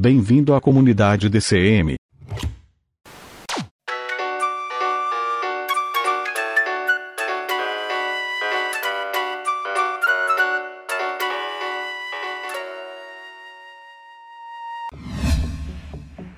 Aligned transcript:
Bem-vindo 0.00 0.54
à 0.54 0.60
comunidade 0.62 1.28
DCM. 1.28 1.96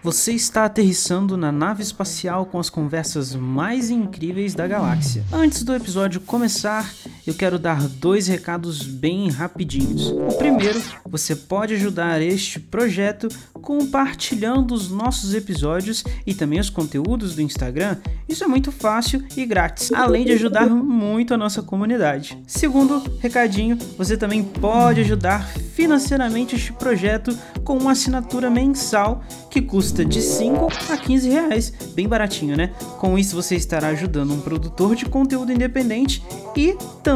Você 0.03 0.33
está 0.33 0.65
aterrissando 0.65 1.37
na 1.37 1.53
nave 1.53 1.85
espacial 1.85 2.45
com 2.47 2.59
as 2.59 2.69
conversas 2.69 3.37
mais 3.37 3.89
incríveis 3.91 4.57
da 4.57 4.67
galáxia. 4.67 5.25
Antes 5.33 5.63
do 5.63 5.73
episódio 5.73 6.21
começar, 6.21 6.93
eu 7.27 7.35
quero 7.35 7.59
dar 7.59 7.87
dois 7.87 8.27
recados 8.27 8.83
bem 8.83 9.31
rapidinhos. 9.31 10.11
O 10.11 10.37
primeiro, 10.39 10.83
você 11.09 11.37
pode 11.37 11.75
ajudar 11.75 12.21
este 12.21 12.59
projeto 12.59 13.29
compartilhando 13.55 14.75
os 14.75 14.91
nossos 14.91 15.35
episódios 15.35 16.03
e 16.27 16.35
também 16.35 16.59
os 16.59 16.69
conteúdos 16.69 17.37
do 17.37 17.43
Instagram. 17.43 17.97
Isso 18.29 18.43
é 18.43 18.47
muito 18.49 18.73
fácil 18.73 19.23
e 19.37 19.47
grátis, 19.47 19.93
além 19.93 20.25
de 20.25 20.33
ajudar 20.33 20.69
muito 20.69 21.33
a 21.33 21.37
nossa 21.37 21.63
comunidade. 21.63 22.37
Segundo 22.47 23.03
recadinho, 23.21 23.79
você 23.97 24.17
também 24.17 24.43
pode 24.43 25.01
ajudar 25.03 25.47
financeiramente 25.47 26.57
este 26.57 26.73
projeto 26.73 27.37
com 27.63 27.79
uma 27.79 27.93
assinatura 27.93 28.51
mensal 28.51 29.25
que 29.49 29.61
custa 29.61 30.05
de 30.05 30.21
5 30.21 30.69
a 30.91 30.97
15 30.97 31.29
reais, 31.29 31.73
bem 31.95 32.09
baratinho, 32.09 32.57
né? 32.57 32.73
Com 32.99 33.19
isso 33.19 33.37
você 33.37 33.55
estará 33.55 33.89
ajudando 33.89 34.33
um 34.33 34.41
produtor 34.41 34.97
de 34.97 35.05
conteúdo 35.05 35.53
independente 35.53 36.23
e 36.57 36.77
também 37.03 37.12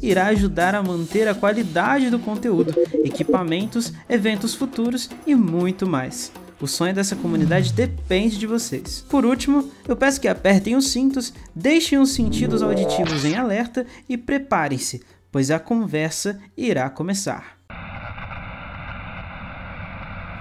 irá 0.00 0.26
ajudar 0.26 0.74
a 0.74 0.82
manter 0.82 1.26
a 1.28 1.34
qualidade 1.34 2.10
do 2.10 2.18
conteúdo, 2.18 2.74
equipamentos, 3.04 3.92
eventos 4.08 4.54
futuros 4.54 5.10
e 5.26 5.34
muito 5.34 5.86
mais. 5.86 6.32
O 6.60 6.66
sonho 6.68 6.94
dessa 6.94 7.16
comunidade 7.16 7.72
depende 7.72 8.38
de 8.38 8.46
vocês. 8.46 9.04
Por 9.08 9.24
último, 9.24 9.68
eu 9.88 9.96
peço 9.96 10.20
que 10.20 10.28
apertem 10.28 10.76
os 10.76 10.92
cintos, 10.92 11.34
deixem 11.54 11.98
os 11.98 12.12
sentidos 12.12 12.62
auditivos 12.62 13.24
em 13.24 13.34
alerta 13.34 13.84
e 14.08 14.16
preparem-se, 14.16 15.02
pois 15.32 15.50
a 15.50 15.58
conversa 15.58 16.38
irá 16.56 16.88
começar. 16.88 17.56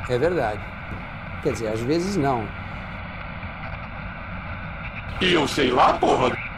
É 0.07 0.17
verdade. 0.17 0.61
Quer 1.41 1.53
dizer, 1.53 1.67
às 1.69 1.79
vezes 1.79 2.16
não. 2.16 2.47
E 5.22 5.33
eu 5.33 5.47
sei 5.47 5.72
lá, 5.72 5.94
porra! 5.94 6.50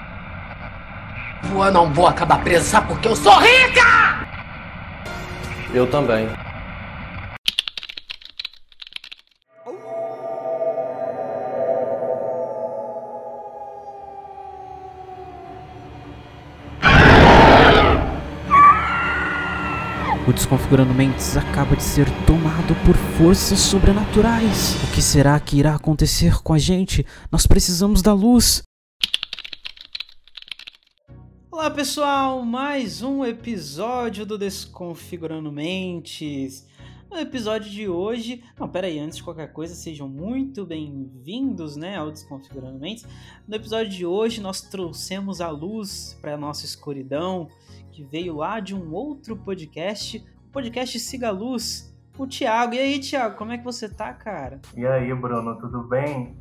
Eu 1.52 1.72
não 1.72 1.94
vou 1.94 2.08
acabar 2.08 2.44
presa, 2.44 2.66
sabe 2.66 2.88
porque 2.88 3.08
eu 3.08 3.16
sou 3.16 3.34
rica! 3.40 4.28
Eu 5.74 5.88
também. 5.90 6.28
O 20.26 20.32
Desconfigurando 20.32 20.94
Mentes 20.94 21.36
acaba 21.36 21.76
de 21.76 21.84
ser 21.84 22.10
tomado 22.26 22.74
por 22.86 22.96
forças 22.96 23.60
sobrenaturais. 23.60 24.78
O 24.84 24.88
que 24.94 25.02
será 25.02 25.38
que 25.40 25.58
irá 25.58 25.76
acontecer 25.76 26.42
com 26.42 26.54
a 26.54 26.58
gente? 26.58 27.06
Nós 27.30 27.46
precisamos 27.46 28.02
da 28.02 28.14
luz. 28.14 28.64
Olá 31.54 31.70
pessoal, 31.70 32.42
mais 32.42 33.04
um 33.04 33.24
episódio 33.24 34.26
do 34.26 34.40
Desconfigurando 34.40 35.52
Mentes. 35.52 36.68
No 37.12 37.20
episódio 37.20 37.70
de 37.70 37.88
hoje, 37.88 38.44
não, 38.60 38.68
pera 38.68 38.88
aí, 38.88 38.98
antes 38.98 39.18
de 39.18 39.24
qualquer 39.24 39.54
coisa, 39.54 39.76
sejam 39.76 40.10
muito 40.10 40.66
bem-vindos, 40.66 41.76
né, 41.76 41.96
ao 41.96 42.10
Desconfigurando 42.10 42.80
Mentes. 42.80 43.06
No 43.48 43.56
episódio 43.56 43.92
de 43.92 44.04
hoje, 44.04 44.42
nós 44.42 44.62
trouxemos 44.62 45.42
a 45.42 45.50
luz 45.52 46.18
para 46.20 46.34
a 46.34 46.38
nossa 46.38 46.66
escuridão, 46.66 47.48
que 47.92 48.04
veio 48.04 48.38
lá 48.38 48.60
de 48.60 48.74
um 48.74 48.92
outro 48.92 49.38
podcast, 49.38 50.26
o 50.48 50.52
podcast 50.52 51.00
Siga 51.00 51.28
a 51.28 51.32
Luz, 51.32 51.96
o 52.18 52.26
Thiago. 52.26 52.74
E 52.74 52.80
aí, 52.80 53.00
Thiago, 53.00 53.38
como 53.38 53.52
é 53.52 53.60
que 53.60 53.64
você 53.64 53.88
tá, 53.88 54.12
cara? 54.12 54.60
E 54.76 54.88
aí, 54.88 55.14
Bruno, 55.14 55.56
tudo 55.60 55.84
bem? 55.84 56.36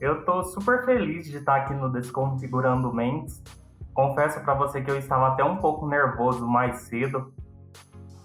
Eu 0.00 0.24
tô 0.24 0.42
super 0.42 0.86
feliz 0.86 1.26
de 1.26 1.36
estar 1.36 1.56
aqui 1.56 1.74
no 1.74 1.92
Desconfigurando 1.92 2.90
Mentes. 2.94 3.42
Confesso 3.94 4.40
para 4.40 4.54
você 4.54 4.82
que 4.82 4.90
eu 4.90 4.98
estava 4.98 5.28
até 5.28 5.44
um 5.44 5.56
pouco 5.56 5.86
nervoso 5.86 6.46
mais 6.46 6.82
cedo, 6.82 7.32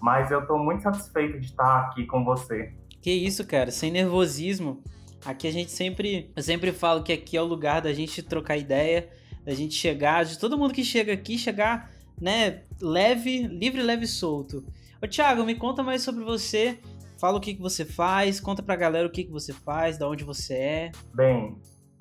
mas 0.00 0.30
eu 0.30 0.44
tô 0.46 0.58
muito 0.58 0.82
satisfeito 0.82 1.38
de 1.38 1.46
estar 1.46 1.86
aqui 1.86 2.04
com 2.06 2.24
você. 2.24 2.74
Que 3.00 3.12
isso, 3.12 3.46
cara, 3.46 3.70
sem 3.70 3.90
nervosismo. 3.90 4.82
Aqui 5.24 5.46
a 5.46 5.52
gente 5.52 5.70
sempre, 5.70 6.32
eu 6.34 6.42
sempre 6.42 6.72
falo 6.72 7.02
que 7.02 7.12
aqui 7.12 7.36
é 7.36 7.42
o 7.42 7.46
lugar 7.46 7.80
da 7.80 7.92
gente 7.92 8.22
trocar 8.22 8.56
ideia, 8.56 9.08
da 9.44 9.54
gente 9.54 9.74
chegar, 9.74 10.24
de 10.24 10.38
todo 10.38 10.58
mundo 10.58 10.74
que 10.74 10.82
chega 10.82 11.12
aqui 11.12 11.38
chegar 11.38 11.90
né, 12.20 12.62
leve, 12.80 13.46
livre, 13.46 13.82
leve 13.82 14.04
e 14.04 14.08
solto. 14.08 14.64
Ô 15.02 15.06
Thiago, 15.06 15.44
me 15.44 15.54
conta 15.54 15.82
mais 15.82 16.02
sobre 16.02 16.24
você. 16.24 16.78
Fala 17.18 17.36
o 17.36 17.40
que, 17.40 17.54
que 17.54 17.60
você 17.60 17.84
faz, 17.84 18.40
conta 18.40 18.62
pra 18.62 18.74
galera 18.76 19.06
o 19.06 19.10
que, 19.10 19.24
que 19.24 19.30
você 19.30 19.52
faz, 19.52 19.98
da 19.98 20.08
onde 20.08 20.24
você 20.24 20.54
é. 20.54 20.92
Bem, 21.14 21.58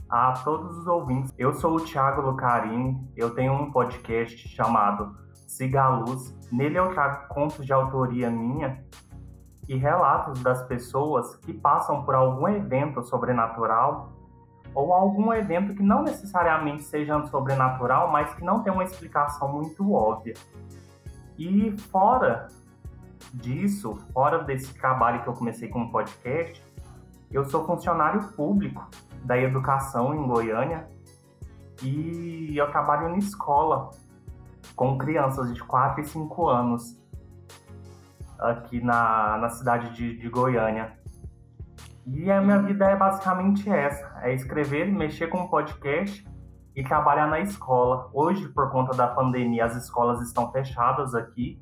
a 0.09 0.34
todos 0.44 0.75
os 0.75 0.88
ouvintes, 0.88 1.31
eu 1.38 1.53
sou 1.53 1.75
o 1.75 1.80
Thiago 1.80 2.22
Lucarini, 2.22 3.00
eu 3.16 3.30
tenho 3.36 3.53
um 3.53 3.72
podcast 3.72 4.47
chamado 4.50 5.16
Siga 5.34 5.84
a 5.84 5.90
Luz. 5.90 6.36
Nele 6.52 6.80
eu 6.80 6.92
trago 6.94 7.28
contos 7.28 7.64
de 7.64 7.72
autoria 7.72 8.30
minha 8.30 8.84
e 9.68 9.75
relatos 9.75 10.42
das 10.42 10.64
pessoas 10.64 11.36
que 11.36 11.53
passam 11.53 12.03
por 12.03 12.16
algum 12.16 12.47
evento 12.47 13.03
sobrenatural 13.03 14.12
ou 14.74 14.94
algum 14.94 15.31
evento 15.31 15.75
que 15.75 15.84
não 15.84 16.02
necessariamente 16.02 16.84
seja 16.84 17.24
sobrenatural, 17.28 18.12
mas 18.12 18.34
que 18.34 18.44
não 18.44 18.64
tem 18.64 18.74
uma 18.74 18.84
explicação 18.84 19.52
muito 19.52 19.94
óbvia. 19.94 20.34
E 21.38 21.78
fora 21.91 22.47
disso, 23.31 23.96
fora 24.12 24.40
desse 24.44 24.74
trabalho 24.74 25.22
que 25.22 25.28
eu 25.28 25.34
comecei 25.34 25.70
com 25.70 25.81
um 25.81 25.91
podcast, 25.91 26.64
eu 27.31 27.46
sou 27.46 27.64
funcionário 27.64 28.24
público 28.34 28.88
da 29.24 29.38
educação 29.38 30.13
em 30.13 30.28
Goiânia 30.28 30.88
e 31.84 32.56
eu 32.57 32.69
trabalho 32.72 33.09
em 33.09 33.18
escola 33.18 33.90
com 34.75 34.97
crianças 34.97 35.53
de 35.53 35.63
4 35.63 36.02
e 36.02 36.06
5 36.06 36.47
anos 36.47 37.00
aqui 38.40 38.81
na, 38.81 39.38
na 39.38 39.50
cidade 39.50 39.94
de, 39.94 40.18
de 40.18 40.29
Goiânia. 40.29 40.97
E 42.06 42.31
a 42.31 42.41
minha 42.41 42.62
vida 42.62 42.85
é 42.90 42.96
basicamente 42.96 43.69
essa: 43.69 44.19
é 44.22 44.34
escrever, 44.34 44.91
mexer 44.91 45.28
com 45.28 45.47
podcast 45.47 46.28
e 46.75 46.84
trabalhar 46.84 47.28
na 47.28 47.40
escola. 47.41 48.09
Hoje, 48.13 48.47
por 48.50 48.72
conta 48.72 48.96
da 48.96 49.08
pandemia, 49.08 49.66
as 49.66 49.75
escolas 49.75 50.22
estão 50.22 50.52
fechadas 50.52 51.13
aqui 51.13 51.62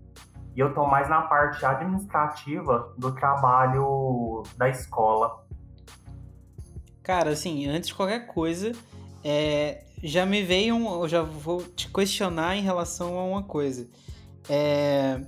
e 0.56 0.60
eu 0.60 0.70
estou 0.70 0.88
mais 0.88 1.10
na 1.10 1.22
parte 1.24 1.66
administrativa 1.66 2.94
do 2.98 3.12
trabalho 3.14 4.44
da 4.58 4.70
escola. 4.70 5.47
Cara, 7.08 7.30
assim, 7.30 7.66
antes 7.68 7.88
de 7.88 7.96
qualquer 7.96 8.28
coisa, 8.28 8.74
é, 9.24 9.86
já 10.04 10.26
me 10.26 10.44
veio 10.44 10.76
um. 10.76 11.04
Eu 11.04 11.08
já 11.08 11.22
vou 11.22 11.64
te 11.64 11.90
questionar 11.90 12.58
em 12.58 12.62
relação 12.62 13.18
a 13.18 13.24
uma 13.24 13.44
coisa. 13.44 13.88
É, 14.50 15.22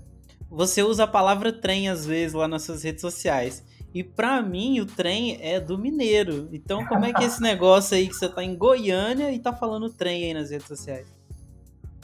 você 0.49 0.83
usa 0.83 1.05
a 1.05 1.07
palavra 1.07 1.53
trem 1.53 1.87
às 1.87 2.05
vezes 2.05 2.33
lá 2.33 2.49
nas 2.49 2.63
suas 2.63 2.83
redes 2.83 2.99
sociais. 2.99 3.65
E 3.93 4.03
para 4.03 4.41
mim 4.41 4.81
o 4.81 4.85
trem 4.85 5.37
é 5.39 5.57
do 5.57 5.77
mineiro. 5.77 6.49
Então 6.51 6.85
como 6.85 7.05
é 7.05 7.13
que 7.13 7.23
é 7.23 7.27
esse 7.27 7.39
negócio 7.41 7.95
aí 7.95 8.09
que 8.09 8.13
você 8.13 8.27
tá 8.27 8.43
em 8.43 8.57
Goiânia 8.57 9.31
e 9.31 9.39
tá 9.39 9.53
falando 9.53 9.89
trem 9.89 10.25
aí 10.25 10.33
nas 10.33 10.49
redes 10.49 10.67
sociais? 10.67 11.07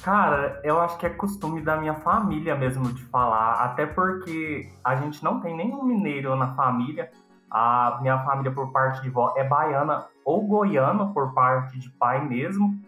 Cara, 0.02 0.62
eu 0.64 0.80
acho 0.80 0.98
que 0.98 1.06
é 1.06 1.10
costume 1.10 1.62
da 1.62 1.76
minha 1.76 1.96
família 1.96 2.56
mesmo 2.56 2.94
de 2.94 3.04
falar, 3.06 3.56
até 3.66 3.86
porque 3.86 4.70
a 4.82 4.96
gente 4.96 5.22
não 5.22 5.42
tem 5.42 5.54
nenhum 5.54 5.84
mineiro 5.84 6.34
na 6.38 6.56
família. 6.56 7.12
A 7.50 8.00
minha 8.02 8.24
família 8.24 8.52
por 8.52 8.72
parte 8.72 9.02
de 9.02 9.10
vó 9.10 9.34
é 9.38 9.44
baiana 9.44 10.08
ou 10.24 10.46
goiana 10.46 11.08
por 11.08 11.34
parte 11.34 11.78
de 11.80 11.90
pai 11.92 12.26
mesmo. 12.26 12.80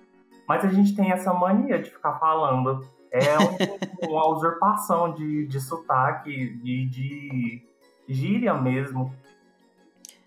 Mas 0.48 0.64
a 0.64 0.70
gente 0.70 0.96
tem 0.96 1.12
essa 1.12 1.34
mania 1.34 1.82
de 1.82 1.90
ficar 1.90 2.14
falando. 2.20 2.86
É 3.12 3.38
um, 3.38 4.10
uma 4.12 4.28
usurpação 4.30 5.14
de, 5.14 5.48
de 5.48 5.60
sotaque, 5.60 6.56
de, 6.58 6.86
de 6.86 7.68
gíria 8.08 8.54
mesmo. 8.54 9.14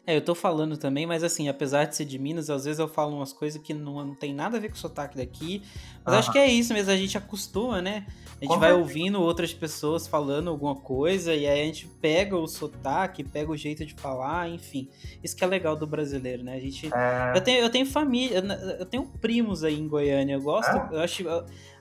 É, 0.07 0.17
eu 0.17 0.25
tô 0.25 0.35
falando 0.35 0.77
também, 0.77 1.07
mas 1.07 1.23
assim, 1.23 1.49
apesar 1.49 1.85
de 1.85 1.95
ser 1.95 2.05
de 2.05 2.19
Minas, 2.19 2.51
às 2.51 2.65
vezes 2.65 2.81
eu 2.81 2.89
falo 2.89 3.17
umas 3.17 3.33
coisas 3.33 3.63
que 3.63 3.73
não, 3.73 4.05
não 4.05 4.15
tem 4.15 4.35
nada 4.35 4.57
a 4.57 4.61
ver 4.61 4.69
com 4.69 4.75
o 4.75 4.79
sotaque 4.79 5.17
daqui. 5.17 5.63
Mas 6.05 6.15
acho 6.15 6.33
que 6.33 6.39
é 6.39 6.49
isso 6.49 6.73
mesmo, 6.73 6.91
a 6.91 6.97
gente 6.97 7.17
acostuma, 7.17 7.81
né? 7.81 8.07
A 8.41 8.45
gente 8.45 8.59
vai 8.59 8.73
ouvindo 8.73 9.21
outras 9.21 9.53
pessoas 9.53 10.07
falando 10.07 10.49
alguma 10.49 10.75
coisa 10.75 11.35
e 11.35 11.47
aí 11.47 11.61
a 11.61 11.65
gente 11.65 11.87
pega 11.87 12.35
o 12.35 12.47
sotaque, 12.49 13.23
pega 13.23 13.51
o 13.51 13.57
jeito 13.57 13.85
de 13.85 13.93
falar, 13.93 14.49
enfim. 14.49 14.89
Isso 15.23 15.37
que 15.37 15.45
é 15.45 15.47
legal 15.47 15.77
do 15.77 15.87
brasileiro, 15.87 16.43
né? 16.43 16.55
A 16.55 16.61
gente. 16.61 16.89
É... 16.93 17.33
Eu, 17.37 17.41
tenho, 17.43 17.61
eu 17.61 17.71
tenho 17.71 17.85
família, 17.85 18.39
eu 18.79 18.87
tenho 18.87 19.07
primos 19.21 19.63
aí 19.63 19.79
em 19.79 19.87
Goiânia. 19.87 20.35
Eu 20.35 20.43
gosto. 20.43 20.75
É? 20.75 20.89
Eu 20.93 21.01
acho. 21.01 21.23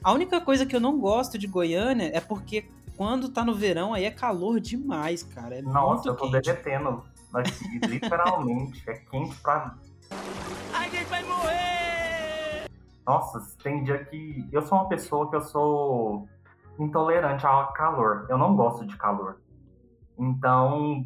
A 0.03 0.11
única 0.11 0.41
coisa 0.41 0.65
que 0.65 0.75
eu 0.75 0.81
não 0.81 0.99
gosto 0.99 1.37
de 1.37 1.47
Goiânia 1.47 2.11
é 2.13 2.19
porque 2.19 2.65
quando 2.97 3.29
tá 3.29 3.45
no 3.45 3.55
verão 3.55 3.93
aí 3.93 4.03
é 4.03 4.11
calor 4.11 4.59
demais, 4.59 5.23
cara. 5.23 5.55
É 5.59 5.61
Nossa, 5.61 5.93
muito 5.93 6.07
eu 6.09 6.15
tô 6.15 6.29
quente. 6.29 6.43
derretendo 6.43 7.03
aqui, 7.33 7.79
literalmente. 7.87 8.83
é 8.89 8.95
quente 8.95 9.33
pra. 9.37 9.77
A 10.73 10.83
gente 10.89 11.05
vai 11.05 11.23
morrer! 11.23 12.65
Nossa, 13.07 13.39
tem 13.63 13.81
dia 13.85 14.03
que. 14.03 14.45
Eu 14.51 14.61
sou 14.61 14.77
uma 14.77 14.89
pessoa 14.89 15.29
que 15.29 15.37
eu 15.37 15.41
sou 15.41 16.27
intolerante 16.79 17.45
ao 17.45 17.73
calor. 17.73 18.25
Eu 18.29 18.37
não 18.37 18.55
gosto 18.55 18.85
de 18.85 18.95
calor. 18.95 19.41
Então, 20.17 21.03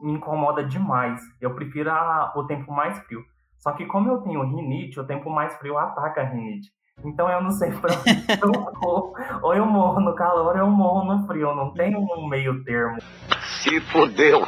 me 0.00 0.12
incomoda 0.12 0.62
demais. 0.62 1.20
Eu 1.40 1.54
prefiro 1.54 1.90
a, 1.90 2.32
o 2.36 2.44
tempo 2.44 2.70
mais 2.70 2.98
frio. 3.00 3.24
Só 3.58 3.72
que 3.72 3.86
como 3.86 4.08
eu 4.08 4.18
tenho 4.18 4.44
rinite, 4.44 5.00
o 5.00 5.04
tempo 5.04 5.28
mais 5.30 5.56
frio 5.56 5.76
ataca 5.76 6.20
a 6.20 6.24
rinite. 6.24 6.70
Então 7.04 7.28
eu 7.28 7.42
não 7.42 7.50
sei 7.50 7.70
pra 7.78 7.92
onde 7.92 8.42
eu 8.42 8.72
vou. 8.80 9.14
Ou 9.42 9.54
eu 9.54 9.66
morro 9.66 10.00
no 10.00 10.14
calor 10.14 10.54
ou 10.54 10.56
eu 10.56 10.70
morro 10.70 11.04
no 11.04 11.26
frio. 11.26 11.54
Não 11.54 11.72
tem 11.72 11.96
um 11.96 12.28
meio 12.28 12.62
termo. 12.64 12.98
Se 13.62 13.80
fodeu! 13.80 14.46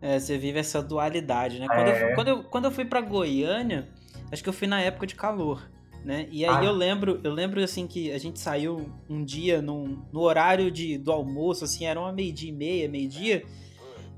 É, 0.00 0.18
você 0.18 0.36
vive 0.38 0.58
essa 0.58 0.82
dualidade, 0.82 1.58
né? 1.58 1.66
Quando, 1.66 1.88
é... 1.88 2.10
eu, 2.10 2.14
quando, 2.14 2.28
eu, 2.28 2.44
quando 2.44 2.64
eu 2.66 2.70
fui 2.70 2.84
pra 2.84 3.00
Goiânia, 3.00 3.88
acho 4.32 4.42
que 4.42 4.48
eu 4.48 4.52
fui 4.52 4.66
na 4.66 4.80
época 4.80 5.06
de 5.06 5.14
calor 5.14 5.62
né? 6.06 6.28
E 6.30 6.44
aí 6.44 6.64
ah. 6.64 6.64
eu 6.64 6.72
lembro, 6.72 7.20
eu 7.24 7.32
lembro 7.32 7.60
assim 7.60 7.84
que 7.84 8.12
a 8.12 8.18
gente 8.18 8.38
saiu 8.38 8.88
um 9.10 9.24
dia 9.24 9.60
num, 9.60 10.04
no 10.12 10.20
horário 10.20 10.70
de, 10.70 10.96
do 10.96 11.10
almoço, 11.10 11.64
assim, 11.64 11.84
era 11.84 11.98
uma 11.98 12.12
meio-dia 12.12 12.48
e 12.48 12.52
meia, 12.52 12.88
meio-dia. 12.88 13.44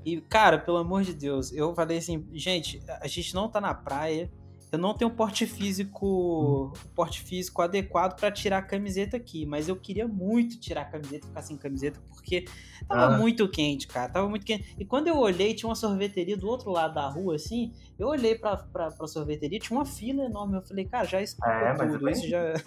E, 0.05 0.21
cara, 0.21 0.59
pelo 0.59 0.77
amor 0.77 1.01
de 1.01 1.15
Deus, 1.15 1.51
eu 1.51 1.73
falei 1.73 1.97
assim, 1.97 2.23
gente, 2.31 2.79
a 3.01 3.07
gente 3.07 3.33
não 3.33 3.49
tá 3.49 3.59
na 3.59 3.73
praia, 3.73 4.31
eu 4.71 4.77
não 4.77 4.93
tenho 4.93 5.09
porte 5.09 5.47
físico, 5.47 6.71
porte 6.95 7.21
físico 7.21 7.61
adequado 7.61 8.19
para 8.19 8.31
tirar 8.31 8.59
a 8.59 8.61
camiseta 8.61 9.17
aqui, 9.17 9.45
mas 9.45 9.67
eu 9.67 9.75
queria 9.75 10.07
muito 10.07 10.59
tirar 10.59 10.81
a 10.81 10.85
camiseta, 10.85 11.27
ficar 11.27 11.41
sem 11.41 11.57
camiseta, 11.57 11.99
porque 12.07 12.45
tava 12.87 13.15
ah. 13.15 13.17
muito 13.17 13.49
quente, 13.49 13.87
cara, 13.87 14.11
tava 14.11 14.29
muito 14.29 14.45
quente. 14.45 14.75
E 14.77 14.85
quando 14.85 15.07
eu 15.07 15.17
olhei, 15.17 15.55
tinha 15.55 15.67
uma 15.67 15.75
sorveteria 15.75 16.37
do 16.37 16.47
outro 16.47 16.69
lado 16.69 16.93
da 16.93 17.09
rua, 17.09 17.35
assim, 17.35 17.73
eu 17.97 18.07
olhei 18.07 18.35
pra, 18.35 18.57
pra, 18.57 18.91
pra 18.91 19.07
sorveteria, 19.07 19.59
tinha 19.59 19.77
uma 19.77 19.85
fila 19.85 20.23
enorme, 20.23 20.57
eu 20.57 20.61
falei, 20.61 20.85
cara, 20.85 21.05
já 21.05 21.21
explica 21.21 21.51
é, 21.51 21.73
tudo, 21.75 22.09
isso 22.09 22.27
já... 22.27 22.39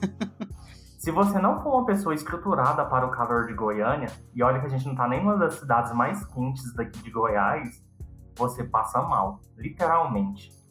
Se 0.98 1.10
você 1.10 1.36
não 1.40 1.60
for 1.60 1.74
uma 1.74 1.84
pessoa 1.84 2.14
estruturada 2.14 2.84
para 2.84 3.04
o 3.04 3.10
calor 3.10 3.48
de 3.48 3.54
Goiânia, 3.54 4.08
e 4.32 4.40
olha 4.40 4.60
que 4.60 4.66
a 4.66 4.68
gente 4.68 4.86
não 4.86 4.94
tá 4.94 5.08
nem 5.08 5.20
uma 5.20 5.36
das 5.36 5.54
cidades 5.54 5.92
mais 5.92 6.24
quentes 6.26 6.72
daqui 6.74 7.02
de 7.02 7.10
Goiás, 7.10 7.82
você 8.36 8.62
passa 8.62 9.02
mal, 9.02 9.40
literalmente. 9.56 10.61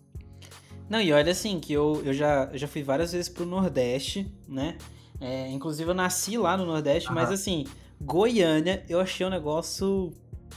Não, 0.92 1.00
e 1.00 1.14
olha 1.14 1.32
assim, 1.32 1.58
que 1.58 1.72
eu, 1.72 2.02
eu, 2.04 2.14
já, 2.14 2.50
eu 2.52 2.58
já 2.58 2.68
fui 2.68 2.84
várias 2.84 3.14
vezes 3.14 3.30
pro 3.30 3.46
Nordeste, 3.46 4.30
né? 4.46 4.78
É, 5.22 5.48
inclusive 5.48 5.90
eu 5.90 5.94
nasci 5.94 6.38
lá 6.38 6.58
no 6.58 6.66
Nordeste, 6.66 7.08
uhum. 7.08 7.16
mas 7.16 7.32
assim, 7.32 7.66
Goiânia 8.02 8.84
eu 8.90 9.00
achei 9.00 9.26
um 9.26 9.30
negócio 9.30 10.12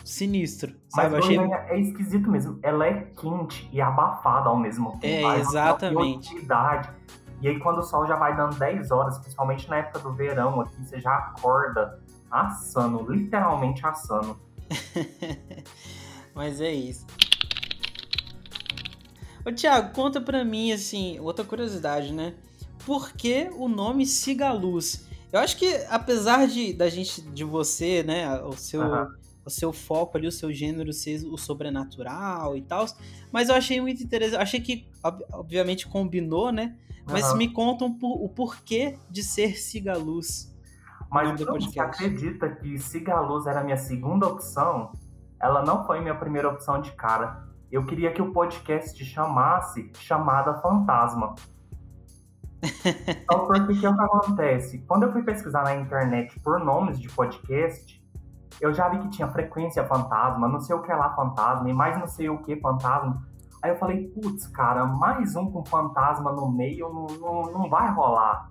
sinistro. 0.05 0.75
Mas 0.93 1.13
sabe? 1.13 1.25
Goiânia 1.25 1.57
achei... 1.57 1.77
é 1.77 1.81
esquisito 1.81 2.29
mesmo. 2.29 2.59
Ela 2.65 2.85
é 2.85 2.95
quente 3.17 3.71
e 3.73 3.81
abafada 3.81 4.49
ao 4.49 4.57
mesmo 4.57 4.99
tempo. 4.99 5.29
É, 5.29 5.39
exatamente. 5.39 6.35
E 7.41 7.49
aí 7.49 7.61
quando 7.61 7.79
o 7.79 7.83
sol 7.85 8.05
já 8.05 8.17
vai 8.17 8.37
dando 8.37 8.57
10 8.57 8.91
horas, 8.91 9.17
principalmente 9.19 9.71
na 9.71 9.77
época 9.77 10.01
do 10.01 10.13
verão 10.15 10.63
aqui, 10.63 10.85
você 10.85 11.01
já 11.01 11.15
acorda 11.15 12.03
assando, 12.29 13.09
literalmente 13.09 13.87
assando. 13.87 14.37
mas 16.35 16.61
é 16.61 16.73
isso. 16.73 17.07
Ô, 19.47 19.53
Thiago, 19.53 19.93
conta 19.93 20.21
pra 20.23 20.43
mim, 20.43 20.73
assim, 20.73 21.21
outra 21.21 21.45
curiosidade, 21.45 22.13
né? 22.13 22.35
Por 22.87 23.13
que 23.13 23.51
o 23.57 23.69
nome 23.69 24.07
Cigaluz? 24.07 25.07
Eu 25.31 25.41
acho 25.41 25.59
que, 25.59 25.67
apesar 25.91 26.47
de 26.47 26.73
da 26.73 26.89
gente, 26.89 27.21
de 27.21 27.45
você, 27.45 28.03
né, 28.03 28.41
o 28.41 28.53
seu, 28.53 28.81
uhum. 28.81 29.07
o 29.45 29.51
seu 29.51 29.73
foco 29.73 30.17
ali, 30.17 30.27
o 30.27 30.33
seu 30.33 30.51
gênero 30.51 30.93
ser 30.95 31.27
o 31.27 31.37
sobrenatural 31.37 32.57
e 32.57 32.63
tal, 32.63 32.87
mas 33.31 33.51
eu 33.51 33.55
achei 33.55 33.81
muito 33.81 34.03
interessante. 34.03 34.41
Achei 34.41 34.61
que, 34.61 34.89
obviamente, 35.33 35.87
combinou, 35.87 36.51
né? 36.51 36.77
Mas 37.05 37.31
uhum. 37.31 37.37
me 37.37 37.53
contam 37.53 37.95
o 38.03 38.29
porquê 38.31 38.99
de 39.11 39.23
ser 39.23 39.59
Cigaluz. 39.59 40.55
Mas 41.11 41.39
você 41.39 41.81
acredita 41.81 42.49
que 42.49 42.79
Cigaluz 42.79 43.47
era 43.47 43.61
a 43.61 43.65
minha 43.65 43.77
segunda 43.77 44.27
opção? 44.27 44.93
Ela 45.39 45.63
não 45.63 45.85
foi 45.85 46.01
minha 46.01 46.15
primeira 46.15 46.49
opção 46.49 46.81
de 46.81 46.93
cara 46.93 47.54
eu 47.75 47.85
queria 47.85 48.13
que 48.13 48.23
o 48.23 48.33
podcast 48.33 49.05
chamasse 49.05 49.91
Chamada 49.99 50.55
Fantasma. 50.61 51.35
Então, 52.63 53.47
porque 53.47 53.75
que 53.75 53.85
é 53.85 53.91
o 53.91 53.95
que 53.97 54.01
acontece? 54.01 54.79
Quando 54.87 55.03
eu 55.03 55.13
fui 55.13 55.25
pesquisar 55.25 55.65
na 55.65 55.75
internet 55.75 56.39
por 56.41 56.61
nomes 56.61 57.01
de 57.01 57.09
podcast, 57.09 58.03
eu 58.61 58.73
já 58.73 58.89
vi 58.89 59.01
que 59.01 59.09
tinha 59.11 59.29
frequência 59.29 59.85
fantasma, 59.85 60.47
não 60.47 60.61
sei 60.61 60.77
o 60.77 60.83
que 60.83 60.93
é 60.93 60.95
lá 60.95 61.15
fantasma, 61.17 61.69
e 61.69 61.73
mais 61.75 61.99
não 61.99 62.07
sei 62.07 62.31
o 62.31 62.39
que 62.39 62.57
fantasma. 62.61 63.21
Aí 63.61 63.73
eu 63.73 63.77
falei, 63.77 64.07
putz, 64.09 64.47
cara, 64.47 64.87
mais 64.87 65.35
um 65.35 65.51
com 65.51 65.65
fantasma 65.65 66.31
no 66.31 66.51
meio 66.51 66.89
não, 66.93 67.07
não, 67.19 67.43
não 67.53 67.69
vai 67.69 67.93
rolar. 67.93 68.49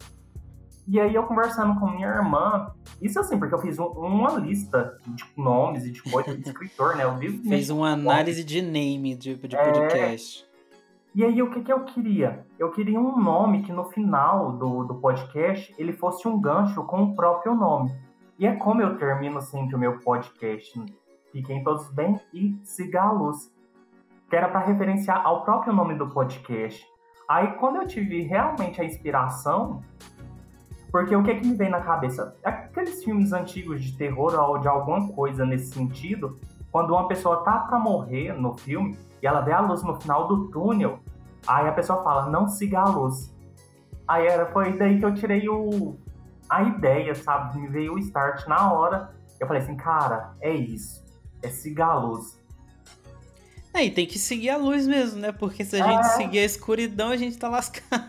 E 0.86 1.00
aí 1.00 1.16
eu 1.16 1.24
conversando 1.24 1.80
com 1.80 1.90
minha 1.90 2.08
irmã, 2.08 2.72
isso 3.02 3.20
assim, 3.20 3.40
porque 3.40 3.56
eu 3.56 3.60
fiz 3.60 3.80
um, 3.80 3.86
uma 3.86 4.34
lista 4.34 4.98
de 5.08 5.24
nomes 5.38 5.86
e 5.86 5.92
de 5.92 6.04
coisas 6.04 6.38
de 6.38 6.50
escritor, 6.50 6.98
né? 6.98 7.06
Eu 7.06 7.16
vi 7.16 7.30
Fez 7.48 7.70
uma 7.70 7.92
análise 7.92 8.44
de 8.44 8.62
name 8.62 9.16
de, 9.16 9.36
de 9.36 9.56
é... 9.56 9.64
podcast. 9.64 10.46
E 11.16 11.24
aí 11.24 11.42
o 11.42 11.52
que, 11.52 11.62
que 11.62 11.72
eu 11.72 11.86
queria? 11.86 12.46
Eu 12.58 12.72
queria 12.72 13.00
um 13.00 13.18
nome 13.18 13.62
que 13.62 13.72
no 13.72 13.86
final 13.86 14.52
do, 14.54 14.84
do 14.84 14.96
podcast 14.96 15.74
ele 15.78 15.94
fosse 15.94 16.28
um 16.28 16.42
gancho 16.42 16.84
com 16.86 17.04
o 17.04 17.16
próprio 17.16 17.54
nome. 17.54 17.96
E 18.38 18.48
é 18.48 18.56
como 18.56 18.82
eu 18.82 18.98
termino 18.98 19.40
sempre 19.40 19.76
o 19.76 19.80
meu 19.80 20.00
podcast. 20.00 20.74
Fiquem 21.32 21.64
todos 21.64 21.88
bem 21.92 22.20
e 22.34 22.58
siga 22.64 23.04
a 23.04 23.12
luz. 23.12 23.54
Que 24.28 24.36
era 24.36 24.50
para 24.50 24.66
referenciar 24.66 25.24
ao 25.24 25.46
próprio 25.46 25.72
nome 25.72 25.96
do 25.96 26.10
podcast. 26.10 26.84
Aí 27.30 27.54
quando 27.54 27.76
eu 27.78 27.88
tive 27.88 28.24
realmente 28.24 28.82
a 28.82 28.84
inspiração, 28.84 29.82
porque 30.94 31.16
o 31.16 31.24
que, 31.24 31.34
que 31.34 31.48
me 31.48 31.56
vem 31.56 31.72
na 31.72 31.82
cabeça? 31.82 32.38
Aqueles 32.44 33.04
filmes 33.04 33.34
antigos 33.34 33.84
de 33.84 33.98
terror 33.98 34.36
ou 34.36 34.60
de 34.60 34.68
alguma 34.68 35.12
coisa 35.12 35.44
nesse 35.44 35.74
sentido, 35.74 36.40
quando 36.72 36.92
uma 36.92 37.08
pessoa 37.08 37.44
tá 37.44 37.58
para 37.62 37.80
morrer 37.80 38.32
no 38.34 38.56
filme 38.56 38.96
e 39.20 39.26
ela 39.26 39.42
vê 39.42 39.54
a 39.54 39.60
luz 39.60 39.82
no 39.82 40.00
final 40.00 40.28
do 40.28 40.50
túnel, 40.52 41.00
aí 41.48 41.68
a 41.68 41.72
pessoa 41.72 42.04
fala, 42.04 42.30
não 42.30 42.48
siga 42.48 42.82
a 42.82 42.90
luz. 42.90 43.36
Aí 44.08 44.28
era, 44.28 44.46
foi 44.46 44.78
daí 44.78 45.00
que 45.00 45.06
eu 45.06 45.16
tirei 45.16 45.50
o, 45.50 45.98
a 46.48 46.62
ideia, 46.62 47.16
sabe? 47.16 47.58
Me 47.58 47.68
veio 47.70 47.96
o 47.96 47.98
start 47.98 48.46
na 48.46 48.72
hora. 48.72 49.16
Eu 49.40 49.48
falei 49.48 49.64
assim, 49.64 49.76
cara, 49.76 50.36
é 50.40 50.54
isso. 50.54 51.04
É 51.42 51.50
siga 51.50 51.88
a 51.88 51.96
luz. 51.96 52.40
É, 53.74 53.84
e 53.84 53.90
tem 53.90 54.06
que 54.06 54.20
seguir 54.20 54.52
a 54.52 54.58
luz 54.58 54.86
mesmo, 54.86 55.20
né? 55.20 55.32
Porque 55.32 55.66
se 55.66 55.76
a 55.76 55.80
é. 55.80 55.92
gente 55.92 56.08
seguir 56.10 56.38
a 56.38 56.46
escuridão, 56.46 57.10
a 57.10 57.18
gente 57.18 57.36
tá 57.36 57.50
lascado. 57.50 58.04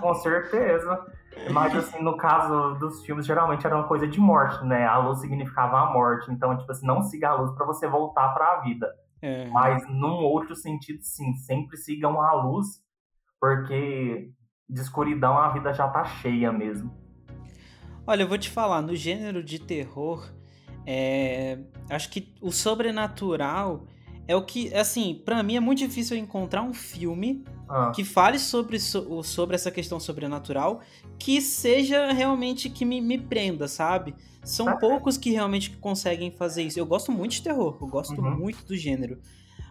Com 0.00 0.14
certeza. 0.14 1.04
Mas, 1.50 1.74
assim, 1.76 2.02
no 2.02 2.16
caso 2.16 2.74
dos 2.78 3.04
filmes, 3.04 3.26
geralmente 3.26 3.66
era 3.66 3.76
uma 3.76 3.86
coisa 3.86 4.06
de 4.06 4.18
morte, 4.18 4.64
né? 4.64 4.86
A 4.86 4.98
luz 4.98 5.20
significava 5.20 5.78
a 5.78 5.92
morte. 5.92 6.30
Então, 6.30 6.56
tipo 6.56 6.70
assim, 6.70 6.86
não 6.86 7.02
siga 7.02 7.30
a 7.30 7.34
luz 7.34 7.52
para 7.52 7.66
você 7.66 7.86
voltar 7.86 8.28
para 8.30 8.52
a 8.52 8.60
vida. 8.60 8.86
É. 9.20 9.48
Mas, 9.48 9.86
num 9.88 10.22
outro 10.24 10.54
sentido, 10.54 11.02
sim. 11.02 11.34
Sempre 11.34 11.76
sigam 11.76 12.20
a 12.20 12.32
luz, 12.32 12.66
porque 13.40 14.30
de 14.68 14.80
escuridão 14.80 15.38
a 15.38 15.50
vida 15.50 15.72
já 15.72 15.88
tá 15.88 16.04
cheia 16.04 16.52
mesmo. 16.52 16.90
Olha, 18.06 18.22
eu 18.22 18.28
vou 18.28 18.38
te 18.38 18.50
falar, 18.50 18.82
no 18.82 18.94
gênero 18.94 19.42
de 19.42 19.58
terror, 19.58 20.30
é... 20.86 21.58
acho 21.88 22.10
que 22.10 22.34
o 22.40 22.50
sobrenatural 22.50 23.86
é 24.26 24.34
o 24.34 24.42
que, 24.42 24.72
assim, 24.74 25.20
para 25.24 25.42
mim 25.42 25.56
é 25.56 25.60
muito 25.60 25.78
difícil 25.78 26.16
encontrar 26.16 26.62
um 26.62 26.72
filme 26.72 27.44
ah. 27.68 27.92
que 27.94 28.04
fale 28.04 28.38
sobre, 28.38 28.78
sobre 28.78 29.54
essa 29.54 29.70
questão 29.70 30.00
sobrenatural 30.00 30.80
que 31.18 31.40
seja 31.40 32.10
realmente 32.12 32.70
que 32.70 32.84
me, 32.84 33.00
me 33.00 33.18
prenda, 33.18 33.68
sabe? 33.68 34.14
São 34.42 34.68
ah, 34.68 34.76
poucos 34.76 35.16
que 35.16 35.30
realmente 35.30 35.70
conseguem 35.76 36.30
fazer 36.30 36.62
isso. 36.62 36.78
Eu 36.78 36.86
gosto 36.86 37.12
muito 37.12 37.32
de 37.32 37.42
terror, 37.42 37.76
eu 37.80 37.86
gosto 37.86 38.20
uhum. 38.20 38.36
muito 38.36 38.64
do 38.64 38.76
gênero. 38.76 39.18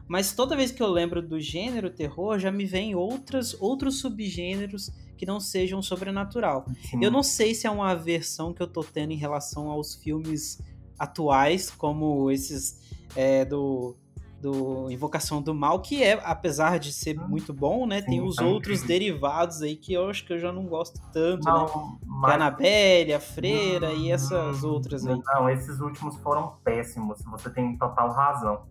Mas 0.08 0.34
toda 0.34 0.56
vez 0.56 0.72
que 0.72 0.84
eu 0.84 0.88
lembro 0.88 1.22
do 1.22 1.40
gênero 1.40 1.90
terror, 1.90 2.38
já 2.38 2.52
me 2.52 2.66
vem 2.66 2.94
outras, 2.94 3.56
outros 3.60 4.00
subgêneros 4.00 4.92
que 5.18 5.26
não 5.26 5.40
sejam 5.40 5.82
sobrenatural. 5.82 6.66
Sim. 6.90 7.04
Eu 7.04 7.10
não 7.10 7.24
sei 7.24 7.56
se 7.56 7.66
é 7.66 7.72
uma 7.72 7.92
aversão 7.92 8.54
que 8.54 8.62
eu 8.62 8.68
tô 8.68 8.84
tendo 8.84 9.14
em 9.14 9.18
relação 9.18 9.70
aos 9.70 9.96
filmes 9.96 10.62
atuais, 11.00 11.70
como 11.70 12.30
esses 12.30 12.80
é, 13.16 13.46
do 13.46 13.96
do 14.44 14.92
Invocação 14.92 15.42
do 15.42 15.56
Mal, 15.56 15.80
que 15.80 16.04
é, 16.04 16.22
apesar 16.26 16.78
de 16.78 16.92
ser 16.92 17.18
muito 17.18 17.54
bom, 17.54 17.88
né? 17.88 18.02
Sim, 18.02 18.08
tem 18.08 18.22
os 18.22 18.36
tá 18.36 18.44
outros 18.44 18.84
incrível. 18.84 18.88
derivados 18.88 19.62
aí 19.62 19.78
que 19.78 19.94
eu 19.94 20.10
acho 20.10 20.26
que 20.26 20.34
eu 20.34 20.40
já 20.40 20.52
não 20.52 20.66
gosto 20.66 21.00
tanto, 21.14 21.46
né? 21.46 21.52
Não, 21.52 21.66
é 21.66 21.70
a 21.70 21.98
mas 22.06 22.34
Anabelle, 22.34 23.14
a 23.14 23.22
Freira 23.22 23.94
e 23.94 24.12
essas 24.12 24.66
outras 24.66 25.08
aí. 25.08 25.18
Não, 25.26 25.50
esses 25.50 25.80
últimos 25.80 26.18
foram 26.18 26.58
péssimos. 26.62 27.24
Você 27.24 27.50
tem 27.50 27.78
total 27.78 28.12
razão. 28.12 28.64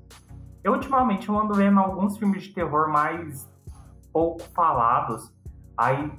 Eu 0.62 0.74
ultimamente 0.74 1.30
eu 1.30 1.38
ando 1.38 1.54
vendo 1.54 1.80
alguns 1.80 2.18
filmes 2.18 2.42
de 2.42 2.50
terror 2.50 2.90
mais 2.90 3.48
pouco 4.12 4.42
falados. 4.54 5.32
Aí 5.74 6.12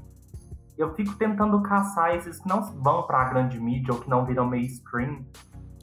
eu 0.75 0.95
fico 0.95 1.15
tentando 1.15 1.62
caçar 1.62 2.15
esses 2.15 2.39
que 2.39 2.50
não 2.50 2.63
vão 2.81 3.03
pra 3.03 3.25
grande 3.25 3.60
mídia 3.60 3.93
ou 3.93 4.00
que 4.00 4.10
não 4.10 4.25
viram 4.25 4.48
mainstream. 4.48 5.24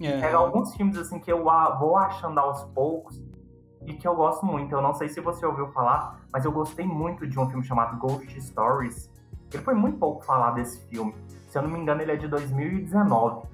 É. 0.01 0.21
Pega 0.21 0.39
alguns 0.39 0.75
filmes 0.75 0.99
assim 0.99 1.21
que 1.21 1.31
eu 1.31 1.45
vou 1.79 1.97
achando 1.97 2.41
aos 2.41 2.65
poucos 2.73 3.30
e 3.87 3.95
que 3.95 4.07
eu 4.07 4.15
gosto 4.15 4.45
muito. 4.45 4.75
Eu 4.75 4.83
não 4.83 4.95
sei 4.95 5.09
se 5.09 5.21
você 5.21 5.45
ouviu 5.45 5.69
falar, 5.69 6.21
mas 6.33 6.45
eu 6.45 6.53
gostei 6.53 6.85
muito 6.87 7.27
de 7.27 7.39
um 7.39 7.49
filme 7.49 7.65
chamado 7.65 7.99
Ghost 7.99 8.41
Stories. 8.41 9.11
Ele 9.53 9.63
foi 9.63 9.75
muito 9.75 9.99
pouco 9.99 10.25
falado 10.25 10.59
esse 10.59 10.81
filme. 10.89 11.15
Se 11.49 11.59
eu 11.59 11.63
não 11.63 11.71
me 11.71 11.79
engano, 11.79 12.01
ele 12.03 12.13
é 12.13 12.17
de 12.17 12.29
2019. 12.29 13.49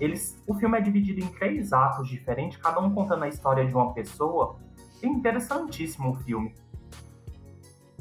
Eles, 0.00 0.42
o 0.46 0.54
filme 0.54 0.76
é 0.76 0.80
dividido 0.80 1.20
em 1.20 1.28
três 1.28 1.72
atos 1.72 2.08
diferentes, 2.08 2.58
cada 2.58 2.80
um 2.80 2.92
contando 2.92 3.24
a 3.24 3.28
história 3.28 3.66
de 3.66 3.74
uma 3.74 3.92
pessoa. 3.92 4.56
É 5.02 5.06
interessantíssimo 5.06 6.10
o 6.10 6.16
filme. 6.16 6.54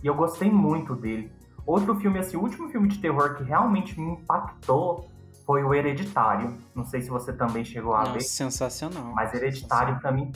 E 0.03 0.07
eu 0.07 0.15
gostei 0.15 0.51
muito 0.51 0.95
dele. 0.95 1.31
Outro 1.65 1.95
filme, 1.95 2.19
o 2.19 2.39
último 2.39 2.69
filme 2.69 2.87
de 2.87 2.99
terror 2.99 3.35
que 3.35 3.43
realmente 3.43 3.99
me 3.99 4.11
impactou 4.11 5.07
foi 5.45 5.63
o 5.63 5.73
Hereditário. 5.73 6.57
Não 6.73 6.85
sei 6.85 7.01
se 7.01 7.09
você 7.09 7.31
também 7.33 7.63
chegou 7.63 7.93
a 7.93 7.99
Nossa, 7.99 8.13
ver. 8.13 8.21
sensacional. 8.21 9.13
Mas 9.13 9.33
Hereditário, 9.33 9.99
pra 9.99 10.11
mim, 10.11 10.31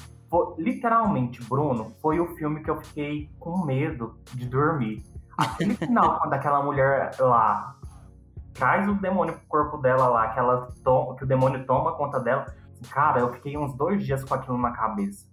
literalmente, 0.58 1.44
Bruno, 1.44 1.94
foi 2.02 2.20
o 2.20 2.36
filme 2.36 2.64
que 2.64 2.70
eu 2.70 2.82
fiquei 2.82 3.30
com 3.40 3.66
medo 3.66 4.16
de 4.34 4.46
dormir. 4.46 5.04
Aquele 5.38 5.76
final, 5.76 6.18
quando 6.22 6.34
aquela 6.34 6.64
mulher 6.64 7.12
lá 7.20 7.76
traz 8.54 8.88
o 8.88 8.94
demônio 8.94 9.34
pro 9.34 9.48
corpo 9.48 9.78
dela 9.78 10.08
lá, 10.08 10.30
que, 10.30 10.40
ela 10.40 10.68
to- 10.84 11.16
que 11.16 11.24
o 11.24 11.28
demônio 11.28 11.66
toma 11.66 11.94
conta 11.94 12.20
dela, 12.20 12.54
cara, 12.90 13.20
eu 13.20 13.34
fiquei 13.34 13.58
uns 13.58 13.74
dois 13.76 14.06
dias 14.06 14.24
com 14.24 14.34
aquilo 14.34 14.58
na 14.58 14.72
cabeça. 14.72 15.26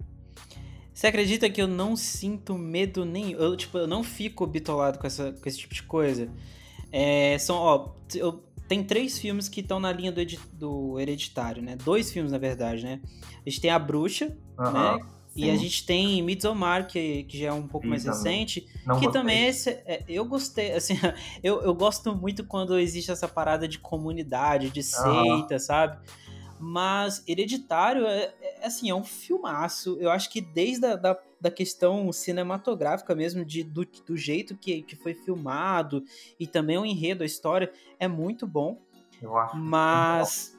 Você 0.92 1.06
acredita 1.06 1.48
que 1.48 1.62
eu 1.62 1.68
não 1.68 1.94
sinto 1.94 2.58
medo 2.58 3.04
nenhum? 3.04 3.38
Eu, 3.38 3.56
tipo, 3.56 3.78
eu 3.78 3.86
não 3.86 4.02
fico 4.02 4.44
bitolado 4.46 4.98
com, 4.98 5.06
essa, 5.06 5.32
com 5.32 5.48
esse 5.48 5.58
tipo 5.58 5.72
de 5.72 5.84
coisa. 5.84 6.28
É, 6.90 7.38
são, 7.38 7.56
ó, 7.56 7.90
eu, 8.14 8.42
tem 8.68 8.84
três 8.84 9.18
filmes 9.18 9.48
que 9.48 9.60
estão 9.60 9.80
na 9.80 9.90
linha 9.90 10.12
do, 10.12 10.20
do 10.52 11.00
Hereditário, 11.00 11.62
né? 11.62 11.74
Dois 11.76 12.12
filmes, 12.12 12.30
na 12.30 12.38
verdade, 12.38 12.84
né? 12.84 13.00
A 13.44 13.48
gente 13.48 13.60
tem 13.60 13.70
A 13.70 13.78
Bruxa, 13.78 14.36
né? 14.58 14.98
E 15.34 15.50
a 15.50 15.54
sim, 15.54 15.56
gente 15.56 15.86
tem 15.86 16.20
Midsommar, 16.22 16.86
que, 16.88 17.24
que 17.24 17.38
já 17.38 17.48
é 17.48 17.52
um 17.52 17.66
pouco 17.66 17.86
Vi 17.86 17.90
mais 17.90 18.04
também. 18.04 18.40
recente. 18.40 18.66
não 18.84 18.98
que 18.98 19.06
gostei. 19.06 19.20
também 19.20 19.46
esse, 19.46 19.70
é, 19.70 20.04
eu 20.08 20.24
gostei, 20.24 20.72
assim, 20.72 20.94
eu, 21.42 21.62
eu 21.62 21.74
gosto 21.74 22.14
muito 22.14 22.44
quando 22.44 22.78
existe 22.78 23.10
essa 23.10 23.28
parada 23.28 23.68
de 23.68 23.78
comunidade, 23.78 24.68
de 24.70 24.82
seita, 24.82 25.58
sabe? 25.58 25.98
Mas 26.58 27.22
Hereditário 27.26 28.04
é, 28.04 28.34
é, 28.40 28.66
assim, 28.66 28.90
é 28.90 28.94
um 28.94 29.04
filmaço. 29.04 29.96
Eu 30.00 30.10
acho 30.10 30.28
que 30.28 30.40
desde 30.40 30.86
a 30.86 30.96
da, 30.96 31.16
da 31.40 31.50
questão 31.50 32.10
cinematográfica 32.12 33.14
mesmo, 33.14 33.44
de, 33.44 33.62
do, 33.62 33.86
do 34.06 34.16
jeito 34.16 34.56
que, 34.56 34.82
que 34.82 34.96
foi 34.96 35.14
filmado, 35.14 36.02
e 36.38 36.46
também 36.46 36.76
o 36.78 36.84
enredo, 36.84 37.22
a 37.22 37.26
história, 37.26 37.72
é 37.98 38.08
muito 38.08 38.46
bom. 38.46 38.80
Eu 39.22 39.36
acho. 39.36 39.56
Mas, 39.56 40.58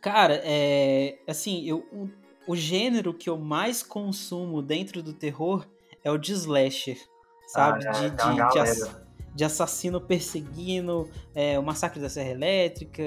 cara, 0.00 0.40
é. 0.44 1.18
Assim, 1.26 1.64
eu, 1.64 1.78
o, 1.92 2.08
o 2.46 2.56
gênero 2.56 3.14
que 3.14 3.28
eu 3.28 3.36
mais 3.38 3.82
consumo 3.82 4.62
dentro 4.62 5.02
do 5.02 5.12
terror 5.12 5.66
é 6.02 6.10
o 6.10 6.18
de 6.18 6.32
slasher. 6.32 6.98
Sabe? 7.46 7.86
Ah, 7.86 8.04
é, 8.04 8.08
de, 8.10 8.22
uma 8.22 8.30
de, 8.30 8.34
de, 8.34 8.36
galera. 8.36 8.70
ass- 8.70 8.96
de 9.34 9.44
assassino 9.44 10.00
perseguindo, 10.00 11.08
é, 11.34 11.58
o 11.58 11.62
Massacre 11.62 12.00
da 12.00 12.08
Serra 12.08 12.30
Elétrica, 12.30 13.02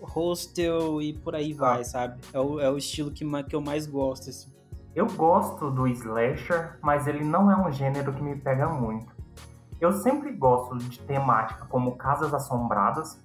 o 0.00 0.04
Hostel 0.06 1.00
e 1.02 1.12
por 1.12 1.36
aí 1.36 1.52
vai, 1.52 1.84
sabe? 1.84 2.20
É 2.32 2.40
o, 2.40 2.58
é 2.58 2.70
o 2.70 2.76
estilo 2.76 3.12
que, 3.12 3.24
que 3.44 3.54
eu 3.54 3.60
mais 3.60 3.86
gosto, 3.86 4.30
assim. 4.30 4.49
Eu 4.94 5.06
gosto 5.06 5.70
do 5.70 5.86
slasher, 5.86 6.76
mas 6.82 7.06
ele 7.06 7.24
não 7.24 7.48
é 7.48 7.56
um 7.56 7.70
gênero 7.70 8.12
que 8.12 8.22
me 8.22 8.34
pega 8.34 8.68
muito. 8.68 9.14
Eu 9.80 9.92
sempre 9.92 10.32
gosto 10.32 10.76
de 10.78 10.98
temática 11.00 11.64
como 11.66 11.96
casas 11.96 12.34
assombradas. 12.34 13.24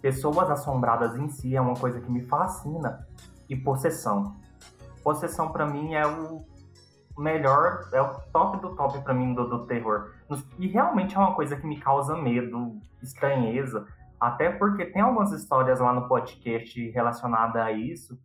Pessoas 0.00 0.48
assombradas 0.50 1.16
em 1.16 1.28
si 1.28 1.56
é 1.56 1.60
uma 1.60 1.74
coisa 1.74 2.00
que 2.00 2.10
me 2.10 2.22
fascina. 2.22 3.06
E 3.48 3.56
possessão. 3.56 4.36
Possessão 5.02 5.50
pra 5.50 5.66
mim 5.66 5.94
é 5.94 6.06
o 6.06 6.46
melhor, 7.18 7.88
é 7.92 8.00
o 8.00 8.14
top 8.32 8.58
do 8.60 8.74
top 8.74 9.00
pra 9.02 9.12
mim 9.12 9.34
do, 9.34 9.48
do 9.48 9.66
terror. 9.66 10.12
E 10.58 10.68
realmente 10.68 11.16
é 11.16 11.18
uma 11.18 11.34
coisa 11.34 11.56
que 11.56 11.66
me 11.66 11.78
causa 11.78 12.16
medo, 12.16 12.78
estranheza. 13.02 13.84
Até 14.20 14.48
porque 14.48 14.86
tem 14.86 15.02
algumas 15.02 15.32
histórias 15.32 15.80
lá 15.80 15.92
no 15.92 16.06
podcast 16.06 16.90
relacionadas 16.90 17.60
a 17.60 17.72
isso 17.72 18.16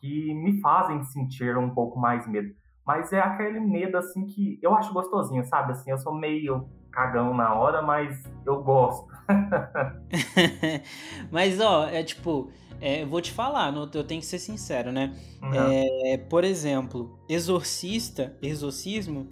que 0.00 0.34
me 0.34 0.60
fazem 0.60 1.02
sentir 1.04 1.56
um 1.56 1.70
pouco 1.70 1.98
mais 1.98 2.26
medo. 2.26 2.54
Mas 2.86 3.12
é 3.12 3.20
aquele 3.20 3.60
medo, 3.60 3.96
assim, 3.98 4.26
que 4.26 4.58
eu 4.62 4.74
acho 4.74 4.92
gostosinho, 4.92 5.44
sabe? 5.44 5.72
Assim, 5.72 5.90
eu 5.90 5.98
sou 5.98 6.14
meio 6.14 6.68
cagão 6.90 7.34
na 7.34 7.54
hora, 7.54 7.82
mas 7.82 8.22
eu 8.44 8.62
gosto. 8.62 9.06
Mas, 11.30 11.60
ó, 11.60 11.86
é 11.86 12.02
tipo, 12.02 12.50
é, 12.80 13.02
eu 13.02 13.06
vou 13.06 13.20
te 13.20 13.30
falar, 13.32 13.72
eu 13.74 14.04
tenho 14.04 14.20
que 14.20 14.26
ser 14.26 14.38
sincero, 14.38 14.90
né? 14.90 15.14
Uhum. 15.42 15.52
É, 15.54 16.16
por 16.18 16.44
exemplo, 16.44 17.18
exorcista, 17.28 18.36
exorcismo, 18.42 19.28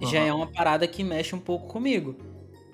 já 0.00 0.20
Uhum. 0.20 0.26
é 0.26 0.32
uma 0.32 0.46
parada 0.46 0.86
que 0.86 1.02
mexe 1.02 1.34
um 1.34 1.40
pouco 1.40 1.66
comigo. 1.68 2.16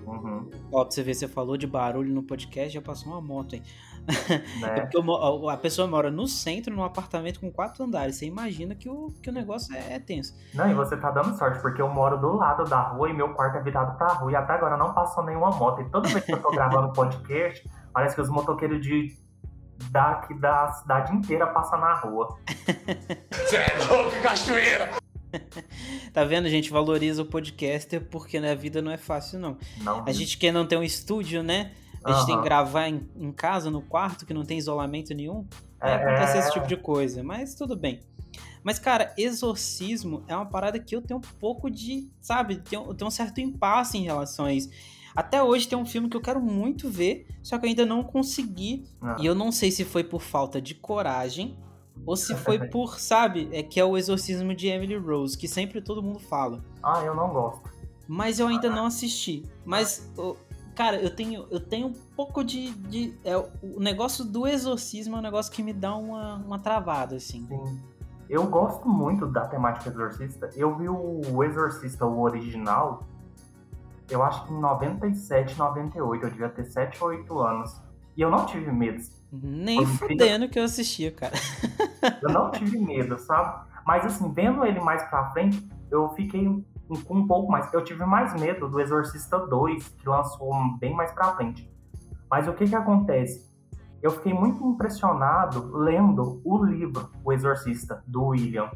Uhum, 0.06 0.50
Ó, 0.72 0.82
pra 0.84 0.90
você 0.90 1.02
ver, 1.02 1.14
você 1.14 1.28
falou 1.28 1.56
de 1.56 1.66
barulho 1.66 2.12
no 2.12 2.24
podcast, 2.24 2.74
já 2.74 2.82
passou 2.82 3.12
uma 3.12 3.20
moto 3.20 3.54
aí. 3.54 3.62
É 4.62 4.66
né? 4.66 4.80
porque 4.80 4.96
eu 4.96 5.48
a 5.48 5.56
pessoa 5.56 5.86
mora 5.86 6.10
no 6.10 6.26
centro, 6.26 6.74
num 6.74 6.84
apartamento 6.84 7.40
com 7.40 7.50
quatro 7.50 7.84
andares. 7.84 8.16
Você 8.16 8.26
imagina 8.26 8.74
que 8.74 8.88
o, 8.88 9.12
que 9.22 9.30
o 9.30 9.32
negócio 9.32 9.74
é, 9.74 9.94
é 9.94 9.98
tenso. 9.98 10.34
Não, 10.54 10.70
e 10.70 10.74
você 10.74 10.96
tá 10.96 11.10
dando 11.10 11.36
sorte, 11.36 11.60
porque 11.60 11.80
eu 11.80 11.88
moro 11.88 12.18
do 12.18 12.32
lado 12.36 12.64
da 12.64 12.80
rua 12.80 13.10
e 13.10 13.12
meu 13.12 13.32
quarto 13.34 13.58
é 13.58 13.62
virado 13.62 13.96
pra 13.96 14.08
rua. 14.08 14.32
E 14.32 14.36
até 14.36 14.54
agora 14.54 14.76
não 14.76 14.92
passou 14.92 15.24
nenhuma 15.24 15.50
moto. 15.50 15.82
E 15.82 15.90
toda 15.90 16.08
vez 16.08 16.24
que 16.24 16.32
eu 16.32 16.40
tô 16.40 16.50
gravando 16.50 16.92
podcast, 16.94 17.68
parece 17.92 18.14
que 18.14 18.20
os 18.20 18.28
motoqueiros 18.28 18.80
de 18.80 19.16
daqui 19.90 20.34
da 20.34 20.72
cidade 20.72 21.14
inteira 21.14 21.46
passam 21.48 21.80
na 21.80 21.94
rua. 21.94 22.38
Cê 23.46 23.56
é 23.56 23.84
louco, 23.88 24.22
cachoeira! 24.22 24.90
Tá 26.12 26.24
vendo, 26.24 26.48
gente? 26.48 26.70
Valoriza 26.70 27.22
o 27.22 27.26
podcaster 27.26 28.00
porque 28.10 28.38
né, 28.38 28.52
a 28.52 28.54
vida 28.54 28.82
não 28.82 28.92
é 28.92 28.98
fácil, 28.98 29.38
não. 29.38 29.56
Não, 29.78 30.04
A 30.06 30.12
gente 30.12 30.36
quer 30.36 30.52
não 30.52 30.66
ter 30.66 30.76
um 30.76 30.82
estúdio, 30.82 31.42
né? 31.42 31.72
A 32.04 32.12
gente 32.12 32.26
tem 32.26 32.36
que 32.36 32.44
gravar 32.44 32.88
em, 32.88 33.08
em 33.16 33.32
casa, 33.32 33.70
no 33.70 33.82
quarto, 33.82 34.26
que 34.26 34.34
não 34.34 34.44
tem 34.44 34.58
isolamento 34.58 35.14
nenhum. 35.14 35.46
Aí 35.80 35.92
É, 35.92 35.94
acontece 35.94 36.36
é. 36.36 36.40
esse 36.40 36.52
tipo 36.52 36.66
de 36.66 36.76
coisa, 36.76 37.22
mas 37.22 37.54
tudo 37.54 37.76
bem. 37.76 38.00
Mas, 38.62 38.78
cara, 38.78 39.12
exorcismo 39.18 40.22
é 40.28 40.36
uma 40.36 40.46
parada 40.46 40.78
que 40.78 40.94
eu 40.94 41.02
tenho 41.02 41.18
um 41.18 41.38
pouco 41.38 41.68
de, 41.70 42.08
sabe, 42.20 42.56
tenho, 42.56 42.84
eu 42.86 42.94
tenho 42.94 43.08
um 43.08 43.10
certo 43.10 43.40
impasse 43.40 43.98
em 43.98 44.02
relação 44.04 44.44
a 44.44 44.52
isso. 44.52 44.70
Até 45.14 45.42
hoje 45.42 45.68
tem 45.68 45.76
um 45.76 45.84
filme 45.84 46.08
que 46.08 46.16
eu 46.16 46.20
quero 46.20 46.40
muito 46.40 46.88
ver, 46.88 47.26
só 47.42 47.58
que 47.58 47.66
eu 47.66 47.68
ainda 47.68 47.84
não 47.84 48.02
consegui. 48.02 48.84
Ah. 49.00 49.16
E 49.18 49.26
eu 49.26 49.34
não 49.34 49.52
sei 49.52 49.70
se 49.70 49.84
foi 49.84 50.02
por 50.04 50.22
falta 50.22 50.60
de 50.60 50.74
coragem 50.74 51.58
ou 52.06 52.16
se 52.16 52.34
foi 52.34 52.58
por, 52.70 52.98
sabe, 52.98 53.48
é 53.52 53.62
que 53.62 53.78
é 53.78 53.84
o 53.84 53.96
exorcismo 53.98 54.54
de 54.54 54.68
Emily 54.68 54.96
Rose, 54.96 55.36
que 55.36 55.46
sempre 55.48 55.82
todo 55.82 56.02
mundo 56.02 56.18
fala. 56.20 56.64
Ah, 56.82 57.02
eu 57.04 57.14
não 57.14 57.28
gosto. 57.30 57.70
Mas 58.08 58.38
eu 58.38 58.46
ainda 58.46 58.70
não 58.70 58.86
assisti. 58.86 59.44
Mas, 59.64 60.10
cara, 60.74 60.96
eu 60.96 61.14
tenho, 61.14 61.46
eu 61.50 61.60
tenho 61.60 61.88
um 61.88 61.94
pouco 62.16 62.42
de. 62.44 62.70
de 62.70 63.14
é, 63.24 63.36
o 63.36 63.80
negócio 63.80 64.24
do 64.24 64.46
exorcismo 64.46 65.16
é 65.16 65.18
um 65.18 65.22
negócio 65.22 65.52
que 65.52 65.62
me 65.62 65.72
dá 65.72 65.94
uma, 65.94 66.36
uma 66.36 66.58
travada, 66.58 67.16
assim. 67.16 67.46
Sim. 67.46 67.80
Eu 68.28 68.46
gosto 68.46 68.88
muito 68.88 69.26
da 69.26 69.46
temática 69.46 69.90
exorcista. 69.90 70.48
Eu 70.56 70.76
vi 70.76 70.88
o 70.88 71.44
Exorcista, 71.44 72.06
o 72.06 72.22
original, 72.22 73.06
eu 74.08 74.22
acho 74.22 74.46
que 74.46 74.52
em 74.52 74.60
97, 74.60 75.58
98. 75.58 76.24
Eu 76.24 76.30
devia 76.30 76.48
ter 76.48 76.64
7 76.64 77.02
ou 77.02 77.10
8 77.10 77.38
anos. 77.38 77.80
E 78.16 78.20
eu 78.20 78.30
não 78.30 78.44
tive 78.46 78.70
medo. 78.70 79.02
Nem 79.32 79.84
fudendo 79.86 80.48
que 80.48 80.58
eu 80.58 80.64
assistia, 80.64 81.10
cara. 81.10 81.34
Eu 82.20 82.30
não 82.30 82.50
tive 82.50 82.78
medo, 82.78 83.18
sabe? 83.18 83.66
Mas 83.86 84.04
assim, 84.04 84.30
vendo 84.32 84.64
ele 84.64 84.80
mais 84.80 85.02
pra 85.08 85.30
frente, 85.30 85.66
eu 85.90 86.10
fiquei 86.10 86.62
com 87.02 87.14
um 87.18 87.26
pouco 87.26 87.50
mais. 87.50 87.72
Eu 87.72 87.82
tive 87.84 88.04
mais 88.04 88.38
medo 88.40 88.68
do 88.68 88.80
Exorcista 88.80 89.38
2, 89.38 89.88
que 89.88 90.08
lançou 90.08 90.52
bem 90.78 90.94
mais 90.94 91.12
pra 91.12 91.34
frente. 91.34 91.70
Mas 92.30 92.48
o 92.48 92.52
que 92.52 92.66
que 92.66 92.74
acontece? 92.74 93.50
Eu 94.02 94.10
fiquei 94.10 94.32
muito 94.34 94.64
impressionado 94.66 95.76
lendo 95.76 96.40
o 96.44 96.64
livro, 96.64 97.08
O 97.24 97.32
Exorcista, 97.32 98.02
do 98.06 98.26
William, 98.28 98.70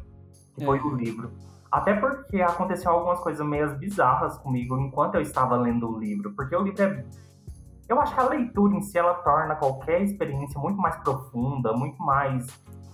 que 0.55 0.63
foi 0.65 0.77
É. 0.77 0.81
o 0.81 0.95
livro. 0.95 1.31
Até 1.71 1.93
porque 1.93 2.41
aconteceu 2.41 2.91
algumas 2.91 3.19
coisas 3.19 3.45
meio 3.45 3.75
bizarras 3.77 4.37
comigo 4.37 4.77
enquanto 4.79 5.15
eu 5.15 5.21
estava 5.21 5.57
lendo 5.57 5.89
o 5.89 5.99
livro. 5.99 6.33
Porque 6.33 6.55
o 6.55 6.61
livro 6.61 6.81
é. 6.81 7.05
Eu 7.89 7.99
acho 8.01 8.13
que 8.13 8.19
a 8.19 8.27
leitura 8.27 8.75
em 8.75 8.81
si 8.81 8.97
ela 8.97 9.13
torna 9.15 9.55
qualquer 9.55 10.01
experiência 10.01 10.59
muito 10.59 10.77
mais 10.79 10.95
profunda, 10.97 11.73
muito 11.73 12.01
mais 12.01 12.45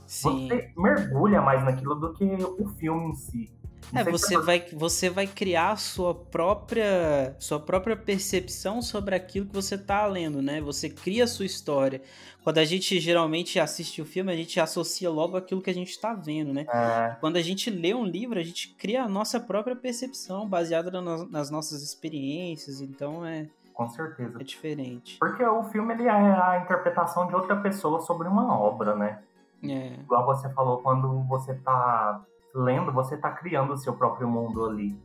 Sim. 0.05 0.47
Você 0.47 0.71
mergulha 0.77 1.41
mais 1.41 1.63
naquilo 1.63 1.95
do 1.95 2.13
que 2.13 2.25
o 2.59 2.67
filme 2.77 3.07
em 3.07 3.13
si. 3.15 3.51
É, 3.93 4.03
você 4.03 4.37
vai, 4.37 4.65
você 4.73 5.09
vai 5.09 5.27
criar 5.27 5.71
a 5.71 5.75
sua 5.75 6.13
própria, 6.15 7.35
sua 7.39 7.59
própria 7.59 7.95
percepção 7.95 8.81
sobre 8.81 9.15
aquilo 9.15 9.45
que 9.47 9.53
você 9.53 9.77
tá 9.77 10.05
lendo, 10.05 10.41
né? 10.41 10.61
Você 10.61 10.89
cria 10.89 11.23
a 11.23 11.27
sua 11.27 11.45
história. 11.45 12.01
Quando 12.43 12.57
a 12.57 12.65
gente 12.65 12.99
geralmente 12.99 13.59
assiste 13.59 14.01
o 14.01 14.05
filme, 14.05 14.31
a 14.31 14.35
gente 14.35 14.59
associa 14.59 15.09
logo 15.09 15.37
aquilo 15.37 15.61
que 15.61 15.69
a 15.69 15.73
gente 15.73 15.97
tá 15.99 16.13
vendo, 16.13 16.53
né? 16.53 16.65
É, 16.69 17.15
Quando 17.19 17.37
a 17.37 17.41
gente 17.41 17.69
lê 17.69 17.93
um 17.93 18.05
livro, 18.05 18.39
a 18.39 18.43
gente 18.43 18.69
cria 18.77 19.03
a 19.03 19.07
nossa 19.07 19.39
própria 19.39 19.75
percepção, 19.75 20.47
baseada 20.47 21.01
na- 21.01 21.25
nas 21.25 21.49
nossas 21.49 21.81
experiências, 21.81 22.81
então 22.81 23.25
é, 23.25 23.47
com 23.73 23.87
certeza. 23.89 24.37
é 24.39 24.43
diferente. 24.43 25.17
Porque 25.19 25.43
o 25.43 25.63
filme 25.65 25.93
ele 25.93 26.03
é 26.03 26.09
a 26.11 26.61
interpretação 26.63 27.27
de 27.27 27.35
outra 27.35 27.55
pessoa 27.55 28.01
sobre 28.01 28.27
uma 28.27 28.57
obra, 28.59 28.95
né? 28.95 29.19
É, 29.63 29.93
Igual 30.01 30.25
você 30.25 30.49
falou, 30.49 30.79
quando 30.79 31.23
você 31.23 31.53
tá 31.53 32.21
lendo, 32.53 32.91
você 32.91 33.17
tá 33.17 33.31
criando 33.31 33.73
o 33.73 33.77
seu 33.77 33.93
próprio 33.93 34.27
mundo 34.27 34.65
ali. 34.65 34.97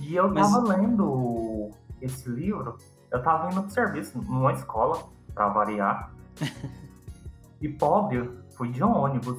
E 0.00 0.16
eu 0.16 0.28
Mas- 0.32 0.50
tava 0.50 0.66
lendo 0.76 1.70
esse 2.00 2.28
livro, 2.28 2.76
eu 3.10 3.22
tava 3.22 3.50
indo 3.52 3.62
pro 3.62 3.70
serviço, 3.70 4.18
numa 4.18 4.52
escola, 4.52 4.98
pra 5.34 5.48
variar. 5.48 6.12
e 7.60 7.68
pobre, 7.68 8.30
fui 8.56 8.68
de 8.70 8.82
ônibus. 8.82 9.38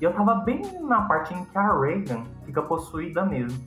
E 0.00 0.04
eu 0.04 0.14
tava 0.14 0.36
bem 0.36 0.62
na 0.80 1.02
parte 1.02 1.34
em 1.34 1.44
que 1.44 1.58
a 1.58 1.76
Reagan 1.76 2.24
fica 2.44 2.62
possuída 2.62 3.24
mesmo. 3.24 3.66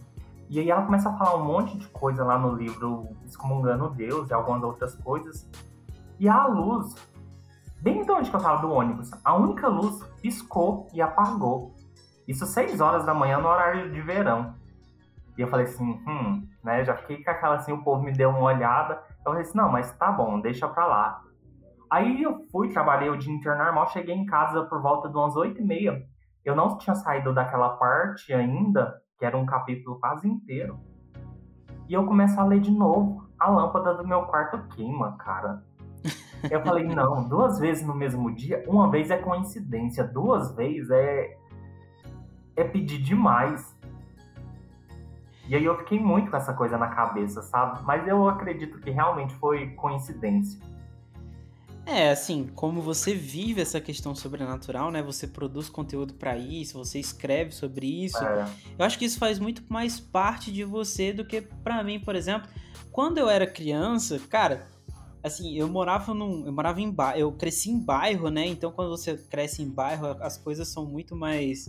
E 0.50 0.60
aí 0.60 0.70
ela 0.70 0.86
começa 0.86 1.10
a 1.10 1.18
falar 1.18 1.36
um 1.36 1.46
monte 1.46 1.78
de 1.78 1.88
coisa 1.88 2.24
lá 2.24 2.38
no 2.38 2.54
livro, 2.56 3.10
excomungando 3.26 3.90
Deus 3.90 4.30
e 4.30 4.34
algumas 4.34 4.64
outras 4.64 4.96
coisas. 4.96 5.50
E 6.20 6.28
a 6.28 6.46
luz, 6.48 6.96
bem 7.82 8.04
de 8.04 8.12
onde 8.12 8.30
que 8.30 8.36
eu 8.36 8.40
tava 8.42 8.62
do 8.62 8.72
ônibus, 8.72 9.12
a 9.24 9.34
única 9.36 9.68
luz 9.68 10.02
piscou 10.22 10.88
e 10.94 11.02
apagou. 11.02 11.74
Isso 12.28 12.46
6 12.46 12.80
horas 12.82 13.06
da 13.06 13.14
manhã 13.14 13.40
no 13.40 13.48
horário 13.48 13.92
de 13.92 14.02
verão. 14.02 14.56
E 15.38 15.42
eu 15.42 15.48
falei 15.48 15.66
assim, 15.66 16.02
hum, 16.08 16.48
né? 16.64 16.84
Já 16.84 16.96
fiquei 16.96 17.24
com 17.24 17.32
aquela 17.32 17.56
assim, 17.56 17.72
o 17.72 17.84
povo 17.84 18.04
me 18.04 18.12
deu 18.12 18.30
uma 18.30 18.42
olhada. 18.42 19.02
Eu 19.20 19.24
falei 19.26 19.42
assim, 19.42 19.58
não, 19.58 19.72
mas 19.72 19.92
tá 19.98 20.12
bom, 20.12 20.40
deixa 20.40 20.68
pra 20.68 20.86
lá. 20.86 21.22
Aí 21.90 22.24
eu 22.24 22.46
fui, 22.52 22.70
trabalhei 22.70 23.10
o 23.10 23.18
dia 23.18 23.34
inteiro 23.34 23.58
normal, 23.58 23.90
cheguei 23.90 24.16
em 24.16 24.26
casa 24.26 24.64
por 24.66 24.82
volta 24.82 25.10
de 25.10 25.16
umas 25.16 25.36
8 25.36 25.62
e 25.62 25.66
meia. 25.66 26.04
Eu 26.44 26.56
não 26.56 26.78
tinha 26.78 26.96
saído 26.96 27.34
daquela 27.34 27.70
parte 27.78 28.34
ainda, 28.34 29.02
que 29.18 29.26
era 29.26 29.38
um 29.38 29.46
capítulo 29.46 30.00
quase 30.00 30.28
inteiro. 30.28 30.80
E 31.88 31.94
eu 31.94 32.06
começo 32.06 32.40
a 32.40 32.46
ler 32.46 32.62
de 32.62 32.72
novo. 32.72 33.30
A 33.38 33.50
lâmpada 33.50 33.94
do 33.96 34.08
meu 34.08 34.24
quarto 34.24 34.58
queima, 34.70 35.18
cara. 35.18 35.64
Eu 36.50 36.62
falei, 36.62 36.86
não, 36.86 37.28
duas 37.28 37.60
vezes 37.60 37.86
no 37.86 37.94
mesmo 37.94 38.34
dia, 38.34 38.64
uma 38.68 38.90
vez 38.90 39.12
é 39.12 39.18
coincidência, 39.18 40.04
duas 40.04 40.56
vezes 40.56 40.90
é. 40.90 41.38
É 42.56 42.64
pedir 42.64 43.02
demais. 43.02 43.76
E 45.48 45.56
aí 45.56 45.66
eu 45.66 45.78
fiquei 45.80 46.00
muito 46.00 46.32
com 46.32 46.38
essa 46.38 46.54
coisa 46.54 46.78
na 46.78 46.88
cabeça, 46.88 47.42
sabe? 47.42 47.84
Mas 47.84 48.08
eu 48.08 48.28
acredito 48.30 48.80
que 48.80 48.90
realmente 48.90 49.34
foi 49.36 49.72
coincidência. 49.72 50.60
É, 51.86 52.12
assim, 52.12 52.48
como 52.56 52.80
você 52.82 53.14
vive 53.14 53.60
essa 53.60 53.82
questão 53.82 54.16
sobrenatural, 54.16 54.92
né? 54.92 55.02
Você 55.02 55.28
produz 55.28 55.68
conteúdo 55.68 56.14
pra 56.14 56.38
isso, 56.38 56.78
você 56.78 57.00
escreve 57.00 57.52
sobre 57.52 58.06
isso. 58.06 58.24
É, 58.24 58.46
Eu 58.78 58.86
acho 58.86 59.00
que 59.00 59.06
isso 59.06 59.18
faz 59.18 59.40
muito 59.40 59.64
mais 59.68 60.00
parte 60.00 60.52
de 60.52 60.64
você 60.64 61.12
do 61.12 61.26
que 61.26 61.42
pra 61.42 61.84
mim, 61.84 62.00
por 62.00 62.16
exemplo. 62.16 62.48
Quando 62.92 63.18
eu 63.18 63.28
era 63.28 63.48
criança, 63.48 64.20
cara, 64.30 64.68
assim, 65.24 65.58
eu 65.58 65.68
morava 65.68 66.14
num, 66.14 66.46
eu 66.46 66.54
morava 66.54 66.80
em 66.80 66.92
bairro, 66.92 67.20
eu 67.20 67.32
cresci 67.32 67.72
em 67.72 67.80
bairro, 67.80 68.30
né? 68.30 68.46
Então 68.46 68.72
quando 68.72 68.90
você 68.90 69.18
cresce 69.18 69.62
em 69.62 69.70
bairro, 69.70 70.18
as 70.22 70.38
coisas 70.38 70.68
são 70.68 70.86
muito 70.86 71.16
mais 71.16 71.68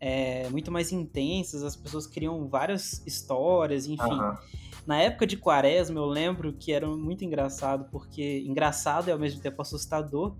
é, 0.00 0.48
muito 0.48 0.72
mais 0.72 0.92
intensas, 0.92 1.62
as 1.62 1.76
pessoas 1.76 2.06
criam 2.06 2.48
várias 2.48 3.04
histórias, 3.06 3.86
enfim. 3.86 4.02
aham. 4.02 4.38
Na 4.86 5.00
época 5.00 5.26
de 5.26 5.36
quaresma, 5.36 6.00
eu 6.00 6.06
lembro 6.06 6.52
que 6.52 6.72
era 6.72 6.86
muito 6.86 7.24
engraçado, 7.24 7.86
porque. 7.90 8.42
Engraçado 8.46 9.08
e 9.08 9.12
ao 9.12 9.18
mesmo 9.18 9.40
tempo 9.40 9.60
assustador. 9.60 10.34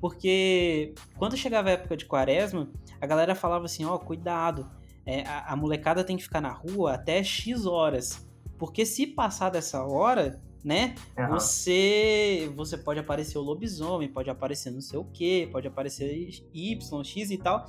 Porque 0.00 0.94
quando 1.18 1.36
chegava 1.36 1.68
a 1.68 1.72
época 1.72 1.96
de 1.96 2.06
quaresma, 2.06 2.70
a 3.00 3.06
galera 3.06 3.34
falava 3.34 3.66
assim: 3.66 3.84
ó, 3.84 3.98
cuidado, 3.98 4.70
é, 5.04 5.22
a, 5.26 5.52
a 5.52 5.56
molecada 5.56 6.04
tem 6.04 6.16
que 6.16 6.22
ficar 6.22 6.40
na 6.40 6.52
rua 6.52 6.94
até 6.94 7.22
X 7.22 7.66
horas. 7.66 8.26
Porque 8.58 8.86
se 8.86 9.06
passar 9.06 9.50
dessa 9.50 9.84
hora, 9.84 10.40
né, 10.64 10.94
aham. 11.18 11.34
você 11.34 12.50
você 12.54 12.78
pode 12.78 13.00
aparecer 13.00 13.38
o 13.38 13.42
lobisomem, 13.42 14.08
pode 14.08 14.30
aparecer 14.30 14.70
não 14.70 14.80
sei 14.80 14.98
o 14.98 15.04
que, 15.04 15.46
pode 15.48 15.66
aparecer 15.66 16.30
Y, 16.54 17.04
X 17.04 17.30
e 17.30 17.38
tal. 17.38 17.66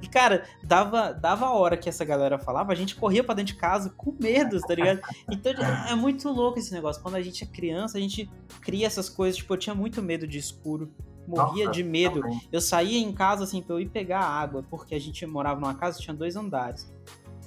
E, 0.00 0.08
cara, 0.08 0.44
dava, 0.62 1.12
dava 1.12 1.46
a 1.46 1.52
hora 1.52 1.76
que 1.76 1.88
essa 1.88 2.04
galera 2.04 2.38
falava, 2.38 2.72
a 2.72 2.74
gente 2.74 2.96
corria 2.96 3.22
pra 3.22 3.34
dentro 3.34 3.54
de 3.54 3.60
casa 3.60 3.90
com 3.90 4.16
medo, 4.20 4.60
tá 4.60 4.74
ligado? 4.74 5.00
Então 5.30 5.52
é 5.88 5.94
muito 5.94 6.28
louco 6.30 6.58
esse 6.58 6.72
negócio. 6.72 7.02
Quando 7.02 7.16
a 7.16 7.22
gente 7.22 7.44
é 7.44 7.46
criança, 7.46 7.98
a 7.98 8.00
gente 8.00 8.30
cria 8.60 8.86
essas 8.86 9.08
coisas. 9.08 9.36
Tipo, 9.36 9.54
eu 9.54 9.58
tinha 9.58 9.74
muito 9.74 10.02
medo 10.02 10.26
de 10.26 10.38
escuro. 10.38 10.90
Morria 11.26 11.66
Nossa, 11.66 11.76
de 11.76 11.84
medo. 11.84 12.20
também. 12.20 12.40
Eu 12.50 12.60
saía 12.60 12.98
em 12.98 13.12
casa, 13.12 13.44
assim, 13.44 13.62
pra 13.62 13.76
eu 13.76 13.80
ir 13.80 13.88
pegar 13.90 14.20
água, 14.20 14.64
porque 14.68 14.94
a 14.94 15.00
gente 15.00 15.24
morava 15.26 15.60
numa 15.60 15.74
casa 15.74 15.98
que 15.98 16.04
tinha 16.04 16.14
dois 16.14 16.36
andares. 16.36 16.92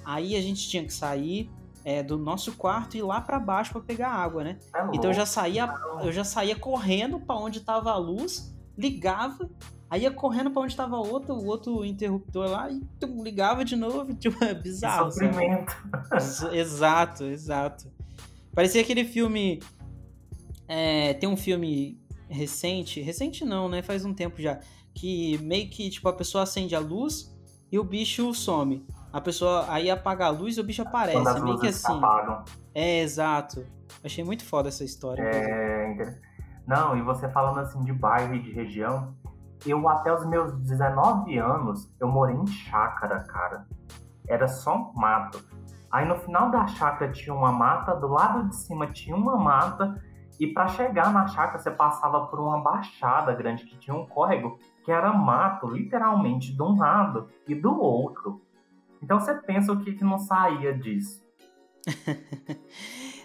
Aí 0.04 0.36
a 0.36 0.40
gente 0.40 0.68
tinha 0.68 0.84
que 0.84 0.92
sair 0.92 1.50
é, 1.84 2.02
do 2.02 2.16
nosso 2.16 2.52
quarto 2.52 2.96
e 2.96 2.98
ir 2.98 3.02
lá 3.02 3.20
pra 3.20 3.38
baixo 3.38 3.72
pra 3.72 3.80
pegar 3.80 4.08
água, 4.08 4.42
né? 4.42 4.58
É 4.74 4.86
Então 4.92 5.10
eu 5.10 5.14
já 5.14 5.26
saía, 5.26 5.72
eu 6.02 6.10
já 6.10 6.24
saía 6.24 6.56
correndo 6.56 7.20
pra 7.20 7.36
onde 7.36 7.60
tava 7.60 7.90
a 7.90 7.96
luz, 7.96 8.54
ligava, 8.76 9.48
aí 9.90 10.02
ia 10.02 10.10
correndo 10.10 10.50
pra 10.50 10.62
onde 10.62 10.74
tava 10.76 10.96
o 10.96 11.08
outro, 11.10 11.34
o 11.34 11.46
outro 11.46 11.84
interruptor 11.84 12.48
lá 12.50 12.70
e 12.70 12.80
tum, 13.00 13.22
ligava 13.22 13.64
de 13.64 13.76
novo, 13.76 14.12
tipo, 14.18 14.42
é 14.44 14.54
bizarro. 14.54 15.10
sofrimento. 15.10 15.74
Ex- 16.12 16.42
Exato, 16.52 17.24
exato. 17.24 17.90
Parecia 18.54 18.80
aquele 18.80 19.04
filme. 19.04 19.60
é, 20.68 21.14
tem 21.14 21.28
um 21.28 21.36
filme 21.36 22.00
recente, 22.28 23.00
recente 23.00 23.44
não, 23.44 23.68
né? 23.68 23.82
Faz 23.82 24.04
um 24.04 24.12
tempo 24.14 24.40
já. 24.40 24.58
Que 24.94 25.38
meio 25.42 25.68
que 25.68 25.90
tipo 25.90 26.08
a 26.08 26.12
pessoa 26.12 26.42
acende 26.44 26.74
a 26.74 26.78
luz 26.80 27.34
e 27.70 27.78
o 27.78 27.84
bicho 27.84 28.32
some. 28.34 28.84
A 29.12 29.20
pessoa 29.20 29.66
aí 29.68 29.90
apaga 29.90 30.26
a 30.26 30.30
luz 30.30 30.56
e 30.56 30.60
o 30.60 30.64
bicho 30.64 30.82
aparece. 30.82 31.16
Quando 31.18 31.28
as 31.28 31.36
É 31.36 31.40
meio 31.44 31.58
que 31.60 31.68
assim. 31.68 31.92
apagam. 31.96 32.44
É, 32.74 33.00
exato. 33.00 33.66
Achei 34.02 34.24
muito 34.24 34.44
foda 34.44 34.68
essa 34.68 34.84
história. 34.84 35.22
É, 35.22 36.18
Não, 36.66 36.96
e 36.96 37.02
você 37.02 37.28
falando 37.28 37.60
assim 37.60 37.82
de 37.84 37.92
bairro 37.92 38.34
e 38.34 38.42
de 38.42 38.52
região, 38.52 39.14
eu 39.64 39.88
até 39.88 40.12
os 40.12 40.26
meus 40.26 40.52
19 40.60 41.38
anos, 41.38 41.90
eu 42.00 42.08
morei 42.08 42.36
em 42.36 42.46
chácara, 42.46 43.20
cara. 43.20 43.66
Era 44.28 44.48
só 44.48 44.92
mato. 44.94 45.42
Aí 45.90 46.06
no 46.06 46.16
final 46.18 46.50
da 46.50 46.66
chácara 46.66 47.12
tinha 47.12 47.34
uma 47.34 47.52
mata, 47.52 47.94
do 47.94 48.08
lado 48.08 48.48
de 48.48 48.56
cima 48.56 48.86
tinha 48.88 49.16
uma 49.16 49.36
mata, 49.36 50.02
e 50.38 50.46
para 50.48 50.68
chegar 50.68 51.12
na 51.12 51.26
chácara 51.26 51.58
você 51.58 51.70
passava 51.70 52.26
por 52.26 52.38
uma 52.40 52.60
baixada 52.60 53.34
grande 53.34 53.64
que 53.64 53.78
tinha 53.78 53.96
um 53.96 54.06
córrego, 54.06 54.58
que 54.84 54.92
era 54.92 55.12
mato, 55.12 55.68
literalmente, 55.68 56.54
de 56.54 56.62
um 56.62 56.76
lado 56.76 57.28
e 57.48 57.54
do 57.54 57.80
outro. 57.80 58.42
Então 59.02 59.18
você 59.18 59.34
pensa 59.34 59.72
o 59.72 59.80
que, 59.80 59.92
que 59.92 60.04
não 60.04 60.18
saía 60.18 60.76
disso. 60.76 61.24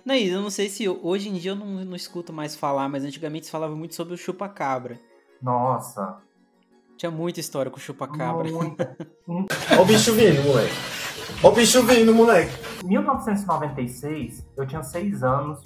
Não, 0.04 0.16
eu 0.16 0.42
não 0.42 0.50
sei 0.50 0.68
se 0.68 0.90
hoje 0.90 1.30
em 1.30 1.34
dia 1.34 1.52
eu 1.52 1.56
não, 1.56 1.86
não 1.86 1.96
escuto 1.96 2.34
mais 2.34 2.56
falar, 2.56 2.90
mas 2.90 3.04
antigamente 3.04 3.46
se 3.46 3.52
falava 3.52 3.76
muito 3.76 3.94
sobre 3.94 4.16
o 4.16 4.18
chupa-cabra. 4.18 5.00
Nossa, 5.42 6.18
Tinha 6.98 7.12
muita 7.12 7.40
história 7.40 7.72
com 7.72 7.78
o 7.78 7.80
chupa-cabra. 7.80 8.50
muita, 8.52 8.96
Ó 9.78 9.82
o 9.82 9.86
bicho 9.86 10.14
vindo, 10.14 10.44
moleque. 10.44 10.74
Ó 11.44 11.50
o 11.50 11.52
bicho 11.52 11.84
vindo, 11.84 12.14
moleque. 12.14 12.52
1996, 12.84 14.48
eu 14.56 14.68
tinha 14.68 14.84
seis 14.84 15.24
anos, 15.24 15.60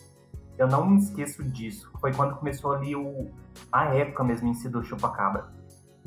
eu 0.57 0.67
não 0.67 0.85
me 0.85 0.97
esqueço 0.99 1.43
disso. 1.43 1.91
Foi 1.99 2.13
quando 2.13 2.35
começou 2.35 2.71
ali 2.73 2.95
o, 2.95 3.29
a 3.71 3.85
época 3.93 4.23
mesmo 4.23 4.47
em 4.47 4.53
si 4.53 4.69
do 4.69 4.83
chupa-cabra. 4.83 5.53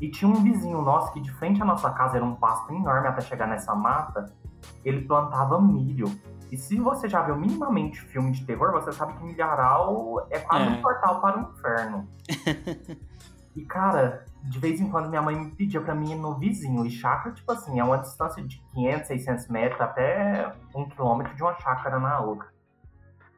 E 0.00 0.10
tinha 0.10 0.30
um 0.30 0.42
vizinho 0.42 0.80
nosso 0.80 1.12
que 1.12 1.20
de 1.20 1.30
frente 1.32 1.60
à 1.60 1.64
nossa 1.64 1.90
casa 1.90 2.16
era 2.16 2.24
um 2.24 2.36
pasto 2.36 2.72
enorme 2.72 3.08
até 3.08 3.20
chegar 3.20 3.48
nessa 3.48 3.74
mata. 3.74 4.32
Ele 4.84 5.02
plantava 5.02 5.60
milho. 5.60 6.06
E 6.50 6.56
se 6.56 6.76
você 6.76 7.08
já 7.08 7.20
viu 7.22 7.36
minimamente 7.36 8.00
filme 8.00 8.30
de 8.30 8.46
terror, 8.46 8.72
você 8.72 8.92
sabe 8.92 9.12
que 9.14 9.24
milharal 9.24 10.26
é 10.30 10.38
quase 10.38 10.64
É. 10.64 10.68
um 10.70 10.80
portal 10.80 11.20
para 11.20 11.38
o 11.38 11.50
inferno. 11.52 12.08
e 13.58 13.64
cara, 13.64 14.24
de 14.44 14.56
vez 14.60 14.80
em 14.80 14.88
quando 14.88 15.08
minha 15.08 15.20
mãe 15.20 15.34
me 15.34 15.50
pedia 15.50 15.80
pra 15.80 15.96
mim 15.96 16.12
ir 16.12 16.14
no 16.14 16.38
vizinho. 16.38 16.86
E 16.86 16.90
chácara, 16.90 17.34
tipo 17.34 17.50
assim, 17.50 17.80
é 17.80 17.82
uma 17.82 17.98
distância 17.98 18.40
de 18.40 18.60
500, 18.72 19.08
600 19.08 19.48
metros 19.48 19.80
até 19.80 20.54
um 20.72 20.88
quilômetro 20.88 21.34
de 21.34 21.42
uma 21.42 21.58
chácara 21.58 21.98
na 21.98 22.20
outra. 22.20 22.46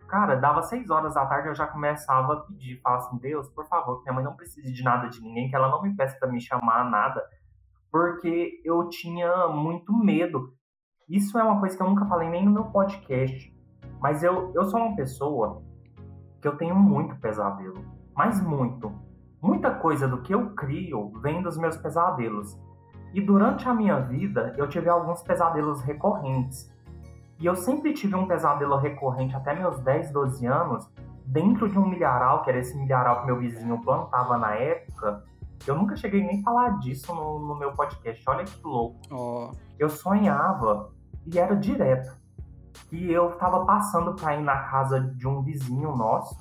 Cara, 0.06 0.34
dava 0.34 0.62
6 0.62 0.90
horas 0.90 1.14
da 1.14 1.24
tarde 1.24 1.48
eu 1.48 1.54
já 1.54 1.66
começava 1.66 2.34
a 2.34 2.40
pedir, 2.40 2.80
falar 2.82 2.98
assim, 2.98 3.16
Deus, 3.16 3.48
por 3.48 3.64
favor, 3.66 3.96
que 3.96 4.02
minha 4.02 4.14
mãe 4.14 4.24
não 4.24 4.36
precise 4.36 4.70
de 4.70 4.82
nada 4.82 5.08
de 5.08 5.22
ninguém, 5.22 5.48
que 5.48 5.56
ela 5.56 5.70
não 5.70 5.80
me 5.80 5.96
peça 5.96 6.18
pra 6.18 6.28
me 6.28 6.40
chamar 6.40 6.90
nada, 6.90 7.24
porque 7.90 8.60
eu 8.62 8.86
tinha 8.90 9.48
muito 9.48 9.96
medo. 9.96 10.52
Isso 11.08 11.38
é 11.38 11.42
uma 11.42 11.58
coisa 11.58 11.74
que 11.74 11.82
eu 11.82 11.88
nunca 11.88 12.04
falei 12.04 12.28
nem 12.28 12.44
no 12.44 12.50
meu 12.50 12.64
podcast, 12.64 13.56
mas 14.00 14.22
eu, 14.22 14.52
eu 14.54 14.64
sou 14.64 14.80
uma 14.80 14.94
pessoa 14.94 15.62
que 16.42 16.48
eu 16.48 16.58
tenho 16.58 16.74
muito 16.74 17.16
pesadelo, 17.16 17.82
mas 18.14 18.42
muito. 18.42 18.92
Muita 19.42 19.70
coisa 19.70 20.06
do 20.06 20.20
que 20.22 20.34
eu 20.34 20.50
crio 20.50 21.12
vem 21.20 21.42
dos 21.42 21.56
meus 21.56 21.76
pesadelos. 21.76 22.58
E 23.14 23.20
durante 23.20 23.68
a 23.68 23.74
minha 23.74 23.98
vida, 24.00 24.54
eu 24.56 24.68
tive 24.68 24.88
alguns 24.88 25.22
pesadelos 25.22 25.80
recorrentes. 25.82 26.70
E 27.38 27.46
eu 27.46 27.56
sempre 27.56 27.94
tive 27.94 28.14
um 28.14 28.26
pesadelo 28.26 28.76
recorrente 28.76 29.34
até 29.34 29.54
meus 29.54 29.80
10, 29.80 30.12
12 30.12 30.46
anos, 30.46 30.88
dentro 31.24 31.68
de 31.68 31.78
um 31.78 31.88
milharal, 31.88 32.42
que 32.42 32.50
era 32.50 32.58
esse 32.58 32.76
milharal 32.76 33.20
que 33.20 33.26
meu 33.26 33.38
vizinho 33.38 33.80
plantava 33.80 34.36
na 34.36 34.54
época. 34.54 35.24
Eu 35.66 35.74
nunca 35.74 35.96
cheguei 35.96 36.22
nem 36.22 36.40
a 36.40 36.42
falar 36.42 36.78
disso 36.78 37.14
no, 37.14 37.38
no 37.38 37.58
meu 37.58 37.72
podcast. 37.72 38.22
Olha 38.28 38.44
que 38.44 38.60
louco. 38.62 38.98
Oh. 39.10 39.50
Eu 39.78 39.88
sonhava 39.88 40.90
e 41.26 41.38
era 41.38 41.56
direto. 41.56 42.14
E 42.92 43.10
eu 43.10 43.30
tava 43.32 43.64
passando 43.64 44.14
pra 44.14 44.36
ir 44.36 44.42
na 44.42 44.56
casa 44.64 45.00
de 45.00 45.26
um 45.26 45.42
vizinho 45.42 45.96
nosso. 45.96 46.36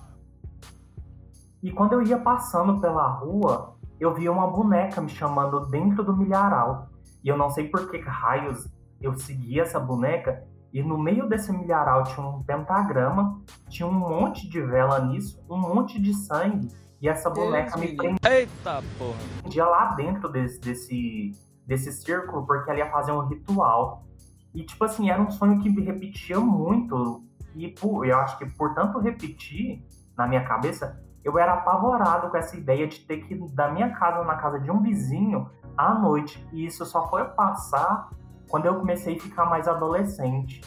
E 1.61 1.71
quando 1.71 1.93
eu 1.93 2.01
ia 2.01 2.17
passando 2.17 2.79
pela 2.79 3.07
rua, 3.07 3.75
eu 3.99 4.13
via 4.13 4.31
uma 4.31 4.47
boneca 4.47 5.01
me 5.01 5.09
chamando 5.09 5.67
dentro 5.67 6.03
do 6.03 6.15
milharal. 6.15 6.89
E 7.23 7.27
eu 7.27 7.37
não 7.37 7.49
sei 7.49 7.67
por 7.67 7.89
que 7.89 7.99
raios 7.99 8.67
eu 9.01 9.13
seguia 9.17 9.63
essa 9.63 9.79
boneca. 9.79 10.47
E 10.71 10.81
no 10.81 10.97
meio 10.97 11.27
desse 11.27 11.51
milharal 11.51 12.03
tinha 12.03 12.25
um 12.25 12.43
pentagrama, 12.43 13.41
tinha 13.67 13.87
um 13.87 13.93
monte 13.93 14.47
de 14.47 14.61
vela 14.61 14.99
nisso, 14.99 15.43
um 15.49 15.57
monte 15.57 16.01
de 16.01 16.13
sangue. 16.13 16.67
E 17.01 17.09
essa 17.09 17.29
boneca 17.29 17.77
Deus 17.77 17.91
me 17.91 17.97
prendia 17.97 18.39
Eita 18.39 18.83
porra. 18.97 19.69
lá 19.69 19.93
dentro 19.95 20.29
desse, 20.29 20.59
desse, 20.59 21.31
desse 21.65 21.91
círculo 21.91 22.45
porque 22.45 22.69
ela 22.69 22.79
ia 22.79 22.91
fazer 22.91 23.11
um 23.11 23.25
ritual. 23.27 24.05
E, 24.53 24.63
tipo 24.63 24.83
assim, 24.83 25.09
era 25.09 25.21
um 25.21 25.29
sonho 25.29 25.59
que 25.59 25.69
me 25.69 25.81
repetia 25.83 26.39
muito. 26.39 27.23
E 27.55 27.67
pô, 27.69 28.05
eu 28.05 28.17
acho 28.17 28.37
que 28.37 28.45
por 28.45 28.73
tanto 28.73 28.99
repetir 28.99 29.83
na 30.17 30.27
minha 30.27 30.43
cabeça, 30.43 31.01
eu 31.23 31.37
era 31.37 31.53
apavorado 31.53 32.29
com 32.29 32.37
essa 32.37 32.55
ideia 32.55 32.87
de 32.87 32.99
ter 33.01 33.17
que 33.25 33.33
ir 33.33 33.47
da 33.49 33.69
minha 33.71 33.89
casa 33.91 34.23
na 34.23 34.35
casa 34.35 34.59
de 34.59 34.71
um 34.71 34.81
vizinho 34.81 35.49
à 35.77 35.93
noite. 35.93 36.45
E 36.51 36.65
isso 36.65 36.85
só 36.85 37.09
foi 37.09 37.25
passar 37.25 38.09
quando 38.47 38.65
eu 38.65 38.75
comecei 38.75 39.15
a 39.15 39.19
ficar 39.19 39.45
mais 39.45 39.67
adolescente. 39.67 40.61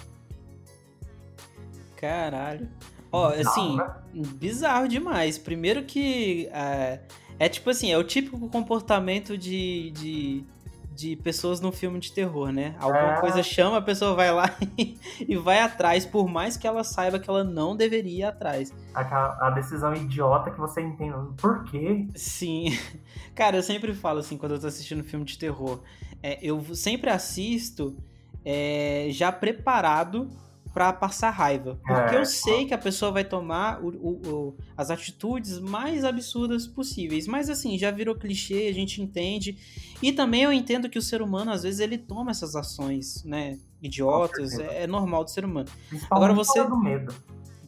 Caralho. 1.96 2.68
Ó, 3.10 3.28
assim, 3.28 3.76
Bizarro, 3.76 3.94
né? 4.14 4.22
bizarro 4.34 4.88
demais. 4.88 5.38
Primeiro 5.38 5.84
que 5.84 6.48
é, 6.48 7.00
é 7.38 7.48
tipo 7.48 7.68
assim, 7.70 7.92
é 7.92 7.98
o 7.98 8.04
típico 8.04 8.48
comportamento 8.48 9.36
de, 9.36 9.90
de, 9.90 10.44
de 10.94 11.16
pessoas 11.16 11.60
num 11.60 11.72
filme 11.72 11.98
de 11.98 12.12
terror, 12.12 12.52
né? 12.52 12.74
Alguma 12.78 13.14
É. 13.16 13.20
coisa 13.20 13.42
chama, 13.42 13.78
a 13.78 13.82
pessoa 13.82 14.14
vai 14.14 14.32
lá 14.32 14.54
e, 14.78 14.98
e 15.26 15.36
vai 15.36 15.60
atrás, 15.60 16.04
por 16.06 16.28
mais 16.28 16.56
que 16.56 16.66
ela 16.66 16.84
saiba 16.84 17.18
que 17.18 17.28
ela 17.28 17.42
não 17.44 17.76
deveria 17.76 18.18
ir 18.18 18.22
atrás. 18.24 18.72
Aquela, 18.94 19.36
a 19.40 19.50
decisão 19.50 19.94
idiota 19.94 20.50
que 20.50 20.58
você 20.60 20.80
entende. 20.80 21.34
Por 21.36 21.64
quê? 21.64 22.06
Sim. 22.14 22.76
Cara, 23.34 23.56
eu 23.56 23.62
sempre 23.62 23.94
falo 23.94 24.18
assim, 24.20 24.36
quando 24.36 24.52
eu 24.52 24.60
tô 24.60 24.66
assistindo 24.66 25.02
filme 25.02 25.24
de 25.24 25.38
terror, 25.38 25.80
é, 26.22 26.38
eu 26.42 26.62
sempre 26.74 27.10
assisto 27.10 27.96
é, 28.44 29.08
já 29.10 29.32
preparado 29.32 30.30
pra 30.72 30.92
passar 30.92 31.30
raiva. 31.30 31.78
Porque 31.86 32.16
É. 32.16 32.18
eu 32.20 32.24
sei 32.24 32.64
que 32.64 32.72
a 32.72 32.78
pessoa 32.78 33.12
vai 33.12 33.24
tomar 33.24 33.82
o- 33.82 33.88
o- 33.88 34.28
o- 34.34 34.56
as 34.76 34.90
atitudes 34.90 35.58
mais 35.58 36.04
absurdas 36.04 36.66
possíveis. 36.66 37.26
Mas 37.26 37.50
assim, 37.50 37.76
já 37.78 37.90
virou 37.90 38.14
clichê, 38.14 38.68
a 38.68 38.72
gente 38.74 39.00
entende. 39.02 39.58
E 40.02 40.12
também 40.12 40.42
eu 40.42 40.52
entendo 40.52 40.88
que 40.88 40.98
o 40.98 41.02
ser 41.02 41.20
humano, 41.22 41.50
às 41.50 41.62
vezes, 41.62 41.80
ele 41.80 41.98
toma 41.98 42.30
essas 42.30 42.56
ações, 42.56 43.22
né? 43.24 43.58
Idiotas, 43.82 44.58
é, 44.58 44.84
é 44.84 44.86
normal 44.86 45.24
do 45.24 45.30
ser 45.30 45.44
humano. 45.44 45.68
Agora 46.10 46.32
você- 46.32 46.64
do 46.64 46.78
medo. 46.78 47.14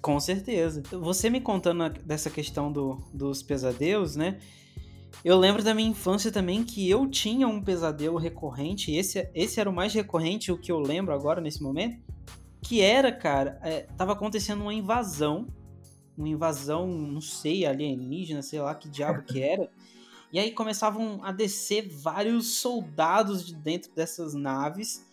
Com 0.00 0.20
certeza. 0.20 0.82
Você 0.92 1.28
me 1.30 1.40
contando 1.40 1.88
dessa 2.04 2.28
questão 2.30 2.70
do- 2.70 2.98
dos 3.12 3.42
pesadelos, 3.42 4.16
né? 4.16 4.38
Eu 5.24 5.38
lembro 5.38 5.62
da 5.62 5.72
minha 5.74 5.88
infância 5.88 6.30
também 6.30 6.62
que 6.62 6.88
eu 6.90 7.06
tinha 7.06 7.48
um 7.48 7.62
pesadelo 7.62 8.18
recorrente. 8.18 8.94
Esse, 8.94 9.28
esse 9.34 9.58
era 9.60 9.70
o 9.70 9.72
mais 9.72 9.94
recorrente, 9.94 10.52
o 10.52 10.58
que 10.58 10.70
eu 10.70 10.78
lembro 10.78 11.14
agora 11.14 11.40
nesse 11.40 11.62
momento. 11.62 11.98
Que 12.66 12.81
era, 12.81 13.12
cara, 13.12 13.59
é, 13.62 13.83
tava 13.96 14.12
acontecendo 14.12 14.62
uma 14.62 14.74
invasão. 14.74 15.46
Uma 16.16 16.29
invasão, 16.29 16.87
não 16.88 17.20
sei, 17.20 17.66
alienígena, 17.66 18.40
sei 18.42 18.61
lá 18.61 18.74
que 18.74 18.88
diabo 18.88 19.22
que 19.22 19.40
era. 19.42 19.68
E 20.33 20.38
aí 20.38 20.50
começavam 20.50 21.20
a 21.22 21.31
descer 21.31 21.88
vários 21.88 22.57
soldados 22.57 23.46
de 23.46 23.55
dentro 23.55 23.92
dessas 23.94 24.35
naves. 24.35 25.05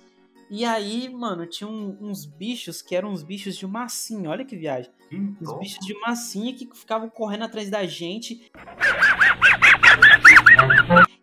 E 0.49 0.65
aí, 0.65 1.07
mano, 1.09 1.45
tinha 1.45 1.67
um- 1.69 1.97
uns 2.01 2.25
bichos 2.25 2.81
que 2.81 2.95
eram 2.95 3.11
uns 3.11 3.23
bichos 3.23 3.55
de 3.55 3.65
massinha. 3.67 4.29
Olha 4.29 4.43
que 4.45 4.55
viagem. 4.55 4.91
Que 5.09 5.15
Os 5.41 5.47
louco. 5.47 5.59
bichos 5.61 5.85
de 5.85 5.93
massinha 5.99 6.53
que 6.53 6.67
ficavam 6.73 7.09
correndo 7.09 7.43
atrás 7.45 7.69
da 7.69 7.85
gente. 7.85 8.49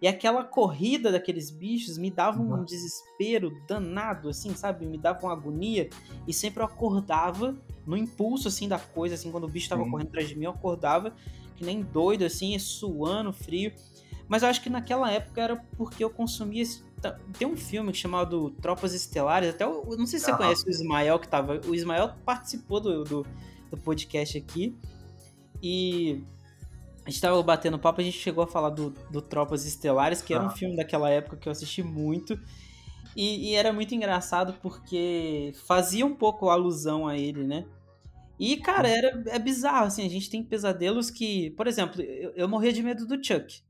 E 0.01 0.07
aquela 0.07 0.45
corrida 0.45 1.11
daqueles 1.11 1.51
bichos 1.51 1.99
me 1.99 2.09
dava 2.11 2.41
um 2.41 2.65
desespero 2.65 3.51
danado, 3.67 4.29
assim, 4.29 4.55
sabe? 4.55 4.87
Me 4.87 4.97
dava 4.97 5.27
uma 5.27 5.33
agonia. 5.33 5.91
E 6.27 6.33
sempre 6.33 6.63
eu 6.63 6.67
acordava 6.67 7.57
no 7.85 7.97
impulso, 7.97 8.47
assim, 8.49 8.69
da 8.69 8.79
coisa, 8.79 9.17
assim, 9.17 9.31
quando 9.33 9.45
o 9.45 9.49
bicho 9.49 9.69
tava 9.69 9.83
Sim. 9.83 9.91
correndo 9.91 10.09
atrás 10.09 10.29
de 10.29 10.37
mim, 10.39 10.45
eu 10.45 10.53
acordava 10.53 11.13
que 11.57 11.65
nem 11.65 11.83
doido, 11.83 12.25
assim, 12.25 12.57
suando, 12.61 13.33
frio. 13.33 13.73
Mas 14.29 14.43
eu 14.45 14.49
acho 14.49 14.63
que 14.63 14.71
naquela 14.71 15.11
época 15.11 15.41
era 15.41 15.57
porque 15.77 16.05
eu 16.05 16.11
consumia. 16.11 16.63
esse- 16.63 16.83
Tem 17.39 17.47
um 17.49 17.57
filme 17.57 17.93
chamado 17.95 18.51
Tropas 18.61 18.93
Estelares, 18.95 19.49
até 19.51 19.67
o- 19.67 19.85
não 19.97 20.07
sei 20.07 20.19
se 20.19 20.27
você 20.27 20.37
conhece 20.37 20.67
o 20.67 20.71
Ismael 20.71 21.19
que 21.19 21.27
tava. 21.29 21.61
O 21.67 21.75
Ismael 21.75 22.13
participou 22.25 22.79
do, 22.81 23.03
do, 23.05 23.27
do 23.71 23.77
podcast 23.77 24.37
aqui. 24.39 24.77
E 25.63 26.23
a 27.09 27.11
gente 27.11 27.21
tava 27.23 27.43
batendo 27.43 27.79
papo, 27.79 28.01
a 28.03 28.05
gente 28.05 28.19
chegou 28.19 28.45
a 28.45 28.47
falar 28.47 28.69
do, 28.71 28.91
do 29.11 29.23
Tropas 29.23 29.65
Estelares, 29.65 30.21
que 30.21 30.35
era 30.35 30.45
um 30.45 30.49
Ah. 30.49 30.51
filme 30.51 30.77
daquela 30.77 31.09
época 31.09 31.39
que 31.39 31.49
eu 31.49 31.51
assisti 31.53 31.83
muito. 31.83 32.39
E, 33.17 33.51
e 33.51 33.55
era 33.55 33.73
muito 33.73 33.95
engraçado 33.95 34.55
porque 34.61 35.53
fazia 35.67 36.05
um 36.05 36.15
pouco 36.15 36.51
alusão 36.51 37.09
a 37.09 37.17
ele, 37.17 37.45
né? 37.45 37.65
E, 38.39 38.59
cara, 38.59 38.89
era, 38.89 39.23
é 39.29 39.39
bizarro, 39.39 39.87
assim, 39.87 40.05
a 40.07 40.11
gente 40.11 40.31
tem 40.31 40.45
pesadelos 40.45 41.11
que... 41.11 41.51
Por 41.53 41.67
exemplo, 41.67 42.01
eu, 42.03 42.31
eu 42.37 42.47
morria 42.49 42.73
de 42.73 42.83
medo 42.83 43.07
do 43.07 43.15
Chuck. 43.25 43.63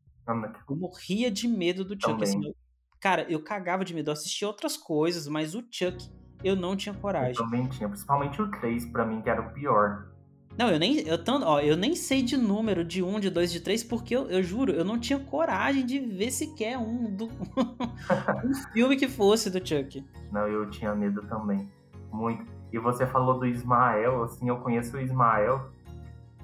Eu 0.69 0.77
morria 0.77 1.31
de 1.31 1.49
medo 1.49 1.85
do 1.85 1.95
Chuck. 1.99 2.23
Assim, 2.23 2.45
eu- 2.45 2.55
cara, 3.01 3.25
eu 3.31 3.41
cagava 3.43 3.85
de 3.85 3.95
medo. 3.95 4.11
Eu 4.11 4.13
assistia 4.13 4.47
outras 4.49 4.77
coisas, 4.77 5.27
mas 5.29 5.55
o 5.55 5.65
Chuck 5.71 6.11
eu 6.45 6.55
não 6.57 6.77
tinha 6.77 6.95
Eu 6.95 7.01
coragem. 7.01 7.35
também 7.35 7.67
tinha, 7.69 7.89
principalmente 7.89 8.43
o 8.43 8.51
3, 8.51 8.85
pra 8.87 9.07
mim, 9.07 9.23
que 9.23 9.31
era 9.31 9.41
o 9.41 9.53
pior. 9.55 10.11
Não, 10.59 10.69
eu 10.69 10.79
nem, 10.79 10.99
eu, 11.07 11.23
tanto, 11.23 11.47
ó, 11.47 11.61
eu 11.61 11.77
nem 11.77 11.95
sei 11.95 12.21
de 12.21 12.37
número, 12.37 12.85
de 12.85 13.01
um, 13.01 13.21
de 13.21 13.31
dois, 13.31 13.53
de 13.53 13.61
três, 13.61 13.85
porque 13.85 14.17
eu, 14.17 14.29
eu 14.29 14.43
juro, 14.43 14.73
eu 14.73 14.85
não 14.85 14.99
tinha 14.99 15.19
coragem 15.19 15.87
de 15.87 16.01
ver 16.01 16.33
sequer 16.33 16.77
um, 16.77 17.09
do, 17.15 17.27
um 18.45 18.55
filme 18.73 18.97
que 18.97 19.07
fosse 19.07 19.51
do 19.51 19.65
Chuck. 19.65 20.05
Não, 20.33 20.49
eu 20.49 20.69
tinha 20.69 20.93
medo 20.97 21.23
também. 21.29 21.71
Muito. 22.13 22.45
E 22.73 22.79
você 22.79 23.07
falou 23.07 23.39
do 23.39 23.47
Ismael, 23.47 24.25
assim, 24.25 24.49
eu 24.49 24.57
conheço 24.57 24.97
o 24.97 25.01
Ismael. 25.01 25.71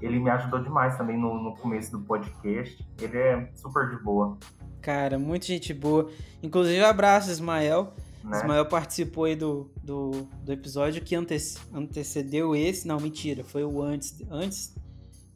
Ele 0.01 0.21
me 0.21 0.31
ajudou 0.31 0.63
demais 0.63 0.97
também 0.97 1.19
no, 1.19 1.43
no 1.43 1.57
começo 1.57 1.91
do 1.91 2.01
podcast. 2.05 2.87
Ele 3.01 3.19
é 3.19 3.51
super 3.55 3.91
de 3.91 4.03
boa, 4.03 4.39
Cara, 4.81 5.19
muita 5.19 5.47
gente 5.47 5.73
boa. 5.73 6.11
Inclusive, 6.43 6.85
abraço, 6.85 7.31
Ismael. 7.31 7.95
Né? 8.25 8.39
Ismael 8.39 8.67
participou 8.67 9.25
aí 9.25 9.37
do, 9.37 9.71
do, 9.83 10.11
do 10.43 10.53
episódio 10.53 11.03
que 11.03 11.15
ante- 11.15 11.59
antecedeu 11.73 12.57
esse. 12.57 12.89
Não, 12.89 12.99
mentira, 12.99 13.45
foi 13.45 13.65
o 13.65 13.83
antes. 13.83 14.21
Antes, 14.31 14.75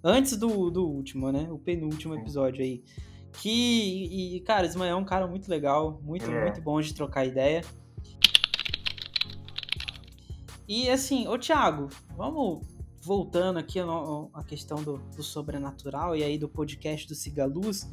antes 0.02 0.36
do, 0.36 0.70
do 0.70 0.86
último, 0.86 1.30
né? 1.30 1.48
O 1.50 1.58
penúltimo 1.58 2.14
Sim. 2.14 2.20
episódio 2.20 2.64
aí. 2.64 2.82
Que, 3.40 4.36
e, 4.36 4.40
cara, 4.40 4.66
Ismael 4.66 4.92
é 4.92 4.96
um 4.96 5.04
cara 5.04 5.26
muito 5.26 5.48
legal, 5.48 6.00
muito, 6.02 6.28
é. 6.30 6.44
muito 6.44 6.60
bom 6.60 6.80
de 6.80 6.94
trocar 6.94 7.26
ideia. 7.26 7.62
E 10.66 10.90
assim, 10.90 11.28
ô 11.28 11.38
Thiago, 11.38 11.88
vamos 12.16 12.66
voltando 13.00 13.58
aqui 13.58 13.78
a, 13.80 13.84
a 14.34 14.44
questão 14.44 14.82
do, 14.82 14.98
do 15.16 15.22
sobrenatural 15.22 16.16
e 16.16 16.22
aí 16.22 16.36
do 16.36 16.48
podcast 16.48 17.06
do 17.06 17.14
Cigaluz. 17.14 17.88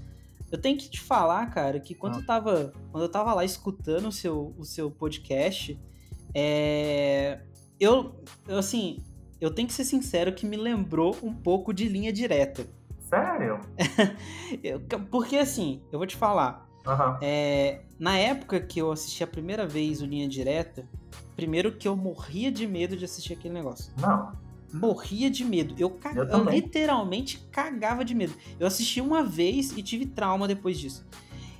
Eu 0.55 0.61
tenho 0.61 0.77
que 0.77 0.89
te 0.89 1.01
falar, 1.01 1.45
cara, 1.51 1.81
que 1.81 1.93
quando, 1.93 2.15
Ah. 2.15 2.19
eu, 2.19 2.25
tava, 2.25 2.73
quando 2.89 3.03
eu 3.03 3.09
tava 3.09 3.33
lá 3.33 3.43
escutando 3.43 4.07
o 4.07 4.11
seu, 4.11 4.55
o 4.57 4.63
seu 4.63 4.89
podcast, 4.89 5.77
é, 6.33 7.41
eu, 7.77 8.15
eu, 8.47 8.57
assim, 8.57 9.03
eu 9.41 9.51
tenho 9.53 9.67
que 9.67 9.73
ser 9.73 9.83
sincero 9.83 10.31
que 10.33 10.45
me 10.45 10.55
lembrou 10.55 11.13
um 11.21 11.33
pouco 11.33 11.73
de 11.73 11.89
linha 11.89 12.13
direta. 12.13 12.65
Sério? 13.01 13.59
Eu- 14.63 14.79
porque 15.11 15.35
assim, 15.37 15.81
eu 15.91 15.99
vou 15.99 16.07
te 16.07 16.15
falar, 16.15 16.65
Aham. 16.87 17.19
é, 17.21 17.81
na 17.99 18.17
época 18.17 18.59
que 18.61 18.79
eu 18.79 18.91
assisti 18.93 19.23
a 19.23 19.27
primeira 19.27 19.67
vez 19.67 20.01
o 20.01 20.05
Linha 20.05 20.27
Direta, 20.27 20.87
primeiro 21.35 21.73
que 21.75 21.87
eu 21.87 21.95
morria 21.97 22.49
de 22.51 22.65
medo 22.65 22.95
de 22.95 23.03
assistir 23.05 23.33
aquele 23.33 23.53
negócio. 23.53 23.91
Não. 23.99 24.31
Morria 24.73 25.29
de 25.29 25.43
medo. 25.45 25.75
Eu, 25.77 25.97
Eu 26.15 26.25
eu 26.25 26.43
literalmente 26.43 27.45
cagava 27.51 28.03
de 28.03 28.13
medo. 28.13 28.33
Eu 28.59 28.67
assisti 28.67 29.01
uma 29.01 29.23
vez 29.23 29.75
e 29.77 29.81
tive 29.81 30.05
trauma 30.05 30.47
depois 30.47 30.77
disso. 30.79 31.05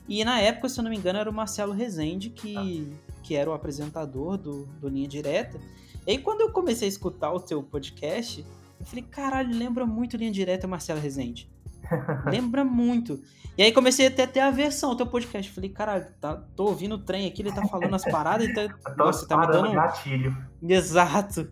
E 0.08 0.24
na 0.24 0.40
época, 0.40 0.70
se 0.70 0.80
eu 0.80 0.84
não 0.84 0.92
me 0.92 0.98
engano, 0.98 1.18
era 1.20 1.30
o 1.30 1.34
Marcelo 1.34 1.74
Rezende 1.74 2.30
que, 2.30 2.92
que 3.24 3.36
era 3.36 3.50
o 3.50 3.54
apresentador 3.54 4.38
do, 4.38 4.66
do 4.80 4.88
Linha 4.88 5.08
Direta. 5.08 5.60
E 6.06 6.12
aí, 6.12 6.18
quando 6.20 6.42
eu 6.42 6.52
comecei 6.52 6.88
a 6.88 6.90
escutar 6.90 7.32
o 7.32 7.40
teu 7.40 7.64
podcast, 7.64 8.46
eu 8.80 8.86
falei, 8.86 9.04
caralho, 9.04 9.58
lembra 9.58 9.86
muito 9.86 10.16
Linha 10.18 10.32
Direta 10.32 10.68
Marcelo 10.68 11.00
Rezende. 11.00 11.50
Lembra 12.26 12.66
muito. 12.66 13.22
E 13.58 13.64
aí 13.64 13.72
comecei 13.72 14.08
até 14.08 14.24
a 14.24 14.28
ter 14.28 14.40
aversão 14.40 14.90
ao 14.90 14.96
teu 14.96 15.06
podcast. 15.08 15.52
Falei, 15.52 15.70
caralho, 15.70 16.08
tá, 16.20 16.36
tô 16.56 16.66
ouvindo 16.66 16.96
o 16.96 16.98
trem 17.00 17.28
aqui, 17.28 17.42
ele 17.42 17.52
tá 17.52 17.66
falando 17.68 17.94
as 17.94 18.04
paradas 18.04 18.48
e 18.50 18.54
tá. 18.54 18.96
Nossa, 18.98 19.28
tá 19.28 19.38
me 19.38 19.48
dando. 19.48 19.72
gatilho. 19.72 20.36
Exato. 20.62 21.48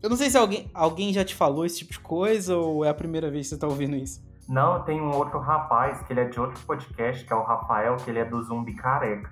Eu 0.00 0.08
não 0.08 0.16
sei 0.16 0.30
se 0.30 0.38
alguém, 0.38 0.70
alguém 0.72 1.12
já 1.12 1.24
te 1.24 1.34
falou 1.34 1.66
esse 1.66 1.78
tipo 1.78 1.92
de 1.92 1.98
coisa 1.98 2.56
ou 2.56 2.84
é 2.84 2.88
a 2.88 2.94
primeira 2.94 3.30
vez 3.30 3.46
que 3.46 3.54
você 3.54 3.60
tá 3.60 3.66
ouvindo 3.66 3.96
isso. 3.96 4.22
Não, 4.48 4.82
tem 4.84 5.00
um 5.00 5.10
outro 5.10 5.40
rapaz 5.40 6.00
que 6.02 6.12
ele 6.12 6.20
é 6.20 6.24
de 6.24 6.38
outro 6.38 6.64
podcast, 6.64 7.24
que 7.24 7.32
é 7.32 7.36
o 7.36 7.42
Rafael, 7.42 7.96
que 7.96 8.08
ele 8.08 8.20
é 8.20 8.24
do 8.24 8.40
Zumbi 8.42 8.74
Careca. 8.74 9.30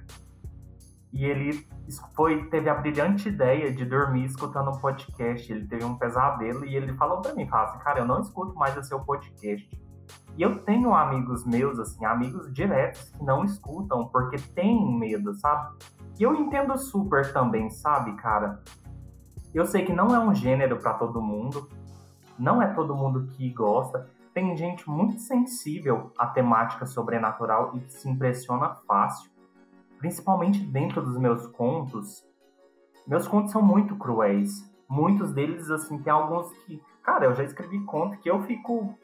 E 1.12 1.24
ele 1.24 1.66
foi, 2.14 2.44
teve 2.50 2.68
a 2.68 2.74
brilhante 2.74 3.28
ideia 3.28 3.72
de 3.72 3.84
dormir 3.84 4.24
escutando 4.24 4.70
um 4.70 4.78
podcast. 4.78 5.50
Ele 5.50 5.66
teve 5.66 5.84
um 5.84 5.96
pesadelo 5.96 6.66
e 6.66 6.74
ele 6.74 6.92
falou 6.94 7.22
para 7.22 7.32
mim, 7.34 7.48
fala 7.48 7.70
assim, 7.70 7.78
cara, 7.78 8.00
eu 8.00 8.04
não 8.04 8.20
escuto 8.20 8.54
mais 8.56 8.76
o 8.76 8.82
seu 8.82 9.00
podcast. 9.00 9.70
E 10.36 10.42
eu 10.42 10.58
tenho 10.64 10.92
amigos 10.92 11.46
meus, 11.46 11.78
assim, 11.78 12.04
amigos 12.04 12.52
diretos 12.52 13.08
que 13.10 13.24
não 13.24 13.44
escutam 13.44 14.08
porque 14.08 14.36
têm 14.54 14.98
medo, 14.98 15.32
sabe? 15.34 15.76
E 16.18 16.24
eu 16.24 16.34
entendo 16.34 16.76
super 16.76 17.32
também, 17.32 17.70
sabe, 17.70 18.14
cara? 18.16 18.60
Eu 19.56 19.66
sei 19.66 19.84
que 19.84 19.92
não 19.92 20.14
é 20.14 20.20
um 20.20 20.34
gênero 20.34 20.76
para 20.76 20.94
todo 20.94 21.20
mundo, 21.20 21.68
não 22.38 22.60
é 22.60 22.72
todo 22.74 22.94
mundo 22.94 23.26
que 23.32 23.50
gosta. 23.50 24.08
Tem 24.34 24.56
gente 24.56 24.88
muito 24.88 25.18
sensível 25.18 26.12
à 26.18 26.26
temática 26.26 26.84
sobrenatural 26.84 27.72
e 27.74 27.80
que 27.80 27.92
se 27.92 28.08
impressiona 28.08 28.74
fácil 28.86 29.34
principalmente 29.98 30.64
dentro 30.64 31.02
dos 31.02 31.16
meus 31.18 31.46
contos, 31.48 32.24
meus 33.06 33.26
contos 33.26 33.52
são 33.52 33.62
muito 33.62 33.96
cruéis. 33.96 34.70
Muitos 34.88 35.32
deles, 35.32 35.68
assim, 35.70 35.98
tem 35.98 36.12
alguns 36.12 36.52
que, 36.58 36.80
cara, 37.02 37.24
eu 37.24 37.34
já 37.34 37.42
escrevi 37.42 37.80
conto 37.84 38.18
que 38.18 38.30
eu 38.30 38.40
fico, 38.42 38.94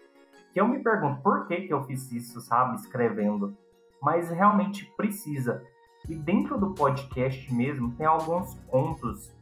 que 0.53 0.61
eu 0.61 0.69
me 0.69 0.79
pergunto 0.83 1.21
por 1.23 1.47
que 1.47 1.63
que 1.63 1.73
eu 1.73 1.83
fiz 1.85 2.13
isso, 2.13 2.41
sabe, 2.41 2.77
escrevendo. 2.77 3.57
Mas 4.01 4.31
realmente 4.31 4.85
precisa. 4.97 5.63
E 6.09 6.15
dentro 6.15 6.59
do 6.59 6.75
podcast 6.75 7.53
mesmo, 7.53 7.93
tem 7.93 8.07
alguns 8.07 8.55
contos 8.69 9.33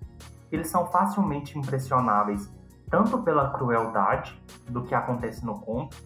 eles 0.50 0.68
são 0.68 0.86
facilmente 0.86 1.58
impressionáveis, 1.58 2.52
tanto 2.90 3.22
pela 3.22 3.50
crueldade 3.50 4.40
do 4.68 4.82
que 4.82 4.94
acontece 4.94 5.44
no 5.44 5.60
conto, 5.60 5.96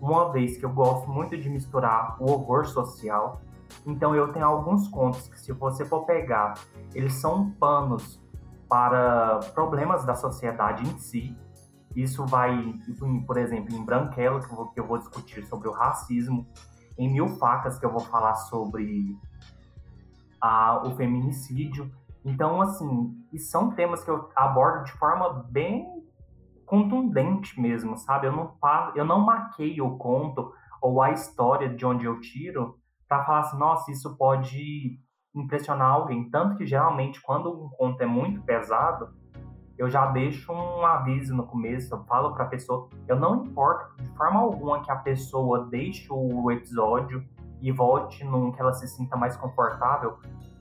uma 0.00 0.32
vez 0.32 0.56
que 0.56 0.64
eu 0.64 0.70
gosto 0.70 1.10
muito 1.10 1.36
de 1.36 1.48
misturar 1.50 2.16
o 2.20 2.30
horror 2.30 2.66
social 2.66 3.40
então 3.86 4.14
eu 4.14 4.32
tenho 4.32 4.44
alguns 4.44 4.88
contos 4.88 5.28
que 5.28 5.38
se 5.38 5.52
você 5.52 5.84
for 5.84 6.04
pegar, 6.04 6.54
eles 6.94 7.14
são 7.14 7.50
panos 7.52 8.20
para 8.68 9.40
problemas 9.54 10.04
da 10.04 10.14
sociedade 10.14 10.88
em 10.88 10.98
si. 10.98 11.36
Isso 11.94 12.24
vai, 12.26 12.74
por 13.26 13.36
exemplo, 13.36 13.74
em 13.74 13.84
Branquelo, 13.84 14.40
que 14.40 14.80
eu 14.80 14.86
vou, 14.86 14.98
discutir 14.98 15.44
sobre 15.46 15.68
o 15.68 15.72
racismo, 15.72 16.46
em 16.96 17.12
Mil 17.12 17.28
Facas, 17.28 17.78
que 17.78 17.86
eu 17.86 17.90
vou 17.90 18.00
falar 18.00 18.34
sobre 18.34 19.18
a, 20.40 20.86
o 20.86 20.94
feminicídio. 20.94 21.90
Então, 22.24 22.60
assim, 22.60 23.14
e 23.32 23.38
são 23.38 23.70
temas 23.70 24.04
que 24.04 24.10
eu 24.10 24.28
abordo 24.36 24.84
de 24.84 24.92
forma 24.92 25.46
bem 25.50 25.86
contundente 26.66 27.60
mesmo, 27.60 27.96
sabe? 27.96 28.26
Eu 28.26 28.32
não, 28.32 28.56
eu 28.94 29.04
não 29.04 29.20
maqueio 29.20 29.86
o 29.86 29.98
conto 29.98 30.52
ou 30.80 31.02
a 31.02 31.10
história 31.10 31.68
de 31.68 31.84
onde 31.84 32.04
eu 32.04 32.20
tiro 32.20 32.78
para 33.08 33.24
falar 33.24 33.40
assim, 33.40 33.58
nossa, 33.58 33.90
isso 33.90 34.16
pode 34.16 35.00
impressionar 35.34 35.90
alguém. 35.90 36.30
Tanto 36.30 36.56
que 36.56 36.66
geralmente 36.66 37.20
quando 37.20 37.50
um 37.50 37.68
conto 37.70 38.00
é 38.02 38.06
muito 38.06 38.42
pesado, 38.42 39.08
eu 39.76 39.88
já 39.88 40.06
deixo 40.06 40.52
um 40.52 40.84
aviso 40.84 41.34
no 41.34 41.46
começo, 41.46 41.94
eu 41.94 42.04
falo 42.04 42.34
para 42.34 42.44
a 42.44 42.48
pessoa, 42.48 42.88
eu 43.08 43.18
não 43.18 43.46
importo 43.46 43.96
de 44.02 44.08
forma 44.10 44.38
alguma 44.38 44.82
que 44.82 44.90
a 44.90 44.96
pessoa 44.96 45.66
deixe 45.70 46.06
o 46.10 46.50
episódio 46.50 47.24
e 47.62 47.72
volte 47.72 48.22
num 48.24 48.52
que 48.52 48.60
ela 48.60 48.74
se 48.74 48.86
sinta 48.86 49.16
mais 49.16 49.36
confortável, 49.36 50.18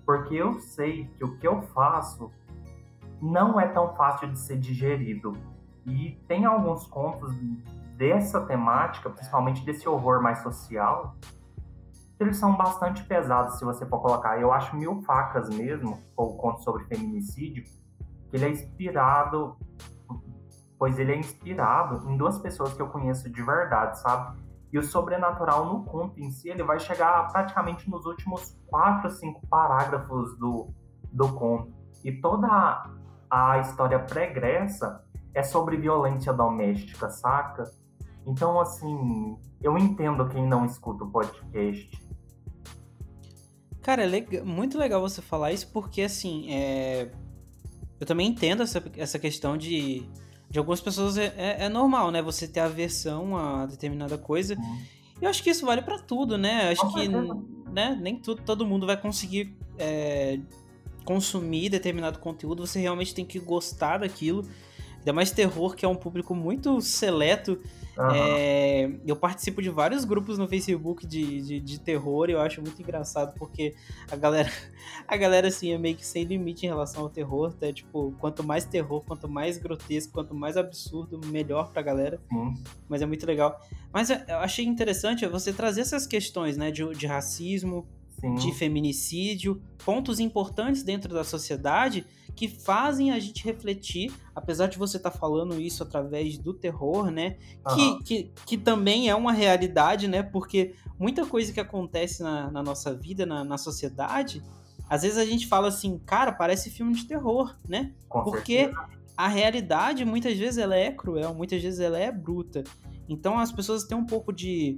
porque 0.10 0.34
eu 0.34 0.60
sei 0.60 1.06
que 1.06 1.24
o 1.24 1.38
que 1.38 1.48
eu 1.48 1.62
faço 1.62 2.32
não 3.22 3.62
é 3.62 3.68
tão 3.68 3.94
fácil 3.94 4.32
de 4.32 4.40
ser 4.40 4.58
digerido. 4.58 5.34
E 5.86 6.20
tem 6.28 6.46
alguns 6.46 6.88
contos 6.88 7.32
dessa 7.96 8.42
temática, 8.42 9.08
principalmente 9.12 9.64
desse 9.64 9.88
horror 9.88 10.20
mais 10.20 10.40
social, 10.40 11.16
eles 12.20 12.38
são 12.38 12.58
bastante 12.58 13.04
pesados 13.04 13.60
se 13.60 13.64
você 13.64 13.86
for 13.86 14.02
colocar. 14.02 14.42
Eu 14.42 14.52
acho 14.52 14.76
Mil 14.76 15.00
Facas 15.04 15.48
mesmo, 15.48 16.02
ou 16.18 16.32
o 16.32 16.38
conto 16.38 16.64
sobre 16.64 16.86
feminicídio, 16.86 17.64
que 18.32 18.36
ele 18.36 18.46
é 18.46 18.50
inspirado, 18.50 19.58
pois 20.80 20.98
ele 20.98 21.12
é 21.12 21.18
inspirado 21.18 22.10
em 22.10 22.18
duas 22.18 22.40
pessoas 22.40 22.74
que 22.74 22.82
eu 22.82 22.88
conheço 22.88 23.30
de 23.30 23.44
verdade, 23.44 24.00
sabe? 24.00 24.40
E 24.72 24.78
o 24.78 24.84
sobrenatural 24.84 25.66
no 25.66 25.84
conto 25.84 26.20
em 26.20 26.30
si, 26.30 26.50
ele 26.50 26.64
vai 26.64 26.80
chegar 26.80 27.32
praticamente 27.32 27.90
nos 27.90 28.06
últimos 28.06 28.58
quatro, 28.68 29.10
cinco 29.10 29.46
parágrafos 29.48 30.38
do, 30.38 30.68
do 31.12 31.28
conto. 31.34 31.74
E 32.04 32.12
toda 32.12 32.48
a 33.30 33.60
história 33.60 34.00
pregressa 34.00 35.04
é 35.34 35.44
sobre 35.44 35.78
violência 35.78 36.32
doméstica, 36.32 37.10
saca? 37.10 37.64
Então, 38.26 38.60
assim, 38.60 39.38
eu 39.62 39.78
entendo 39.78 40.28
quem 40.28 40.48
não 40.48 40.66
escuta 40.66 41.04
o 41.04 41.12
podcast. 41.12 41.90
Cara, 43.82 44.04
é 44.04 44.06
legal, 44.06 44.46
muito 44.46 44.78
legal 44.78 45.02
você 45.02 45.22
falar 45.22 45.52
isso, 45.52 45.72
porque 45.72 46.02
assim, 46.02 46.52
é... 46.52 47.12
eu 48.00 48.06
também 48.06 48.28
entendo 48.28 48.64
essa, 48.64 48.84
essa 48.98 49.18
questão 49.18 49.58
de. 49.58 50.08
De 50.50 50.58
algumas 50.58 50.82
pessoas 50.82 51.18
é, 51.18 51.34
é, 51.38 51.66
é 51.66 51.70
normal, 51.70 52.12
né? 52.12 52.22
Você 52.22 52.48
ter 52.48 52.60
aversão 52.60 53.38
a 53.38 53.66
determinada 53.66 54.18
coisa. 54.18 54.56
Uhum. 54.56 54.82
Eu 55.22 55.30
acho 55.30 55.44
que 55.44 55.50
isso 55.50 55.66
vale 55.66 55.82
para 55.82 56.00
tudo, 56.00 56.38
né? 56.38 56.68
Eu 56.68 56.72
acho 56.72 56.94
que 56.94 57.08
né, 57.72 57.98
nem 58.02 58.18
tudo, 58.18 58.42
todo 58.42 58.66
mundo 58.66 58.88
vai 58.88 58.98
conseguir 58.98 59.56
é, 59.78 60.40
consumir 61.04 61.70
determinado 61.70 62.20
conteúdo. 62.20 62.66
Você 62.66 62.80
realmente 62.80 63.14
tem 63.14 63.26
que 63.26 63.40
gostar 63.40 64.00
daquilo. 64.00 64.48
Ainda 65.00 65.14
mais 65.14 65.32
terror, 65.32 65.76
que 65.76 65.86
é 65.86 65.88
um 65.88 65.96
público 65.96 66.36
muito 66.36 66.80
seleto 66.82 67.60
Uhum. 68.00 68.16
É, 68.16 68.92
eu 69.06 69.16
participo 69.18 69.62
de 69.62 69.70
vários 69.70 70.06
grupos 70.06 70.38
no 70.38 70.48
Facebook 70.48 71.06
de, 71.06 71.42
de, 71.42 71.60
de, 71.60 71.80
terror 71.82 72.30
e 72.30 72.32
eu 72.32 72.40
acho 72.40 72.62
muito 72.62 72.82
engraçado 72.82 73.38
porque 73.38 73.76
a 74.10 74.16
galera, 74.16 74.50
a 75.06 75.18
galera 75.18 75.50
assim 75.50 75.74
é 75.74 75.78
meio 75.78 75.98
que 75.98 76.06
sem 76.06 76.24
limite 76.24 76.66
em 76.66 76.70
relação 76.70 77.04
ao 77.04 77.10
terror, 77.10 77.52
tá? 77.52 77.74
Tipo, 77.74 78.14
quanto 78.18 78.42
mais 78.42 78.64
terror, 78.64 79.04
quanto 79.06 79.28
mais 79.28 79.58
grotesco, 79.58 80.14
quanto 80.14 80.34
mais 80.34 80.56
absurdo, 80.56 81.20
melhor 81.28 81.74
pra 81.74 81.82
galera. 81.82 82.22
Uhum. 82.32 82.54
Mas 82.88 83.02
é 83.02 83.06
muito 83.06 83.26
legal. 83.26 83.60
Mas 83.92 84.10
eu 84.10 84.38
achei 84.38 84.64
interessante 84.64 85.28
você 85.28 85.52
trazer 85.52 85.82
essas 85.82 86.08
questões, 86.08 86.56
né, 86.56 86.72
de, 86.72 86.88
de 86.96 87.06
racismo, 87.06 87.86
Sim. 88.22 88.36
de 88.36 88.54
feminicídio, 88.54 89.62
pontos 89.84 90.22
importantes 90.22 90.84
dentro 90.84 91.14
da 91.14 91.26
sociedade 91.26 92.06
que 92.40 92.48
fazem 92.48 93.12
a 93.12 93.20
gente 93.20 93.44
refletir, 93.44 94.14
apesar 94.34 94.68
de 94.68 94.78
você 94.78 94.96
estar 94.96 95.12
tá 95.12 95.18
falando 95.18 95.60
isso 95.60 95.84
através 95.84 96.38
do 96.38 96.54
terror, 96.54 97.12
né? 97.12 97.36
Uhum. 97.68 97.76
Que, 97.76 98.04
que, 98.04 98.32
que 98.46 98.58
também 98.58 99.10
é 99.10 99.14
uma 99.14 99.34
realidade, 99.34 100.08
né? 100.08 100.24
Porque 100.24 100.74
muita 100.98 101.26
coisa 101.26 101.52
que 101.52 101.60
acontece 101.60 102.24
na, 102.24 102.50
na 102.50 102.64
nossa 102.64 102.96
vida, 102.96 103.26
na, 103.26 103.44
na 103.44 103.58
sociedade, 103.58 104.42
às 104.90 105.02
vezes 105.02 105.18
a 105.18 105.26
gente 105.26 105.48
fala 105.48 105.68
assim, 105.68 106.00
cara, 106.06 106.32
parece 106.32 106.70
filme 106.70 106.94
de 106.94 107.04
terror, 107.06 107.58
né? 107.68 107.92
Com 108.08 108.24
Porque 108.24 108.68
certeza. 108.68 108.88
a 109.18 109.28
realidade, 109.28 110.06
muitas 110.06 110.38
vezes, 110.38 110.58
ela 110.58 110.78
é 110.78 110.94
cruel, 110.94 111.34
muitas 111.34 111.62
vezes 111.62 111.82
ela 111.82 112.00
é 112.00 112.10
bruta. 112.10 112.64
Então 113.10 113.38
as 113.38 113.52
pessoas 113.52 113.84
têm 113.84 113.98
um 113.98 114.06
pouco 114.06 114.32
de, 114.32 114.78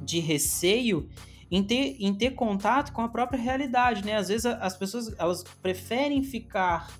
de 0.00 0.20
receio 0.20 1.08
em 1.52 1.62
ter, 1.62 1.96
em 2.00 2.14
ter 2.14 2.30
contato 2.30 2.94
com 2.94 3.02
a 3.02 3.08
própria 3.08 3.38
realidade, 3.38 4.02
né? 4.02 4.16
Às 4.16 4.28
vezes 4.28 4.46
as 4.46 4.74
pessoas 4.74 5.14
elas 5.18 5.44
preferem 5.60 6.22
ficar 6.22 6.90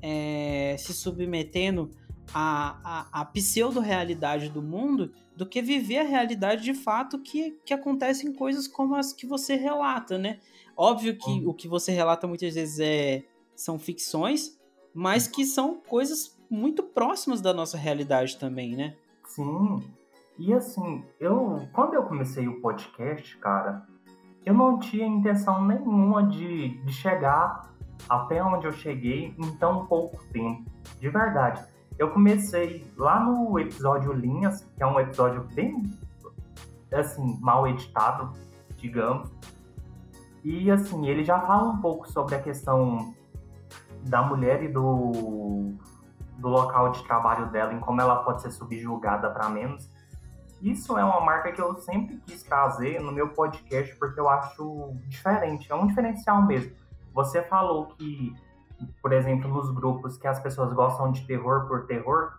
é, 0.00 0.76
se 0.78 0.94
submetendo 0.94 1.90
à, 2.32 3.08
à, 3.10 3.20
à 3.20 3.24
pseudo-realidade 3.24 4.48
do 4.48 4.62
mundo 4.62 5.12
do 5.34 5.44
que 5.44 5.60
viver 5.60 5.98
a 5.98 6.04
realidade 6.04 6.62
de 6.62 6.72
fato 6.72 7.18
que, 7.18 7.58
que 7.64 7.74
acontecem 7.74 8.32
coisas 8.32 8.68
como 8.68 8.94
as 8.94 9.12
que 9.12 9.26
você 9.26 9.56
relata, 9.56 10.16
né? 10.16 10.38
Óbvio 10.76 11.18
que 11.18 11.30
uhum. 11.30 11.48
o 11.48 11.54
que 11.54 11.66
você 11.66 11.90
relata 11.90 12.28
muitas 12.28 12.54
vezes 12.54 12.78
é, 12.78 13.24
são 13.56 13.76
ficções, 13.76 14.56
mas 14.94 15.26
que 15.26 15.44
são 15.44 15.80
coisas 15.80 16.38
muito 16.48 16.80
próximas 16.80 17.40
da 17.40 17.52
nossa 17.52 17.76
realidade 17.76 18.36
também, 18.38 18.76
né? 18.76 18.96
Sim. 19.24 19.82
E 20.38 20.52
assim, 20.52 21.04
eu 21.18 21.66
quando 21.72 21.94
eu 21.94 22.04
comecei 22.04 22.46
o 22.46 22.60
podcast, 22.60 23.36
cara, 23.38 23.84
eu 24.46 24.54
não 24.54 24.78
tinha 24.78 25.04
intenção 25.04 25.64
nenhuma 25.64 26.22
de, 26.22 26.78
de 26.84 26.92
chegar 26.92 27.68
até 28.08 28.40
onde 28.42 28.64
eu 28.64 28.72
cheguei 28.72 29.34
em 29.36 29.56
tão 29.56 29.86
pouco 29.86 30.24
tempo. 30.32 30.64
De 31.00 31.08
verdade. 31.08 31.64
Eu 31.98 32.10
comecei 32.12 32.86
lá 32.96 33.18
no 33.18 33.58
episódio 33.58 34.12
Linhas, 34.12 34.62
que 34.76 34.82
é 34.82 34.86
um 34.86 35.00
episódio 35.00 35.42
bem, 35.52 35.82
assim, 36.92 37.36
mal 37.40 37.66
editado, 37.66 38.32
digamos. 38.76 39.28
E, 40.44 40.70
assim, 40.70 41.08
ele 41.08 41.24
já 41.24 41.40
fala 41.40 41.70
um 41.70 41.78
pouco 41.78 42.08
sobre 42.08 42.36
a 42.36 42.40
questão 42.40 43.12
da 44.02 44.22
mulher 44.22 44.62
e 44.62 44.68
do, 44.68 45.72
do 46.38 46.48
local 46.48 46.92
de 46.92 47.02
trabalho 47.02 47.50
dela, 47.50 47.72
em 47.72 47.80
como 47.80 48.00
ela 48.00 48.22
pode 48.22 48.42
ser 48.42 48.52
subjugada 48.52 49.28
para 49.28 49.48
menos. 49.48 49.90
Isso 50.60 50.96
é 50.96 51.04
uma 51.04 51.20
marca 51.20 51.52
que 51.52 51.60
eu 51.60 51.76
sempre 51.76 52.16
quis 52.26 52.42
trazer 52.42 53.00
no 53.00 53.12
meu 53.12 53.28
podcast 53.28 53.94
porque 53.96 54.18
eu 54.18 54.28
acho 54.28 54.94
diferente, 55.08 55.70
é 55.70 55.74
um 55.74 55.86
diferencial 55.86 56.42
mesmo. 56.42 56.72
Você 57.12 57.42
falou 57.42 57.86
que, 57.86 58.34
por 59.00 59.12
exemplo, 59.12 59.48
nos 59.48 59.70
grupos 59.74 60.16
que 60.16 60.26
as 60.26 60.40
pessoas 60.40 60.72
gostam 60.72 61.10
de 61.12 61.26
terror 61.26 61.66
por 61.66 61.86
terror, 61.86 62.32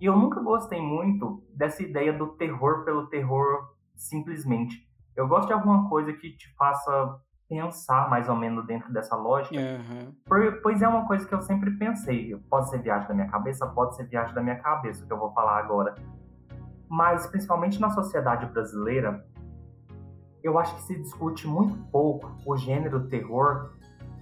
e 0.00 0.06
eu 0.06 0.16
nunca 0.16 0.40
gostei 0.40 0.80
muito 0.80 1.42
dessa 1.54 1.82
ideia 1.82 2.12
do 2.12 2.28
terror 2.28 2.84
pelo 2.84 3.06
terror 3.06 3.70
simplesmente. 3.94 4.88
Eu 5.16 5.28
gosto 5.28 5.46
de 5.46 5.52
alguma 5.52 5.88
coisa 5.88 6.12
que 6.12 6.36
te 6.36 6.52
faça 6.56 7.20
pensar 7.48 8.08
mais 8.10 8.28
ou 8.28 8.34
menos 8.34 8.66
dentro 8.66 8.92
dessa 8.92 9.14
lógica. 9.14 9.54
Uhum. 9.56 10.14
Pois 10.62 10.82
é 10.82 10.88
uma 10.88 11.06
coisa 11.06 11.26
que 11.26 11.34
eu 11.34 11.40
sempre 11.40 11.70
pensei. 11.72 12.36
Pode 12.50 12.70
ser 12.70 12.82
viagem 12.82 13.06
da 13.06 13.14
minha 13.14 13.28
cabeça, 13.28 13.66
pode 13.66 13.94
ser 13.94 14.08
viagem 14.08 14.34
da 14.34 14.42
minha 14.42 14.56
cabeça, 14.56 15.04
o 15.04 15.06
que 15.06 15.12
eu 15.12 15.18
vou 15.18 15.32
falar 15.32 15.58
agora. 15.58 15.94
Mas, 16.94 17.26
principalmente 17.26 17.80
na 17.80 17.90
sociedade 17.90 18.46
brasileira, 18.46 19.26
eu 20.44 20.56
acho 20.60 20.76
que 20.76 20.82
se 20.82 20.96
discute 20.96 21.44
muito 21.44 21.76
pouco 21.90 22.30
o 22.46 22.56
gênero 22.56 23.08
terror 23.08 23.72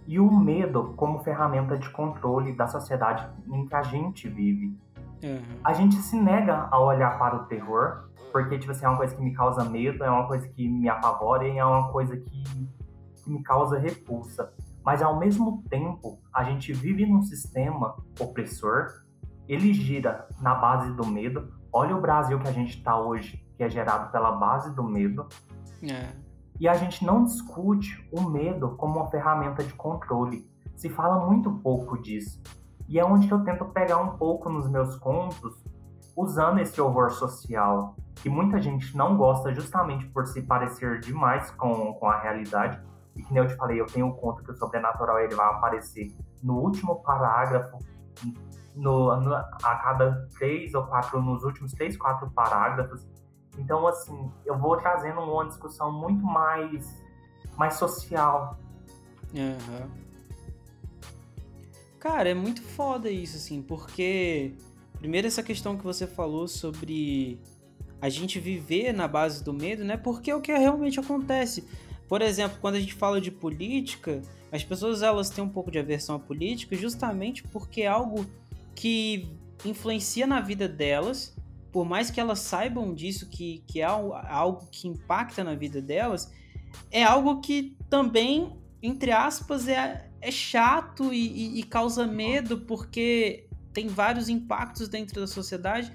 e 0.06 0.18
o 0.18 0.30
medo 0.30 0.94
como 0.96 1.18
ferramenta 1.18 1.76
de 1.76 1.90
controle 1.90 2.56
da 2.56 2.66
sociedade 2.66 3.28
em 3.46 3.66
que 3.66 3.74
a 3.74 3.82
gente 3.82 4.26
vive. 4.26 4.74
Uhum. 5.22 5.60
A 5.62 5.74
gente 5.74 5.96
se 5.96 6.16
nega 6.16 6.66
a 6.70 6.80
olhar 6.80 7.18
para 7.18 7.36
o 7.36 7.44
terror, 7.44 8.08
porque 8.32 8.58
tipo 8.58 8.72
assim, 8.72 8.86
é 8.86 8.88
uma 8.88 8.96
coisa 8.96 9.14
que 9.14 9.22
me 9.22 9.34
causa 9.34 9.64
medo, 9.66 10.02
é 10.02 10.10
uma 10.10 10.26
coisa 10.26 10.48
que 10.48 10.66
me 10.66 10.88
apavora 10.88 11.46
e 11.46 11.58
é 11.58 11.64
uma 11.66 11.92
coisa 11.92 12.16
que, 12.16 12.42
que 13.22 13.30
me 13.30 13.42
causa 13.42 13.78
repulsa. 13.78 14.50
Mas 14.82 15.02
ao 15.02 15.18
mesmo 15.18 15.62
tempo, 15.68 16.18
a 16.32 16.42
gente 16.42 16.72
vive 16.72 17.04
num 17.04 17.20
sistema 17.20 17.94
opressor, 18.18 18.86
ele 19.46 19.74
gira 19.74 20.26
na 20.40 20.54
base 20.54 20.90
do 20.94 21.06
medo. 21.06 21.60
Olha 21.72 21.96
o 21.96 22.00
Brasil 22.00 22.38
que 22.38 22.48
a 22.48 22.52
gente 22.52 22.76
está 22.76 22.98
hoje, 23.00 23.42
que 23.56 23.62
é 23.62 23.70
gerado 23.70 24.12
pela 24.12 24.32
base 24.32 24.74
do 24.74 24.82
medo. 24.82 25.26
É. 25.82 26.08
E 26.60 26.68
a 26.68 26.74
gente 26.74 27.04
não 27.04 27.24
discute 27.24 28.06
o 28.12 28.20
medo 28.28 28.76
como 28.76 29.00
uma 29.00 29.10
ferramenta 29.10 29.64
de 29.64 29.72
controle. 29.72 30.46
Se 30.76 30.90
fala 30.90 31.26
muito 31.26 31.50
pouco 31.50 32.00
disso. 32.00 32.42
E 32.88 32.98
é 32.98 33.04
onde 33.04 33.30
eu 33.30 33.42
tento 33.42 33.64
pegar 33.64 33.98
um 33.98 34.18
pouco 34.18 34.50
nos 34.50 34.68
meus 34.68 34.96
contos, 34.96 35.64
usando 36.14 36.58
esse 36.58 36.78
horror 36.78 37.10
social, 37.10 37.96
que 38.16 38.28
muita 38.28 38.60
gente 38.60 38.94
não 38.94 39.16
gosta 39.16 39.54
justamente 39.54 40.06
por 40.08 40.26
se 40.26 40.42
parecer 40.42 41.00
demais 41.00 41.50
com, 41.52 41.94
com 41.94 42.06
a 42.06 42.20
realidade. 42.20 42.78
E 43.16 43.22
que 43.22 43.32
nem 43.32 43.42
eu 43.42 43.48
te 43.48 43.56
falei, 43.56 43.80
eu 43.80 43.86
tenho 43.86 44.06
um 44.06 44.12
conto 44.12 44.42
que 44.42 44.50
o 44.50 44.54
sobrenatural 44.54 45.20
ele 45.20 45.34
vai 45.34 45.46
aparecer 45.46 46.14
no 46.42 46.58
último 46.58 46.96
parágrafo, 46.96 47.78
no, 48.74 49.14
no, 49.20 49.34
a 49.34 49.80
cada 49.82 50.28
três 50.38 50.74
ou 50.74 50.84
quatro, 50.84 51.20
nos 51.20 51.42
últimos 51.44 51.72
três, 51.72 51.96
quatro 51.96 52.30
parágrafos. 52.30 53.06
Então, 53.58 53.86
assim, 53.86 54.30
eu 54.46 54.58
vou 54.58 54.76
trazendo 54.76 55.20
uma 55.20 55.46
discussão 55.46 55.92
muito 55.92 56.24
mais, 56.24 57.02
mais 57.56 57.74
social. 57.74 58.58
Uhum. 59.34 59.90
Cara, 61.98 62.30
é 62.30 62.34
muito 62.34 62.62
foda 62.62 63.10
isso, 63.10 63.36
assim, 63.36 63.62
porque. 63.62 64.54
Primeiro, 64.98 65.26
essa 65.26 65.42
questão 65.42 65.76
que 65.76 65.82
você 65.82 66.06
falou 66.06 66.46
sobre 66.46 67.40
a 68.00 68.08
gente 68.08 68.38
viver 68.38 68.92
na 68.92 69.08
base 69.08 69.42
do 69.42 69.52
medo, 69.52 69.84
né? 69.84 69.96
Porque 69.96 70.30
é 70.30 70.34
o 70.34 70.40
que 70.40 70.52
realmente 70.52 70.98
acontece. 70.98 71.66
Por 72.08 72.22
exemplo, 72.22 72.58
quando 72.60 72.76
a 72.76 72.80
gente 72.80 72.94
fala 72.94 73.20
de 73.20 73.30
política, 73.30 74.22
as 74.50 74.62
pessoas 74.62 75.02
elas 75.02 75.30
têm 75.30 75.42
um 75.42 75.48
pouco 75.48 75.70
de 75.70 75.78
aversão 75.78 76.16
à 76.16 76.18
política 76.18 76.76
justamente 76.76 77.42
porque 77.44 77.82
é 77.82 77.86
algo 77.86 78.26
que 78.74 79.36
influencia 79.64 80.26
na 80.26 80.40
vida 80.40 80.68
delas 80.68 81.34
por 81.72 81.86
mais 81.86 82.10
que 82.10 82.20
elas 82.20 82.40
saibam 82.40 82.94
disso, 82.94 83.28
que, 83.30 83.64
que 83.66 83.80
é 83.80 83.84
algo 83.84 84.68
que 84.70 84.86
impacta 84.86 85.42
na 85.42 85.54
vida 85.54 85.80
delas, 85.80 86.30
é 86.90 87.02
algo 87.02 87.40
que 87.40 87.74
também, 87.88 88.54
entre 88.82 89.10
aspas, 89.10 89.66
é, 89.66 90.10
é 90.20 90.30
chato 90.30 91.12
e, 91.12 91.56
e, 91.56 91.60
e 91.60 91.62
causa 91.62 92.06
medo, 92.06 92.58
porque 92.60 93.48
tem 93.72 93.88
vários 93.88 94.28
impactos 94.28 94.86
dentro 94.86 95.18
da 95.18 95.26
sociedade 95.26 95.90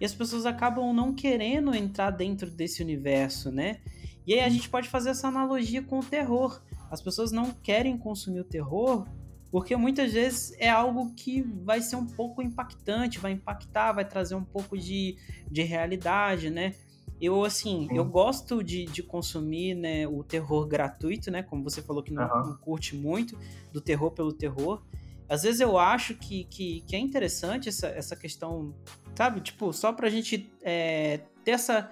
e 0.00 0.04
as 0.04 0.14
pessoas 0.14 0.46
acabam 0.46 0.94
não 0.94 1.12
querendo 1.14 1.74
entrar 1.74 2.10
dentro 2.10 2.50
desse 2.50 2.82
universo, 2.82 3.52
né? 3.52 3.80
E 4.26 4.32
aí 4.32 4.40
a 4.40 4.48
gente 4.48 4.68
pode 4.68 4.88
fazer 4.88 5.10
essa 5.10 5.28
analogia 5.28 5.82
com 5.82 5.98
o 5.98 6.04
terror. 6.04 6.62
As 6.90 7.02
pessoas 7.02 7.32
não 7.32 7.50
querem 7.50 7.98
consumir 7.98 8.40
o 8.40 8.44
terror 8.44 9.06
porque 9.50 9.76
muitas 9.76 10.12
vezes 10.12 10.54
é 10.58 10.68
algo 10.68 11.14
que 11.14 11.42
vai 11.42 11.80
ser 11.80 11.96
um 11.96 12.06
pouco 12.06 12.42
impactante, 12.42 13.18
vai 13.18 13.32
impactar, 13.32 13.92
vai 13.92 14.04
trazer 14.04 14.34
um 14.34 14.44
pouco 14.44 14.76
de, 14.76 15.16
de 15.50 15.62
realidade, 15.62 16.50
né? 16.50 16.74
Eu, 17.20 17.44
assim, 17.44 17.88
eu 17.90 18.04
gosto 18.04 18.62
de, 18.62 18.84
de 18.84 19.02
consumir 19.02 19.74
né, 19.74 20.06
o 20.06 20.22
terror 20.22 20.66
gratuito, 20.66 21.30
né? 21.30 21.42
Como 21.42 21.64
você 21.64 21.82
falou 21.82 22.02
que 22.02 22.12
não, 22.12 22.22
uhum. 22.22 22.50
não, 22.50 22.56
curte 22.58 22.94
muito, 22.94 23.36
do 23.72 23.80
terror 23.80 24.12
pelo 24.12 24.32
terror. 24.32 24.82
Às 25.28 25.42
vezes 25.42 25.60
eu 25.60 25.76
acho 25.76 26.14
que, 26.14 26.44
que, 26.44 26.82
que 26.82 26.94
é 26.94 26.98
interessante 26.98 27.68
essa, 27.68 27.88
essa 27.88 28.14
questão, 28.14 28.74
sabe? 29.16 29.40
Tipo, 29.40 29.72
só 29.72 29.92
pra 29.92 30.08
gente 30.08 30.52
é, 30.62 31.20
ter 31.42 31.52
essa... 31.52 31.90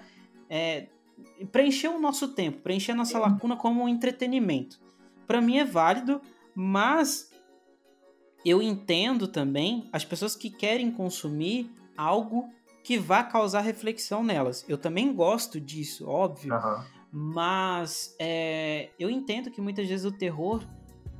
É, 0.49 0.87
preencher 1.51 1.89
o 1.89 1.99
nosso 1.99 2.29
tempo, 2.29 2.61
preencher 2.61 2.91
a 2.91 2.95
nossa 2.95 3.19
lacuna 3.19 3.55
como 3.57 3.83
um 3.83 3.89
entretenimento. 3.89 4.79
Para 5.25 5.41
mim 5.41 5.57
é 5.57 5.65
válido, 5.65 6.21
mas 6.55 7.31
eu 8.49 8.61
entendo 8.61 9.27
também 9.27 9.89
as 9.91 10.05
pessoas 10.05 10.35
que 10.35 10.49
querem 10.49 10.91
consumir 10.91 11.69
algo 11.97 12.49
que 12.83 12.97
vá 12.97 13.23
causar 13.23 13.61
reflexão 13.61 14.23
nelas. 14.23 14.63
Eu 14.67 14.77
também 14.77 15.13
gosto 15.13 15.59
disso, 15.59 16.07
óbvio. 16.07 16.53
Uhum. 16.53 16.83
Mas 17.11 18.15
é, 18.19 18.89
eu 18.97 19.09
entendo 19.09 19.51
que 19.51 19.59
muitas 19.59 19.87
vezes 19.87 20.05
o 20.05 20.11
terror 20.11 20.63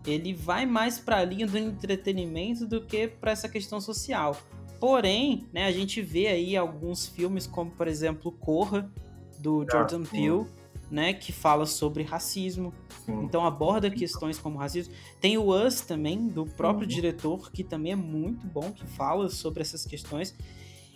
ele 0.06 0.34
vai 0.34 0.66
mais 0.66 1.00
para 1.00 1.18
a 1.18 1.26
linha 1.26 1.46
do 1.46 1.58
entretenimento 1.58 2.66
do 2.66 2.82
que 2.82 3.08
para 3.08 3.32
essa 3.32 3.50
questão 3.50 3.82
social. 3.82 4.38
Porém, 4.80 5.46
né, 5.52 5.66
a 5.66 5.72
gente 5.72 6.02
vê 6.02 6.28
aí 6.28 6.56
alguns 6.56 7.08
filmes 7.08 7.48
como, 7.48 7.72
por 7.72 7.88
exemplo, 7.88 8.32
Corra, 8.32 8.90
do 9.40 9.64
ah, 9.64 9.66
Jordan 9.72 10.04
Peele, 10.04 10.46
né, 10.90 11.14
que 11.14 11.32
fala 11.32 11.66
sobre 11.66 12.04
racismo. 12.04 12.74
Sim. 13.06 13.24
Então 13.24 13.46
aborda 13.46 13.90
questões 13.90 14.40
como 14.40 14.58
racismo. 14.58 14.94
Tem 15.20 15.38
o 15.38 15.50
Us 15.50 15.82
também, 15.82 16.28
do 16.28 16.46
próprio 16.46 16.88
uhum. 16.88 16.96
diretor, 16.96 17.52
que 17.52 17.64
também 17.64 17.92
é 17.92 17.96
muito 17.96 18.46
bom, 18.48 18.72
que 18.72 18.86
fala 18.86 19.30
sobre 19.30 19.62
essas 19.62 19.86
questões. 19.86 20.36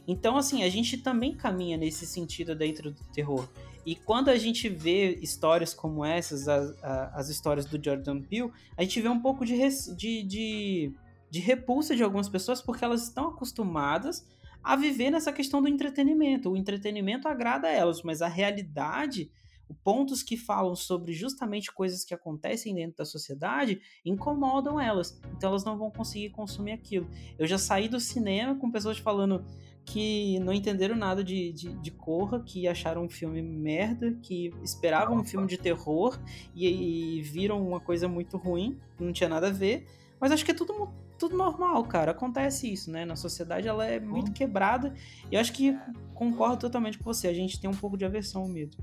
Então, 0.08 0.36
assim, 0.36 0.64
a 0.64 0.70
gente 0.70 0.98
também 0.98 1.36
caminha 1.36 1.78
nesse 1.78 2.06
sentido 2.06 2.56
dentro 2.56 2.92
do 2.92 3.04
terror. 3.14 3.48
E 3.86 3.96
quando 3.96 4.30
a 4.30 4.38
gente 4.38 4.70
vê 4.70 5.16
histórias 5.22 5.74
como 5.74 6.06
essas, 6.06 6.48
as, 6.48 6.76
as 6.84 7.30
histórias 7.30 7.66
do 7.66 7.84
Jordan 7.84 8.22
Peele, 8.22 8.52
a 8.78 8.84
gente 8.84 9.02
vê 9.02 9.10
um 9.10 9.20
pouco 9.20 9.46
de, 9.46 9.58
de, 9.96 10.24
de, 10.24 10.94
de 11.30 11.40
repulsa 11.40 11.96
de 11.96 12.04
algumas 12.04 12.30
pessoas 12.30 12.62
porque 12.62 12.84
elas 12.84 13.04
estão 13.04 13.30
acostumadas 13.30 14.26
a 14.64 14.76
viver 14.76 15.10
nessa 15.10 15.34
questão 15.34 15.62
do 15.62 15.68
entretenimento. 15.68 16.52
O 16.52 16.58
entretenimento 16.58 17.28
agrada 17.28 17.68
a 17.68 17.72
elas, 17.72 18.04
mas 18.04 18.22
a 18.22 18.28
realidade 18.28 19.32
pontos 19.74 20.24
que 20.24 20.38
falam 20.38 20.76
sobre 20.76 21.14
justamente 21.14 21.72
coisas 21.72 22.04
que 22.04 22.14
acontecem 22.14 22.76
dentro 22.76 22.98
da 22.98 23.06
sociedade 23.06 23.82
incomodam 24.06 24.80
elas. 24.80 25.20
Então 25.36 25.50
elas 25.50 25.64
não 25.64 25.78
vão 25.78 25.92
conseguir 25.92 26.30
consumir 26.30 26.72
aquilo. 26.72 27.08
Eu 27.38 27.48
já 27.48 27.58
saí 27.58 27.88
do 27.88 28.00
cinema 28.00 28.56
com 28.56 28.72
pessoas 28.72 28.98
falando 28.98 29.46
que 29.86 30.40
não 30.40 30.54
entenderam 30.54 30.96
nada 30.96 31.24
de, 31.24 31.52
de, 31.52 31.74
de 31.74 31.92
Corra, 31.92 32.42
que 32.42 32.68
acharam 32.68 33.04
um 33.04 33.10
filme 33.10 33.42
merda, 33.42 34.14
que 34.22 34.54
esperavam 34.64 35.18
um 35.18 35.24
filme 35.24 35.48
de 35.48 35.58
terror 35.58 36.20
e, 36.56 37.18
e 37.18 37.22
viram 37.22 37.66
uma 37.66 37.80
coisa 37.80 38.08
muito 38.08 38.38
ruim, 38.38 38.80
não 39.00 39.12
tinha 39.12 39.30
nada 39.30 39.48
a 39.48 39.52
ver. 39.52 39.86
Mas 40.20 40.32
acho 40.32 40.46
que 40.46 40.52
é 40.52 40.54
tudo, 40.54 40.88
tudo 41.18 41.36
normal, 41.36 41.84
cara. 41.86 42.12
Acontece 42.12 42.72
isso, 42.72 42.92
né? 42.92 43.06
Na 43.06 43.16
sociedade 43.16 43.68
ela 43.68 43.86
é 43.86 44.00
muito 44.00 44.32
quebrada. 44.32 44.94
E 45.32 45.36
eu 45.36 45.42
acho 45.42 45.52
que 45.52 45.76
concordo 46.14 46.58
totalmente 46.58 47.00
com 47.00 47.04
você. 47.04 47.28
A 47.28 47.34
gente 47.34 47.60
tem 47.60 47.68
um 47.68 47.74
pouco 47.74 47.98
de 47.98 48.06
aversão 48.06 48.44
ao 48.44 48.48
medo. 48.48 48.78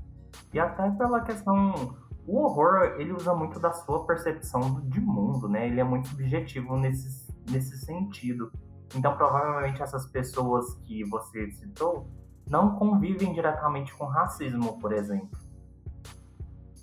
E 0.53 0.59
até 0.59 0.89
pela 0.91 1.21
questão. 1.21 1.95
O 2.25 2.43
horror, 2.43 2.95
ele 2.99 3.11
usa 3.11 3.33
muito 3.33 3.59
da 3.59 3.71
sua 3.71 4.05
percepção 4.05 4.81
de 4.81 4.99
mundo, 4.99 5.47
né? 5.47 5.67
Ele 5.67 5.79
é 5.79 5.83
muito 5.83 6.09
subjetivo 6.09 6.77
nesse, 6.77 7.27
nesse 7.49 7.77
sentido. 7.79 8.51
Então, 8.95 9.15
provavelmente, 9.17 9.81
essas 9.81 10.05
pessoas 10.05 10.75
que 10.85 11.03
você 11.05 11.49
citou 11.51 12.07
não 12.47 12.75
convivem 12.75 13.33
diretamente 13.33 13.95
com 13.95 14.05
racismo, 14.05 14.79
por 14.79 14.91
exemplo. 14.91 15.39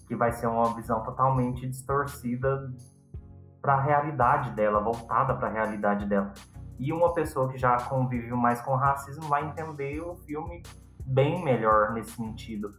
Que 0.08 0.16
vai 0.16 0.32
ser 0.32 0.48
uma 0.48 0.74
visão 0.74 1.02
totalmente 1.04 1.68
distorcida 1.68 2.72
para 3.62 3.74
a 3.74 3.80
realidade 3.80 4.50
dela, 4.50 4.80
voltada 4.80 5.34
para 5.34 5.48
a 5.48 5.52
realidade 5.52 6.06
dela. 6.06 6.32
E 6.78 6.92
uma 6.92 7.12
pessoa 7.12 7.48
que 7.48 7.58
já 7.58 7.76
convive 7.76 8.32
mais 8.32 8.60
com 8.60 8.74
racismo 8.74 9.28
vai 9.28 9.46
entender 9.46 10.00
o 10.00 10.16
filme 10.16 10.62
bem 11.04 11.44
melhor 11.44 11.92
nesse 11.92 12.12
sentido 12.12 12.74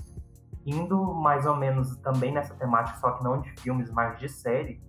indo 0.67 1.01
mais 1.13 1.45
ou 1.45 1.55
menos 1.55 1.95
também 1.97 2.33
nessa 2.33 2.53
temática, 2.55 2.99
só 2.99 3.11
que 3.11 3.23
não 3.23 3.39
de 3.39 3.49
filmes, 3.61 3.89
mas 3.89 4.19
de 4.19 4.27
série. 4.27 4.81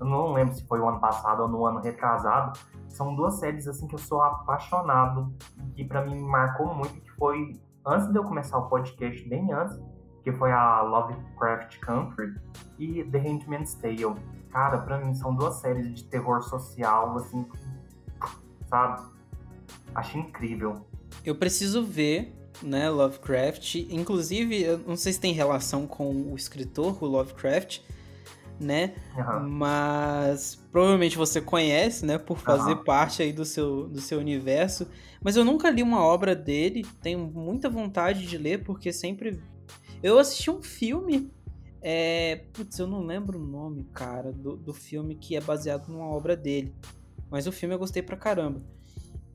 Eu 0.00 0.06
não 0.06 0.32
lembro 0.32 0.54
se 0.54 0.66
foi 0.66 0.80
o 0.80 0.88
ano 0.88 0.98
passado 0.98 1.42
ou 1.42 1.48
no 1.48 1.66
ano 1.66 1.80
retrasado. 1.80 2.58
São 2.88 3.14
duas 3.14 3.34
séries 3.34 3.68
assim 3.68 3.86
que 3.86 3.94
eu 3.94 3.98
sou 3.98 4.22
apaixonado, 4.22 5.30
que 5.74 5.84
para 5.84 6.04
mim 6.04 6.18
marcou 6.20 6.74
muito, 6.74 7.00
que 7.00 7.10
foi 7.12 7.60
antes 7.84 8.10
de 8.10 8.18
eu 8.18 8.24
começar 8.24 8.58
o 8.58 8.68
podcast, 8.68 9.28
bem 9.28 9.52
antes, 9.52 9.78
que 10.24 10.32
foi 10.32 10.50
a 10.50 10.80
Lovecraft 10.80 11.78
Country 11.80 12.34
e 12.78 13.04
The 13.04 13.18
Handmaid's 13.18 13.74
Tale. 13.74 14.16
Cara, 14.50 14.78
pra 14.78 14.98
mim 14.98 15.14
são 15.14 15.34
duas 15.34 15.56
séries 15.56 15.94
de 15.94 16.04
terror 16.04 16.42
social, 16.42 17.14
assim, 17.16 17.46
sabe? 18.68 19.02
Acho 19.94 20.18
incrível. 20.18 20.86
Eu 21.24 21.36
preciso 21.36 21.84
ver, 21.84 22.34
né, 22.62 22.88
Lovecraft. 22.90 23.74
Inclusive, 23.90 24.62
eu 24.62 24.78
não 24.78 24.96
sei 24.96 25.12
se 25.12 25.20
tem 25.20 25.32
relação 25.32 25.86
com 25.86 26.32
o 26.32 26.36
escritor, 26.36 27.02
o 27.02 27.06
Lovecraft, 27.06 27.80
né? 28.58 28.94
Uhum. 29.16 29.48
Mas 29.50 30.56
provavelmente 30.72 31.16
você 31.16 31.40
conhece, 31.40 32.04
né, 32.06 32.18
por 32.18 32.38
fazer 32.38 32.72
Uhum. 32.72 32.84
parte 32.84 33.22
aí 33.22 33.32
do 33.32 33.44
seu, 33.44 33.86
do 33.88 34.00
seu 34.00 34.18
universo. 34.18 34.86
Mas 35.22 35.36
eu 35.36 35.44
nunca 35.44 35.70
li 35.70 35.82
uma 35.82 36.02
obra 36.02 36.34
dele, 36.34 36.84
tenho 37.02 37.18
muita 37.34 37.68
vontade 37.68 38.26
de 38.26 38.38
ler, 38.38 38.62
porque 38.64 38.92
sempre. 38.92 39.40
Eu 40.02 40.18
assisti 40.18 40.50
um 40.50 40.62
filme. 40.62 41.30
É... 41.82 42.44
Putz, 42.52 42.78
eu 42.78 42.86
não 42.86 43.04
lembro 43.04 43.38
o 43.38 43.46
nome, 43.46 43.84
cara, 43.92 44.32
do, 44.32 44.56
do 44.56 44.72
filme 44.74 45.14
que 45.14 45.36
é 45.36 45.40
baseado 45.40 45.88
numa 45.88 46.06
obra 46.06 46.36
dele. 46.36 46.74
Mas 47.30 47.46
o 47.46 47.52
filme 47.52 47.74
eu 47.74 47.78
gostei 47.78 48.02
pra 48.02 48.16
caramba. 48.16 48.62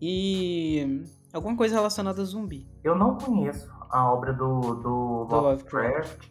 E. 0.01 1.03
Alguma 1.33 1.55
coisa 1.55 1.75
relacionada 1.75 2.21
a 2.21 2.25
zumbi. 2.25 2.67
Eu 2.83 2.95
não 2.95 3.15
conheço 3.15 3.71
a 3.89 4.11
obra 4.11 4.33
do, 4.33 4.59
do, 4.75 5.25
Do 5.25 5.35
Lovecraft. 5.35 6.29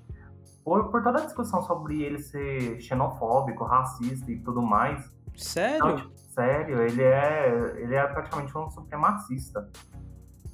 Por, 0.62 0.90
por 0.90 1.02
toda 1.02 1.22
a 1.22 1.24
discussão 1.24 1.62
sobre 1.62 2.02
ele 2.02 2.18
ser 2.18 2.80
xenofóbico, 2.80 3.64
racista 3.64 4.30
e 4.30 4.38
tudo 4.40 4.60
mais. 4.60 5.10
Sério? 5.36 5.78
Não, 5.78 5.96
tipo, 5.96 6.18
sério, 6.18 6.82
ele 6.82 7.02
é, 7.02 7.74
ele 7.78 7.94
é 7.94 8.06
praticamente 8.06 8.56
um 8.56 8.68
supremacista. 8.70 9.70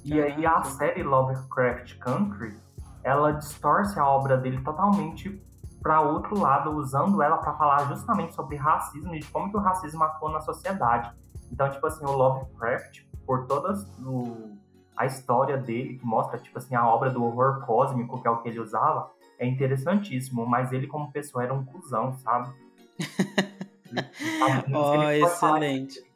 E 0.03 0.21
aí 0.21 0.45
a 0.45 0.63
série 0.63 1.03
Lovecraft 1.03 1.97
Country, 1.99 2.57
ela 3.03 3.31
distorce 3.31 3.99
a 3.99 4.07
obra 4.07 4.37
dele 4.37 4.61
totalmente 4.61 5.43
para 5.81 6.01
outro 6.01 6.39
lado, 6.39 6.71
usando 6.71 7.21
ela 7.21 7.37
para 7.37 7.53
falar 7.53 7.87
justamente 7.89 8.33
sobre 8.33 8.55
racismo 8.55 9.13
e 9.13 9.19
de 9.19 9.27
como 9.27 9.49
que 9.49 9.57
o 9.57 9.59
racismo 9.59 10.03
atua 10.03 10.31
na 10.31 10.39
sociedade. 10.39 11.13
Então, 11.51 11.69
tipo 11.69 11.85
assim, 11.85 12.05
o 12.05 12.11
Lovecraft, 12.11 13.06
por 13.27 13.45
toda 13.45 13.73
o- 14.03 14.57
a 14.95 15.05
história 15.05 15.57
dele, 15.57 15.97
que 15.99 16.05
mostra, 16.05 16.39
tipo 16.39 16.57
assim, 16.57 16.73
a 16.73 16.87
obra 16.87 17.11
do 17.11 17.23
horror 17.23 17.63
cósmico, 17.65 18.19
que 18.19 18.27
é 18.27 18.31
o 18.31 18.37
que 18.41 18.49
ele 18.49 18.59
usava, 18.59 19.11
é 19.37 19.45
interessantíssimo, 19.45 20.43
mas 20.47 20.71
ele 20.71 20.87
como 20.87 21.11
pessoa 21.11 21.43
era 21.43 21.53
um 21.53 21.63
cuzão, 21.63 22.13
sabe? 22.17 22.51
Falar 24.71 25.15
excelente. 25.15 26.07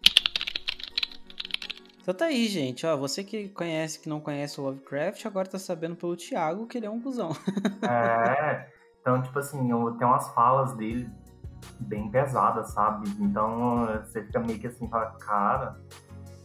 Então 2.01 2.15
tá 2.15 2.25
aí, 2.25 2.47
gente. 2.47 2.85
Ó, 2.87 2.97
você 2.97 3.23
que 3.23 3.49
conhece, 3.49 3.99
que 3.99 4.09
não 4.09 4.19
conhece 4.19 4.59
o 4.59 4.63
Lovecraft, 4.63 5.23
agora 5.27 5.47
tá 5.47 5.59
sabendo 5.59 5.95
pelo 5.95 6.15
Thiago 6.15 6.65
que 6.65 6.77
ele 6.79 6.87
é 6.87 6.89
um 6.89 6.99
cuzão. 7.01 7.29
É, 7.83 8.67
então, 9.01 9.21
tipo 9.21 9.37
assim, 9.39 9.57
tem 9.57 10.07
umas 10.07 10.29
falas 10.33 10.73
dele 10.75 11.09
bem 11.79 12.09
pesadas, 12.09 12.69
sabe? 12.71 13.09
Então, 13.19 13.87
você 14.03 14.23
fica 14.23 14.39
meio 14.39 14.59
que 14.59 14.67
assim, 14.67 14.87
fala, 14.87 15.11
cara, 15.19 15.79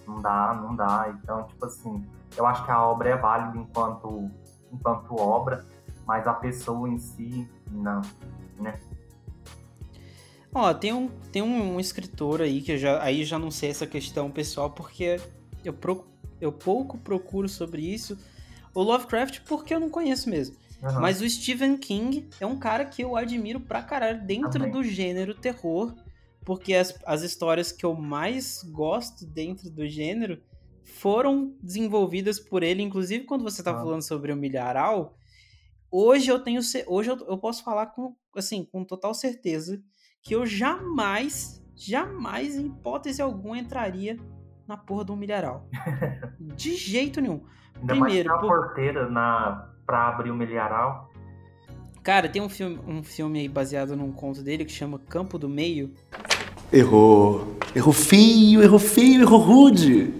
não 0.07 0.21
dá, 0.21 0.55
não 0.55 0.75
dá. 0.75 1.15
Então, 1.23 1.45
tipo 1.45 1.65
assim, 1.65 2.05
eu 2.37 2.47
acho 2.47 2.65
que 2.65 2.71
a 2.71 2.83
obra 2.83 3.11
é 3.11 3.17
válida 3.17 3.59
enquanto, 3.59 4.31
enquanto 4.73 5.21
obra, 5.21 5.67
mas 6.07 6.27
a 6.27 6.35
pessoa 6.35 6.89
em 6.89 6.99
si, 6.99 7.49
não, 7.71 8.01
né? 8.59 8.79
Ó, 10.55 10.73
tem 10.73 10.93
um, 10.93 11.09
tem 11.31 11.43
um, 11.43 11.79
escritor 11.79 12.41
aí 12.41 12.63
que 12.63 12.73
eu 12.73 12.79
já, 12.79 13.03
aí 13.03 13.25
já 13.25 13.39
não 13.39 13.51
sei 13.51 13.71
essa 13.71 13.87
questão 13.87 14.31
pessoal, 14.31 14.71
porque 14.71 15.21
eu, 15.63 15.75
pro, 15.75 16.07
eu 16.41 16.51
pouco 16.51 16.97
procuro 16.97 17.49
sobre 17.49 17.83
isso. 17.83 18.19
O 18.73 18.83
Lovecraft, 18.83 19.41
porque 19.47 19.75
eu 19.75 19.81
não 19.81 19.91
conheço 19.91 20.31
mesmo. 20.31 20.57
Uhum. 20.83 21.01
Mas 21.01 21.21
o 21.21 21.29
Stephen 21.29 21.77
King 21.77 22.29
é 22.41 22.47
um 22.47 22.59
cara 22.59 22.85
que 22.85 23.03
eu 23.03 23.17
admiro 23.17 23.61
pra 23.61 23.83
caralho 23.83 24.23
dentro 24.25 24.51
Também. 24.51 24.71
do 24.71 24.83
gênero 24.83 25.35
terror, 25.35 25.95
porque 26.47 26.73
as, 26.75 26.95
as 27.05 27.21
histórias 27.23 27.71
que 27.73 27.85
eu 27.85 27.93
mais 27.95 28.63
gosto 28.63 29.27
dentro 29.27 29.69
do 29.69 29.87
gênero 29.87 30.41
foram 30.85 31.55
desenvolvidas 31.61 32.39
por 32.39 32.63
ele, 32.63 32.81
inclusive 32.83 33.25
quando 33.25 33.43
você 33.43 33.63
tá 33.63 33.73
Ah. 33.73 33.75
falando 33.81 34.03
sobre 34.03 34.33
o 34.33 34.37
milharal, 34.37 35.17
hoje 35.91 36.31
eu 36.31 36.39
tenho 36.39 36.61
hoje 36.87 37.11
eu, 37.11 37.17
eu 37.29 37.37
posso 37.37 37.65
falar 37.65 37.87
com 37.87 38.15
assim, 38.35 38.65
com 38.65 38.85
total 38.85 39.13
certeza 39.13 39.83
que 40.23 40.35
eu 40.35 40.47
jamais, 40.47 41.63
jamais 41.75 42.55
em 42.57 42.67
hipótese 42.67 43.21
alguma 43.21 43.59
entraria 43.59 44.17
na 44.69 44.77
porra 44.77 45.05
do 45.05 45.17
milharal. 45.17 45.69
De 46.57 46.75
jeito 46.77 47.21
nenhum. 47.21 47.45
Ainda 47.75 47.87
primeiro, 47.95 48.01
mais 48.01 48.23
ter 48.25 48.31
a 48.31 48.39
por- 48.39 48.67
porteira 48.67 49.11
na, 49.11 49.73
pra 49.87 50.09
abrir 50.09 50.31
o 50.31 50.35
milharal. 50.35 51.11
Cara, 52.03 52.29
tem 52.29 52.41
um 52.41 52.49
filme, 52.49 52.79
um 52.87 53.03
filme 53.03 53.41
aí 53.41 53.49
baseado 53.49 53.97
num 53.97 54.13
conto 54.13 54.41
dele 54.43 54.65
que 54.65 54.71
chama 54.73 54.99
Campo 54.99 55.39
do 55.39 55.49
Meio. 55.49 55.93
Errou. 56.73 57.57
Errou 57.75 57.93
feio, 57.93 58.63
errou 58.63 58.79
feio, 58.79 59.23
errou 59.23 59.39
rude. 59.39 60.13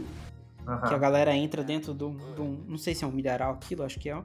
que 0.65 0.95
a 0.95 0.99
galera 0.99 1.35
entra 1.35 1.63
dentro 1.65 1.95
de 1.95 2.05
um, 2.05 2.17
Não 2.67 2.79
sei 2.79 2.95
se 2.95 3.05
é 3.05 3.07
um 3.07 3.13
milharal 3.13 3.55
aquilo, 3.55 3.83
acho 3.83 3.99
que 3.99 4.09
é. 4.11 4.23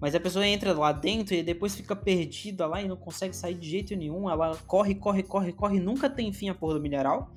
Mas 0.00 0.14
a 0.14 0.20
pessoa 0.20 0.46
entra 0.46 0.72
lá 0.74 0.92
dentro 0.92 1.34
e 1.34 1.42
depois 1.42 1.74
fica 1.74 1.96
perdida 1.96 2.66
lá 2.66 2.82
e 2.82 2.88
não 2.88 2.96
consegue 2.96 3.34
sair 3.34 3.54
de 3.54 3.68
jeito 3.68 3.96
nenhum. 3.96 4.28
Ela 4.28 4.56
corre, 4.66 4.94
corre, 4.94 5.22
corre, 5.22 5.52
corre, 5.52 5.80
nunca 5.80 6.10
tem 6.10 6.32
fim 6.32 6.48
a 6.48 6.54
porra 6.54 6.74
do 6.74 6.80
milharal. 6.80 7.30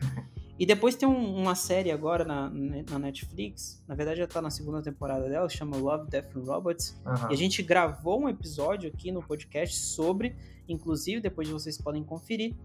E 0.58 0.66
depois 0.66 0.94
tem 0.96 1.08
um- 1.08 1.38
uma 1.38 1.56
série 1.56 1.90
agora 1.90 2.26
na, 2.26 2.50
na 2.50 3.00
Netflix. 3.00 3.82
Na 3.88 3.96
verdade, 3.96 4.20
já 4.20 4.28
tá 4.28 4.42
na 4.42 4.50
segunda 4.50 4.82
temporada 4.82 5.30
dela, 5.30 5.48
chama 5.48 5.78
Love, 5.78 6.10
Death 6.10 6.36
and 6.36 6.42
Robots. 6.44 7.00
Aham. 7.06 7.30
E 7.32 7.34
a 7.34 7.38
gente 7.38 7.64
gravou 7.64 8.22
um 8.24 8.28
episódio 8.28 8.92
aqui 8.94 9.10
no 9.10 9.24
podcast 9.24 9.78
sobre, 9.78 10.36
inclusive, 10.68 11.22
depois 11.22 11.48
vocês 11.48 11.78
podem 11.78 12.04
conferir, 12.04 12.56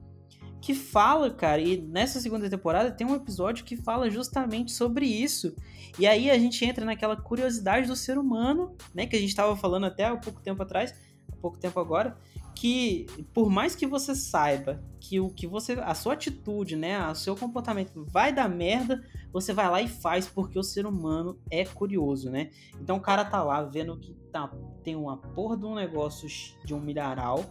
que 0.65 0.73
fala, 0.73 1.31
cara, 1.31 1.61
e 1.61 1.77
nessa 1.77 2.19
segunda 2.19 2.49
temporada 2.49 2.91
tem 2.91 3.07
um 3.07 3.15
episódio 3.15 3.67
que 3.67 3.77
fala 3.77 4.09
justamente 4.09 4.73
sobre 4.73 5.05
isso. 5.05 5.55
E 5.99 6.07
aí 6.07 6.31
a 6.31 6.39
gente 6.39 6.65
entra 6.65 6.87
naquela 6.87 7.15
curiosidade 7.15 7.87
do 7.87 7.95
ser 7.95 8.17
humano, 8.17 8.75
né, 8.95 9.07
que 9.07 9.15
a 9.15 9.19
gente 9.19 9.29
estava 9.29 9.55
falando 9.55 9.85
até 9.85 10.07
há 10.07 10.17
pouco 10.17 10.41
tempo 10.41 10.63
atrás, 10.63 10.95
há 11.31 11.37
pouco 11.37 11.59
tempo 11.59 11.79
agora, 11.79 12.17
que 12.55 13.05
por 13.35 13.51
mais 13.51 13.77
que 13.77 13.87
você 13.87 14.15
saiba 14.15 14.83
que 14.99 15.21
o 15.21 15.29
que 15.29 15.47
você, 15.47 15.75
a 15.75 15.95
sua 15.95 16.15
atitude, 16.15 16.77
né, 16.77 17.11
o 17.11 17.15
seu 17.15 17.37
comportamento 17.37 18.03
vai 18.07 18.33
dar 18.33 18.49
merda, 18.49 19.05
você 19.31 19.53
vai 19.53 19.69
lá 19.69 19.83
e 19.83 19.89
faz 19.89 20.27
porque 20.27 20.59
o 20.59 20.63
ser 20.63 20.87
humano 20.87 21.39
é 21.51 21.67
curioso, 21.67 22.31
né? 22.31 22.51
Então 22.81 22.97
o 22.97 23.01
cara 23.01 23.23
tá 23.23 23.43
lá 23.43 23.63
vendo 23.63 23.99
que 23.99 24.15
tá, 24.33 24.51
tem 24.83 24.97
uma 24.97 25.19
porra 25.19 25.59
de 25.59 25.67
um 25.67 25.75
negócio 25.75 26.27
de 26.65 26.73
um 26.73 26.81
milharal. 26.81 27.45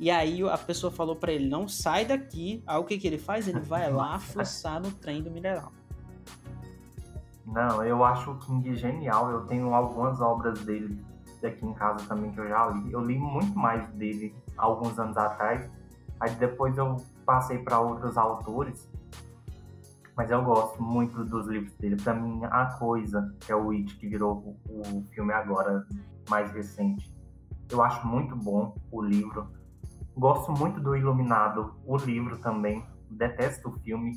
E 0.00 0.10
aí 0.10 0.42
a 0.48 0.56
pessoa 0.56 0.90
falou 0.90 1.14
pra 1.14 1.30
ele, 1.30 1.46
não 1.46 1.68
sai 1.68 2.06
daqui. 2.06 2.64
Aí 2.66 2.78
o 2.78 2.84
que 2.84 2.96
que 2.96 3.06
ele 3.06 3.18
faz? 3.18 3.46
Ele 3.46 3.60
vai 3.60 3.92
lá 3.92 4.16
fuçar 4.18 4.80
no 4.80 4.90
trem 4.90 5.22
do 5.22 5.30
milharal. 5.30 5.70
Não, 7.44 7.84
eu 7.84 8.02
acho 8.02 8.30
o 8.30 8.38
King 8.38 8.74
genial. 8.74 9.30
Eu 9.30 9.42
tenho 9.42 9.74
algumas 9.74 10.18
obras 10.22 10.58
dele 10.60 11.04
aqui 11.44 11.66
em 11.66 11.74
casa 11.74 12.06
também 12.06 12.32
que 12.32 12.40
eu 12.40 12.48
já 12.48 12.68
li. 12.68 12.90
Eu 12.90 13.04
li 13.04 13.18
muito 13.18 13.58
mais 13.58 13.86
dele 13.90 14.34
alguns 14.56 14.98
anos 14.98 15.18
atrás. 15.18 15.70
Aí 16.18 16.30
depois 16.36 16.78
eu 16.78 16.96
passei 17.26 17.58
para 17.58 17.78
outros 17.78 18.16
autores. 18.16 18.88
Mas 20.16 20.30
eu 20.30 20.42
gosto 20.42 20.82
muito 20.82 21.22
dos 21.24 21.46
livros 21.46 21.74
dele. 21.74 21.96
Pra 21.96 22.14
mim, 22.14 22.40
a 22.44 22.66
coisa 22.78 23.34
que 23.40 23.52
é 23.52 23.56
o 23.56 23.70
It, 23.70 23.96
que 23.96 24.08
virou 24.08 24.56
o 24.66 25.04
filme 25.12 25.34
agora 25.34 25.86
mais 26.30 26.50
recente. 26.52 27.14
Eu 27.70 27.82
acho 27.82 28.06
muito 28.06 28.34
bom 28.34 28.74
o 28.90 29.02
livro. 29.02 29.59
Gosto 30.20 30.52
muito 30.52 30.78
do 30.78 30.94
Iluminado, 30.94 31.72
o 31.86 31.96
livro 31.96 32.36
também. 32.36 32.84
Detesto 33.10 33.70
o 33.70 33.72
filme. 33.80 34.12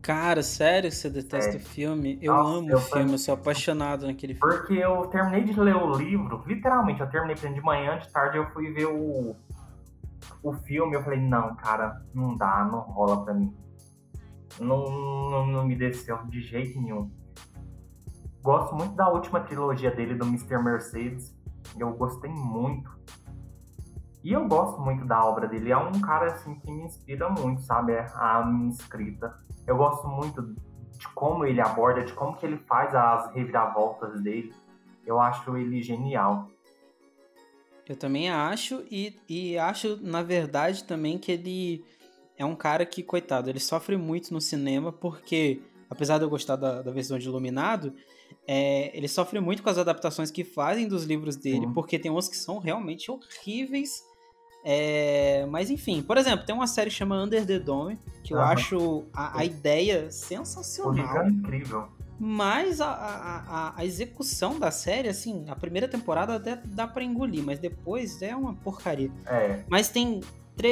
Cara, 0.00 0.40
sério 0.40 0.88
que 0.88 0.94
você 0.94 1.10
detesta 1.10 1.50
Sério. 1.50 1.66
o 1.66 1.68
filme? 1.68 2.16
Eu 2.22 2.32
Nossa, 2.32 2.58
amo 2.58 2.70
eu 2.70 2.78
o 2.78 2.80
filme, 2.80 3.12
eu 3.14 3.18
sou 3.18 3.34
apaixonado 3.34 4.06
naquele 4.06 4.34
filme. 4.34 4.54
Porque 4.54 4.74
eu 4.74 5.08
terminei 5.08 5.42
de 5.42 5.58
ler 5.58 5.74
o 5.74 5.98
livro, 5.98 6.44
literalmente, 6.46 7.00
eu 7.00 7.10
terminei 7.10 7.34
de 7.34 7.60
manhã, 7.60 7.98
de 7.98 8.08
tarde 8.08 8.38
eu 8.38 8.48
fui 8.50 8.72
ver 8.72 8.86
o, 8.86 9.34
o 10.44 10.52
filme, 10.52 10.94
eu 10.94 11.02
falei, 11.02 11.20
não, 11.20 11.56
cara, 11.56 12.04
não 12.14 12.36
dá, 12.36 12.64
não 12.64 12.78
rola 12.78 13.24
pra 13.24 13.34
mim. 13.34 13.52
Não, 14.60 14.88
não, 14.88 15.46
não 15.48 15.66
me 15.66 15.74
desceu 15.74 16.24
de 16.26 16.40
jeito 16.40 16.80
nenhum. 16.80 17.10
Gosto 18.40 18.76
muito 18.76 18.94
da 18.94 19.08
última 19.08 19.40
trilogia 19.40 19.90
dele, 19.90 20.14
do 20.14 20.24
Mr. 20.24 20.62
Mercedes. 20.62 21.36
Eu 21.76 21.92
gostei 21.94 22.30
muito. 22.30 22.96
E 24.28 24.32
eu 24.34 24.46
gosto 24.46 24.78
muito 24.82 25.06
da 25.06 25.24
obra 25.24 25.48
dele. 25.48 25.72
É 25.72 25.76
um 25.78 26.02
cara 26.02 26.26
assim 26.26 26.54
que 26.56 26.70
me 26.70 26.84
inspira 26.84 27.30
muito, 27.30 27.62
sabe? 27.62 27.92
É 27.92 28.06
A 28.12 28.44
minha 28.44 28.68
escrita. 28.68 29.34
Eu 29.66 29.78
gosto 29.78 30.06
muito 30.06 30.54
de 30.98 31.08
como 31.14 31.46
ele 31.46 31.62
aborda, 31.62 32.04
de 32.04 32.12
como 32.12 32.36
que 32.36 32.44
ele 32.44 32.58
faz 32.58 32.94
as 32.94 33.32
reviravoltas 33.32 34.20
dele. 34.20 34.52
Eu 35.06 35.18
acho 35.18 35.56
ele 35.56 35.80
genial. 35.80 36.46
Eu 37.88 37.96
também 37.96 38.28
acho, 38.28 38.84
e, 38.90 39.18
e 39.26 39.56
acho, 39.56 39.98
na 40.02 40.22
verdade, 40.22 40.84
também 40.84 41.16
que 41.16 41.32
ele 41.32 41.82
é 42.36 42.44
um 42.44 42.54
cara 42.54 42.84
que, 42.84 43.02
coitado, 43.02 43.48
ele 43.48 43.58
sofre 43.58 43.96
muito 43.96 44.34
no 44.34 44.42
cinema 44.42 44.92
porque 44.92 45.62
apesar 45.88 46.18
de 46.18 46.24
eu 46.24 46.28
gostar 46.28 46.56
da, 46.56 46.82
da 46.82 46.90
versão 46.90 47.18
de 47.18 47.26
Iluminado, 47.26 47.94
é, 48.46 48.94
ele 48.96 49.08
sofre 49.08 49.40
muito 49.40 49.62
com 49.62 49.70
as 49.70 49.78
adaptações 49.78 50.30
que 50.30 50.44
fazem 50.44 50.86
dos 50.86 51.04
livros 51.04 51.34
dele, 51.34 51.66
Sim. 51.66 51.72
porque 51.72 51.98
tem 51.98 52.10
uns 52.10 52.28
que 52.28 52.36
são 52.36 52.58
realmente 52.58 53.10
horríveis. 53.10 54.06
É, 54.70 55.46
mas 55.46 55.70
enfim, 55.70 56.02
por 56.02 56.18
exemplo, 56.18 56.44
tem 56.44 56.54
uma 56.54 56.66
série 56.66 56.90
que 56.90 56.96
chama 56.96 57.16
Under 57.22 57.46
the 57.46 57.58
Dome, 57.58 57.98
que 58.22 58.34
eu 58.34 58.38
acho 58.40 59.04
a, 59.14 59.38
a 59.38 59.44
ideia 59.46 60.10
sensacional. 60.10 61.22
é 61.22 61.28
incrível. 61.28 61.88
Mas 62.20 62.78
a, 62.80 62.90
a, 62.90 63.74
a- 63.78 63.84
execução 63.86 64.58
da 64.58 64.70
série, 64.70 65.08
assim, 65.08 65.46
a 65.48 65.56
primeira 65.56 65.88
temporada 65.88 66.34
até 66.34 66.56
dá 66.66 66.86
pra 66.86 67.02
engolir, 67.02 67.42
mas 67.42 67.58
depois 67.58 68.20
é 68.20 68.36
uma 68.36 68.52
porcaria. 68.54 69.10
É, 69.26 69.62
Mas 69.70 69.88
tem. 69.88 70.20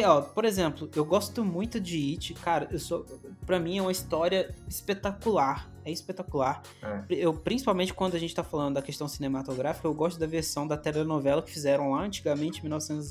Ó, 0.05 0.20
por 0.20 0.44
exemplo, 0.44 0.90
eu 0.94 1.05
gosto 1.05 1.42
muito 1.44 1.80
de 1.80 2.11
It, 2.12 2.34
cara. 2.34 2.68
Eu 2.72 2.78
sou, 2.80 3.07
pra 3.47 3.59
mim 3.61 3.78
é 3.78 3.80
uma 3.80 3.92
história 3.92 4.53
espetacular. 4.68 5.70
É 5.84 5.90
espetacular. 5.92 6.61
É. 6.82 7.05
Eu, 7.09 7.32
principalmente 7.32 7.94
quando 7.94 8.16
a 8.16 8.18
gente 8.18 8.34
tá 8.34 8.42
falando 8.42 8.74
da 8.74 8.82
questão 8.82 9.07
cinematográfica, 9.07 9.86
eu 9.86 9.94
gosto 9.94 10.18
da 10.18 10.26
versão 10.26 10.66
da 10.66 10.76
telenovela 10.76 11.40
que 11.40 11.51
fizeram 11.53 11.92
lá 11.92 12.03
antigamente, 12.03 12.61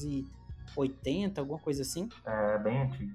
em 0.03 0.25
1980, 0.77 1.41
alguma 1.41 1.59
coisa 1.59 1.81
assim. 1.81 2.09
é 2.25 2.57
bem 2.59 2.81
antigo. 2.81 3.11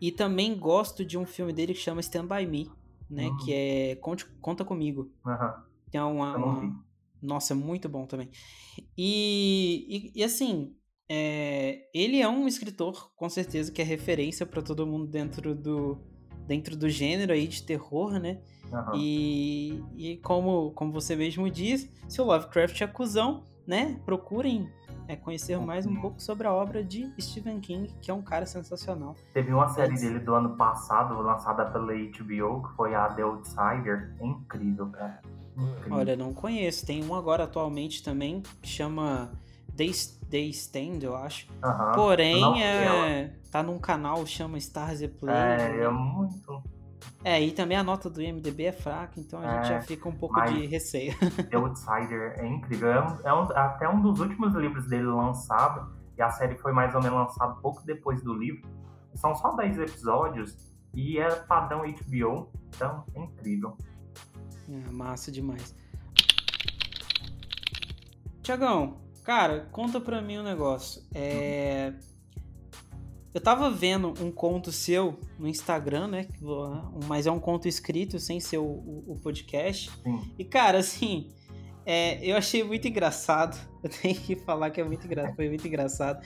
E 0.00 0.10
também 0.10 0.58
gosto 0.58 1.04
de 1.04 1.16
um 1.16 1.24
filme 1.24 1.52
dele 1.52 1.74
que 1.74 1.80
chama 1.80 2.00
Stand 2.00 2.26
By 2.26 2.46
Me, 2.46 2.70
né? 3.08 3.28
Uhum. 3.28 3.36
Que 3.38 3.52
é 3.54 3.96
Conte, 3.96 4.26
Conta 4.40 4.64
Comigo. 4.64 5.10
Aham. 5.24 5.64
Tem 5.90 6.00
uma, 6.00 6.38
não 6.38 6.48
uma- 6.48 6.60
vi. 6.60 6.72
Nossa, 7.22 7.52
é 7.52 7.56
muito 7.56 7.88
bom 7.88 8.04
também. 8.04 8.28
E, 8.98 10.10
e, 10.14 10.20
e, 10.20 10.24
assim, 10.24 10.74
é, 11.08 11.88
ele 11.94 12.20
é 12.20 12.28
um 12.28 12.48
escritor, 12.48 13.12
com 13.14 13.28
certeza, 13.28 13.70
que 13.70 13.80
é 13.80 13.84
referência 13.84 14.44
pra 14.44 14.60
todo 14.60 14.84
mundo 14.86 15.06
dentro 15.06 15.54
do, 15.54 15.98
dentro 16.48 16.76
do 16.76 16.88
gênero 16.88 17.32
aí 17.32 17.46
de 17.46 17.62
terror, 17.62 18.18
né? 18.18 18.40
Aham. 18.72 18.92
E, 18.96 19.80
e 19.96 20.16
como, 20.16 20.72
como 20.72 20.90
você 20.92 21.14
mesmo 21.14 21.48
diz, 21.48 21.88
se 22.08 22.20
o 22.20 22.24
Lovecraft 22.24 22.80
é 22.80 22.86
cuzão, 22.88 23.46
né? 23.64 24.00
Procurem 24.04 24.68
é, 25.08 25.16
conhecer 25.16 25.58
mais 25.58 25.86
um 25.86 25.94
pouco 26.00 26.20
sobre 26.20 26.46
a 26.46 26.52
obra 26.52 26.82
de 26.84 27.12
Stephen 27.20 27.60
King, 27.60 27.94
que 28.00 28.10
é 28.10 28.14
um 28.14 28.22
cara 28.22 28.46
sensacional. 28.46 29.14
Teve 29.32 29.52
uma 29.52 29.68
série 29.68 29.94
dele 29.94 30.18
do 30.18 30.34
ano 30.34 30.56
passado, 30.56 31.20
lançada 31.20 31.66
pela 31.66 31.92
HBO, 31.92 32.68
que 32.68 32.76
foi 32.76 32.94
a 32.94 33.08
The 33.08 33.22
Outsider. 33.22 34.14
É 34.20 34.26
incrível, 34.26 34.86
cara. 34.90 35.20
Incrível. 35.56 35.98
Olha, 35.98 36.16
não 36.16 36.32
conheço. 36.32 36.86
Tem 36.86 37.04
um 37.04 37.14
agora 37.14 37.44
atualmente 37.44 38.02
também 38.02 38.42
que 38.60 38.68
chama 38.68 39.32
They, 39.76 39.92
They 40.30 40.50
Stand, 40.50 41.00
eu 41.02 41.16
acho. 41.16 41.48
Não 41.60 41.92
Porém, 41.92 42.52
vi 42.54 42.62
é, 42.62 43.32
tá 43.50 43.62
num 43.62 43.78
canal 43.78 44.24
chama 44.26 44.58
Stars 44.58 45.00
Play. 45.06 45.34
É, 45.34 45.84
é 45.84 45.88
muito. 45.90 46.62
É, 47.24 47.40
e 47.40 47.52
também 47.52 47.76
a 47.76 47.82
nota 47.84 48.08
do 48.10 48.20
IMDB 48.22 48.64
é 48.64 48.72
fraca, 48.72 49.18
então 49.20 49.40
a 49.40 49.46
gente 49.56 49.66
É, 49.66 49.68
já 49.74 49.80
fica 49.82 50.08
um 50.08 50.16
pouco 50.16 50.40
de 50.42 50.66
receio. 50.66 51.14
The 51.50 51.56
Outsider 51.56 52.34
é 52.38 52.46
incrível. 52.46 52.90
É, 52.92 53.00
um- 53.00 53.18
é 53.24 53.34
um- 53.34 53.56
até 53.56 53.88
um 53.88 54.00
dos 54.00 54.20
últimos 54.20 54.54
livros 54.54 54.86
dele 54.88 55.04
lançado, 55.06 55.92
e 56.16 56.22
a 56.22 56.30
série 56.30 56.56
foi 56.58 56.72
mais 56.72 56.94
ou 56.94 57.02
menos 57.02 57.18
lançada 57.18 57.54
pouco 57.54 57.82
depois 57.84 58.22
do 58.22 58.34
livro. 58.34 58.68
São 59.14 59.34
só 59.34 59.54
10 59.56 59.78
episódios 59.78 60.56
e 60.94 61.18
é 61.18 61.30
padrão 61.30 61.82
HBO, 61.84 62.50
então 62.68 63.04
é 63.14 63.20
incrível. 63.20 63.76
É, 64.68 64.90
massa 64.90 65.30
demais. 65.30 65.74
Tiagão, 68.42 68.96
cara, 69.24 69.68
conta 69.70 70.00
pra 70.00 70.20
mim 70.20 70.38
um 70.38 70.42
negócio. 70.42 71.02
É... 71.14 71.92
Eu 73.34 73.40
tava 73.40 73.70
vendo 73.70 74.12
um 74.22 74.30
conto 74.30 74.70
seu 74.70 75.18
no 75.38 75.48
Instagram, 75.48 76.06
né? 76.08 76.28
Mas 77.06 77.26
é 77.26 77.30
um 77.30 77.40
conto 77.40 77.66
escrito, 77.66 78.18
sem 78.18 78.38
ser 78.40 78.58
o, 78.58 78.64
o- 78.64 79.04
o 79.08 79.18
podcast. 79.22 79.90
Sim. 80.04 80.20
E, 80.38 80.44
cara, 80.44 80.78
assim, 80.78 81.30
é, 81.86 82.24
eu 82.24 82.36
achei 82.36 82.62
muito 82.62 82.86
engraçado. 82.86 83.56
Eu 83.82 83.90
tenho 83.90 84.14
que 84.14 84.36
falar 84.36 84.70
que 84.70 84.80
é 84.80 84.84
muito 84.84 85.04
engraçado, 85.06 85.34
foi 85.34 85.48
muito 85.48 85.66
engraçado. 85.66 86.24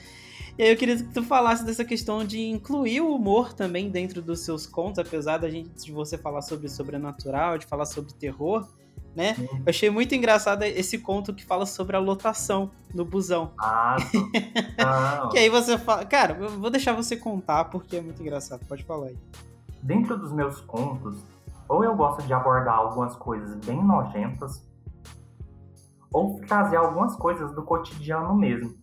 E 0.59 0.61
aí 0.63 0.69
eu 0.71 0.77
queria 0.77 0.95
que 0.95 1.11
tu 1.11 1.23
falasse 1.23 1.65
dessa 1.65 1.83
questão 1.83 2.23
de 2.23 2.39
incluir 2.39 3.01
o 3.01 3.15
humor 3.15 3.51
também 3.53 3.89
dentro 3.89 4.21
dos 4.21 4.41
seus 4.41 4.67
contos, 4.67 4.99
apesar 4.99 5.37
da 5.39 5.49
gente 5.49 5.69
de 5.85 5.91
você 5.91 6.19
falar 6.19 6.43
sobre 6.43 6.69
sobrenatural, 6.69 7.57
de 7.57 7.65
falar 7.65 7.85
sobre 7.85 8.13
terror, 8.13 8.67
né? 9.17 9.35
Eu 9.39 9.63
achei 9.67 9.89
muito 9.89 10.13
engraçado 10.13 10.61
esse 10.61 10.99
conto 10.99 11.33
que 11.33 11.43
fala 11.43 11.65
sobre 11.65 11.95
a 11.95 11.99
lotação 11.99 12.69
no 12.93 13.03
busão. 13.03 13.51
Ah, 13.59 13.97
não. 14.77 15.29
Que 15.29 15.39
aí 15.39 15.49
você 15.49 15.75
fala. 15.75 16.05
Cara, 16.05 16.37
eu 16.39 16.49
vou 16.59 16.69
deixar 16.69 16.93
você 16.93 17.17
contar 17.17 17.65
porque 17.65 17.95
é 17.95 18.01
muito 18.01 18.21
engraçado. 18.21 18.63
Pode 18.67 18.83
falar 18.83 19.07
aí. 19.07 19.17
Dentro 19.81 20.15
dos 20.19 20.31
meus 20.31 20.61
contos, 20.61 21.17
ou 21.67 21.83
eu 21.83 21.95
gosto 21.95 22.21
de 22.27 22.31
abordar 22.31 22.75
algumas 22.75 23.15
coisas 23.15 23.55
bem 23.65 23.83
nojentas, 23.83 24.63
ou 26.13 26.39
trazer 26.41 26.75
algumas 26.75 27.15
coisas 27.15 27.51
do 27.55 27.63
cotidiano 27.63 28.35
mesmo. 28.35 28.75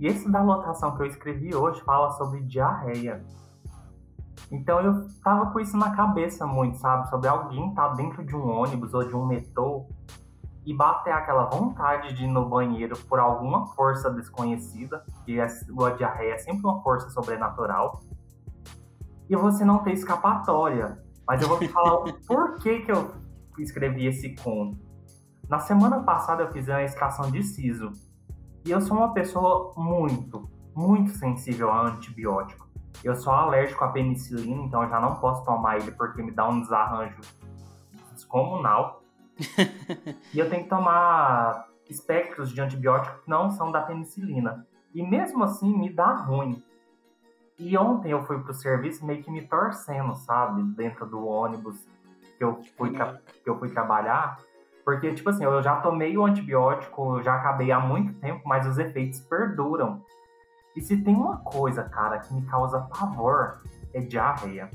E 0.00 0.06
esse 0.06 0.30
da 0.30 0.42
lotação 0.42 0.96
que 0.96 1.02
eu 1.02 1.06
escrevi 1.06 1.54
hoje 1.54 1.82
fala 1.82 2.10
sobre 2.12 2.40
diarreia. 2.40 3.22
Então 4.52 4.80
eu 4.80 5.06
tava 5.24 5.50
com 5.50 5.58
isso 5.58 5.78
na 5.78 5.96
cabeça 5.96 6.46
muito, 6.46 6.76
sabe? 6.76 7.08
Sobre 7.08 7.26
alguém 7.26 7.74
tá 7.74 7.88
dentro 7.88 8.22
de 8.24 8.36
um 8.36 8.46
ônibus 8.50 8.92
ou 8.92 9.02
de 9.02 9.16
um 9.16 9.26
metrô 9.26 9.86
e 10.64 10.76
bater 10.76 11.12
aquela 11.12 11.46
vontade 11.46 12.12
de 12.12 12.24
ir 12.24 12.28
no 12.28 12.48
banheiro 12.48 12.96
por 13.08 13.18
alguma 13.18 13.66
força 13.68 14.10
desconhecida, 14.10 15.02
que 15.24 15.40
é- 15.40 15.46
a 15.46 15.90
diarreia 15.90 16.34
é 16.34 16.38
sempre 16.38 16.64
uma 16.64 16.82
força 16.82 17.08
sobrenatural, 17.08 18.00
e 19.28 19.34
você 19.34 19.64
não 19.64 19.78
ter 19.78 19.94
escapatória. 19.94 21.02
Mas 21.26 21.40
eu 21.40 21.48
vou 21.48 21.58
te 21.58 21.68
falar 21.68 21.94
o 21.94 22.04
porquê 22.28 22.80
que 22.80 22.92
eu 22.92 23.10
escrevi 23.58 24.06
esse 24.06 24.36
conto. 24.36 24.78
Na 25.48 25.58
semana 25.58 26.02
passada 26.02 26.42
eu 26.42 26.52
fiz 26.52 26.68
uma 26.68 26.82
extração 26.82 27.30
de 27.30 27.42
siso. 27.42 27.90
E 28.66 28.70
eu 28.70 28.80
sou 28.80 28.98
uma 28.98 29.14
pessoa 29.14 29.72
muito, 29.76 30.48
muito 30.76 31.12
sensível 31.12 31.70
a 31.70 31.88
antibiótico. 31.88 32.71
Eu 33.02 33.16
sou 33.16 33.32
alérgico 33.32 33.84
à 33.84 33.88
penicilina, 33.88 34.62
então 34.62 34.82
eu 34.82 34.88
já 34.88 35.00
não 35.00 35.16
posso 35.16 35.44
tomar 35.44 35.78
ele 35.78 35.90
porque 35.92 36.22
me 36.22 36.30
dá 36.30 36.48
um 36.48 36.60
desarranjo 36.60 37.20
descomunal. 38.12 39.02
e 40.32 40.38
eu 40.38 40.48
tenho 40.48 40.64
que 40.64 40.68
tomar 40.68 41.68
espectros 41.88 42.50
de 42.50 42.60
antibiótico 42.60 43.22
que 43.22 43.30
não 43.30 43.50
são 43.50 43.72
da 43.72 43.82
penicilina. 43.82 44.66
E 44.94 45.02
mesmo 45.02 45.42
assim 45.44 45.76
me 45.76 45.90
dá 45.90 46.14
ruim. 46.14 46.62
E 47.58 47.76
ontem 47.76 48.10
eu 48.10 48.22
fui 48.24 48.38
pro 48.40 48.52
serviço 48.52 49.04
meio 49.04 49.22
que 49.22 49.30
me 49.30 49.46
torcendo, 49.46 50.14
sabe? 50.14 50.62
Dentro 50.74 51.06
do 51.06 51.24
ônibus 51.26 51.86
que 52.36 52.44
eu 52.44 52.60
fui, 52.76 52.90
que 52.90 53.48
eu 53.48 53.58
fui 53.58 53.68
trabalhar. 53.70 54.38
Porque, 54.84 55.12
tipo 55.14 55.30
assim, 55.30 55.44
eu 55.44 55.62
já 55.62 55.76
tomei 55.76 56.18
o 56.18 56.24
antibiótico, 56.24 57.22
já 57.22 57.36
acabei 57.36 57.70
há 57.70 57.78
muito 57.78 58.14
tempo, 58.14 58.42
mas 58.44 58.66
os 58.66 58.78
efeitos 58.78 59.20
perduram. 59.20 60.02
E 60.74 60.80
se 60.80 60.96
tem 60.96 61.14
uma 61.14 61.38
coisa, 61.38 61.84
cara, 61.84 62.18
que 62.18 62.32
me 62.32 62.42
causa 62.42 62.80
pavor, 62.80 63.62
é 63.92 64.00
diarreia. 64.00 64.70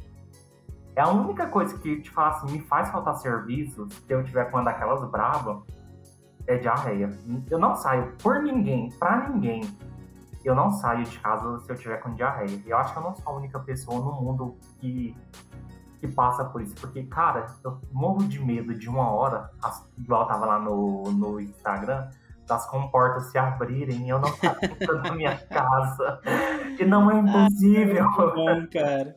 É 0.95 1.01
a 1.01 1.09
única 1.09 1.47
coisa 1.47 1.77
que, 1.77 2.01
te 2.01 2.11
assim, 2.15 2.51
me 2.51 2.59
faz 2.61 2.89
faltar 2.89 3.15
serviço, 3.15 3.87
se 3.89 4.11
eu 4.11 4.23
tiver 4.23 4.45
com 4.45 4.57
uma 4.57 4.63
daquelas 4.63 5.07
braba, 5.09 5.63
é 6.47 6.57
diarreia. 6.57 7.11
Eu 7.51 7.59
não 7.59 7.75
saio 7.75 8.15
por 8.21 8.41
ninguém, 8.41 8.89
pra 8.97 9.29
ninguém. 9.29 9.61
Eu 10.43 10.55
não 10.55 10.71
saio 10.71 11.03
de 11.03 11.19
casa 11.19 11.59
se 11.59 11.71
eu 11.71 11.75
tiver 11.75 11.97
com 11.97 12.13
diarreia. 12.15 12.61
Eu 12.65 12.77
acho 12.77 12.93
que 12.93 12.99
eu 12.99 13.03
não 13.03 13.15
sou 13.15 13.33
a 13.33 13.35
única 13.35 13.59
pessoa 13.59 13.99
no 13.99 14.13
mundo 14.13 14.57
que, 14.79 15.15
que 15.99 16.07
passa 16.07 16.45
por 16.45 16.61
isso. 16.61 16.73
Porque, 16.75 17.03
cara, 17.03 17.45
eu 17.63 17.79
morro 17.91 18.23
de 18.23 18.43
medo 18.43 18.73
de 18.73 18.89
uma 18.89 19.11
hora, 19.11 19.51
igual 19.97 20.25
tava 20.25 20.45
lá 20.45 20.59
no, 20.59 21.11
no 21.11 21.39
Instagram, 21.39 22.09
das 22.47 22.65
comportas 22.69 23.29
se 23.29 23.37
abrirem 23.37 24.05
e 24.05 24.09
eu 24.09 24.19
não 24.19 24.31
dentro 24.31 25.01
da 25.03 25.11
minha 25.13 25.37
casa. 25.47 26.21
E 26.79 26.85
não 26.85 27.11
é 27.11 27.19
impossível. 27.19 28.05
Muito 28.05 28.35
bom, 28.35 28.67
cara. 28.71 29.15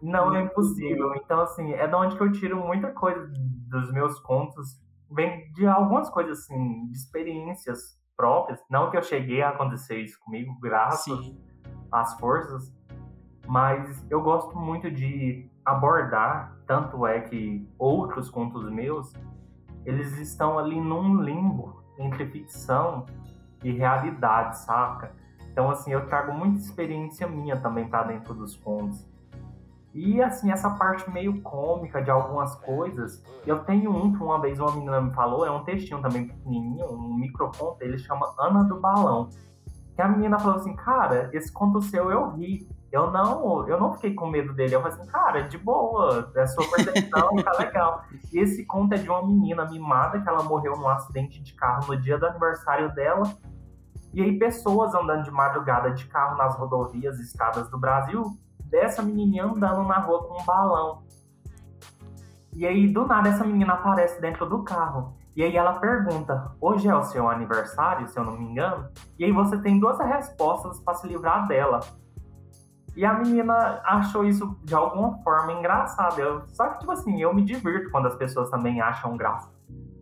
Não 0.00 0.34
é 0.34 0.42
impossível. 0.42 1.14
Então, 1.16 1.40
assim, 1.40 1.72
é 1.72 1.86
de 1.86 1.94
onde 1.94 2.16
que 2.16 2.22
eu 2.22 2.32
tiro 2.32 2.58
muita 2.58 2.92
coisa 2.92 3.28
dos 3.68 3.92
meus 3.92 4.18
contos. 4.20 4.80
Vem 5.10 5.50
de 5.52 5.66
algumas 5.66 6.08
coisas, 6.10 6.40
assim, 6.40 6.86
de 6.86 6.96
experiências 6.96 7.98
próprias. 8.16 8.60
Não 8.70 8.90
que 8.90 8.96
eu 8.96 9.02
cheguei 9.02 9.42
a 9.42 9.50
acontecer 9.50 9.98
isso 9.98 10.18
comigo, 10.20 10.56
graças 10.60 11.04
Sim. 11.04 11.38
às 11.90 12.18
forças. 12.18 12.72
Mas 13.46 14.06
eu 14.10 14.22
gosto 14.22 14.56
muito 14.56 14.90
de 14.90 15.50
abordar. 15.64 16.56
Tanto 16.66 17.06
é 17.06 17.20
que 17.20 17.68
outros 17.78 18.30
contos 18.30 18.70
meus, 18.70 19.12
eles 19.84 20.18
estão 20.18 20.58
ali 20.58 20.80
num 20.80 21.20
limbo 21.20 21.82
entre 21.98 22.26
ficção 22.26 23.06
e 23.62 23.70
realidade, 23.70 24.58
saca? 24.58 25.12
Então, 25.50 25.70
assim, 25.70 25.92
eu 25.92 26.06
trago 26.06 26.32
muita 26.32 26.58
experiência 26.58 27.28
minha 27.28 27.56
também 27.56 27.88
pra 27.88 28.02
dentro 28.02 28.34
dos 28.34 28.56
contos. 28.56 29.06
E, 29.94 30.20
assim, 30.20 30.50
essa 30.50 30.68
parte 30.70 31.08
meio 31.08 31.40
cômica 31.42 32.02
de 32.02 32.10
algumas 32.10 32.56
coisas. 32.56 33.22
Eu 33.46 33.60
tenho 33.60 33.94
um 33.94 34.12
que 34.12 34.20
uma 34.20 34.40
vez 34.40 34.58
uma 34.58 34.72
menina 34.72 35.00
me 35.00 35.14
falou, 35.14 35.46
é 35.46 35.50
um 35.52 35.62
textinho 35.62 36.02
também 36.02 36.26
pequenininho, 36.26 36.86
um 36.90 37.14
microconto, 37.14 37.76
ele 37.80 37.96
chama 37.98 38.34
Ana 38.36 38.64
do 38.64 38.80
Balão. 38.80 39.28
Que 39.94 40.02
a 40.02 40.08
menina 40.08 40.36
falou 40.40 40.56
assim, 40.56 40.74
cara, 40.74 41.30
esse 41.32 41.52
conto 41.52 41.80
seu 41.80 42.10
eu 42.10 42.30
ri. 42.32 42.68
Eu 42.94 43.10
não, 43.10 43.66
eu 43.66 43.76
não 43.76 43.92
fiquei 43.92 44.14
com 44.14 44.28
medo 44.28 44.52
dele. 44.52 44.76
Eu 44.76 44.80
falei 44.80 44.96
assim, 44.96 45.10
cara, 45.10 45.42
de 45.42 45.58
boa, 45.58 46.30
é 46.36 46.46
sua 46.46 46.64
percepção, 46.70 47.34
tá 47.42 47.50
legal. 47.58 48.04
E 48.32 48.38
esse 48.38 48.64
conto 48.64 48.94
é 48.94 48.98
de 48.98 49.10
uma 49.10 49.26
menina 49.26 49.68
mimada 49.68 50.20
que 50.20 50.28
ela 50.28 50.44
morreu 50.44 50.76
num 50.76 50.86
acidente 50.86 51.42
de 51.42 51.54
carro 51.54 51.88
no 51.88 52.00
dia 52.00 52.16
do 52.16 52.24
aniversário 52.24 52.94
dela. 52.94 53.24
E 54.12 54.22
aí, 54.22 54.38
pessoas 54.38 54.94
andando 54.94 55.24
de 55.24 55.30
madrugada 55.32 55.90
de 55.90 56.06
carro 56.06 56.38
nas 56.38 56.56
rodovias 56.56 57.18
e 57.18 57.22
estradas 57.22 57.68
do 57.68 57.76
Brasil, 57.76 58.22
dessa 58.66 59.02
menininha 59.02 59.44
andando 59.44 59.82
na 59.82 59.98
rua 59.98 60.28
com 60.28 60.40
um 60.40 60.44
balão. 60.44 61.02
E 62.52 62.64
aí, 62.64 62.86
do 62.86 63.08
nada, 63.08 63.28
essa 63.28 63.42
menina 63.42 63.72
aparece 63.72 64.20
dentro 64.20 64.48
do 64.48 64.62
carro. 64.62 65.16
E 65.34 65.42
aí 65.42 65.56
ela 65.56 65.80
pergunta: 65.80 66.52
hoje 66.60 66.86
é 66.86 66.94
o 66.94 67.02
seu 67.02 67.28
aniversário, 67.28 68.06
se 68.06 68.16
eu 68.16 68.22
não 68.22 68.38
me 68.38 68.44
engano? 68.44 68.88
E 69.18 69.24
aí 69.24 69.32
você 69.32 69.58
tem 69.58 69.80
duas 69.80 69.98
respostas 69.98 70.78
para 70.78 70.94
se 70.94 71.08
livrar 71.08 71.48
dela. 71.48 71.80
E 72.96 73.04
a 73.04 73.12
menina 73.12 73.80
achou 73.84 74.24
isso 74.24 74.56
de 74.62 74.74
alguma 74.74 75.18
forma 75.22 75.52
engraçado. 75.52 76.18
Eu, 76.20 76.42
só 76.48 76.68
que, 76.68 76.80
tipo 76.80 76.92
assim, 76.92 77.20
eu 77.20 77.34
me 77.34 77.44
divirto 77.44 77.90
quando 77.90 78.06
as 78.06 78.14
pessoas 78.14 78.50
também 78.50 78.80
acham 78.80 79.16
graça. 79.16 79.52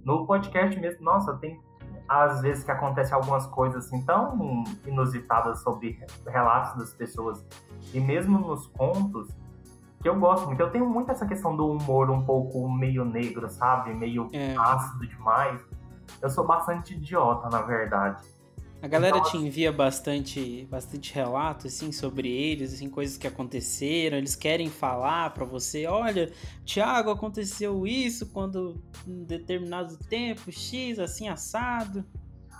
No 0.04 0.26
podcast 0.26 0.78
mesmo, 0.78 1.04
nossa, 1.04 1.34
tem 1.38 1.60
às 2.08 2.42
vezes 2.42 2.64
que 2.64 2.70
acontece 2.70 3.14
algumas 3.14 3.46
coisas 3.46 3.86
assim 3.86 4.04
tão 4.04 4.64
inusitadas 4.86 5.60
sobre 5.62 5.98
relatos 6.26 6.76
das 6.76 6.92
pessoas. 6.92 7.44
E 7.94 8.00
mesmo 8.00 8.38
nos 8.38 8.66
contos, 8.66 9.34
que 10.02 10.08
eu 10.08 10.18
gosto 10.18 10.46
muito. 10.46 10.60
Eu 10.60 10.70
tenho 10.70 10.86
muito 10.86 11.10
essa 11.10 11.24
questão 11.24 11.56
do 11.56 11.66
humor 11.66 12.10
um 12.10 12.22
pouco 12.24 12.68
meio 12.68 13.04
negro, 13.04 13.48
sabe? 13.48 13.94
Meio 13.94 14.28
é. 14.32 14.54
ácido 14.56 15.06
demais. 15.06 15.60
Eu 16.20 16.28
sou 16.28 16.46
bastante 16.46 16.94
idiota, 16.94 17.48
na 17.48 17.62
verdade. 17.62 18.22
A 18.82 18.88
galera 18.88 19.18
então, 19.18 19.30
te 19.30 19.36
envia 19.36 19.70
bastante, 19.70 20.66
bastante 20.68 21.14
relatos 21.14 21.66
assim 21.66 21.92
sobre 21.92 22.28
eles, 22.28 22.74
assim 22.74 22.90
coisas 22.90 23.16
que 23.16 23.28
aconteceram. 23.28 24.18
Eles 24.18 24.34
querem 24.34 24.68
falar 24.68 25.32
para 25.32 25.44
você, 25.44 25.86
olha, 25.86 26.32
Thiago, 26.66 27.10
aconteceu 27.10 27.86
isso 27.86 28.26
quando 28.32 28.82
em 29.06 29.22
determinado 29.22 29.96
tempo 30.08 30.50
X, 30.50 30.98
assim 30.98 31.28
assado. 31.28 32.04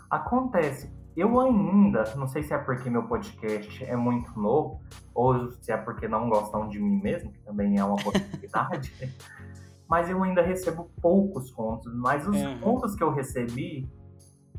Acontece. 0.08 0.88
Eu 1.16 1.40
ainda, 1.40 2.04
não 2.14 2.28
sei 2.28 2.44
se 2.44 2.54
é 2.54 2.58
porque 2.58 2.88
meu 2.88 3.02
podcast 3.02 3.84
é 3.84 3.96
muito 3.96 4.30
novo, 4.38 4.80
ou 5.12 5.50
se 5.60 5.72
é 5.72 5.76
porque 5.76 6.06
não 6.06 6.30
gostam 6.30 6.68
de 6.68 6.78
mim 6.78 7.02
mesmo, 7.02 7.32
que 7.32 7.40
também 7.40 7.78
é 7.78 7.84
uma 7.84 7.96
possibilidade. 7.96 8.92
mas 9.90 10.08
eu 10.08 10.22
ainda 10.22 10.40
recebo 10.40 10.88
poucos 11.02 11.50
contos. 11.50 11.92
Mas 11.96 12.26
os 12.26 12.36
contos 12.60 12.94
que 12.94 13.02
eu 13.02 13.12
recebi 13.12 13.90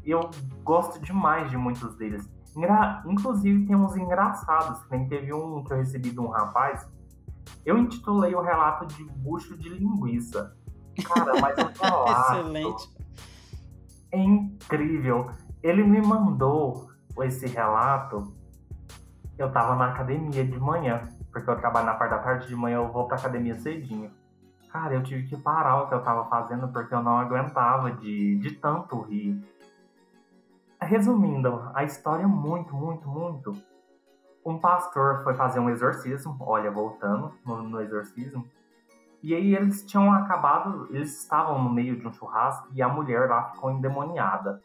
e 0.06 0.12
eu 0.12 0.30
gosto 0.64 1.00
demais 1.02 1.50
de 1.50 1.58
muitos 1.58 1.96
deles. 1.96 2.30
Inclusive, 3.06 3.66
tem 3.66 3.76
uns 3.76 3.96
engraçados. 3.96 4.80
Nem 4.90 5.08
teve 5.08 5.34
um 5.34 5.64
que 5.64 5.74
eu 5.74 5.78
recebi 5.78 6.12
de 6.12 6.20
um 6.20 6.28
rapaz. 6.28 6.88
Eu 7.66 7.78
intitulei 7.78 8.36
o 8.36 8.42
relato 8.42 8.86
de 8.86 9.04
bucho 9.04 9.58
de 9.58 9.70
linguiça. 9.70 10.56
Cara, 11.04 11.42
mas 11.42 11.58
o 11.58 11.82
relato... 11.82 12.34
Excelente. 12.40 12.90
É 14.12 14.20
incrível. 14.20 15.32
Ele 15.64 15.84
me 15.84 16.02
mandou 16.02 16.92
esse 17.22 17.48
relato. 17.48 18.36
Eu 19.38 19.52
tava 19.52 19.76
na 19.76 19.88
academia 19.88 20.46
de 20.46 20.60
manhã. 20.60 21.02
Porque 21.32 21.50
eu 21.50 21.56
trabalho 21.56 21.88
na 21.88 21.96
parte 21.96 22.12
da 22.12 22.20
tarde, 22.20 22.48
de 22.48 22.56
manhã 22.56 22.76
eu 22.76 22.92
vou 22.92 23.08
pra 23.08 23.18
academia 23.18 23.56
cedinho. 23.56 24.12
Cara, 24.72 24.94
eu 24.94 25.04
tive 25.04 25.24
que 25.28 25.38
parar 25.38 25.84
o 25.84 25.88
que 25.88 25.96
eu 25.96 26.02
tava 26.02 26.26
fazendo 26.26 26.68
porque 26.68 26.94
eu 26.94 27.02
não 27.02 27.18
aguentava 27.18 27.92
de, 27.92 28.38
de 28.38 28.52
tanto 28.56 29.02
rir. 29.02 29.40
Resumindo, 30.84 31.72
a 31.74 31.84
história 31.84 32.24
é 32.24 32.28
muito, 32.28 32.76
muito, 32.76 33.08
muito. 33.08 33.54
Um 34.46 34.60
pastor 34.60 35.24
foi 35.24 35.34
fazer 35.34 35.60
um 35.60 35.70
exorcismo, 35.70 36.38
olha, 36.42 36.70
voltando 36.70 37.34
no, 37.46 37.64
no 37.64 37.82
exorcismo, 37.82 38.46
e 39.22 39.34
aí 39.34 39.56
eles 39.56 39.86
tinham 39.86 40.12
acabado, 40.12 40.88
eles 40.90 41.18
estavam 41.22 41.62
no 41.64 41.70
meio 41.70 41.98
de 41.98 42.06
um 42.06 42.12
churrasco 42.12 42.68
e 42.74 42.82
a 42.82 42.90
mulher 42.90 43.30
lá 43.30 43.52
ficou 43.52 43.72
endemoniada. 43.72 44.62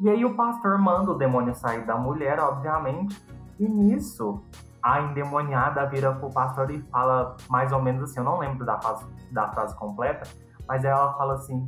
E 0.00 0.08
aí 0.08 0.24
o 0.24 0.34
pastor 0.34 0.78
manda 0.78 1.10
o 1.10 1.14
demônio 1.14 1.54
sair 1.54 1.84
da 1.86 1.96
mulher, 1.96 2.40
obviamente, 2.40 3.22
e 3.60 3.68
nisso 3.68 4.42
a 4.82 5.00
endemoniada 5.00 5.84
vira 5.86 6.14
pro 6.14 6.30
pastor 6.30 6.70
e 6.70 6.80
fala 6.90 7.36
mais 7.50 7.70
ou 7.70 7.80
menos 7.80 8.02
assim, 8.02 8.18
eu 8.18 8.24
não 8.24 8.38
lembro 8.38 8.64
da 8.64 8.80
frase, 8.80 9.06
da 9.30 9.48
frase 9.52 9.76
completa, 9.76 10.26
mas 10.66 10.84
ela 10.84 11.12
fala 11.12 11.34
assim: 11.34 11.64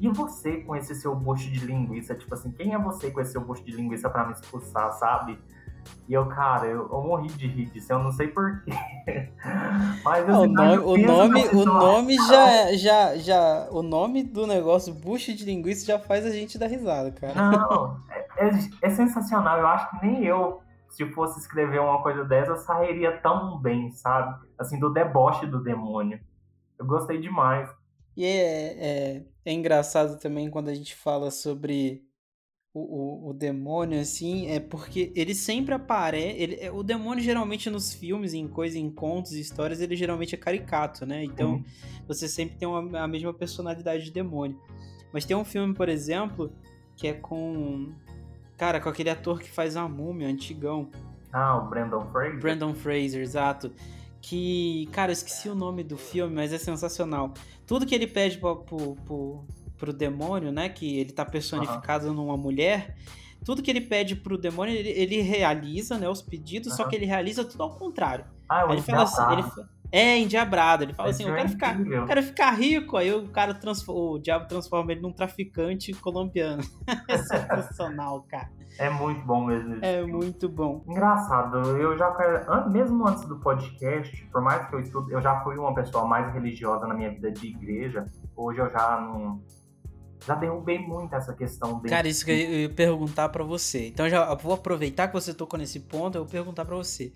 e 0.00 0.08
você 0.08 0.58
com 0.58 0.76
esse 0.76 0.94
seu 0.94 1.14
bucho 1.14 1.50
de 1.50 1.64
linguiça? 1.64 2.14
Tipo 2.14 2.34
assim, 2.34 2.50
quem 2.52 2.74
é 2.74 2.78
você 2.78 3.10
com 3.10 3.20
esse 3.20 3.32
seu 3.32 3.40
bucho 3.40 3.64
de 3.64 3.72
linguiça 3.72 4.08
para 4.08 4.26
me 4.26 4.32
expulsar, 4.32 4.92
sabe? 4.92 5.38
E 6.08 6.14
eu, 6.14 6.26
cara, 6.26 6.66
eu, 6.66 6.88
eu, 6.90 7.02
morri 7.02 7.28
de 7.28 7.46
rir 7.46 7.66
disso, 7.66 7.92
eu 7.92 7.98
não 7.98 8.12
sei 8.12 8.28
porquê. 8.28 8.70
Mas 10.04 10.28
assim, 10.28 10.38
o 10.38 10.46
nome, 10.46 10.78
o 10.78 10.96
nome, 10.96 11.48
o 11.48 11.64
nome 11.64 12.16
já, 12.16 12.72
já, 12.74 13.16
já. 13.16 13.68
O 13.70 13.82
nome 13.82 14.22
do 14.22 14.46
negócio, 14.46 14.92
bucho 14.92 15.34
de 15.34 15.44
linguiça, 15.44 15.86
já 15.86 15.98
faz 15.98 16.24
a 16.24 16.30
gente 16.30 16.58
dar 16.58 16.66
risada, 16.66 17.10
cara. 17.12 17.34
Não, 17.34 18.00
é, 18.10 18.46
é, 18.46 18.50
é 18.82 18.90
sensacional. 18.90 19.58
Eu 19.58 19.66
acho 19.66 19.90
que 19.90 20.06
nem 20.06 20.24
eu, 20.24 20.60
se 20.88 21.04
fosse 21.12 21.38
escrever 21.40 21.80
uma 21.80 22.02
coisa 22.02 22.24
dessa, 22.24 22.56
sairia 22.56 23.18
tão 23.18 23.58
bem, 23.58 23.90
sabe? 23.92 24.46
Assim, 24.58 24.78
do 24.78 24.90
deboche 24.90 25.46
do 25.46 25.62
demônio. 25.62 26.18
Eu 26.78 26.86
gostei 26.86 27.20
demais. 27.20 27.68
E 28.18 28.24
é, 28.24 28.34
é, 28.34 29.22
é 29.44 29.52
engraçado 29.52 30.18
também 30.18 30.50
quando 30.50 30.70
a 30.70 30.74
gente 30.74 30.92
fala 30.92 31.30
sobre 31.30 32.02
o, 32.74 32.80
o, 32.80 33.30
o, 33.30 33.32
demônio, 33.32 34.00
assim, 34.00 34.48
é 34.50 34.58
porque 34.58 35.12
ele 35.14 35.36
sempre 35.36 35.72
aparece. 35.72 36.36
Ele, 36.36 36.56
é, 36.56 36.68
o 36.68 36.82
demônio, 36.82 37.22
geralmente, 37.22 37.70
nos 37.70 37.94
filmes, 37.94 38.34
em 38.34 38.48
coisas, 38.48 38.76
em 38.76 38.90
contos 38.90 39.34
e 39.34 39.40
histórias, 39.40 39.80
ele 39.80 39.94
geralmente 39.94 40.34
é 40.34 40.38
caricato, 40.38 41.06
né? 41.06 41.22
Então, 41.22 41.52
uhum. 41.52 41.64
você 42.08 42.26
sempre 42.26 42.56
tem 42.56 42.66
uma, 42.66 43.04
a 43.04 43.06
mesma 43.06 43.32
personalidade 43.32 44.06
de 44.06 44.10
demônio. 44.10 44.60
Mas 45.12 45.24
tem 45.24 45.36
um 45.36 45.44
filme, 45.44 45.72
por 45.72 45.88
exemplo, 45.88 46.52
que 46.96 47.06
é 47.06 47.12
com. 47.12 47.94
Cara, 48.56 48.80
com 48.80 48.88
aquele 48.88 49.10
ator 49.10 49.38
que 49.38 49.48
faz 49.48 49.76
a 49.76 49.88
múmia, 49.88 50.26
antigão. 50.26 50.90
Ah, 51.32 51.56
o 51.58 51.70
Brandon 51.70 52.04
Fraser. 52.10 52.40
Brandon 52.40 52.74
Fraser, 52.74 53.22
exato 53.22 53.72
que, 54.20 54.88
cara, 54.92 55.10
eu 55.10 55.14
esqueci 55.14 55.48
o 55.48 55.54
nome 55.54 55.82
do 55.82 55.96
filme, 55.96 56.34
mas 56.34 56.52
é 56.52 56.58
sensacional. 56.58 57.32
Tudo 57.66 57.86
que 57.86 57.94
ele 57.94 58.06
pede 58.06 58.38
pro, 58.38 58.56
pro, 58.56 58.96
pro, 58.96 59.44
pro 59.76 59.92
demônio, 59.92 60.50
né, 60.50 60.68
que 60.68 60.98
ele 60.98 61.12
tá 61.12 61.24
personificado 61.24 62.08
uhum. 62.08 62.14
numa 62.14 62.36
mulher, 62.36 62.96
tudo 63.44 63.62
que 63.62 63.70
ele 63.70 63.80
pede 63.80 64.16
pro 64.16 64.36
demônio, 64.36 64.74
ele, 64.74 64.88
ele 64.90 65.20
realiza, 65.20 65.98
né, 65.98 66.08
os 66.08 66.20
pedidos, 66.20 66.72
uhum. 66.72 66.76
só 66.76 66.84
que 66.88 66.96
ele 66.96 67.06
realiza 67.06 67.44
tudo 67.44 67.62
ao 67.62 67.70
contrário. 67.70 68.24
Ah, 68.48 68.66
ele 68.70 68.82
fala 68.82 69.02
assim, 69.02 69.22
ele 69.32 69.42
é 69.90 70.18
endiabrado, 70.18 70.84
ele 70.84 70.92
fala 70.92 71.10
assim, 71.10 71.26
eu 71.26 71.34
quero 71.34 71.48
ficar, 71.48 71.80
eu 71.80 72.06
quero 72.06 72.22
ficar 72.22 72.50
rico, 72.50 72.96
aí 72.96 73.12
o 73.12 73.28
cara 73.28 73.54
transforma, 73.54 74.00
o 74.00 74.18
diabo 74.18 74.46
transforma 74.46 74.92
ele 74.92 75.00
num 75.00 75.12
traficante 75.12 75.92
colombiano. 75.94 76.62
é 77.08 77.16
sensacional, 77.16 78.24
cara. 78.28 78.50
É 78.78 78.90
muito 78.90 79.24
bom 79.24 79.46
mesmo. 79.46 79.78
É 79.82 80.02
muito 80.02 80.48
bom. 80.48 80.84
Engraçado, 80.86 81.58
eu 81.78 81.96
já 81.96 82.14
mesmo 82.68 83.08
antes 83.08 83.24
do 83.24 83.36
podcast, 83.40 84.24
por 84.26 84.42
mais 84.42 84.68
que 84.68 84.74
eu 84.74 84.80
estude, 84.80 85.12
eu 85.12 85.20
já 85.20 85.40
fui 85.40 85.56
uma 85.56 85.74
pessoa 85.74 86.06
mais 86.06 86.32
religiosa 86.32 86.86
na 86.86 86.94
minha 86.94 87.10
vida 87.10 87.30
de 87.32 87.48
igreja. 87.48 88.04
Hoje 88.36 88.60
eu 88.60 88.70
já 88.70 89.00
não 89.00 89.42
já 90.26 90.34
derrubei 90.34 90.78
muito 90.78 91.14
essa 91.14 91.32
questão 91.32 91.78
dele. 91.78 91.94
Cara, 91.94 92.08
isso 92.08 92.24
que 92.24 92.30
eu 92.30 92.36
ia 92.36 92.68
perguntar 92.68 93.28
para 93.30 93.42
você. 93.42 93.88
Então 93.88 94.08
já 94.08 94.34
vou 94.34 94.52
aproveitar 94.52 95.08
que 95.08 95.14
você 95.14 95.32
tocou 95.32 95.58
nesse 95.58 95.80
ponto, 95.80 96.16
eu 96.16 96.24
vou 96.24 96.30
perguntar 96.30 96.64
para 96.64 96.76
você. 96.76 97.12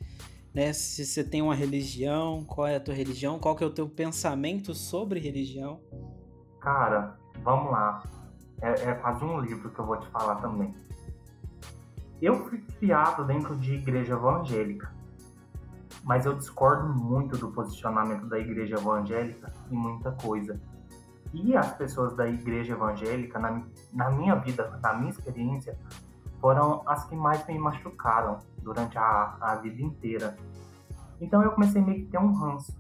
Né, 0.55 0.73
se 0.75 1.07
você 1.07 1.25
tem 1.25 1.41
uma 1.41 1.55
religião, 1.55 2.45
qual 2.45 2.67
é 2.67 2.77
a 2.77 2.81
tua 2.81 2.93
religião, 2.93 3.39
qual 3.39 3.57
que 3.57 3.65
é 3.65 3.67
o 3.67 3.73
teu 3.73 3.89
pensamento 3.89 4.75
sobre 4.75 5.19
religião? 5.19 5.81
Cara, 6.61 7.17
vamos 7.43 7.73
lá. 7.73 8.03
É, 8.61 8.91
é 8.91 8.95
quase 8.95 9.25
um 9.25 9.41
livro 9.41 9.71
que 9.71 9.79
eu 9.79 9.87
vou 9.87 9.99
te 9.99 10.07
falar 10.09 10.37
também. 10.37 10.75
Eu 12.21 12.49
fui 12.49 12.59
criado 12.79 13.27
dentro 13.27 13.57
de 13.57 13.75
igreja 13.75 14.13
evangélica, 14.13 14.95
mas 16.05 16.27
eu 16.27 16.35
discordo 16.35 16.89
muito 16.89 17.37
do 17.37 17.51
posicionamento 17.51 18.27
da 18.27 18.39
igreja 18.39 18.77
evangélica 18.77 19.53
em 19.71 19.75
muita 19.75 20.13
coisa. 20.13 20.61
E 21.33 21.57
as 21.57 21.75
pessoas 21.77 22.15
da 22.15 22.29
igreja 22.29 22.75
evangélica, 22.75 23.39
na, 23.39 23.65
na 23.93 24.11
minha 24.11 24.35
vida, 24.37 24.79
na 24.83 24.93
minha 24.95 25.11
experiência, 25.11 25.77
foram 26.43 26.83
as 26.87 27.05
que 27.05 27.15
mais 27.15 27.47
me 27.47 27.57
machucaram 27.57 28.41
durante 28.59 28.99
a, 28.99 29.37
a 29.41 29.55
vida 29.55 29.81
inteira. 29.81 30.37
Então 31.21 31.41
eu 31.41 31.53
comecei 31.53 31.81
meio 31.81 32.05
que 32.05 32.11
ter 32.11 32.19
um 32.19 32.33
ranço. 32.35 32.77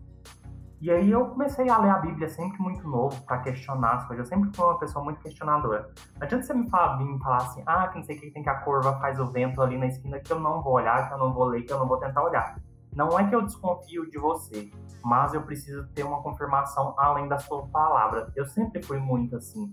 E 0.80 0.90
aí 0.90 1.12
eu 1.12 1.26
comecei 1.26 1.70
a 1.70 1.78
ler 1.78 1.90
a 1.90 1.98
Bíblia 1.98 2.28
sempre 2.28 2.60
muito 2.60 2.88
novo, 2.88 3.22
para 3.22 3.38
questionar 3.38 3.98
as 3.98 4.06
coisas. 4.08 4.28
Eu 4.28 4.36
sempre 4.36 4.50
fui 4.52 4.64
uma 4.64 4.78
pessoa 4.80 5.04
muito 5.04 5.20
questionadora. 5.20 5.92
Não 6.16 6.26
adianta 6.26 6.44
você 6.44 6.52
me 6.52 6.68
falar, 6.68 6.96
vir 6.96 7.18
falar 7.20 7.36
assim, 7.36 7.62
ah, 7.64 7.86
que 7.86 7.98
não 7.98 8.02
sei 8.02 8.16
o 8.16 8.20
que 8.20 8.30
tem 8.32 8.42
que 8.42 8.48
a 8.48 8.56
curva 8.56 8.98
faz 8.98 9.20
o 9.20 9.30
vento 9.30 9.62
ali 9.62 9.78
na 9.78 9.86
esquina, 9.86 10.18
que 10.18 10.32
eu 10.32 10.40
não 10.40 10.60
vou 10.60 10.72
olhar, 10.72 11.06
que 11.06 11.14
eu 11.14 11.18
não 11.18 11.32
vou 11.32 11.44
ler, 11.44 11.62
que 11.62 11.72
eu 11.72 11.78
não 11.78 11.86
vou 11.86 11.98
tentar 11.98 12.24
olhar. 12.24 12.56
Não 12.92 13.16
é 13.16 13.28
que 13.28 13.34
eu 13.34 13.42
desconfio 13.42 14.10
de 14.10 14.18
você, 14.18 14.72
mas 15.04 15.32
eu 15.34 15.42
preciso 15.42 15.86
ter 15.94 16.02
uma 16.02 16.20
confirmação 16.20 16.94
além 16.98 17.28
da 17.28 17.38
sua 17.38 17.64
palavra. 17.68 18.32
Eu 18.34 18.44
sempre 18.44 18.82
fui 18.82 18.98
muito 18.98 19.36
assim. 19.36 19.72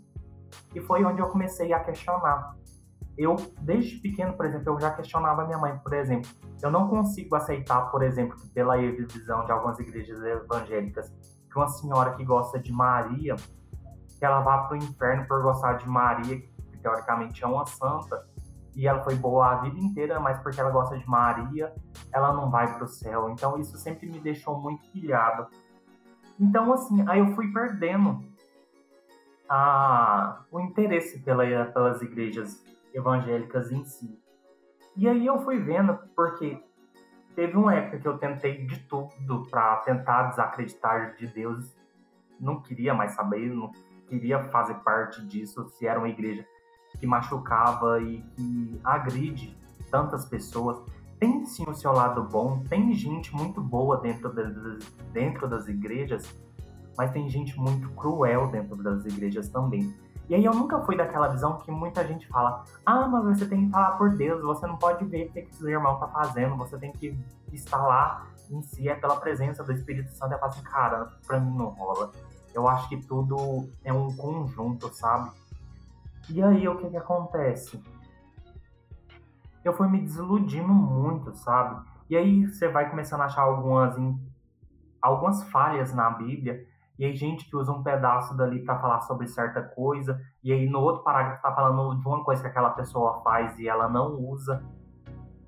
E 0.75 0.79
foi 0.79 1.03
onde 1.03 1.19
eu 1.19 1.27
comecei 1.29 1.73
a 1.73 1.79
questionar. 1.79 2.55
Eu, 3.19 3.35
desde 3.59 3.97
pequeno, 3.97 4.31
por 4.31 4.45
exemplo, 4.45 4.73
eu 4.73 4.79
já 4.79 4.91
questionava 4.91 5.45
minha 5.45 5.57
mãe, 5.57 5.77
por 5.77 5.93
exemplo. 5.93 6.31
Eu 6.61 6.71
não 6.71 6.87
consigo 6.87 7.35
aceitar, 7.35 7.91
por 7.91 8.01
exemplo, 8.01 8.37
pela 8.53 8.77
visão 8.77 9.43
de 9.43 9.51
algumas 9.51 9.77
igrejas 9.77 10.23
evangélicas, 10.23 11.09
que 11.51 11.57
uma 11.57 11.67
senhora 11.67 12.13
que 12.13 12.23
gosta 12.23 12.57
de 12.57 12.71
Maria, 12.71 13.35
que 14.17 14.23
ela 14.23 14.39
vá 14.39 14.59
para 14.59 14.75
o 14.75 14.77
inferno 14.77 15.27
por 15.27 15.43
gostar 15.43 15.73
de 15.73 15.89
Maria, 15.89 16.39
que 16.39 16.77
teoricamente 16.81 17.43
é 17.43 17.47
uma 17.47 17.65
santa, 17.65 18.25
e 18.73 18.87
ela 18.87 19.03
foi 19.03 19.15
boa 19.15 19.51
a 19.51 19.55
vida 19.63 19.77
inteira, 19.77 20.17
mas 20.21 20.41
porque 20.41 20.61
ela 20.61 20.69
gosta 20.69 20.97
de 20.97 21.05
Maria, 21.05 21.73
ela 22.13 22.31
não 22.31 22.49
vai 22.49 22.73
para 22.73 22.85
o 22.85 22.87
céu. 22.87 23.29
Então 23.31 23.59
isso 23.59 23.77
sempre 23.77 24.09
me 24.09 24.21
deixou 24.21 24.57
muito 24.61 24.89
pilhado. 24.91 25.47
Então, 26.39 26.71
assim, 26.71 27.03
aí 27.09 27.19
eu 27.19 27.35
fui 27.35 27.51
perdendo 27.51 28.21
a, 29.49 30.41
o 30.49 30.61
interesse 30.61 31.19
pela, 31.19 31.43
pelas 31.65 32.01
igrejas 32.01 32.63
evangélicas 32.93 33.71
em 33.71 33.83
si. 33.85 34.19
E 34.95 35.07
aí 35.07 35.25
eu 35.25 35.39
fui 35.39 35.59
vendo, 35.59 35.97
porque 36.15 36.61
teve 37.35 37.55
uma 37.55 37.73
época 37.73 37.99
que 37.99 38.07
eu 38.07 38.17
tentei 38.17 38.65
de 38.65 38.79
tudo 38.81 39.47
para 39.49 39.77
tentar 39.77 40.29
desacreditar 40.29 41.15
de 41.15 41.27
Deus. 41.27 41.75
Não 42.39 42.61
queria 42.61 42.93
mais 42.93 43.11
saber, 43.11 43.53
não 43.53 43.71
queria 44.07 44.43
fazer 44.49 44.75
parte 44.75 45.25
disso, 45.25 45.67
se 45.69 45.87
era 45.87 45.99
uma 45.99 46.09
igreja 46.09 46.45
que 46.99 47.05
machucava 47.05 48.01
e 48.01 48.21
que 48.35 48.81
agride 48.83 49.57
tantas 49.91 50.25
pessoas. 50.25 50.81
Tem 51.19 51.45
sim 51.45 51.63
o 51.67 51.73
seu 51.73 51.91
lado 51.91 52.23
bom, 52.23 52.63
tem 52.69 52.93
gente 52.93 53.33
muito 53.35 53.61
boa 53.61 53.97
dentro 53.97 54.33
das, 54.33 54.53
dentro 55.11 55.47
das 55.47 55.67
igrejas, 55.67 56.33
mas 56.97 57.11
tem 57.11 57.29
gente 57.29 57.57
muito 57.59 57.89
cruel 57.91 58.47
dentro 58.47 58.75
das 58.77 59.05
igrejas 59.05 59.49
também. 59.49 59.93
E 60.29 60.35
aí 60.35 60.45
eu 60.45 60.53
nunca 60.53 60.79
fui 60.81 60.95
daquela 60.95 61.27
visão 61.27 61.57
que 61.57 61.71
muita 61.71 62.05
gente 62.05 62.27
fala: 62.27 62.63
ah, 62.85 63.07
mas 63.07 63.39
você 63.39 63.47
tem 63.47 63.65
que 63.65 63.71
falar 63.71 63.97
por 63.97 64.15
Deus, 64.15 64.43
você 64.43 64.67
não 64.67 64.77
pode 64.77 65.03
ver 65.05 65.27
o 65.27 65.31
que 65.31 65.39
esse 65.39 65.67
irmão 65.67 65.99
tá 65.99 66.07
fazendo, 66.07 66.55
você 66.55 66.77
tem 66.77 66.91
que 66.91 67.17
estar 67.51 67.81
lá 67.81 68.27
em 68.51 68.61
si, 68.61 68.87
é 68.87 68.93
pela 68.93 69.15
presença 69.15 69.63
do 69.63 69.73
Espírito 69.73 70.11
Santo. 70.11 70.33
Eu 70.33 70.39
falo 70.39 70.51
assim, 70.51 70.63
cara, 70.63 71.07
pra 71.25 71.39
mim 71.39 71.57
não 71.57 71.69
rola. 71.69 72.11
Eu 72.53 72.67
acho 72.67 72.87
que 72.89 72.97
tudo 72.97 73.67
é 73.83 73.91
um 73.91 74.15
conjunto, 74.15 74.93
sabe? 74.93 75.31
E 76.29 76.43
aí 76.43 76.67
o 76.67 76.77
que 76.77 76.89
que 76.89 76.97
acontece? 76.97 77.81
Eu 79.63 79.73
fui 79.73 79.87
me 79.87 79.99
desiludindo 79.99 80.67
muito, 80.67 81.33
sabe? 81.35 81.83
E 82.07 82.15
aí 82.15 82.45
você 82.45 82.67
vai 82.67 82.87
começando 82.89 83.21
a 83.21 83.25
achar 83.25 83.41
algumas, 83.41 83.95
algumas 85.01 85.43
falhas 85.45 85.91
na 85.93 86.09
Bíblia 86.11 86.67
e 86.99 87.05
aí 87.05 87.15
gente 87.15 87.49
que 87.49 87.55
usa 87.55 87.71
um 87.71 87.81
pedaço 87.81 88.35
dali 88.35 88.59
para 88.59 88.77
falar 88.77 88.99
sobre 89.01 89.25
certa 89.25 89.61
coisa, 89.61 90.19
e 90.43 90.51
aí 90.51 90.69
no 90.69 90.81
outro 90.81 91.01
parágrafo 91.01 91.41
tá 91.41 91.55
falando 91.55 91.97
de 91.97 92.05
uma 92.05 92.25
coisa 92.25 92.41
que 92.41 92.47
aquela 92.49 92.71
pessoa 92.71 93.21
faz 93.23 93.57
e 93.57 93.69
ela 93.69 93.87
não 93.87 94.19
usa. 94.19 94.61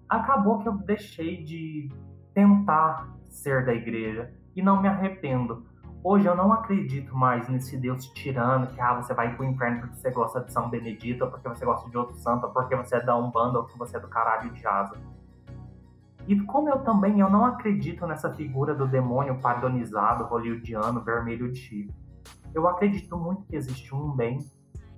Acabou 0.08 0.60
que 0.60 0.70
eu 0.70 0.78
deixei 0.78 1.44
de 1.44 1.90
tentar 2.34 3.10
ser 3.28 3.66
da 3.66 3.74
igreja 3.74 4.34
e 4.56 4.62
não 4.62 4.82
me 4.82 4.88
arrependo. 4.88 5.66
Hoje 6.02 6.26
eu 6.26 6.36
não 6.36 6.54
acredito 6.54 7.16
mais 7.16 7.50
nesse 7.50 7.76
Deus 7.78 8.06
tirano 8.08 8.68
que 8.68 8.80
ah, 8.80 8.96
você 8.96 9.14
vai 9.14 9.36
pro 9.36 9.44
inferno 9.44 9.82
porque 9.82 9.98
você 9.98 10.10
gosta 10.10 10.40
de 10.40 10.54
São 10.54 10.70
Benedito, 10.70 11.26
ou 11.26 11.32
porque 11.32 11.50
você 11.50 11.66
gosta 11.66 11.90
de 11.90 11.98
outro 11.98 12.16
santo, 12.16 12.48
ou 12.48 12.54
porque 12.54 12.78
você 12.78 12.96
é 12.96 13.04
da 13.04 13.16
Umbanda, 13.16 13.60
ou 13.60 13.66
porque 13.66 13.78
você 13.78 13.98
é 13.98 14.00
do 14.00 14.08
caralho 14.08 14.50
de 14.52 14.66
asa. 14.66 14.96
E 16.28 16.40
como 16.46 16.70
eu 16.70 16.80
também 16.84 17.20
eu 17.20 17.30
não 17.30 17.46
acredito 17.46 18.06
nessa 18.06 18.32
figura 18.34 18.76
do 18.76 18.88
demônio 18.88 19.40
padronizado, 19.42 20.26
hollywoodiano, 20.26 21.04
vermelho 21.04 21.54
chifre. 21.54 21.94
Eu 22.54 22.68
acredito 22.68 23.18
muito 23.18 23.44
que 23.44 23.56
existe 23.56 23.94
um 23.96 24.12
bem, 24.12 24.40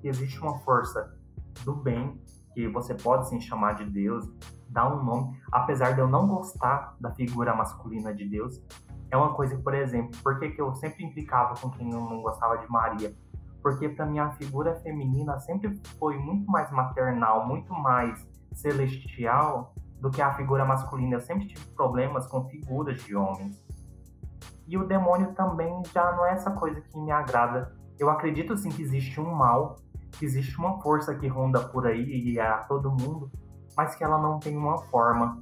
que 0.02 0.08
existe 0.08 0.40
uma 0.42 0.58
força 0.60 1.16
do 1.64 1.76
bem, 1.76 2.20
que 2.54 2.68
você 2.68 2.94
pode 2.94 3.30
sim 3.30 3.40
chamar 3.40 3.74
de 3.74 3.86
Deus, 3.86 4.30
dar 4.70 4.94
um 4.94 5.04
nome, 5.04 5.40
apesar 5.52 5.94
de 5.94 6.00
eu 6.00 6.08
não 6.08 6.28
gostar 6.28 6.96
da 7.00 7.12
figura 7.12 7.56
masculina 7.56 8.14
de 8.14 8.26
Deus. 8.26 8.62
É 9.10 9.18
uma 9.18 9.34
coisa 9.34 9.58
por 9.58 9.74
exemplo, 9.74 10.20
por 10.24 10.40
que 10.40 10.60
eu 10.60 10.74
sempre 10.76 11.06
implicava 11.06 11.54
com 11.60 11.70
quem 11.70 11.90
não 11.90 12.22
gostava 12.22 12.58
de 12.58 12.70
Maria? 12.70 13.16
Porque 13.62 13.88
para 13.88 14.06
mim 14.06 14.20
a 14.20 14.32
figura 14.32 14.76
feminina 14.82 15.40
sempre 15.40 15.80
foi 15.98 16.18
muito 16.18 16.52
mais 16.52 16.70
maternal, 16.72 17.48
muito 17.48 17.72
mais 17.74 18.28
celestial 18.52 19.74
do 20.04 20.12
que 20.12 20.22
a 20.22 20.34
figura 20.34 20.66
masculina. 20.66 21.16
Eu 21.16 21.22
sempre 21.22 21.48
tive 21.48 21.66
problemas 21.68 22.28
com 22.28 22.44
figuras 22.50 23.02
de 23.04 23.16
homens. 23.16 23.64
E 24.68 24.78
o 24.78 24.86
demônio 24.86 25.34
também 25.34 25.82
já 25.94 26.12
não 26.12 26.26
é 26.26 26.34
essa 26.34 26.52
coisa 26.52 26.82
que 26.82 27.00
me 27.00 27.10
agrada. 27.10 27.74
Eu 27.98 28.10
acredito 28.10 28.58
sim 28.58 28.68
que 28.68 28.82
existe 28.82 29.22
um 29.22 29.34
mal, 29.34 29.78
que 30.12 30.26
existe 30.26 30.58
uma 30.58 30.82
força 30.82 31.16
que 31.16 31.26
ronda 31.30 31.62
por 31.62 31.88
aí 31.88 32.04
e 32.04 32.38
é 32.38 32.46
a 32.46 32.58
todo 32.58 32.92
mundo, 32.92 33.32
mas 33.78 33.96
que 33.96 34.04
ela 34.04 34.22
não 34.22 34.40
tem 34.40 34.58
uma 34.58 34.78
forma. 34.90 35.42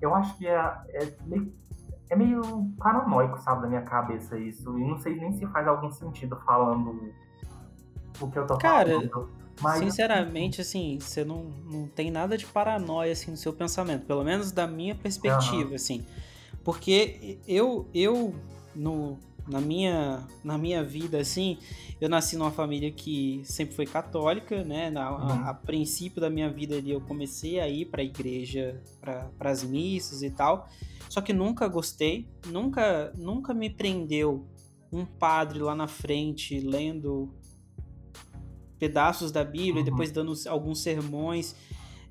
Eu 0.00 0.14
acho 0.14 0.38
que 0.38 0.46
é, 0.46 0.56
é, 0.88 1.14
meio, 1.26 1.52
é 2.08 2.16
meio 2.16 2.40
paranoico, 2.78 3.38
sabe, 3.38 3.60
da 3.60 3.68
minha 3.68 3.82
cabeça 3.82 4.38
isso. 4.38 4.78
E 4.78 4.88
não 4.88 4.96
sei 4.96 5.16
nem 5.16 5.32
se 5.34 5.46
faz 5.48 5.68
algum 5.68 5.90
sentido 5.90 6.34
falando 6.46 7.12
o 8.22 8.30
que 8.30 8.38
eu 8.38 8.46
tô 8.46 8.56
Cara, 8.56 8.88
falando. 8.88 9.28
Mas... 9.60 9.78
Sinceramente, 9.78 10.60
assim, 10.60 10.98
você 11.00 11.24
não, 11.24 11.44
não 11.64 11.88
tem 11.88 12.10
nada 12.10 12.36
de 12.36 12.44
paranoia 12.44 13.12
assim, 13.12 13.30
no 13.30 13.36
seu 13.36 13.52
pensamento, 13.52 14.04
pelo 14.04 14.22
menos 14.22 14.52
da 14.52 14.66
minha 14.66 14.94
perspectiva, 14.94 15.70
uhum. 15.70 15.74
assim. 15.74 16.04
Porque 16.62 17.38
eu, 17.46 17.88
eu 17.94 18.34
no, 18.74 19.18
na, 19.48 19.60
minha, 19.60 20.26
na 20.44 20.58
minha 20.58 20.82
vida, 20.82 21.18
assim, 21.18 21.58
eu 22.00 22.08
nasci 22.08 22.36
numa 22.36 22.50
família 22.50 22.90
que 22.90 23.40
sempre 23.44 23.74
foi 23.74 23.86
católica, 23.86 24.62
né? 24.62 24.90
Na, 24.90 25.10
uhum. 25.10 25.44
a, 25.44 25.50
a, 25.50 25.54
princípio 25.54 26.20
da 26.20 26.28
minha 26.28 26.50
vida 26.50 26.76
ali, 26.76 26.90
eu 26.90 27.00
comecei 27.00 27.60
a 27.60 27.68
ir 27.68 27.86
para 27.86 28.02
a 28.02 28.04
igreja, 28.04 28.82
para 29.00 29.50
as 29.50 29.62
missas 29.62 30.22
e 30.22 30.30
tal. 30.30 30.68
Só 31.08 31.20
que 31.20 31.32
nunca 31.32 31.68
gostei, 31.68 32.28
nunca, 32.46 33.12
nunca 33.16 33.54
me 33.54 33.70
prendeu 33.70 34.46
um 34.92 35.04
padre 35.04 35.60
lá 35.60 35.74
na 35.74 35.86
frente 35.86 36.60
lendo 36.60 37.32
pedaços 38.78 39.32
da 39.32 39.44
Bíblia, 39.44 39.78
uhum. 39.78 39.84
depois 39.84 40.10
dando 40.10 40.32
alguns 40.48 40.80
sermões. 40.80 41.54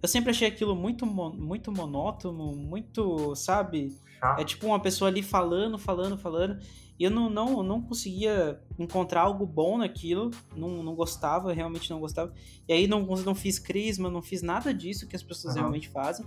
Eu 0.02 0.08
sempre 0.08 0.32
achei 0.32 0.48
aquilo 0.48 0.76
muito, 0.76 1.06
muito 1.06 1.72
monótono, 1.72 2.56
muito, 2.56 3.36
sabe? 3.36 3.96
É 4.38 4.44
tipo 4.44 4.66
uma 4.68 4.80
pessoa 4.80 5.10
ali 5.10 5.22
falando, 5.22 5.78
falando, 5.78 6.18
falando. 6.18 6.60
E 6.98 7.04
eu 7.04 7.12
não, 7.12 7.30
não, 7.30 7.62
não 7.62 7.82
conseguia 7.82 8.60
encontrar 8.80 9.22
algo 9.22 9.46
bom 9.46 9.78
naquilo. 9.78 10.32
Não, 10.56 10.82
não 10.82 10.96
gostava, 10.96 11.54
realmente 11.54 11.90
não 11.90 12.00
gostava. 12.00 12.34
E 12.68 12.74
aí 12.74 12.88
não, 12.88 13.02
não 13.02 13.36
fiz 13.36 13.60
crisma, 13.60 14.10
não 14.10 14.22
fiz 14.22 14.42
nada 14.42 14.74
disso 14.74 15.08
que 15.08 15.16
as 15.16 15.24
pessoas 15.24 15.56
uhum. 15.56 15.62
realmente 15.62 15.90
fazem. 15.90 16.26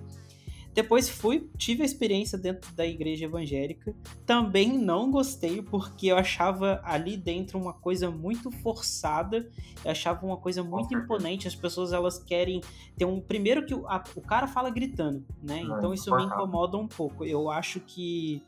Depois 0.75 1.09
fui, 1.09 1.51
tive 1.57 1.83
a 1.83 1.87
experiência 1.87 2.39
dentro 2.39 2.73
da 2.73 2.87
igreja 2.87 3.25
evangélica. 3.25 3.95
Também 4.25 4.79
não 4.79 5.11
gostei, 5.11 5.61
porque 5.61 6.09
eu 6.09 6.17
achava 6.17 6.81
ali 6.85 7.17
dentro 7.17 7.59
uma 7.59 7.73
coisa 7.73 8.11
muito 8.11 8.51
forçada. 8.51 9.51
Eu 9.85 9.91
achava 9.91 10.25
uma 10.25 10.37
coisa 10.37 10.63
muito 10.63 10.95
imponente. 10.97 11.49
As 11.49 11.55
pessoas 11.55 11.93
elas 11.93 12.23
querem 12.23 12.61
ter 12.97 13.05
um. 13.05 13.21
Primeiro 13.21 13.67
que 13.67 13.75
o, 13.75 13.89
a, 13.89 14.03
o 14.15 14.21
cara 14.21 14.47
fala 14.47 14.71
gritando, 14.71 15.25
né? 15.43 15.61
Então 15.61 15.93
isso 15.93 16.15
me 16.15 16.25
incomoda 16.25 16.77
um 16.77 16.87
pouco. 16.87 17.25
Eu 17.25 17.51
acho 17.51 17.81
que. 17.81 18.43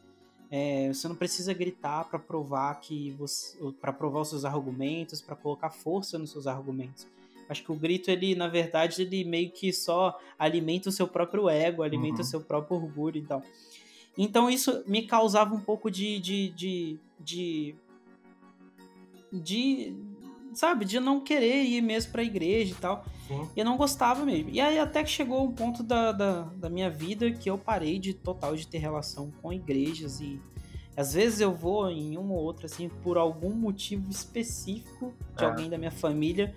É, 0.53 0.89
você 0.89 1.07
não 1.07 1.14
precisa 1.14 1.55
gritar 1.55 2.05
para 2.09 2.18
provar 2.18 2.75
que 2.81 3.12
você, 3.12 3.57
para 3.81 3.93
provar 3.93 4.21
os 4.21 4.31
seus 4.31 4.45
argumentos, 4.45 5.23
para 5.23 5.37
colocar 5.37 5.71
força 5.71 6.18
nos 6.18 6.33
seus 6.33 6.49
argumentos. 6.49 7.07
Acho 7.51 7.65
que 7.65 7.73
o 7.73 7.75
grito, 7.75 8.13
ele, 8.13 8.37
na 8.37 8.47
verdade, 8.47 9.03
ele 9.03 9.25
meio 9.25 9.51
que 9.51 9.73
só 9.73 10.17
alimenta 10.39 10.89
o 10.89 10.93
seu 10.93 11.09
próprio 11.09 11.49
ego, 11.49 11.83
alimenta 11.83 12.19
uhum. 12.19 12.21
o 12.21 12.25
seu 12.25 12.41
próprio 12.41 12.77
orgulho 12.77 13.19
e 13.19 13.23
tal. 13.23 13.43
Então 14.17 14.49
isso 14.49 14.85
me 14.87 15.03
causava 15.03 15.53
um 15.53 15.61
pouco 15.61 15.91
de. 15.91 16.21
de, 16.21 16.51
de, 16.51 16.99
de, 17.19 17.75
de 19.33 19.97
sabe, 20.55 20.85
de 20.85 21.01
não 21.01 21.21
querer 21.21 21.65
ir 21.65 21.81
mesmo 21.81 22.13
pra 22.13 22.23
igreja 22.23 22.71
e 22.71 22.77
tal. 22.77 23.05
Sim. 23.27 23.49
E 23.57 23.59
eu 23.59 23.65
não 23.65 23.77
gostava 23.77 24.25
mesmo. 24.25 24.51
E 24.51 24.61
aí 24.61 24.79
até 24.79 25.03
que 25.03 25.11
chegou 25.11 25.45
um 25.45 25.51
ponto 25.51 25.83
da, 25.83 26.13
da, 26.13 26.43
da, 26.43 26.71
minha 26.71 26.89
vida 26.89 27.33
que 27.33 27.51
eu 27.51 27.59
parei 27.59 27.99
de 27.99 28.15
total 28.15 28.55
de 28.55 28.65
ter 28.65 28.79
relação 28.79 29.33
com 29.43 29.53
igrejas 29.53 30.21
e 30.21 30.41
às 30.97 31.15
vezes 31.15 31.41
eu 31.41 31.53
vou 31.53 31.91
em 31.91 32.17
uma 32.17 32.35
ou 32.35 32.41
outra, 32.41 32.67
assim, 32.67 32.89
por 32.89 33.19
algum 33.19 33.55
motivo 33.55 34.09
específico 34.09 35.13
de 35.37 35.43
é. 35.43 35.47
alguém 35.49 35.69
da 35.69 35.79
minha 35.79 35.91
família 35.91 36.55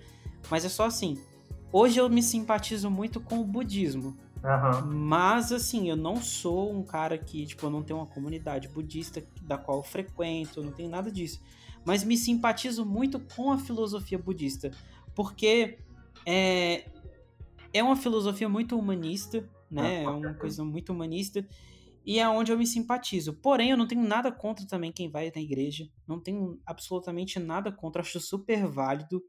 mas 0.50 0.64
é 0.64 0.68
só 0.68 0.86
assim. 0.86 1.18
Hoje 1.72 1.98
eu 1.98 2.08
me 2.08 2.22
simpatizo 2.22 2.90
muito 2.90 3.20
com 3.20 3.40
o 3.40 3.44
budismo. 3.44 4.16
Uhum. 4.44 4.94
Mas, 4.94 5.50
assim, 5.50 5.88
eu 5.88 5.96
não 5.96 6.16
sou 6.16 6.70
um 6.70 6.82
cara 6.82 7.16
que, 7.16 7.46
tipo, 7.46 7.64
eu 7.64 7.70
não 7.70 7.82
tenho 7.82 7.98
uma 7.98 8.06
comunidade 8.06 8.68
budista 8.68 9.26
da 9.42 9.56
qual 9.56 9.78
eu 9.78 9.82
frequento, 9.82 10.62
não 10.62 10.70
tenho 10.70 10.90
nada 10.90 11.10
disso. 11.10 11.40
Mas 11.84 12.04
me 12.04 12.16
simpatizo 12.16 12.84
muito 12.84 13.18
com 13.34 13.50
a 13.50 13.58
filosofia 13.58 14.18
budista. 14.18 14.70
Porque 15.14 15.78
é, 16.26 16.84
é 17.72 17.82
uma 17.82 17.96
filosofia 17.96 18.48
muito 18.48 18.78
humanista, 18.78 19.48
né? 19.70 20.04
É 20.04 20.08
uma 20.08 20.34
coisa 20.34 20.62
muito 20.62 20.92
humanista. 20.92 21.46
E 22.04 22.18
é 22.18 22.28
onde 22.28 22.52
eu 22.52 22.58
me 22.58 22.66
simpatizo. 22.66 23.32
Porém, 23.32 23.70
eu 23.70 23.76
não 23.76 23.86
tenho 23.86 24.06
nada 24.06 24.30
contra 24.30 24.66
também 24.66 24.92
quem 24.92 25.10
vai 25.10 25.32
na 25.34 25.40
igreja. 25.40 25.88
Não 26.06 26.20
tenho 26.20 26.60
absolutamente 26.66 27.38
nada 27.40 27.72
contra. 27.72 28.02
Acho 28.02 28.20
super 28.20 28.66
válido 28.66 29.22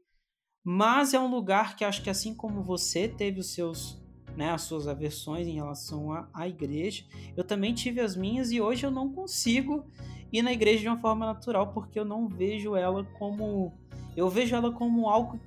Mas 0.68 1.14
é 1.14 1.20
um 1.20 1.30
lugar 1.30 1.76
que 1.76 1.84
acho 1.84 2.02
que 2.02 2.10
assim 2.10 2.34
como 2.34 2.60
você 2.60 3.06
teve 3.06 3.38
os 3.38 3.54
seus, 3.54 4.02
né, 4.36 4.50
as 4.50 4.62
suas 4.62 4.88
aversões 4.88 5.46
em 5.46 5.52
relação 5.52 6.10
à, 6.10 6.28
à 6.34 6.48
igreja, 6.48 7.04
eu 7.36 7.44
também 7.44 7.72
tive 7.72 8.00
as 8.00 8.16
minhas 8.16 8.50
e 8.50 8.60
hoje 8.60 8.84
eu 8.84 8.90
não 8.90 9.12
consigo 9.12 9.84
ir 10.32 10.42
na 10.42 10.52
igreja 10.52 10.80
de 10.80 10.88
uma 10.88 10.98
forma 10.98 11.24
natural 11.24 11.68
porque 11.68 11.96
eu 11.96 12.04
não 12.04 12.26
vejo 12.26 12.74
ela 12.74 13.04
como 13.16 13.72
eu 14.16 14.28
vejo 14.28 14.56
ela 14.56 14.72
como 14.72 15.08
algo 15.08 15.38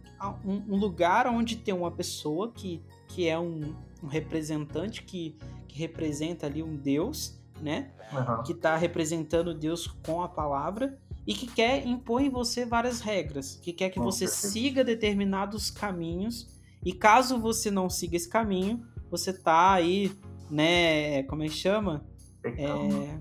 um, 0.45 0.73
um 0.73 0.77
lugar 0.77 1.27
onde 1.27 1.57
tem 1.57 1.73
uma 1.73 1.91
pessoa 1.91 2.53
que, 2.53 2.81
que 3.09 3.27
é 3.27 3.37
um, 3.37 3.75
um 4.01 4.07
representante 4.07 5.03
que, 5.03 5.37
que 5.67 5.77
representa 5.77 6.45
ali 6.45 6.63
um 6.63 6.77
Deus, 6.77 7.37
né? 7.61 7.91
Uhum. 8.13 8.43
Que 8.43 8.53
está 8.53 8.77
representando 8.77 9.53
Deus 9.53 9.85
com 9.85 10.21
a 10.21 10.29
palavra 10.29 10.97
e 11.25 11.33
que 11.33 11.47
quer 11.47 11.85
impor 11.85 12.21
em 12.21 12.29
você 12.29 12.65
várias 12.65 13.01
regras, 13.01 13.59
que 13.61 13.71
quer 13.73 13.89
que 13.89 13.99
você 13.99 14.27
siga 14.27 14.83
determinados 14.83 15.69
caminhos 15.69 16.47
e 16.83 16.93
caso 16.93 17.39
você 17.39 17.69
não 17.69 17.89
siga 17.89 18.15
esse 18.15 18.29
caminho, 18.29 18.85
você 19.11 19.33
tá 19.33 19.73
aí, 19.73 20.11
né, 20.49 21.23
como 21.23 21.43
é 21.43 21.47
que 21.47 21.53
chama? 21.53 22.05
É, 22.43 23.19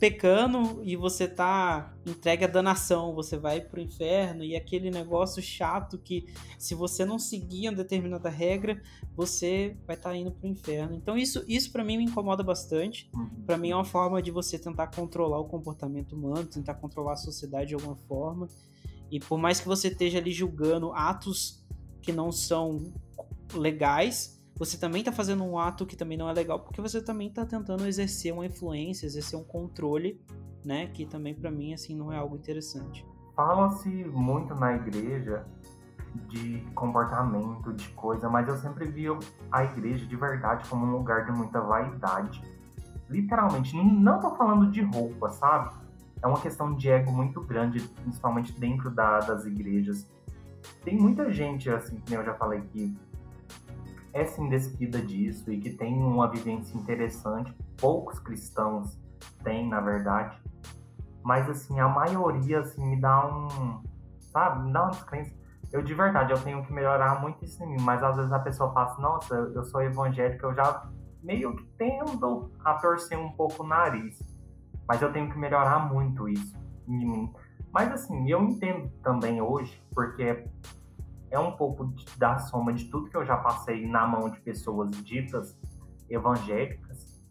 pecando 0.00 0.80
e 0.82 0.96
você 0.96 1.28
tá 1.28 1.94
entregue 2.06 2.44
à 2.44 2.48
danação, 2.48 3.14
você 3.14 3.36
vai 3.36 3.60
pro 3.60 3.78
inferno 3.78 4.42
e 4.42 4.56
aquele 4.56 4.90
negócio 4.90 5.42
chato 5.42 5.98
que 5.98 6.26
se 6.58 6.74
você 6.74 7.04
não 7.04 7.18
seguir 7.18 7.68
uma 7.68 7.76
determinada 7.76 8.30
regra, 8.30 8.82
você 9.14 9.76
vai 9.86 9.94
estar 9.94 10.16
indo 10.16 10.32
pro 10.32 10.48
inferno. 10.48 10.96
Então 10.96 11.18
isso 11.18 11.44
isso 11.46 11.70
para 11.70 11.84
mim 11.84 11.98
me 11.98 12.04
incomoda 12.04 12.42
bastante. 12.42 13.10
Para 13.44 13.58
mim 13.58 13.70
é 13.70 13.76
uma 13.76 13.84
forma 13.84 14.22
de 14.22 14.30
você 14.30 14.58
tentar 14.58 14.86
controlar 14.86 15.38
o 15.38 15.44
comportamento 15.44 16.16
humano, 16.16 16.46
tentar 16.46 16.74
controlar 16.76 17.12
a 17.12 17.16
sociedade 17.16 17.68
de 17.68 17.74
alguma 17.74 17.96
forma. 17.96 18.48
E 19.10 19.20
por 19.20 19.38
mais 19.38 19.60
que 19.60 19.68
você 19.68 19.88
esteja 19.88 20.16
ali 20.16 20.32
julgando 20.32 20.92
atos 20.94 21.62
que 22.00 22.10
não 22.10 22.32
são 22.32 22.90
legais, 23.52 24.39
você 24.60 24.76
também 24.78 25.02
tá 25.02 25.10
fazendo 25.10 25.42
um 25.42 25.58
ato 25.58 25.86
que 25.86 25.96
também 25.96 26.18
não 26.18 26.28
é 26.28 26.32
legal, 26.34 26.60
porque 26.60 26.82
você 26.82 27.02
também 27.02 27.30
tá 27.30 27.46
tentando 27.46 27.86
exercer 27.86 28.30
uma 28.32 28.44
influência, 28.44 29.06
exercer 29.06 29.38
um 29.38 29.42
controle, 29.42 30.20
né? 30.62 30.86
Que 30.88 31.06
também 31.06 31.34
para 31.34 31.50
mim 31.50 31.72
assim 31.72 31.96
não 31.96 32.12
é 32.12 32.18
algo 32.18 32.36
interessante. 32.36 33.04
Fala-se 33.34 33.88
muito 33.88 34.54
na 34.54 34.74
igreja 34.76 35.46
de 36.28 36.58
comportamento, 36.74 37.72
de 37.72 37.88
coisa, 37.90 38.28
mas 38.28 38.46
eu 38.48 38.56
sempre 38.58 38.84
vi 38.84 39.06
a 39.50 39.64
igreja 39.64 40.04
de 40.06 40.14
verdade 40.14 40.68
como 40.68 40.84
um 40.84 40.90
lugar 40.90 41.24
de 41.24 41.32
muita 41.32 41.58
vaidade. 41.62 42.42
Literalmente, 43.08 43.74
não 43.74 44.20
tô 44.20 44.36
falando 44.36 44.70
de 44.70 44.82
roupa, 44.82 45.30
sabe? 45.30 45.74
É 46.22 46.26
uma 46.26 46.38
questão 46.38 46.74
de 46.74 46.90
ego 46.90 47.10
muito 47.10 47.40
grande, 47.40 47.80
principalmente 47.80 48.52
dentro 48.60 48.90
da- 48.90 49.20
das 49.20 49.46
igrejas. 49.46 50.06
Tem 50.84 50.98
muita 51.00 51.32
gente, 51.32 51.70
assim, 51.70 51.98
que 52.00 52.12
eu 52.12 52.22
já 52.22 52.34
falei, 52.34 52.60
que 52.60 52.94
é 54.12 54.24
sim 54.24 54.48
despida 54.48 55.00
disso 55.00 55.52
e 55.52 55.60
que 55.60 55.70
tem 55.70 56.02
uma 56.02 56.28
vivência 56.28 56.76
interessante. 56.76 57.54
Poucos 57.78 58.18
cristãos 58.18 58.98
têm, 59.42 59.68
na 59.68 59.80
verdade. 59.80 60.36
Mas, 61.22 61.48
assim, 61.48 61.78
a 61.78 61.88
maioria, 61.88 62.60
assim, 62.60 62.84
me 62.84 63.00
dá 63.00 63.26
um... 63.26 63.82
Sabe? 64.18 64.64
Me 64.64 64.72
dá 64.72 64.82
uma 64.84 64.90
descrença. 64.90 65.32
Eu, 65.72 65.82
de 65.82 65.94
verdade, 65.94 66.32
eu 66.32 66.42
tenho 66.42 66.64
que 66.64 66.72
melhorar 66.72 67.20
muito 67.20 67.44
isso 67.44 67.62
em 67.62 67.68
mim. 67.68 67.80
Mas, 67.80 68.02
às 68.02 68.16
vezes, 68.16 68.32
a 68.32 68.38
pessoa 68.38 68.72
fala 68.72 68.86
assim, 68.86 69.02
nossa, 69.02 69.34
eu 69.34 69.64
sou 69.64 69.82
evangélica, 69.82 70.46
eu 70.46 70.54
já 70.54 70.88
meio 71.22 71.54
que 71.54 71.64
tendo 71.78 72.50
a 72.64 72.74
torcer 72.74 73.18
um 73.18 73.30
pouco 73.32 73.62
o 73.62 73.66
nariz. 73.66 74.18
Mas 74.88 75.00
eu 75.02 75.12
tenho 75.12 75.30
que 75.30 75.38
melhorar 75.38 75.92
muito 75.92 76.28
isso 76.28 76.56
em 76.88 77.06
mim. 77.06 77.32
Mas, 77.72 77.92
assim, 77.92 78.28
eu 78.28 78.42
entendo 78.42 78.90
também 79.02 79.40
hoje, 79.40 79.80
porque 79.94 80.44
é 81.30 81.38
um 81.38 81.52
pouco 81.52 81.92
da 82.16 82.38
soma 82.38 82.72
de 82.72 82.86
tudo 82.90 83.08
que 83.08 83.16
eu 83.16 83.24
já 83.24 83.36
passei 83.36 83.86
na 83.86 84.06
mão 84.06 84.28
de 84.28 84.40
pessoas 84.40 84.90
ditas 85.04 85.58
evangélicas. 86.08 87.22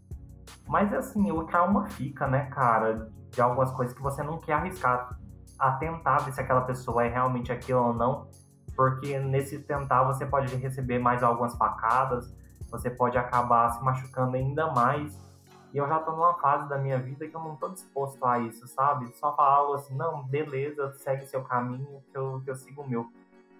Mas 0.68 0.94
assim, 0.94 1.32
o 1.32 1.44
trauma 1.44 1.88
fica, 1.90 2.28
né, 2.28 2.46
cara, 2.46 3.12
de 3.32 3.42
algumas 3.42 3.72
coisas 3.72 3.96
que 3.96 4.02
você 4.02 4.24
não 4.24 4.40
quer 4.40 4.54
arriscar 4.54 5.20
a 5.58 5.74
tentar 5.74 6.20
ver 6.20 6.32
se 6.32 6.40
aquela 6.40 6.62
pessoa 6.62 7.04
é 7.04 7.10
realmente 7.10 7.52
aquilo 7.52 7.84
ou 7.84 7.94
não, 7.94 8.30
porque 8.76 9.20
nesse 9.20 9.60
tentar 9.60 10.04
você 10.04 10.26
pode 10.26 10.56
receber 10.56 11.00
mais 11.00 11.22
algumas 11.22 11.56
facadas, 11.58 12.34
você 12.72 12.90
pode 12.90 13.18
acabar 13.18 13.70
se 13.72 13.84
machucando 13.84 14.38
ainda 14.38 14.72
mais. 14.72 15.20
E 15.74 15.78
eu 15.78 15.88
já 15.88 16.00
tô 16.00 16.12
numa 16.12 16.34
fase 16.36 16.68
da 16.68 16.78
minha 16.78 16.98
vida 16.98 17.28
que 17.28 17.36
eu 17.36 17.42
não 17.42 17.56
tô 17.56 17.70
disposto 17.70 18.26
a 18.26 18.40
isso, 18.40 18.68
sabe? 18.68 19.08
Só 19.18 19.36
falar 19.36 19.76
assim, 19.76 19.96
não, 19.96 20.24
beleza, 20.24 20.92
segue 20.94 21.26
seu 21.28 21.44
caminho, 21.44 22.02
que 22.10 22.18
eu, 22.18 22.42
que 22.44 22.50
eu 22.50 22.56
sigo 22.56 22.82
o 22.82 22.90
meu 22.90 23.12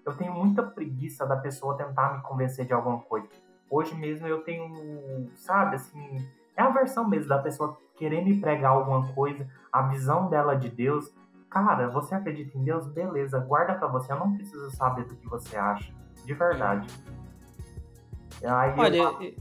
eu 0.04 0.14
tenho 0.16 0.32
muita 0.32 0.62
preguiça 0.62 1.26
da 1.26 1.36
pessoa 1.36 1.76
tentar 1.76 2.16
me 2.16 2.22
convencer 2.22 2.66
de 2.66 2.72
alguma 2.72 2.98
coisa. 2.98 3.28
Hoje 3.68 3.94
mesmo 3.94 4.26
eu 4.26 4.42
tenho, 4.42 5.30
sabe, 5.36 5.76
assim, 5.76 6.26
é 6.56 6.62
a 6.62 6.70
versão 6.70 7.08
mesmo 7.08 7.28
da 7.28 7.38
pessoa 7.38 7.78
querer 7.96 8.24
me 8.24 8.40
pregar 8.40 8.72
alguma 8.72 9.06
coisa, 9.12 9.46
a 9.72 9.82
visão 9.82 10.28
dela 10.28 10.54
de 10.54 10.68
Deus. 10.68 11.12
Cara, 11.48 11.88
você 11.88 12.14
acredita 12.14 12.56
em 12.56 12.64
Deus? 12.64 12.86
Beleza, 12.86 13.38
guarda 13.38 13.74
pra 13.74 13.88
você, 13.88 14.12
eu 14.12 14.18
não 14.18 14.34
preciso 14.34 14.70
saber 14.70 15.04
do 15.04 15.14
que 15.16 15.28
você 15.28 15.56
acha, 15.56 15.92
de 16.24 16.34
verdade. 16.34 16.88
Aí 18.42 18.74
Olha, 18.78 18.96
eu, 18.96 19.22
eu, 19.22 19.34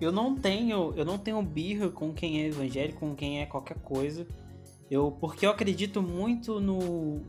eu 0.00 0.12
não 0.12 0.34
tenho, 0.34 0.92
eu 0.96 1.04
não 1.04 1.18
tenho 1.18 1.40
birra 1.42 1.88
com 1.88 2.12
quem 2.12 2.42
é 2.42 2.46
evangélico, 2.48 3.00
com 3.00 3.14
quem 3.14 3.40
é 3.40 3.46
qualquer 3.46 3.78
coisa. 3.78 4.26
Eu, 4.90 5.10
porque 5.12 5.46
eu 5.46 5.50
acredito 5.50 6.02
muito 6.02 6.60
no, 6.60 7.22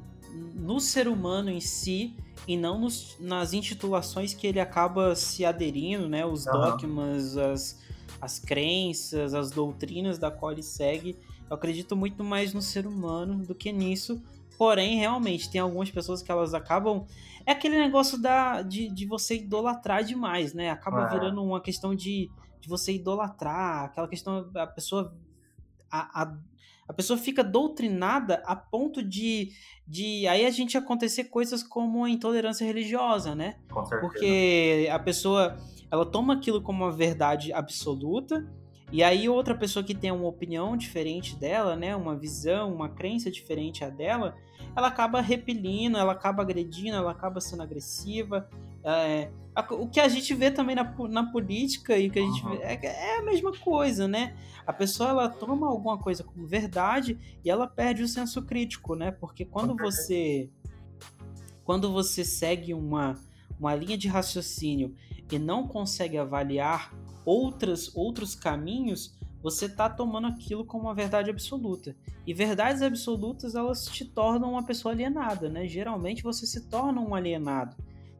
no 0.55 0.79
ser 0.79 1.07
humano 1.07 1.49
em 1.49 1.61
si 1.61 2.15
e 2.47 2.57
não 2.57 2.79
nos, 2.79 3.17
nas 3.19 3.53
intitulações 3.53 4.33
que 4.33 4.45
ele 4.47 4.59
acaba 4.59 5.15
se 5.15 5.45
aderindo, 5.45 6.07
né? 6.09 6.25
Os 6.25 6.45
Aham. 6.45 6.71
dogmas, 6.71 7.37
as, 7.37 7.79
as 8.19 8.39
crenças, 8.39 9.33
as 9.33 9.49
doutrinas 9.49 10.17
da 10.17 10.29
qual 10.29 10.51
ele 10.51 10.63
segue. 10.63 11.17
Eu 11.49 11.55
acredito 11.55 11.95
muito 11.95 12.23
mais 12.23 12.53
no 12.53 12.61
ser 12.61 12.85
humano 12.85 13.45
do 13.45 13.55
que 13.55 13.71
nisso. 13.71 14.21
Porém, 14.57 14.97
realmente, 14.97 15.49
tem 15.49 15.59
algumas 15.61 15.89
pessoas 15.89 16.21
que 16.21 16.31
elas 16.31 16.53
acabam. 16.53 17.05
É 17.45 17.51
aquele 17.51 17.77
negócio 17.77 18.21
da, 18.21 18.61
de, 18.61 18.87
de 18.89 19.05
você 19.05 19.35
idolatrar 19.35 20.03
demais, 20.03 20.53
né? 20.53 20.69
Acaba 20.69 21.03
É. 21.05 21.09
virando 21.09 21.43
uma 21.43 21.59
questão 21.61 21.95
de, 21.95 22.29
de 22.61 22.69
você 22.69 22.93
idolatrar, 22.93 23.85
aquela 23.85 24.07
questão. 24.07 24.49
A 24.55 24.67
pessoa. 24.67 25.15
A, 25.89 26.23
a, 26.23 26.37
a 26.87 26.93
pessoa 26.93 27.17
fica 27.17 27.43
doutrinada 27.43 28.43
a 28.45 28.55
ponto 28.55 29.01
de, 29.01 29.51
de 29.87 30.27
aí 30.27 30.45
a 30.45 30.49
gente 30.51 30.77
acontecer 30.77 31.25
coisas 31.25 31.63
como 31.63 32.03
a 32.03 32.09
intolerância 32.09 32.65
religiosa, 32.65 33.33
né? 33.33 33.57
com 33.69 33.85
certeza. 33.85 34.01
Porque 34.01 34.89
a 34.91 34.99
pessoa, 34.99 35.57
ela 35.89 36.05
toma 36.05 36.33
aquilo 36.33 36.61
como 36.61 36.83
uma 36.83 36.91
verdade 36.91 37.53
absoluta, 37.53 38.45
e 38.91 39.01
aí 39.01 39.27
outra 39.27 39.55
pessoa 39.55 39.83
que 39.83 39.95
tem 39.95 40.11
uma 40.11 40.27
opinião 40.27 40.77
diferente 40.77 41.35
dela, 41.35 41.75
né, 41.75 41.95
uma 41.95 42.15
visão, 42.15 42.71
uma 42.71 42.89
crença 42.89 43.31
diferente 43.31 43.83
a 43.83 43.89
dela, 43.89 44.35
ela 44.75 44.87
acaba 44.87 45.19
repelindo, 45.19 45.97
ela 45.97 46.11
acaba 46.11 46.43
agredindo, 46.43 46.97
ela 46.97 47.11
acaba 47.11 47.41
sendo 47.41 47.63
agressiva. 47.63 48.47
É, 48.83 49.29
a- 49.55 49.73
o 49.73 49.87
que 49.87 49.99
a 49.99 50.07
gente 50.07 50.33
vê 50.33 50.51
também 50.51 50.75
na, 50.75 50.83
na 51.09 51.31
política 51.31 51.97
e 51.97 52.07
o 52.07 52.11
que 52.11 52.19
a 52.19 52.21
gente 52.21 52.43
Uhum. 52.43 52.51
vê 52.51 52.57
é, 52.63 52.79
é 52.85 53.19
a 53.19 53.23
mesma 53.23 53.51
coisa, 53.57 54.07
né? 54.07 54.35
A 54.65 54.73
pessoa 54.73 55.09
ela 55.09 55.29
toma 55.29 55.67
alguma 55.67 55.97
coisa 55.97 56.23
como 56.23 56.45
verdade 56.47 57.17
e 57.43 57.49
ela 57.49 57.67
perde 57.67 58.01
o 58.03 58.07
senso 58.07 58.41
crítico, 58.41 58.95
né? 58.95 59.11
Porque 59.11 59.45
quando 59.45 59.75
você 59.75 60.49
quando 61.63 61.91
você 61.91 62.25
segue 62.25 62.73
uma, 62.73 63.17
uma 63.59 63.73
linha 63.75 63.97
de 63.97 64.07
raciocínio 64.07 64.93
e 65.31 65.39
não 65.39 65.67
consegue 65.67 66.17
avaliar 66.17 66.93
outras, 67.25 67.95
outros 67.95 68.35
caminhos, 68.35 69.17
você 69.41 69.65
está 69.65 69.89
tomando 69.89 70.27
aquilo 70.27 70.65
como 70.65 70.83
uma 70.85 70.93
verdade 70.93 71.29
absoluta. 71.29 71.95
E 72.27 72.33
verdades 72.33 72.81
absolutas, 72.81 73.55
elas 73.55 73.85
te 73.85 74.03
tornam 74.05 74.51
uma 74.51 74.63
pessoa 74.63 74.93
alienada, 74.93 75.49
né? 75.49 75.67
Geralmente 75.67 76.23
você 76.23 76.45
se 76.45 76.61
torna 76.69 76.99
um 77.01 77.15
alienado. 77.15 77.75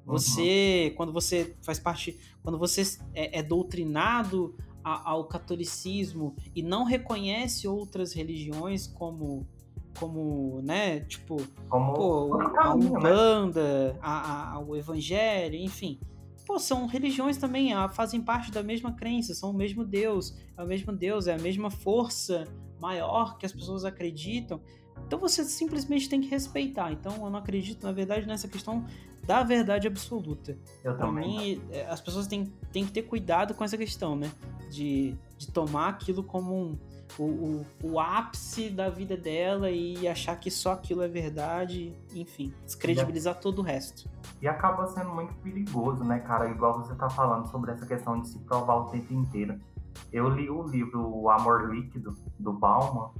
Você, 0.05 0.93
quando 0.97 1.13
você 1.13 1.55
faz 1.61 1.79
parte, 1.79 2.17
quando 2.43 2.57
você 2.57 2.81
é, 3.13 3.39
é 3.39 3.43
doutrinado 3.43 4.55
a- 4.83 5.11
ao 5.11 5.25
catolicismo 5.27 6.35
e 6.55 6.61
não 6.61 6.83
reconhece 6.83 7.67
outras 7.67 8.11
religiões 8.13 8.85
como, 8.85 9.47
como, 9.97 10.61
né, 10.61 10.99
tipo, 11.01 11.37
Como 11.69 11.93
pô, 11.93 12.35
a 12.41 12.75
né? 12.75 12.85
Umbanda, 12.85 13.97
a, 14.01 14.55
a- 14.55 14.59
o 14.59 14.75
Evangelho, 14.75 15.55
enfim. 15.55 15.99
Pô, 16.45 16.59
são 16.59 16.85
religiões 16.87 17.37
também, 17.37 17.71
ah, 17.73 17.87
fazem 17.87 18.19
parte 18.21 18.51
da 18.51 18.61
mesma 18.61 18.91
crença, 18.93 19.33
são 19.33 19.51
o 19.51 19.53
mesmo 19.53 19.85
Deus, 19.85 20.35
é 20.57 20.61
o 20.63 20.67
mesmo 20.67 20.91
Deus, 20.91 21.27
é 21.27 21.33
a 21.35 21.37
mesma 21.37 21.69
força 21.71 22.45
maior 22.81 23.37
que 23.37 23.45
as 23.45 23.53
pessoas 23.53 23.85
acreditam. 23.85 24.59
Então 25.07 25.17
você 25.17 25.45
simplesmente 25.45 26.09
tem 26.09 26.19
que 26.19 26.27
respeitar. 26.27 26.91
Então 26.91 27.13
eu 27.23 27.29
não 27.29 27.39
acredito, 27.39 27.83
na 27.85 27.93
verdade, 27.93 28.27
nessa 28.27 28.49
questão 28.49 28.85
da 29.25 29.43
verdade 29.43 29.87
absoluta. 29.87 30.57
Eu 30.83 30.95
Pra 30.95 31.07
também. 31.07 31.55
mim, 31.55 31.61
é, 31.71 31.85
as 31.87 32.01
pessoas 32.01 32.27
têm, 32.27 32.45
têm 32.71 32.85
que 32.85 32.91
ter 32.91 33.03
cuidado 33.03 33.53
com 33.53 33.63
essa 33.63 33.77
questão, 33.77 34.15
né? 34.15 34.31
De, 34.69 35.15
de 35.37 35.51
tomar 35.51 35.89
aquilo 35.89 36.23
como 36.23 36.53
um, 36.53 36.77
o, 37.17 37.23
o, 37.23 37.65
o, 37.83 37.99
ápice 37.99 38.69
da 38.69 38.89
vida 38.89 39.15
dela 39.15 39.69
e 39.69 40.07
achar 40.07 40.35
que 40.35 40.49
só 40.49 40.73
aquilo 40.73 41.01
é 41.03 41.07
verdade, 41.07 41.95
enfim, 42.13 42.53
descredibilizar 42.65 43.39
todo 43.39 43.59
o 43.59 43.61
resto. 43.61 44.09
E 44.41 44.47
acaba 44.47 44.87
sendo 44.87 45.09
muito 45.13 45.33
perigoso, 45.35 46.03
né, 46.03 46.19
cara? 46.19 46.49
Igual 46.49 46.79
você 46.79 46.95
tá 46.95 47.09
falando 47.09 47.47
sobre 47.49 47.71
essa 47.71 47.85
questão 47.85 48.19
de 48.19 48.29
se 48.29 48.39
provar 48.39 48.75
o 48.77 48.85
tempo 48.85 49.13
inteiro. 49.13 49.59
Eu 50.11 50.27
li 50.29 50.49
o 50.49 50.63
livro 50.63 51.07
O 51.07 51.29
Amor 51.29 51.71
Líquido, 51.71 52.15
do 52.39 52.51
Bauman, 52.51 53.11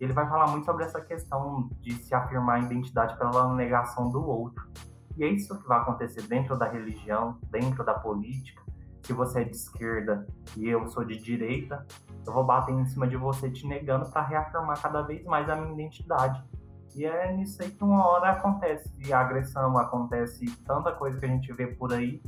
ele 0.00 0.12
vai 0.12 0.28
falar 0.28 0.48
muito 0.48 0.64
sobre 0.64 0.84
essa 0.84 1.00
questão 1.00 1.68
de 1.80 1.92
se 1.92 2.14
afirmar 2.14 2.56
a 2.56 2.60
identidade 2.60 3.16
pela 3.18 3.54
negação 3.54 4.10
do 4.10 4.26
outro. 4.26 4.66
E 5.16 5.24
é 5.24 5.28
isso 5.28 5.58
que 5.58 5.66
vai 5.66 5.78
acontecer 5.78 6.22
dentro 6.22 6.56
da 6.58 6.68
religião, 6.68 7.38
dentro 7.50 7.84
da 7.84 7.94
política. 7.94 8.62
Se 9.02 9.12
você 9.12 9.42
é 9.42 9.44
de 9.44 9.56
esquerda 9.56 10.26
e 10.56 10.68
eu 10.68 10.86
sou 10.88 11.04
de 11.04 11.16
direita, 11.16 11.86
eu 12.26 12.32
vou 12.32 12.44
bater 12.44 12.74
em 12.74 12.84
cima 12.86 13.06
de 13.06 13.16
você 13.16 13.48
te 13.50 13.66
negando 13.66 14.10
para 14.10 14.22
reafirmar 14.22 14.80
cada 14.82 15.02
vez 15.02 15.24
mais 15.24 15.48
a 15.48 15.54
minha 15.54 15.72
identidade. 15.72 16.42
E 16.94 17.04
é 17.04 17.32
nisso 17.32 17.62
aí 17.62 17.70
que 17.70 17.84
uma 17.84 18.06
hora 18.06 18.32
acontece 18.32 18.90
de 18.98 19.12
agressão, 19.12 19.78
acontece 19.78 20.44
tanta 20.64 20.92
coisa 20.92 21.18
que 21.18 21.26
a 21.26 21.28
gente 21.28 21.52
vê 21.52 21.66
por 21.66 21.92
aí, 21.92 22.22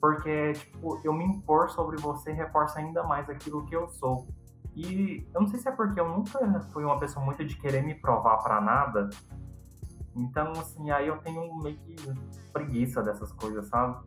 porque 0.00 0.52
tipo, 0.52 1.00
eu 1.04 1.12
me 1.12 1.24
impor 1.24 1.70
sobre 1.70 1.96
você 1.96 2.32
reforça 2.32 2.78
ainda 2.78 3.02
mais 3.04 3.28
aquilo 3.30 3.64
que 3.64 3.74
eu 3.74 3.88
sou. 3.88 4.28
E 4.74 5.26
eu 5.34 5.40
não 5.40 5.48
sei 5.48 5.58
se 5.58 5.68
é 5.68 5.72
porque 5.72 5.98
eu 5.98 6.08
nunca 6.08 6.60
fui 6.72 6.84
uma 6.84 6.98
pessoa 6.98 7.24
muito 7.24 7.44
de 7.44 7.56
querer 7.56 7.82
me 7.82 7.94
provar 7.94 8.38
para 8.38 8.60
nada. 8.60 9.08
Então, 10.18 10.50
assim, 10.52 10.90
aí 10.90 11.06
eu 11.06 11.18
tenho 11.18 11.54
meio 11.62 11.76
que 11.78 11.96
preguiça 12.52 13.02
dessas 13.02 13.32
coisas, 13.32 13.68
sabe? 13.68 14.04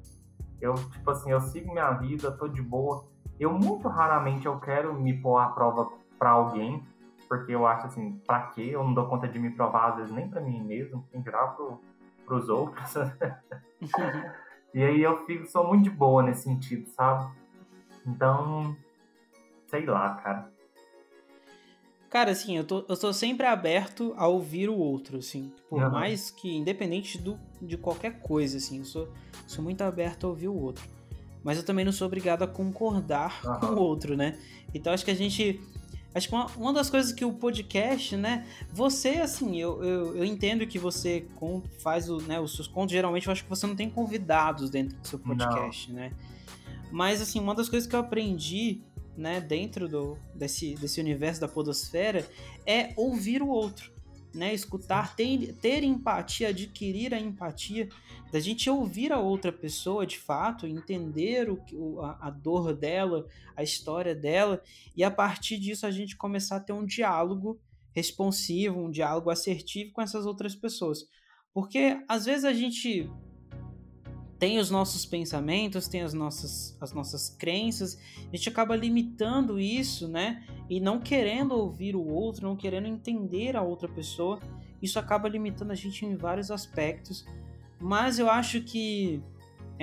Eu, 0.59 0.75
tipo 0.75 1.09
assim, 1.09 1.31
eu 1.31 1.39
sigo 1.39 1.71
minha 1.71 1.91
vida, 1.91 2.31
tô 2.31 2.47
de 2.47 2.61
boa. 2.61 3.05
Eu 3.39 3.53
muito 3.53 3.87
raramente 3.87 4.45
eu 4.45 4.59
quero 4.59 4.93
me 4.93 5.19
pôr 5.21 5.37
à 5.37 5.47
prova 5.47 5.89
para 6.19 6.31
alguém, 6.31 6.85
porque 7.27 7.55
eu 7.55 7.65
acho 7.65 7.87
assim, 7.87 8.19
pra 8.27 8.47
quê? 8.47 8.69
Eu 8.73 8.83
não 8.83 8.93
dou 8.93 9.07
conta 9.07 9.27
de 9.27 9.39
me 9.39 9.49
provar, 9.51 9.91
às 9.91 9.95
vezes, 9.95 10.11
nem 10.11 10.29
para 10.29 10.41
mim 10.41 10.61
mesmo, 10.61 11.07
em 11.13 11.23
geral 11.23 11.55
pro, 11.55 11.81
pros 12.25 12.49
outros. 12.49 12.93
e 14.73 14.83
aí 14.83 15.01
eu 15.01 15.25
fico, 15.25 15.47
sou 15.47 15.65
muito 15.65 15.85
de 15.85 15.89
boa 15.89 16.21
nesse 16.21 16.43
sentido, 16.43 16.87
sabe? 16.89 17.31
Então, 18.05 18.75
sei 19.67 19.85
lá, 19.85 20.15
cara. 20.15 20.50
Cara, 22.11 22.31
assim, 22.31 22.57
eu 22.57 22.65
tô, 22.65 22.83
eu 22.89 22.97
tô 22.97 23.13
sempre 23.13 23.47
aberto 23.47 24.13
a 24.17 24.27
ouvir 24.27 24.69
o 24.69 24.77
outro, 24.77 25.19
assim. 25.19 25.49
Por 25.69 25.81
uhum. 25.81 25.89
mais 25.89 26.29
que, 26.29 26.53
independente 26.53 27.17
do, 27.17 27.39
de 27.61 27.77
qualquer 27.77 28.19
coisa, 28.19 28.57
assim, 28.57 28.79
eu 28.79 28.85
sou, 28.85 29.07
sou 29.47 29.63
muito 29.63 29.81
aberto 29.81 30.27
a 30.27 30.29
ouvir 30.29 30.49
o 30.49 30.53
outro. 30.53 30.83
Mas 31.41 31.57
eu 31.57 31.63
também 31.63 31.85
não 31.85 31.93
sou 31.93 32.05
obrigado 32.05 32.43
a 32.43 32.47
concordar 32.47 33.39
uhum. 33.45 33.59
com 33.61 33.65
o 33.67 33.79
outro, 33.79 34.17
né? 34.17 34.37
Então 34.73 34.91
acho 34.91 35.05
que 35.05 35.11
a 35.11 35.15
gente. 35.15 35.61
Acho 36.13 36.27
que 36.27 36.35
uma, 36.35 36.47
uma 36.57 36.73
das 36.73 36.89
coisas 36.89 37.13
que 37.13 37.23
o 37.23 37.31
podcast, 37.31 38.17
né? 38.17 38.45
Você, 38.73 39.11
assim, 39.11 39.57
eu, 39.57 39.81
eu, 39.81 40.17
eu 40.17 40.25
entendo 40.25 40.67
que 40.67 40.77
você 40.77 41.25
faz 41.79 42.09
o, 42.09 42.17
né, 42.17 42.37
os 42.41 42.53
seus 42.53 42.67
contos, 42.67 42.91
geralmente 42.91 43.27
eu 43.27 43.31
acho 43.31 43.45
que 43.45 43.49
você 43.49 43.65
não 43.65 43.75
tem 43.75 43.89
convidados 43.89 44.69
dentro 44.69 44.97
do 44.97 45.07
seu 45.07 45.17
podcast, 45.17 45.89
não. 45.89 45.95
né? 45.95 46.11
Mas, 46.91 47.21
assim, 47.21 47.39
uma 47.39 47.55
das 47.55 47.69
coisas 47.69 47.87
que 47.87 47.95
eu 47.95 48.01
aprendi 48.01 48.81
né, 49.21 49.39
dentro 49.39 49.87
do, 49.87 50.17
desse, 50.33 50.73
desse 50.75 50.99
universo 50.99 51.39
da 51.39 51.47
podosfera 51.47 52.27
é 52.65 52.91
ouvir 52.97 53.43
o 53.43 53.47
outro, 53.47 53.93
né, 54.33 54.51
escutar, 54.53 55.15
ter, 55.15 55.53
ter 55.61 55.83
empatia, 55.83 56.49
adquirir 56.49 57.13
a 57.13 57.19
empatia, 57.19 57.87
da 58.31 58.39
gente 58.39 58.69
ouvir 58.69 59.11
a 59.11 59.19
outra 59.19 59.51
pessoa 59.51 60.05
de 60.07 60.17
fato, 60.17 60.65
entender 60.65 61.49
o, 61.49 62.01
a, 62.01 62.27
a 62.27 62.29
dor 62.31 62.73
dela, 62.73 63.27
a 63.55 63.61
história 63.61 64.15
dela, 64.15 64.61
e 64.97 65.03
a 65.03 65.11
partir 65.11 65.59
disso 65.59 65.85
a 65.85 65.91
gente 65.91 66.17
começar 66.17 66.55
a 66.55 66.61
ter 66.61 66.73
um 66.73 66.85
diálogo 66.85 67.59
responsivo, 67.93 68.79
um 68.79 68.89
diálogo 68.89 69.29
assertivo 69.29 69.91
com 69.93 70.01
essas 70.01 70.25
outras 70.25 70.55
pessoas. 70.55 71.05
Porque 71.53 72.01
às 72.07 72.25
vezes 72.25 72.45
a 72.45 72.53
gente 72.53 73.07
tem 74.41 74.57
os 74.57 74.71
nossos 74.71 75.05
pensamentos, 75.05 75.87
tem 75.87 76.01
as 76.01 76.15
nossas, 76.15 76.75
as 76.81 76.91
nossas 76.91 77.29
crenças, 77.29 77.99
a 78.17 78.35
gente 78.35 78.49
acaba 78.49 78.75
limitando 78.75 79.59
isso, 79.59 80.07
né? 80.07 80.43
E 80.67 80.79
não 80.79 80.99
querendo 80.99 81.51
ouvir 81.51 81.95
o 81.95 82.03
outro, 82.03 82.47
não 82.47 82.55
querendo 82.55 82.87
entender 82.87 83.55
a 83.55 83.61
outra 83.61 83.87
pessoa, 83.87 84.39
isso 84.81 84.97
acaba 84.97 85.29
limitando 85.29 85.71
a 85.71 85.75
gente 85.75 86.07
em 86.07 86.15
vários 86.15 86.49
aspectos. 86.49 87.23
Mas 87.79 88.17
eu 88.17 88.31
acho 88.31 88.61
que 88.61 89.21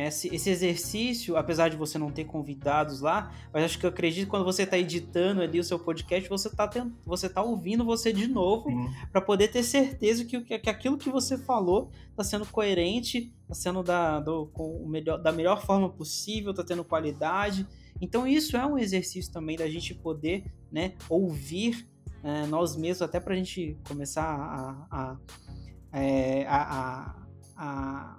esse, 0.06 0.32
esse 0.34 0.48
exercício, 0.48 1.36
apesar 1.36 1.68
de 1.68 1.76
você 1.76 1.98
não 1.98 2.10
ter 2.10 2.24
convidados 2.24 3.00
lá, 3.00 3.32
mas 3.52 3.64
acho 3.64 3.78
que 3.78 3.86
eu 3.86 3.90
acredito 3.90 4.24
que 4.24 4.30
quando 4.30 4.44
você 4.44 4.62
está 4.62 4.78
editando 4.78 5.42
ali 5.42 5.58
o 5.58 5.64
seu 5.64 5.78
podcast, 5.78 6.28
você 6.28 6.48
está 6.48 6.70
você 7.04 7.28
tá 7.28 7.42
ouvindo 7.42 7.84
você 7.84 8.12
de 8.12 8.28
novo 8.28 8.70
para 9.10 9.20
poder 9.20 9.48
ter 9.48 9.62
certeza 9.62 10.24
que, 10.24 10.40
que 10.40 10.70
aquilo 10.70 10.98
que 10.98 11.10
você 11.10 11.36
falou 11.36 11.90
está 12.10 12.22
sendo 12.22 12.46
coerente, 12.46 13.32
está 13.42 13.54
sendo 13.54 13.82
da, 13.82 14.20
do, 14.20 14.46
com 14.46 14.76
o 14.76 14.88
melhor, 14.88 15.18
da 15.18 15.32
melhor 15.32 15.64
forma 15.64 15.88
possível, 15.88 16.50
está 16.52 16.62
tendo 16.62 16.84
qualidade. 16.84 17.66
Então 18.00 18.26
isso 18.26 18.56
é 18.56 18.64
um 18.64 18.78
exercício 18.78 19.32
também 19.32 19.56
da 19.56 19.68
gente 19.68 19.94
poder 19.94 20.44
né, 20.70 20.94
ouvir 21.08 21.88
é, 22.22 22.46
nós 22.46 22.76
mesmos, 22.76 23.02
até 23.02 23.18
para 23.18 23.34
a 23.34 23.36
gente 23.36 23.76
começar 23.86 24.24
a, 24.24 24.86
a, 25.92 25.98
é, 25.98 26.46
a, 26.46 27.16
a 27.56 28.17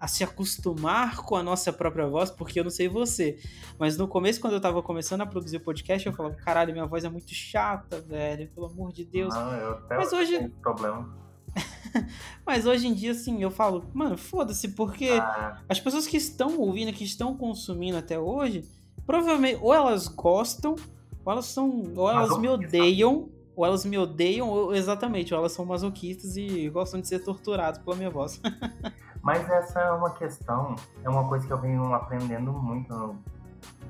a 0.00 0.06
se 0.06 0.22
acostumar 0.22 1.16
com 1.22 1.34
a 1.34 1.42
nossa 1.42 1.72
própria 1.72 2.06
voz, 2.06 2.30
porque 2.30 2.60
eu 2.60 2.64
não 2.64 2.70
sei 2.70 2.88
você, 2.88 3.38
mas 3.78 3.96
no 3.96 4.06
começo, 4.06 4.40
quando 4.40 4.52
eu 4.54 4.60
tava 4.60 4.82
começando 4.82 5.22
a 5.22 5.26
produzir 5.26 5.56
o 5.56 5.60
podcast, 5.60 6.06
eu 6.06 6.12
falava, 6.12 6.36
caralho, 6.36 6.72
minha 6.72 6.86
voz 6.86 7.04
é 7.04 7.08
muito 7.08 7.32
chata, 7.34 8.00
velho, 8.00 8.48
pelo 8.54 8.66
amor 8.66 8.92
de 8.92 9.04
Deus. 9.04 9.34
Não, 9.34 9.52
eu 9.54 9.70
até 9.72 9.96
mas 9.96 10.12
hoje. 10.12 10.48
problema. 10.62 11.16
mas 12.46 12.66
hoje 12.66 12.86
em 12.86 12.94
dia, 12.94 13.12
assim, 13.12 13.42
eu 13.42 13.50
falo, 13.50 13.84
mano, 13.92 14.16
foda-se, 14.16 14.68
porque 14.68 15.08
ah. 15.10 15.60
as 15.68 15.80
pessoas 15.80 16.06
que 16.06 16.16
estão 16.16 16.58
ouvindo, 16.58 16.92
que 16.92 17.04
estão 17.04 17.36
consumindo 17.36 17.98
até 17.98 18.18
hoje, 18.18 18.64
provavelmente, 19.06 19.58
ou 19.60 19.74
elas 19.74 20.06
gostam, 20.06 20.76
ou 21.24 21.32
elas 21.32 21.46
são. 21.46 21.92
Ou 21.96 22.08
elas 22.08 22.38
me 22.38 22.48
odeiam, 22.48 23.30
ou 23.56 23.66
elas 23.66 23.84
me 23.84 23.98
odeiam, 23.98 24.48
ou 24.48 24.74
exatamente, 24.74 25.34
ou 25.34 25.40
elas 25.40 25.52
são 25.52 25.64
masoquistas 25.64 26.36
e 26.36 26.68
gostam 26.68 27.00
de 27.00 27.08
ser 27.08 27.20
torturadas 27.20 27.82
pela 27.82 27.96
minha 27.96 28.10
voz. 28.10 28.40
Mas 29.22 29.48
essa 29.50 29.80
é 29.80 29.92
uma 29.92 30.10
questão, 30.10 30.76
é 31.02 31.08
uma 31.08 31.28
coisa 31.28 31.46
que 31.46 31.52
eu 31.52 31.58
venho 31.58 31.92
aprendendo 31.94 32.52
muito, 32.52 33.16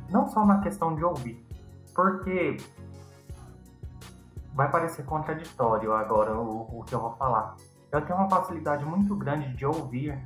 não 0.08 0.26
só 0.28 0.44
na 0.44 0.60
questão 0.60 0.94
de 0.94 1.04
ouvir, 1.04 1.46
porque 1.94 2.56
vai 4.54 4.70
parecer 4.70 5.04
contraditório 5.04 5.92
agora 5.92 6.34
o, 6.36 6.80
o 6.80 6.84
que 6.84 6.94
eu 6.94 7.00
vou 7.00 7.12
falar. 7.12 7.56
Eu 7.92 8.00
tenho 8.02 8.18
uma 8.18 8.28
facilidade 8.28 8.84
muito 8.84 9.14
grande 9.14 9.54
de 9.54 9.64
ouvir 9.64 10.18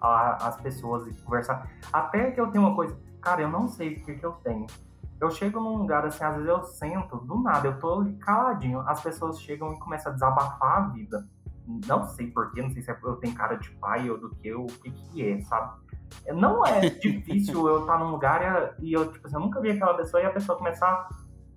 a, 0.00 0.48
as 0.48 0.56
pessoas 0.60 1.06
e 1.06 1.22
conversar. 1.22 1.68
Até 1.92 2.30
que 2.30 2.40
eu 2.40 2.50
tenho 2.50 2.64
uma 2.64 2.74
coisa, 2.74 2.96
cara, 3.20 3.42
eu 3.42 3.48
não 3.48 3.68
sei 3.68 3.94
o 3.94 4.02
que, 4.02 4.14
que 4.14 4.24
eu 4.24 4.32
tenho. 4.32 4.66
Eu 5.20 5.30
chego 5.30 5.60
num 5.60 5.76
lugar 5.76 6.04
assim, 6.04 6.24
às 6.24 6.34
vezes 6.34 6.48
eu 6.48 6.64
sento, 6.64 7.16
do 7.18 7.40
nada, 7.40 7.68
eu 7.68 7.78
tô 7.78 8.04
caladinho, 8.20 8.80
as 8.80 9.00
pessoas 9.00 9.40
chegam 9.40 9.72
e 9.72 9.78
começam 9.78 10.10
a 10.10 10.14
desabafar 10.14 10.78
a 10.78 10.88
vida 10.88 11.28
não 11.66 12.04
sei 12.04 12.30
porquê, 12.30 12.62
não 12.62 12.70
sei 12.70 12.82
se 12.82 12.90
é 12.90 12.98
eu 13.02 13.16
tenho 13.16 13.34
cara 13.34 13.56
de 13.56 13.70
pai 13.72 14.10
ou 14.10 14.18
do 14.18 14.30
que, 14.36 14.52
o 14.52 14.66
que 14.66 14.90
que 14.90 15.28
é, 15.28 15.40
sabe? 15.42 15.80
Não 16.34 16.64
é 16.66 16.80
difícil 16.90 17.66
eu 17.68 17.80
estar 17.80 17.98
num 17.98 18.10
lugar 18.10 18.74
e 18.80 18.92
eu, 18.92 19.10
tipo 19.10 19.26
assim, 19.26 19.36
eu 19.36 19.40
nunca 19.40 19.60
vi 19.60 19.70
aquela 19.70 19.94
pessoa 19.94 20.22
e 20.22 20.26
a 20.26 20.32
pessoa 20.32 20.58
começar 20.58 20.86
a 20.86 21.08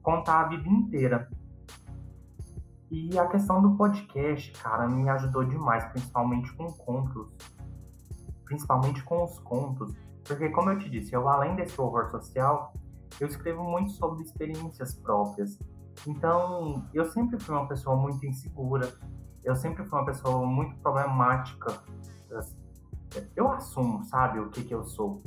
contar 0.02 0.42
a 0.42 0.48
vida 0.48 0.68
inteira. 0.68 1.30
E 2.92 3.18
a 3.18 3.28
questão 3.28 3.62
do 3.62 3.76
podcast, 3.76 4.52
cara, 4.62 4.88
me 4.88 5.10
ajudou 5.10 5.44
demais, 5.44 5.84
principalmente 5.86 6.54
com 6.54 6.72
contos. 6.72 7.36
Principalmente 8.46 9.04
com 9.04 9.24
os 9.24 9.40
contos. 9.40 9.94
Porque, 10.24 10.50
como 10.50 10.70
eu 10.70 10.80
te 10.80 10.90
disse, 10.90 11.14
eu, 11.14 11.28
além 11.28 11.56
desse 11.56 11.80
horror 11.82 12.10
social, 12.10 12.74
eu 13.20 13.28
escrevo 13.28 13.64
muito 13.64 13.92
sobre 13.92 14.24
experiências 14.24 14.94
próprias. 14.96 15.58
Então, 16.08 16.88
eu 16.94 17.06
sempre 17.06 17.40
fui 17.40 17.56
uma 17.56 17.68
pessoa 17.68 17.96
muito 17.96 18.26
insegura 18.26 18.94
eu 19.46 19.56
sempre 19.56 19.86
fui 19.86 20.00
uma 20.00 20.06
pessoa 20.06 20.46
muito 20.46 20.76
problemática. 20.78 21.82
Eu 23.36 23.52
assumo, 23.52 24.04
sabe, 24.04 24.40
o 24.40 24.50
que, 24.50 24.64
que 24.64 24.74
eu 24.74 24.84
sou. 24.84 25.22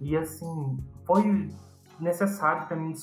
E 0.00 0.16
assim, 0.16 0.82
foi 1.04 1.54
necessário 2.00 2.66
para 2.66 2.76
mim 2.76 2.94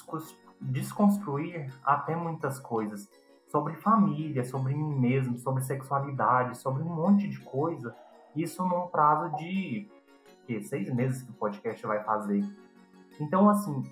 desconstruir 0.59 1.71
até 1.85 2.15
muitas 2.15 2.59
coisas 2.59 3.07
sobre 3.47 3.75
família, 3.75 4.43
sobre 4.43 4.73
mim 4.73 4.99
mesmo, 4.99 5.37
sobre 5.37 5.63
sexualidade, 5.63 6.57
sobre 6.57 6.81
um 6.81 6.93
monte 6.93 7.27
de 7.27 7.39
coisa. 7.39 7.95
Isso 8.35 8.65
num 8.65 8.87
prazo 8.87 9.37
de 9.37 9.87
que, 10.47 10.61
seis 10.63 10.91
meses 10.93 11.21
que 11.21 11.29
o 11.29 11.35
podcast 11.35 11.85
vai 11.85 12.03
fazer. 12.03 12.43
Então, 13.19 13.47
assim, 13.49 13.83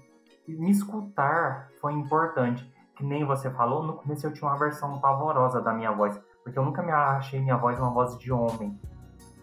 me 0.47 0.71
escutar 0.71 1.69
foi 1.79 1.93
importante 1.93 2.67
que 2.95 3.03
nem 3.03 3.25
você 3.25 3.49
falou, 3.51 3.83
no 3.83 3.93
começo 3.93 4.25
eu 4.25 4.33
tinha 4.33 4.49
uma 4.49 4.57
versão 4.57 4.99
pavorosa 4.99 5.61
da 5.61 5.73
minha 5.73 5.91
voz, 5.91 6.19
porque 6.43 6.57
eu 6.57 6.63
nunca 6.63 6.81
me 6.81 6.91
achei 6.91 7.41
minha 7.41 7.57
voz 7.57 7.77
uma 7.79 7.91
voz 7.91 8.17
de 8.17 8.31
homem. 8.31 8.79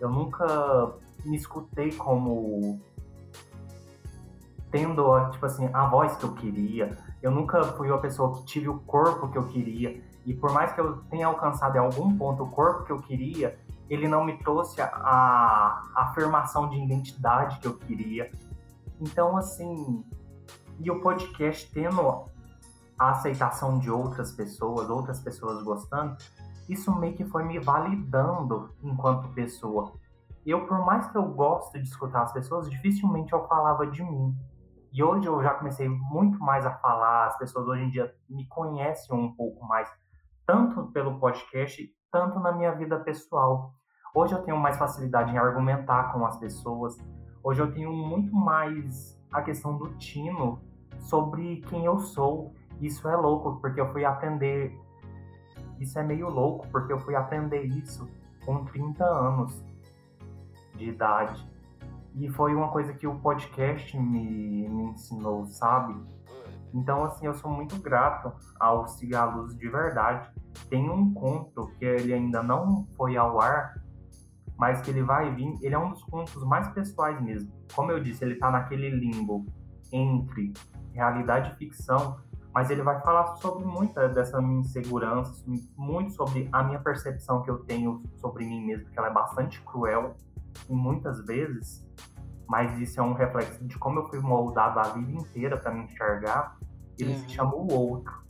Eu 0.01 0.09
nunca 0.09 0.95
me 1.25 1.37
escutei 1.37 1.93
como 1.93 2.81
tendo, 4.71 5.31
tipo 5.31 5.45
assim, 5.45 5.69
a 5.73 5.87
voz 5.87 6.17
que 6.17 6.25
eu 6.25 6.35
queria. 6.35 6.97
Eu 7.23 7.31
nunca 7.31 7.63
fui 7.63 7.91
uma 7.91 8.01
pessoa 8.01 8.33
que 8.33 8.45
tive 8.47 8.69
o 8.69 8.81
corpo 8.81 9.29
que 9.29 9.37
eu 9.37 9.47
queria. 9.47 10.03
E 10.25 10.35
por 10.35 10.53
mais 10.53 10.73
que 10.73 10.81
eu 10.81 10.97
tenha 11.11 11.27
alcançado 11.27 11.77
em 11.77 11.79
algum 11.79 12.17
ponto 12.17 12.43
o 12.43 12.51
corpo 12.51 12.85
que 12.85 12.91
eu 12.91 13.01
queria, 13.01 13.59
ele 13.91 14.09
não 14.09 14.25
me 14.25 14.39
trouxe 14.39 14.81
a, 14.81 14.87
a 14.87 15.93
afirmação 15.95 16.69
de 16.69 16.83
identidade 16.83 17.59
que 17.61 17.67
eu 17.67 17.75
queria. 17.75 18.33
Então, 18.99 19.37
assim, 19.37 20.03
e 20.81 20.91
o 20.91 21.01
podcast 21.01 21.71
tendo 21.73 22.25
a 22.99 23.11
aceitação 23.11 23.79
de 23.79 23.91
outras 23.91 24.33
pessoas, 24.33 24.89
outras 24.89 25.21
pessoas 25.21 25.63
gostando, 25.63 26.17
isso 26.69 26.95
meio 26.99 27.15
que 27.15 27.25
foi 27.25 27.45
me 27.45 27.59
validando 27.59 28.71
enquanto 28.83 29.33
pessoa. 29.35 29.93
Eu, 30.45 30.67
por 30.67 30.85
mais 30.85 31.07
que 31.11 31.17
eu 31.17 31.25
goste 31.25 31.79
de 31.81 31.89
escutar 31.89 32.23
as 32.23 32.33
pessoas, 32.33 32.69
dificilmente 32.69 33.33
eu 33.33 33.47
falava 33.47 33.87
de 33.87 34.03
mim. 34.03 34.35
E 34.93 35.03
hoje 35.03 35.27
eu 35.27 35.43
já 35.43 35.55
comecei 35.55 35.89
muito 35.89 36.39
mais 36.39 36.67
a 36.67 36.73
falar, 36.73 37.27
as 37.27 37.39
pessoas 37.39 37.67
hoje 37.67 37.83
em 37.85 37.91
dia 37.91 38.15
me 38.29 38.47
conhecem 38.47 39.17
um 39.17 39.33
pouco 39.35 39.65
mais, 39.65 39.91
tanto 40.47 40.87
pelo 40.93 41.19
podcast, 41.19 41.89
tanto 42.11 42.39
na 42.41 42.53
minha 42.53 42.73
vida 42.73 42.99
pessoal. 43.01 43.73
Hoje 44.15 44.35
eu 44.35 44.43
tenho 44.43 44.59
mais 44.59 44.77
facilidade 44.77 45.33
em 45.33 45.39
argumentar 45.39 46.13
com 46.13 46.27
as 46.27 46.37
pessoas. 46.39 46.99
Hoje 47.43 47.63
eu 47.63 47.73
tenho 47.73 47.91
muito 47.91 48.35
mais 48.35 49.19
a 49.33 49.41
questão 49.41 49.79
do 49.79 49.97
tino 49.97 50.61
sobre 50.99 51.63
quem 51.63 51.87
eu 51.87 51.99
sou. 51.99 52.53
Isso 52.81 53.09
é 53.09 53.17
louco, 53.17 53.61
porque 53.61 53.81
eu 53.81 53.91
fui 53.93 54.05
aprender. 54.05 54.79
Isso 55.79 55.99
é 55.99 56.03
meio 56.03 56.29
louco, 56.29 56.67
porque 56.69 56.93
eu 56.93 56.99
fui 57.01 57.15
aprender 57.15 57.63
isso 57.63 58.09
com 58.45 58.65
30 58.65 59.05
anos 59.05 59.65
de 60.75 60.89
idade. 60.89 61.49
E 62.15 62.29
foi 62.29 62.55
uma 62.55 62.69
coisa 62.69 62.93
que 62.93 63.07
o 63.07 63.19
podcast 63.19 63.99
me, 63.99 64.69
me 64.69 64.85
ensinou, 64.91 65.47
sabe? 65.47 65.95
Então, 66.75 67.05
assim, 67.05 67.27
eu 67.27 67.35
sou 67.35 67.51
muito 67.51 67.79
grato 67.81 68.33
ao 68.59 68.89
Cigalos 68.89 69.57
de 69.57 69.69
verdade. 69.69 70.31
Tem 70.69 70.91
um 70.91 71.13
conto 71.13 71.69
que 71.79 71.85
ele 71.85 72.13
ainda 72.13 72.43
não 72.43 72.87
foi 72.97 73.17
ao 73.17 73.41
ar, 73.41 73.83
mas 74.57 74.81
que 74.81 74.91
ele 74.91 75.03
vai 75.03 75.35
vir. 75.35 75.59
Ele 75.63 75.75
é 75.75 75.79
um 75.79 75.91
dos 75.91 76.03
contos 76.05 76.43
mais 76.45 76.69
pessoais 76.69 77.21
mesmo. 77.21 77.53
Como 77.75 77.91
eu 77.91 78.03
disse, 78.03 78.25
ele 78.25 78.37
tá 78.37 78.51
naquele 78.51 78.91
limbo 78.91 79.45
entre 79.93 80.53
realidade 80.93 81.53
e 81.53 81.57
ficção, 81.57 82.19
mas 82.55 82.71
ele 82.71 82.83
vai 82.83 83.01
falar 83.01 83.37
sobre 83.37 83.65
muita 83.65 84.09
dessa 84.09 84.41
minha 84.41 84.61
insegurança, 84.61 85.45
muito 85.77 86.13
sobre 86.13 86.49
a 86.53 86.63
minha 86.63 86.79
percepção 86.79 87.43
que 87.43 87.51
eu 87.51 87.59
tenho 87.65 88.03
sobre 88.17 88.45
mim 88.45 88.65
mesmo, 88.65 88.91
que 88.91 88.99
ela 88.99 89.09
é 89.09 89.13
bastante 89.13 89.61
cruel 89.63 90.15
e 90.69 90.75
muitas 90.75 91.25
vezes, 91.25 91.87
mas 92.47 92.79
isso 92.79 93.01
é 93.01 93.03
um 93.03 93.15
reflexo 93.15 93.65
de 93.65 93.79
como 93.79 94.01
eu 94.01 94.09
fui 94.09 94.21
moldado 94.21 94.79
a 94.79 94.83
vida 94.83 95.11
inteira 95.11 95.57
para 95.57 95.73
me 95.73 95.85
enxergar. 95.85 96.59
Ele 96.99 97.17
se 97.17 97.31
chama 97.31 97.55
o 97.55 97.73
outro. 97.73 98.23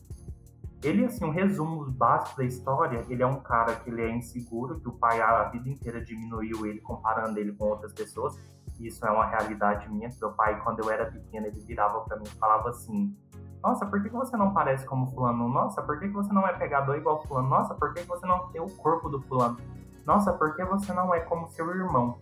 Ele, 0.83 1.05
assim, 1.05 1.25
um 1.25 1.31
resumo 1.31 1.91
básico 1.91 2.39
da 2.39 2.45
história, 2.45 3.05
ele 3.09 3.23
é 3.23 3.27
um 3.27 3.41
cara 3.41 3.77
que 3.77 3.91
ele 3.91 4.03
é 4.03 4.11
inseguro, 4.11 4.81
que 4.81 4.89
o 4.89 4.93
pai 4.93 5.21
a 5.21 5.45
vida 5.45 5.69
inteira 5.69 6.05
diminuiu 6.05 6.67
ele, 6.67 6.81
comparando 6.81 7.39
ele 7.39 7.53
com 7.53 7.67
outras 7.67 7.93
pessoas. 7.93 8.37
Isso 8.81 9.07
é 9.07 9.11
uma 9.11 9.27
realidade 9.27 9.89
minha. 9.89 10.09
Meu 10.21 10.33
pai, 10.33 10.61
quando 10.63 10.81
eu 10.81 10.91
era 10.91 11.07
pequena, 11.07 11.47
ele 11.47 11.61
virava 11.61 12.01
para 12.01 12.17
mim 12.17 12.25
e 12.27 12.39
falava 12.39 12.71
assim: 12.71 13.17
Nossa, 13.63 13.87
por 13.87 14.03
que 14.03 14.09
você 14.09 14.37
não 14.37 14.53
parece 14.53 14.85
como 14.85 15.07
fulano? 15.13 15.49
Nossa, 15.49 15.81
por 15.83 15.99
que 16.01 16.09
você 16.09 16.33
não 16.33 16.47
é 16.47 16.53
pegador 16.53 16.97
igual 16.97 17.23
fulano? 17.23 17.49
Nossa, 17.49 17.75
por 17.75 17.95
que 17.95 18.03
você 18.03 18.27
não 18.27 18.49
tem 18.49 18.61
o 18.61 18.69
corpo 18.69 19.09
do 19.09 19.21
fulano? 19.23 19.57
Nossa, 20.05 20.33
por 20.33 20.57
que 20.57 20.65
você 20.65 20.93
não 20.93 21.15
é 21.15 21.21
como 21.21 21.49
seu 21.49 21.71
irmão? 21.71 22.19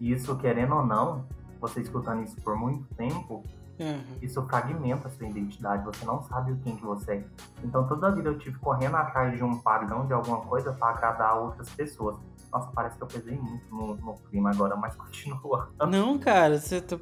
E 0.00 0.12
isso, 0.12 0.36
querendo 0.36 0.74
ou 0.74 0.84
não, 0.84 1.24
você 1.60 1.80
escutando 1.80 2.22
isso 2.22 2.36
por 2.42 2.56
muito 2.56 2.92
tempo, 2.94 3.44
uhum. 3.78 4.18
isso 4.20 4.42
fragmenta 4.46 5.06
a 5.06 5.10
sua 5.10 5.28
identidade. 5.28 5.84
Você 5.84 6.04
não 6.04 6.20
sabe 6.24 6.56
quem 6.64 6.76
que 6.76 6.84
você 6.84 7.12
é. 7.12 7.24
Então, 7.62 7.86
toda 7.86 8.08
a 8.08 8.10
vida 8.10 8.28
eu 8.28 8.38
tive 8.38 8.58
correndo 8.58 8.96
atrás 8.96 9.36
de 9.36 9.44
um 9.44 9.58
padrão 9.58 10.04
de 10.04 10.12
alguma 10.12 10.40
coisa 10.40 10.72
para 10.72 10.88
agradar 10.88 11.38
outras 11.38 11.70
pessoas. 11.70 12.16
Nossa, 12.52 12.70
parece 12.72 12.96
que 12.96 13.02
eu 13.02 13.06
pesei 13.06 13.38
muito 13.38 13.74
no, 13.74 13.96
no 13.96 14.14
clima 14.30 14.50
agora, 14.50 14.74
mas 14.76 14.94
continua. 14.96 15.70
Não, 15.88 16.18
cara, 16.18 16.58
você 16.58 16.80
tá, 16.80 16.98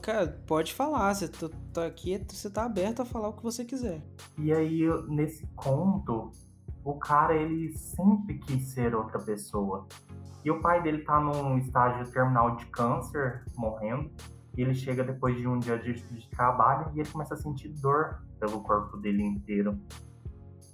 cara, 0.00 0.42
pode 0.46 0.74
falar. 0.74 1.14
Você 1.14 1.28
tá, 1.28 1.48
tá 1.72 1.86
aqui, 1.86 2.22
você 2.28 2.50
tá 2.50 2.64
aberto 2.64 3.00
a 3.00 3.04
falar 3.04 3.28
o 3.28 3.32
que 3.32 3.42
você 3.42 3.64
quiser. 3.64 4.02
E 4.36 4.52
aí, 4.52 4.82
nesse 5.08 5.46
conto, 5.56 6.30
o 6.84 6.94
cara, 6.94 7.34
ele 7.34 7.72
sempre 7.72 8.38
quis 8.38 8.64
ser 8.72 8.94
outra 8.94 9.18
pessoa. 9.18 9.86
E 10.44 10.50
o 10.50 10.60
pai 10.60 10.82
dele 10.82 11.02
tá 11.04 11.20
num 11.20 11.58
estágio 11.58 12.10
terminal 12.10 12.56
de 12.56 12.66
câncer, 12.66 13.44
morrendo. 13.56 14.10
E 14.56 14.62
ele 14.62 14.74
chega 14.74 15.04
depois 15.04 15.36
de 15.36 15.46
um 15.46 15.58
dia 15.58 15.78
de, 15.78 15.94
de 15.94 16.28
trabalho 16.30 16.90
e 16.94 17.00
ele 17.00 17.08
começa 17.08 17.34
a 17.34 17.36
sentir 17.36 17.68
dor 17.68 18.22
pelo 18.38 18.60
corpo 18.62 18.96
dele 18.96 19.22
inteiro. 19.22 19.78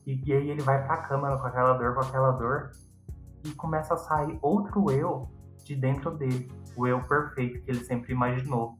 E, 0.07 0.21
e 0.25 0.33
aí 0.33 0.51
ele 0.51 0.63
vai 0.63 0.85
pra 0.85 0.99
cama 0.99 1.37
com 1.37 1.47
aquela 1.47 1.75
dor, 1.75 1.95
com 1.95 2.01
aquela 2.01 2.31
dor 2.33 2.71
e 3.47 3.55
começa 3.55 3.95
a 3.95 3.97
sair 3.97 4.39
outro 4.43 4.91
eu 4.91 5.29
de 5.65 5.75
dentro 5.75 6.11
dele, 6.13 6.51
o 6.77 6.87
eu 6.87 7.01
perfeito 7.01 7.63
que 7.63 7.71
ele 7.71 7.85
sempre 7.85 8.13
imaginou. 8.13 8.77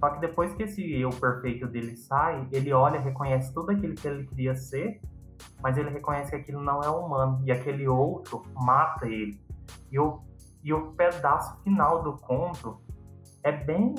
Só 0.00 0.10
que 0.10 0.20
depois 0.20 0.54
que 0.54 0.62
esse 0.64 1.00
eu 1.00 1.10
perfeito 1.10 1.66
dele 1.66 1.96
sai, 1.96 2.46
ele 2.52 2.72
olha, 2.72 3.00
reconhece 3.00 3.52
tudo 3.52 3.70
aquilo 3.70 3.94
que 3.94 4.06
ele 4.06 4.26
queria 4.26 4.54
ser, 4.54 5.00
mas 5.60 5.76
ele 5.76 5.90
reconhece 5.90 6.30
que 6.30 6.36
aquilo 6.36 6.62
não 6.62 6.82
é 6.82 6.88
humano 6.88 7.40
e 7.44 7.52
aquele 7.52 7.86
outro 7.88 8.42
mata 8.54 9.06
ele. 9.06 9.40
E 9.90 9.98
o, 9.98 10.20
e 10.62 10.72
o 10.72 10.92
pedaço 10.92 11.60
final 11.62 12.02
do 12.02 12.16
conto 12.18 12.80
é 13.42 13.52
bem. 13.52 13.94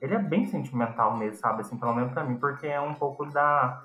Ele 0.00 0.14
é 0.14 0.18
bem 0.18 0.46
sentimental 0.46 1.16
mesmo, 1.16 1.36
sabe? 1.36 1.60
Assim, 1.60 1.76
pelo 1.76 1.94
menos 1.94 2.12
pra 2.12 2.24
mim, 2.24 2.36
porque 2.36 2.66
é 2.66 2.80
um 2.80 2.94
pouco 2.94 3.26
da, 3.26 3.82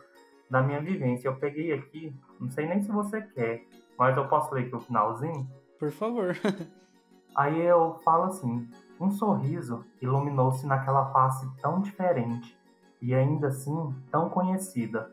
da 0.49 0.61
minha 0.61 0.79
vivência. 0.79 1.27
Eu 1.27 1.35
peguei 1.35 1.73
aqui, 1.73 2.15
não 2.39 2.49
sei 2.49 2.67
nem 2.67 2.81
se 2.81 2.91
você 2.91 3.21
quer, 3.21 3.65
mas 3.97 4.15
eu 4.17 4.27
posso 4.27 4.53
ler 4.53 4.65
aqui 4.65 4.75
o 4.75 4.79
finalzinho? 4.79 5.47
Por 5.79 5.91
favor. 5.91 6.35
Aí 7.35 7.61
eu 7.61 7.99
falo 8.03 8.23
assim: 8.25 8.67
um 8.99 9.11
sorriso 9.11 9.83
iluminou-se 10.01 10.65
naquela 10.65 11.11
face 11.11 11.47
tão 11.61 11.81
diferente 11.81 12.57
e 13.01 13.13
ainda 13.13 13.47
assim 13.47 13.93
tão 14.09 14.29
conhecida. 14.29 15.11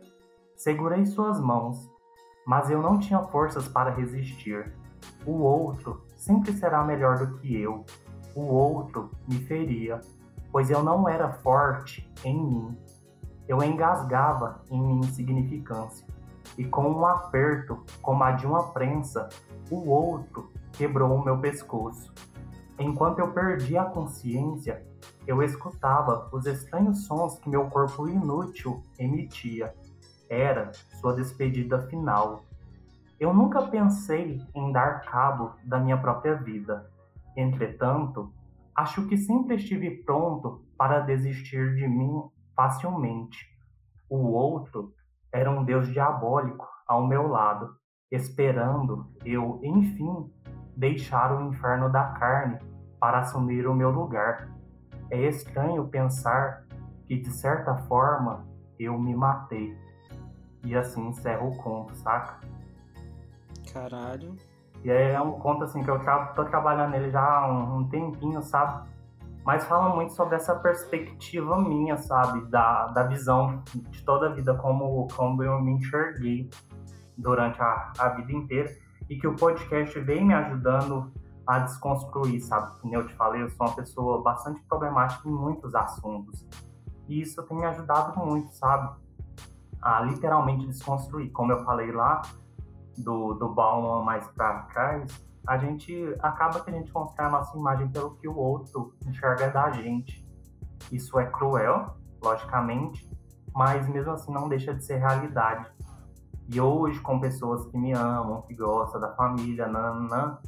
Segurei 0.55 1.05
suas 1.05 1.41
mãos, 1.41 1.91
mas 2.47 2.71
eu 2.71 2.81
não 2.81 2.99
tinha 2.99 3.21
forças 3.21 3.69
para 3.69 3.91
resistir. 3.91 4.73
O 5.27 5.43
outro 5.43 6.03
sempre 6.17 6.53
será 6.53 6.85
melhor 6.85 7.19
do 7.19 7.39
que 7.39 7.61
eu. 7.61 7.85
O 8.35 8.43
outro 8.43 9.11
me 9.29 9.39
feria, 9.41 10.01
pois 10.51 10.71
eu 10.71 10.83
não 10.83 11.09
era 11.09 11.33
forte 11.33 12.09
em 12.25 12.41
mim. 12.41 12.79
Eu 13.49 13.63
engasgava 13.63 14.63
em 14.71 14.81
minha 14.81 15.01
insignificância 15.01 16.07
e 16.57 16.65
com 16.65 16.89
um 16.89 17.07
aperto, 17.07 17.85
como 18.01 18.23
a 18.23 18.33
de 18.33 18.47
uma 18.47 18.73
prensa, 18.73 19.29
o 19.71 19.89
outro 19.89 20.51
quebrou 20.73 21.15
o 21.15 21.25
meu 21.25 21.39
pescoço. 21.39 22.13
Enquanto 22.79 23.19
eu 23.19 23.33
perdia 23.33 23.83
a 23.83 23.91
consciência, 23.91 24.85
eu 25.27 25.43
escutava 25.43 26.29
os 26.33 26.47
estranhos 26.47 27.07
sons 27.07 27.39
que 27.39 27.49
meu 27.49 27.69
corpo 27.71 28.09
inútil 28.09 28.83
emitia. 28.99 29.75
Era 30.29 30.73
sua 31.01 31.15
despedida 31.15 31.83
final. 31.83 32.45
Eu 33.21 33.33
nunca 33.33 33.63
pensei 33.63 34.41
em 34.55 34.73
dar 34.73 35.03
cabo 35.03 35.53
da 35.65 35.79
minha 35.79 35.97
própria 35.97 36.35
vida. 36.35 36.91
Entretanto, 37.37 38.33
acho 38.75 39.07
que 39.07 39.17
sempre 39.17 39.57
estive 39.57 40.03
pronto 40.03 40.63
para 40.77 41.01
desistir 41.01 41.75
de 41.75 41.87
mim 41.87 42.23
facilmente. 42.57 43.47
O 44.09 44.33
outro 44.33 44.93
era 45.33 45.51
um 45.51 45.65
Deus 45.65 45.89
diabólico 45.89 46.69
ao 46.87 47.07
meu 47.07 47.27
lado, 47.27 47.75
esperando 48.11 49.07
eu, 49.25 49.59
enfim, 49.63 50.31
deixar 50.77 51.35
o 51.35 51.49
inferno 51.49 51.91
da 51.91 52.05
carne 52.13 52.59
para 53.01 53.21
assumir 53.21 53.67
o 53.67 53.75
meu 53.75 53.91
lugar. 53.91 54.49
É 55.11 55.21
estranho 55.29 55.89
pensar 55.89 56.65
que, 57.07 57.19
de 57.19 57.31
certa 57.31 57.75
forma, 57.89 58.47
eu 58.79 58.99
me 58.99 59.15
matei. 59.15 59.77
E 60.65 60.77
assim 60.77 61.09
encerra 61.09 61.45
o 61.45 61.57
conto, 61.57 61.95
saca? 61.97 62.39
Caralho. 63.73 64.37
E 64.85 64.91
é 64.91 65.21
um 65.21 65.33
conto 65.33 65.65
assim 65.65 65.83
que 65.83 65.91
eu 65.91 65.99
tra 66.01 66.27
tô 66.27 66.45
trabalhando 66.45 66.91
nele 66.91 67.11
já 67.11 67.23
há 67.23 67.47
um, 67.51 67.79
um 67.79 67.89
tempinho, 67.89 68.43
sabe? 68.43 68.89
Mas 69.45 69.65
fala 69.65 69.95
muito 69.95 70.13
sobre 70.15 70.37
essa 70.37 70.55
perspectiva 70.57 71.59
minha, 71.59 71.97
sabe, 71.97 72.49
da, 72.49 72.87
da 72.89 73.05
visão 73.05 73.63
de 73.75 74.05
toda 74.05 74.27
a 74.27 74.33
vida, 74.33 74.55
como, 74.55 75.09
como 75.09 75.43
eu 75.43 75.61
me 75.61 75.73
enxerguei 75.73 76.49
durante 77.17 77.61
a, 77.61 77.93
a 77.99 78.09
vida 78.11 78.33
inteira, 78.33 78.71
e 79.11 79.17
que 79.17 79.27
o 79.27 79.35
podcast 79.35 79.99
vem 80.01 80.25
me 80.25 80.33
ajudando 80.33 81.13
a 81.47 81.59
desconstruir, 81.59 82.41
sabe? 82.41 82.79
Como 82.81 82.95
eu 82.95 83.07
te 83.07 83.15
falei, 83.15 83.43
eu 83.43 83.51
sou 83.51 83.67
uma 83.67 83.75
pessoa 83.75 84.23
bastante 84.23 84.63
problemática 84.69 85.29
em 85.29 85.33
muitos 85.33 85.75
assuntos, 85.75 86.47
e 87.09 87.21
isso 87.21 87.43
tem 87.43 87.57
me 87.57 87.65
ajudado 87.65 88.19
muito, 88.25 88.53
sabe? 88.55 88.97
A 89.83 90.01
literalmente 90.03 90.67
desconstruir, 90.67 91.31
como 91.33 91.51
eu 91.51 91.65
falei 91.65 91.91
lá, 91.91 92.23
do, 92.97 93.35
do 93.35 93.49
Bauman 93.49 94.05
mais 94.05 94.27
para 94.29 94.63
trás, 94.73 95.32
a 95.47 95.59
gente 95.59 96.15
acaba 96.21 96.61
que 96.61 96.71
a 96.71 96.73
gente 96.73 96.93
constrói 96.93 97.27
a 97.27 97.31
nossa 97.31 97.57
imagem 97.57 97.89
pelo 97.89 98.15
que 98.17 98.29
o 98.29 98.37
outro 98.37 98.95
enxerga 99.07 99.51
da 99.51 99.71
gente. 99.71 100.27
Isso 100.91 101.19
é 101.19 101.27
cruel, 101.27 101.97
logicamente, 102.23 103.09
mas 103.55 103.89
mesmo 103.89 104.13
assim 104.13 104.33
não 104.33 104.49
deixa 104.49 104.75
de 104.75 104.85
ser 104.85 104.99
realidade. 104.99 105.71
E 106.49 106.61
hoje, 106.61 107.01
com 107.01 107.21
pessoas 107.21 107.67
que 107.67 107.79
me 107.79 107.93
amam, 107.93 108.43
que 108.43 108.55
gostam 108.55 109.01
da 109.01 109.15
família, 109.15 109.67
nananã, 109.67 110.39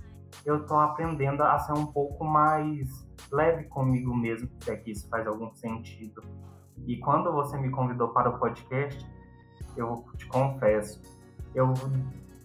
eu 0.44 0.64
tô 0.66 0.78
aprendendo 0.78 1.42
a 1.42 1.58
ser 1.58 1.72
um 1.72 1.86
pouco 1.86 2.24
mais 2.24 3.06
leve 3.30 3.64
comigo 3.64 4.14
mesmo, 4.14 4.48
se 4.60 4.70
é 4.70 4.76
que 4.76 4.90
isso 4.90 5.08
faz 5.08 5.26
algum 5.26 5.52
sentido. 5.54 6.22
E 6.86 6.98
quando 6.98 7.32
você 7.32 7.56
me 7.56 7.70
convidou 7.70 8.08
para 8.08 8.30
o 8.30 8.38
podcast, 8.38 9.06
eu 9.76 10.04
te 10.16 10.26
confesso, 10.26 11.00
eu 11.54 11.72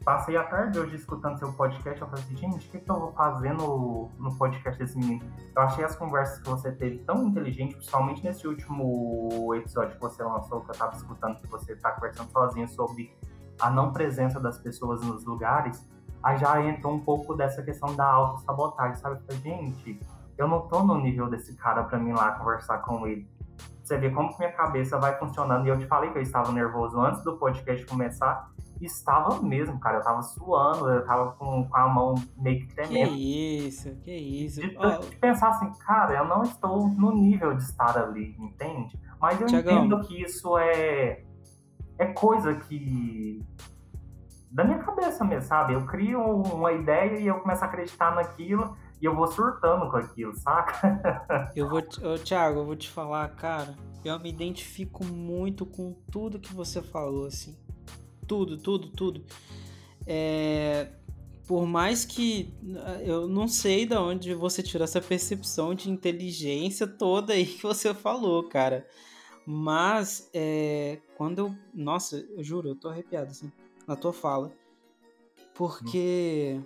passei 0.04 0.38
a 0.38 0.44
tarde 0.44 0.80
hoje 0.80 0.96
escutando 0.96 1.38
seu 1.38 1.52
podcast, 1.54 2.02
eu 2.02 2.08
falei 2.08 2.24
assim, 2.24 2.36
gente, 2.36 2.68
o 2.68 2.72
que, 2.72 2.80
que 2.80 2.90
eu 2.90 3.00
vou 3.00 3.12
fazer 3.12 3.54
no, 3.54 4.10
no 4.18 4.36
podcast 4.38 4.80
desse 4.80 4.98
menino? 4.98 5.26
Eu 5.56 5.62
achei 5.62 5.84
as 5.84 5.96
conversas 5.96 6.40
que 6.40 6.50
você 6.50 6.72
teve 6.72 7.00
tão 7.00 7.24
inteligentes, 7.24 7.76
principalmente 7.76 8.24
nesse 8.24 8.48
último 8.48 9.54
episódio 9.56 9.96
que 9.96 10.02
você 10.02 10.24
lançou, 10.24 10.62
que 10.62 10.70
eu 10.70 10.74
estava 10.74 10.96
escutando 10.96 11.40
que 11.40 11.48
você 11.48 11.74
está 11.74 11.92
conversando 11.92 12.32
sozinho 12.32 12.68
sobre 12.70 13.14
a 13.60 13.70
não 13.70 13.92
presença 13.92 14.40
das 14.40 14.58
pessoas 14.58 15.02
nos 15.02 15.26
lugares, 15.26 15.88
aí 16.24 16.38
já 16.38 16.62
entrou 16.66 16.94
um 16.94 17.00
pouco 17.00 17.36
dessa 17.36 17.62
questão 17.62 17.96
da 17.96 18.06
autossabotagem, 18.06 18.96
sabe? 18.96 19.16
Eu 19.16 19.22
falei, 19.22 19.42
gente, 19.42 20.00
eu 20.38 20.48
não 20.48 20.62
tô 20.68 20.82
no 20.84 20.98
nível 20.98 21.30
desse 21.30 21.56
cara 21.56 21.84
para 21.84 22.00
mim 22.00 22.14
lá 22.14 22.32
conversar 22.32 22.80
com 22.80 23.06
ele. 23.06 23.30
Você 23.84 23.98
vê 23.98 24.10
como 24.10 24.30
que 24.30 24.40
minha 24.40 24.52
cabeça 24.52 24.98
vai 24.98 25.18
funcionando. 25.18 25.66
E 25.66 25.70
eu 25.70 25.78
te 25.78 25.86
falei 25.88 26.12
que 26.12 26.18
eu 26.18 26.22
estava 26.22 26.52
nervoso 26.52 27.00
antes 27.02 27.24
do 27.24 27.36
podcast 27.38 27.86
começar. 27.88 28.50
Estava 28.82 29.42
mesmo, 29.42 29.80
cara. 29.80 29.98
Eu 29.98 30.04
tava 30.04 30.22
suando, 30.22 30.90
eu 30.90 31.06
tava 31.06 31.32
com, 31.34 31.68
com 31.68 31.78
a 31.78 31.88
mão 31.88 32.16
meio 32.38 32.62
que 32.62 32.74
tremendo. 32.74 33.12
Que 33.12 33.68
isso, 33.68 33.96
que 34.04 34.16
isso. 34.16 34.62
De, 34.62 34.78
oh. 34.78 35.00
de 35.00 35.16
pensar 35.18 35.50
assim, 35.50 35.72
cara, 35.80 36.14
eu 36.14 36.26
não 36.26 36.44
estou 36.44 36.88
no 36.88 37.12
nível 37.12 37.54
de 37.56 37.64
estar 37.64 37.98
ali, 37.98 38.36
entende? 38.40 38.98
Mas 39.20 39.40
eu 39.42 39.48
Tiagão. 39.48 39.86
entendo 39.86 40.00
que 40.08 40.22
isso 40.22 40.58
é, 40.58 41.24
é 41.98 42.06
coisa 42.14 42.56
que. 42.56 43.46
da 44.50 44.64
minha 44.64 44.80
cabeça 44.80 45.26
mesmo, 45.26 45.48
sabe? 45.48 45.74
Eu 45.74 45.86
crio 45.86 46.22
uma 46.22 46.72
ideia 46.72 47.20
e 47.20 47.28
eu 47.28 47.40
começo 47.40 47.64
a 47.64 47.68
acreditar 47.68 48.16
naquilo 48.16 48.78
e 49.02 49.06
eu 49.06 49.14
vou 49.14 49.28
surtando 49.28 49.90
com 49.92 49.98
aquilo, 49.98 50.34
saca? 50.38 51.52
eu 51.54 51.68
vou, 51.68 51.80
ô, 51.80 52.18
Thiago, 52.18 52.60
eu 52.60 52.66
vou 52.66 52.76
te 52.78 52.90
falar, 52.90 53.28
cara, 53.36 53.76
eu 54.06 54.18
me 54.20 54.30
identifico 54.30 55.04
muito 55.04 55.66
com 55.66 55.94
tudo 56.10 56.40
que 56.40 56.54
você 56.54 56.82
falou, 56.82 57.26
assim 57.26 57.58
tudo, 58.30 58.58
tudo, 58.60 58.88
tudo. 58.90 59.26
É, 60.06 60.92
por 61.48 61.66
mais 61.66 62.06
que 62.06 62.54
eu 63.04 63.28
não 63.28 63.48
sei 63.48 63.88
de 63.88 63.98
onde 63.98 64.36
você 64.36 64.62
tirou 64.62 64.84
essa 64.84 65.02
percepção 65.02 65.74
de 65.74 65.90
inteligência 65.90 66.86
toda 66.86 67.34
aí 67.34 67.44
que 67.46 67.64
você 67.64 67.92
falou, 67.92 68.48
cara. 68.48 68.88
Mas 69.48 70.30
é, 70.32 71.00
quando 71.18 71.40
eu. 71.40 71.56
Nossa, 71.74 72.18
eu 72.18 72.44
juro, 72.44 72.70
eu 72.70 72.76
tô 72.76 72.88
arrepiado 72.88 73.32
assim, 73.32 73.52
na 73.88 73.96
tua 73.96 74.14
fala. 74.14 74.54
Porque. 75.56 76.62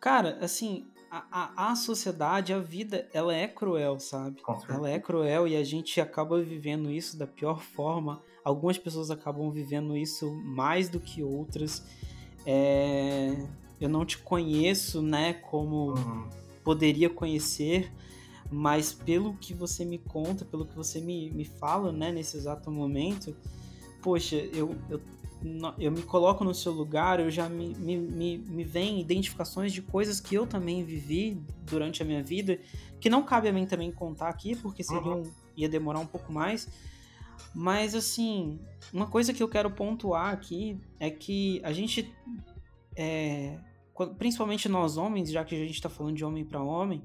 Cara, 0.00 0.36
assim, 0.40 0.86
a, 1.10 1.24
a, 1.30 1.70
a, 1.70 1.76
sociedade, 1.76 2.52
a 2.52 2.58
vida, 2.58 3.08
ela 3.12 3.34
é 3.34 3.46
cruel, 3.46 3.98
sabe? 4.00 4.42
Ela 4.68 4.90
é 4.90 4.98
cruel 4.98 5.46
e 5.46 5.56
a 5.56 5.62
gente 5.62 6.00
acaba 6.00 6.40
vivendo 6.42 6.90
isso 6.90 7.16
da 7.16 7.26
pior 7.26 7.62
forma. 7.62 8.20
Algumas 8.46 8.78
pessoas 8.78 9.10
acabam 9.10 9.50
vivendo 9.50 9.96
isso 9.96 10.32
mais 10.32 10.88
do 10.88 11.00
que 11.00 11.20
outras. 11.20 11.84
É... 12.46 13.34
Eu 13.80 13.88
não 13.88 14.06
te 14.06 14.18
conheço, 14.18 15.02
né, 15.02 15.32
como 15.32 15.94
uhum. 15.94 16.28
poderia 16.62 17.10
conhecer, 17.10 17.92
mas 18.48 18.92
pelo 18.92 19.34
que 19.34 19.52
você 19.52 19.84
me 19.84 19.98
conta, 19.98 20.44
pelo 20.44 20.64
que 20.64 20.76
você 20.76 21.00
me, 21.00 21.28
me 21.32 21.44
fala, 21.44 21.90
né, 21.90 22.12
nesse 22.12 22.36
exato 22.36 22.70
momento, 22.70 23.36
poxa, 24.00 24.36
eu, 24.36 24.76
eu 24.88 25.00
eu 25.78 25.92
me 25.92 26.02
coloco 26.02 26.42
no 26.42 26.54
seu 26.54 26.72
lugar, 26.72 27.20
eu 27.20 27.30
já 27.30 27.48
me, 27.48 27.74
me, 27.74 27.96
me, 27.96 28.38
me 28.38 28.64
vem 28.64 29.00
identificações 29.00 29.72
de 29.72 29.82
coisas 29.82 30.18
que 30.18 30.34
eu 30.34 30.46
também 30.46 30.82
vivi 30.82 31.38
durante 31.62 32.02
a 32.02 32.06
minha 32.06 32.22
vida, 32.22 32.58
que 32.98 33.10
não 33.10 33.22
cabe 33.22 33.48
a 33.48 33.52
mim 33.52 33.66
também 33.66 33.92
contar 33.92 34.28
aqui, 34.28 34.56
porque 34.56 34.82
seria 34.82 35.12
um, 35.12 35.22
ia 35.54 35.68
demorar 35.68 35.98
um 35.98 36.06
pouco 36.06 36.32
mais. 36.32 36.66
Mas 37.54 37.94
assim, 37.94 38.60
uma 38.92 39.06
coisa 39.06 39.32
que 39.32 39.42
eu 39.42 39.48
quero 39.48 39.70
pontuar 39.70 40.32
aqui 40.32 40.80
é 41.00 41.10
que 41.10 41.60
a 41.64 41.72
gente, 41.72 42.12
é, 42.96 43.58
principalmente 44.18 44.68
nós 44.68 44.96
homens, 44.96 45.30
já 45.30 45.44
que 45.44 45.54
a 45.54 45.58
gente 45.58 45.74
está 45.74 45.88
falando 45.88 46.16
de 46.16 46.24
homem 46.24 46.44
para 46.44 46.62
homem, 46.62 47.02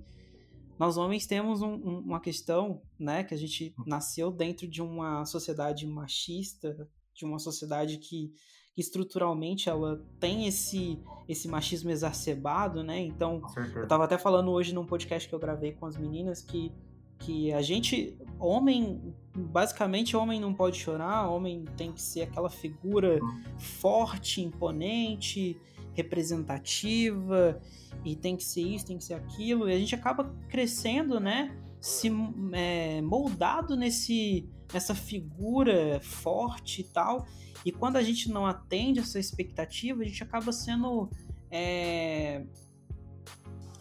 nós 0.78 0.98
homens 0.98 1.28
temos 1.28 1.62
um, 1.62 1.74
um, 1.74 2.00
uma 2.00 2.20
questão, 2.20 2.82
né, 3.00 3.24
que 3.24 3.34
a 3.34 3.38
gente 3.38 3.74
nasceu 3.86 4.32
dentro 4.32 4.68
de 4.68 4.82
uma 4.82 5.24
sociedade 5.26 5.86
machista, 5.86 6.90
de 7.14 7.24
uma 7.24 7.38
sociedade 7.38 7.98
que, 7.98 8.34
que 8.74 8.82
estruturalmente 8.82 9.70
ela 9.70 10.04
tem 10.20 10.48
esse 10.48 11.00
esse 11.28 11.48
machismo 11.48 11.92
exacerbado, 11.92 12.84
né? 12.84 13.00
Então, 13.00 13.42
eu 13.76 13.88
tava 13.88 14.06
até 14.06 14.18
falando 14.18 14.50
hoje 14.50 14.74
num 14.74 14.86
podcast 14.86 15.30
que 15.30 15.36
eu 15.36 15.40
gravei 15.40 15.74
com 15.74 15.86
as 15.86 15.96
meninas 15.96 16.42
que 16.42 16.74
que 17.22 17.54
a 17.54 17.62
gente, 17.62 18.18
homem, 18.40 19.14
basicamente 19.36 20.16
homem 20.16 20.40
não 20.40 20.54
pode 20.54 20.78
chorar, 20.78 21.30
homem 21.30 21.66
tem 21.78 21.92
que 21.92 22.02
ser 22.02 22.24
aquela 22.24 22.50
figura 22.50 23.20
forte, 23.58 24.42
imponente, 24.42 25.60
representativa, 25.94 27.60
e 28.04 28.16
tem 28.16 28.36
que 28.36 28.44
ser 28.44 28.62
isso, 28.62 28.88
tem 28.88 28.98
que 28.98 29.04
ser 29.04 29.14
aquilo, 29.14 29.70
e 29.70 29.74
a 29.74 29.80
gente 29.80 29.96
acaba 29.96 30.36
crescendo, 30.50 31.20
né? 31.20 31.56
Se 31.80 32.12
é, 32.54 33.02
moldado 33.02 33.76
nesse 33.76 34.48
essa 34.74 34.96
figura 34.96 36.00
forte 36.02 36.82
e 36.82 36.84
tal. 36.84 37.28
E 37.66 37.72
quando 37.72 37.98
a 37.98 38.04
gente 38.04 38.30
não 38.30 38.46
atende 38.46 39.00
essa 39.00 39.20
expectativa, 39.20 40.02
a 40.02 40.06
gente 40.06 40.24
acaba 40.24 40.52
sendo. 40.52 41.10
É... 41.50 42.46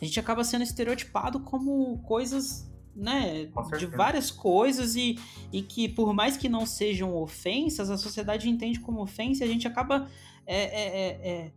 A 0.00 0.04
gente 0.04 0.18
acaba 0.18 0.42
sendo 0.42 0.62
estereotipado 0.62 1.40
como 1.40 1.98
coisas 2.02 2.69
né, 2.94 3.48
de 3.78 3.86
várias 3.86 4.30
coisas 4.30 4.96
e, 4.96 5.18
e 5.52 5.62
que 5.62 5.88
por 5.88 6.12
mais 6.12 6.36
que 6.36 6.48
não 6.48 6.66
sejam 6.66 7.14
ofensas, 7.14 7.90
a 7.90 7.96
sociedade 7.96 8.48
entende 8.48 8.80
como 8.80 9.02
ofensa 9.02 9.44
e 9.44 9.48
a 9.48 9.52
gente 9.52 9.66
acaba 9.66 10.08
é, 10.46 10.56
é, 10.56 10.86
é, 10.86 11.30
é 11.30 11.52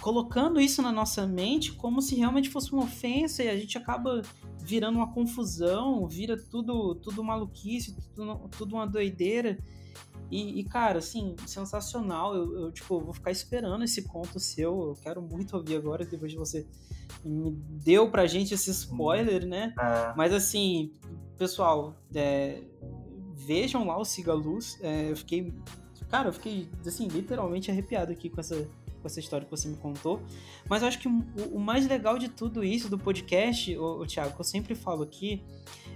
colocando 0.00 0.60
isso 0.60 0.82
na 0.82 0.90
nossa 0.90 1.26
mente 1.26 1.72
como 1.72 2.02
se 2.02 2.14
realmente 2.14 2.50
fosse 2.50 2.72
uma 2.72 2.84
ofensa 2.84 3.42
e 3.42 3.48
a 3.48 3.56
gente 3.56 3.78
acaba 3.78 4.22
virando 4.60 4.96
uma 4.96 5.12
confusão, 5.12 6.06
vira 6.06 6.36
tudo 6.36 6.94
tudo 6.96 7.22
maluquice, 7.22 7.96
tudo, 8.14 8.48
tudo 8.56 8.74
uma 8.74 8.86
doideira. 8.86 9.58
E, 10.34 10.58
e, 10.58 10.64
cara, 10.64 10.98
assim, 10.98 11.36
sensacional. 11.46 12.34
Eu, 12.34 12.58
eu, 12.58 12.72
tipo, 12.72 12.98
vou 12.98 13.14
ficar 13.14 13.30
esperando 13.30 13.84
esse 13.84 14.02
conto 14.02 14.40
seu. 14.40 14.88
Eu 14.88 14.98
quero 15.00 15.22
muito 15.22 15.56
ouvir 15.56 15.76
agora, 15.76 16.04
depois 16.04 16.32
de 16.32 16.36
você 16.36 16.66
me 17.24 17.52
deu 17.52 18.10
pra 18.10 18.26
gente 18.26 18.52
esse 18.52 18.68
spoiler, 18.72 19.46
né? 19.46 19.72
É. 19.78 20.12
Mas 20.16 20.32
assim, 20.32 20.92
pessoal, 21.38 21.94
é, 22.12 22.64
vejam 23.32 23.86
lá 23.86 23.96
o 23.96 24.04
Siga 24.04 24.34
Luz. 24.34 24.76
É, 24.82 25.12
eu 25.12 25.16
fiquei. 25.16 25.54
Cara, 26.10 26.30
eu 26.30 26.32
fiquei, 26.32 26.68
assim, 26.84 27.06
literalmente 27.06 27.70
arrepiado 27.70 28.10
aqui 28.10 28.28
com 28.28 28.40
essa, 28.40 28.56
com 28.56 29.06
essa 29.06 29.20
história 29.20 29.44
que 29.44 29.50
você 29.52 29.68
me 29.68 29.76
contou. 29.76 30.20
Mas 30.68 30.82
eu 30.82 30.88
acho 30.88 30.98
que 30.98 31.06
o, 31.06 31.24
o 31.52 31.60
mais 31.60 31.86
legal 31.86 32.18
de 32.18 32.28
tudo 32.28 32.64
isso, 32.64 32.88
do 32.88 32.98
podcast, 32.98 33.76
o, 33.78 34.00
o 34.00 34.06
Thiago, 34.06 34.34
que 34.34 34.40
eu 34.40 34.44
sempre 34.44 34.74
falo 34.74 35.04
aqui, 35.04 35.44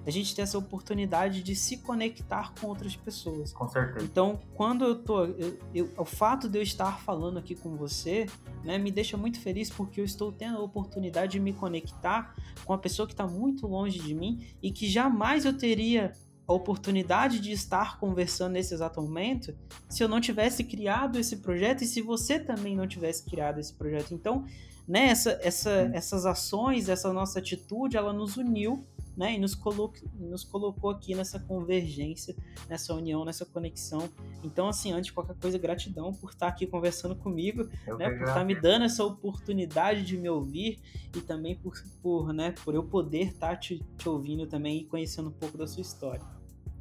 a 0.07 0.11
gente 0.11 0.35
ter 0.35 0.43
essa 0.43 0.59
oportunidade 0.59 1.43
de 1.43 1.55
se 1.55 1.79
conectar 1.79 2.53
com 2.55 2.67
outras 2.67 2.97
pessoas. 2.97 3.53
Com 3.53 3.69
certeza. 3.69 4.05
Então, 4.05 4.41
quando 4.55 4.85
eu 4.85 4.95
tô. 4.97 5.25
Eu, 5.25 5.59
eu, 5.75 5.93
o 5.97 6.05
fato 6.05 6.49
de 6.49 6.59
eu 6.59 6.63
estar 6.63 7.01
falando 7.01 7.39
aqui 7.39 7.55
com 7.55 7.77
você, 7.77 8.27
né, 8.65 8.79
me 8.79 8.91
deixa 8.91 9.17
muito 9.17 9.41
feliz 9.41 9.71
porque 9.71 10.01
eu 10.01 10.05
estou 10.05 10.33
tendo 10.33 10.59
a 10.59 10.63
oportunidade 10.63 11.33
de 11.33 11.41
me 11.41 11.53
conectar 11.53 12.35
com 12.65 12.73
uma 12.73 12.79
pessoa 12.79 13.07
que 13.07 13.15
está 13.15 13.27
muito 13.27 13.67
longe 13.67 13.99
de 13.99 14.15
mim 14.15 14.47
e 14.63 14.71
que 14.71 14.89
jamais 14.89 15.45
eu 15.45 15.57
teria 15.57 16.13
a 16.49 16.53
oportunidade 16.55 17.41
de 17.41 17.53
estar 17.53 17.99
conversando 17.99 18.53
nesse 18.53 18.73
exato 18.73 19.03
momento 19.03 19.55
se 19.87 20.03
eu 20.03 20.09
não 20.09 20.19
tivesse 20.19 20.65
criado 20.65 21.19
esse 21.19 21.37
projeto 21.37 21.83
e 21.83 21.87
se 21.87 22.01
você 22.01 22.41
também 22.41 22.75
não 22.75 22.89
tivesse 22.89 23.23
criado 23.25 23.61
esse 23.61 23.75
projeto. 23.75 24.15
Então, 24.15 24.47
né, 24.89 25.09
essa, 25.09 25.39
essa, 25.43 25.91
essas 25.93 26.25
ações, 26.25 26.89
essa 26.89 27.13
nossa 27.13 27.39
atitude, 27.39 27.99
ela 27.99 28.15
nos 28.15 28.39
uniu 28.39 28.87
né, 29.19 29.35
e 29.35 29.39
nos, 29.39 29.57
colo 29.57 29.93
nos 30.15 30.45
colocou 30.45 30.91
aqui 30.91 31.13
nessa 31.13 31.41
convergência, 31.41 32.37
nessa 32.69 32.95
união, 32.95 33.25
nessa 33.25 33.45
conexão. 33.45 34.09
Então, 34.45 34.69
assim, 34.69 34.93
antes 34.93 35.07
de 35.07 35.13
qualquer 35.13 35.35
coisa, 35.35 35.59
gratidão 35.59 36.15
por 36.15 36.31
estar 36.31 36.47
aqui 36.47 36.69
conversando 36.69 37.17
comigo, 37.17 37.65
né, 37.99 38.11
por 38.11 38.29
estar 38.29 38.45
me 38.45 38.55
dando 38.55 38.85
essa 38.85 39.03
oportunidade 39.05 40.05
de 40.05 40.17
me 40.17 40.29
ouvir 40.31 40.81
e 41.17 41.21
também 41.21 41.57
por, 41.57 41.75
por, 42.01 42.33
né, 42.33 42.55
por 42.65 42.77
eu 42.77 42.85
poder 42.85 43.25
estar 43.25 43.57
te, 43.57 43.85
te 43.97 44.09
ouvindo 44.09 44.47
também 44.47 44.83
e 44.83 44.85
conhecendo 44.85 45.31
um 45.31 45.33
pouco 45.33 45.59
da 45.59 45.67
sua 45.67 45.83
história. 45.83 46.25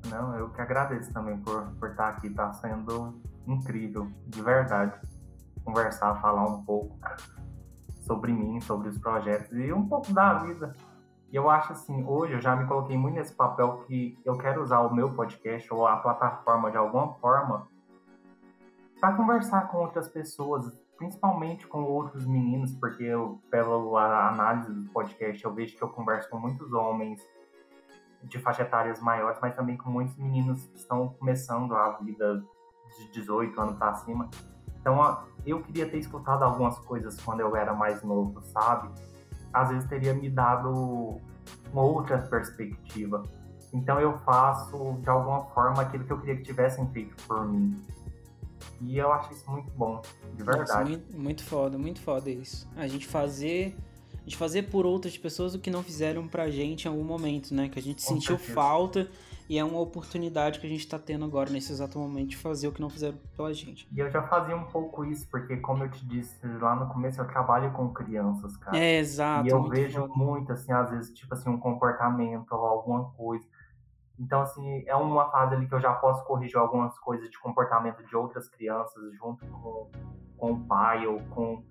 Não, 0.07 0.35
eu 0.37 0.49
que 0.51 0.61
agradeço 0.61 1.11
também 1.11 1.39
por, 1.39 1.71
por 1.79 1.89
estar 1.89 2.09
aqui, 2.09 2.29
tá 2.29 2.53
sendo 2.53 3.19
incrível, 3.47 4.11
de 4.27 4.43
verdade. 4.43 4.93
Conversar, 5.65 6.21
falar 6.21 6.45
um 6.45 6.63
pouco 6.63 6.97
sobre 8.01 8.31
mim, 8.31 8.61
sobre 8.61 8.89
os 8.89 8.97
projetos 8.99 9.51
e 9.57 9.73
um 9.73 9.87
pouco 9.87 10.13
da 10.13 10.35
vida. 10.35 10.73
E 11.31 11.35
eu 11.35 11.49
acho 11.49 11.73
assim, 11.73 12.05
hoje 12.05 12.33
eu 12.33 12.41
já 12.41 12.55
me 12.55 12.65
coloquei 12.65 12.97
muito 12.97 13.15
nesse 13.15 13.33
papel 13.33 13.83
que 13.85 14.17
eu 14.23 14.37
quero 14.37 14.61
usar 14.61 14.79
o 14.81 14.93
meu 14.93 15.13
podcast 15.13 15.73
ou 15.73 15.85
a 15.85 15.97
plataforma 15.97 16.71
de 16.71 16.77
alguma 16.77 17.13
forma 17.15 17.67
para 18.99 19.15
conversar 19.15 19.67
com 19.69 19.77
outras 19.79 20.07
pessoas, 20.07 20.71
principalmente 20.97 21.67
com 21.67 21.83
outros 21.83 22.25
meninos, 22.25 22.73
porque 22.73 23.03
eu, 23.03 23.39
pela 23.51 24.29
análise 24.29 24.73
do 24.73 24.89
podcast, 24.89 25.43
eu 25.43 25.53
vejo 25.53 25.77
que 25.77 25.83
eu 25.83 25.89
converso 25.89 26.29
com 26.29 26.39
muitos 26.39 26.71
homens 26.73 27.21
de 28.23 28.39
faixa 28.39 28.63
etárias 28.63 28.99
maiores, 28.99 29.39
mas 29.41 29.55
também 29.55 29.77
com 29.77 29.89
muitos 29.89 30.17
meninos 30.17 30.65
que 30.65 30.77
estão 30.77 31.09
começando 31.09 31.75
a 31.75 31.97
vida 31.97 32.43
de 32.97 33.11
18 33.11 33.59
anos 33.61 33.75
para 33.77 33.93
cima. 33.95 34.29
Então, 34.79 35.25
eu 35.45 35.61
queria 35.61 35.87
ter 35.89 35.97
escutado 35.97 36.43
algumas 36.43 36.79
coisas 36.79 37.21
quando 37.21 37.41
eu 37.41 37.55
era 37.55 37.73
mais 37.73 38.01
novo, 38.01 38.41
sabe? 38.41 38.89
Às 39.61 39.69
vezes 39.69 39.89
teria 39.89 40.13
me 40.13 40.29
dado 40.29 41.19
uma 41.71 41.81
outra 41.81 42.17
perspectiva. 42.19 43.23
Então, 43.73 43.99
eu 43.99 44.17
faço 44.19 44.97
de 45.01 45.09
alguma 45.09 45.45
forma 45.45 45.81
aquilo 45.81 46.03
que 46.05 46.11
eu 46.11 46.19
queria 46.19 46.37
que 46.37 46.43
tivessem 46.43 46.87
feito 46.89 47.15
por 47.27 47.45
mim. 47.47 47.77
E 48.81 48.97
eu 48.97 49.11
acho 49.11 49.33
isso 49.33 49.49
muito 49.49 49.69
bom, 49.71 50.01
de 50.35 50.43
verdade. 50.43 50.69
Nossa, 50.69 50.83
muito, 50.83 51.17
muito 51.19 51.43
foda, 51.43 51.77
muito 51.77 52.01
foda 52.01 52.29
isso. 52.29 52.67
A 52.75 52.87
gente 52.87 53.07
fazer 53.07 53.75
a 54.13 54.29
gente 54.29 54.37
fazer 54.37 54.63
por 54.63 54.85
outras 54.85 55.17
pessoas 55.17 55.55
o 55.55 55.59
que 55.59 55.71
não 55.71 55.81
fizeram 55.81 56.27
pra 56.27 56.49
gente 56.49 56.85
em 56.85 56.89
algum 56.89 57.03
momento, 57.03 57.53
né? 57.55 57.69
Que 57.69 57.79
a 57.79 57.81
gente 57.81 58.03
Com 58.05 58.13
sentiu 58.13 58.37
certeza. 58.37 58.53
falta 58.53 59.09
e 59.49 59.57
é 59.57 59.63
uma 59.63 59.79
oportunidade 59.79 60.59
que 60.59 60.67
a 60.67 60.69
gente 60.69 60.87
tá 60.87 60.99
tendo 60.99 61.23
agora, 61.23 61.49
nesse 61.49 61.71
exato 61.71 61.97
momento, 61.97 62.29
de 62.29 62.37
fazer 62.37 62.67
o 62.67 62.71
que 62.71 62.81
não 62.81 62.89
fizeram 62.89 63.17
pela 63.35 63.53
gente. 63.53 63.87
E 63.91 63.99
eu 63.99 64.09
já 64.09 64.21
fazia 64.23 64.55
um 64.55 64.65
pouco 64.65 65.05
isso, 65.05 65.27
porque 65.29 65.55
como 65.57 65.83
eu 65.83 65.89
te 65.89 66.05
disse 66.05 66.45
lá 66.59 66.75
no 66.75 66.87
começo, 66.87 67.21
eu 67.21 67.27
trabalho 67.27 67.71
com 67.71 67.93
crianças, 67.93 68.57
cara. 68.57 68.77
É, 68.77 68.97
exato. 68.97 69.47
E 69.47 69.49
eu 69.49 69.63
vejo 69.63 70.07
muito, 70.15 70.51
assim, 70.51 70.71
às 70.71 70.89
vezes, 70.89 71.13
tipo 71.13 71.33
assim, 71.33 71.49
um 71.49 71.57
comportamento 71.57 72.51
ou 72.51 72.65
alguma 72.65 73.05
coisa. 73.11 73.45
Então, 74.19 74.41
assim, 74.41 74.83
é 74.85 74.95
uma 74.95 75.31
fase 75.31 75.55
ali 75.55 75.67
que 75.67 75.75
eu 75.75 75.79
já 75.79 75.93
posso 75.93 76.25
corrigir 76.25 76.57
algumas 76.57 76.97
coisas 76.99 77.29
de 77.29 77.39
comportamento 77.39 78.03
de 78.03 78.15
outras 78.15 78.49
crianças 78.49 79.13
junto 79.15 79.45
com, 79.45 79.89
com 80.37 80.51
o 80.53 80.59
pai 80.65 81.07
ou 81.07 81.21
com, 81.29 81.63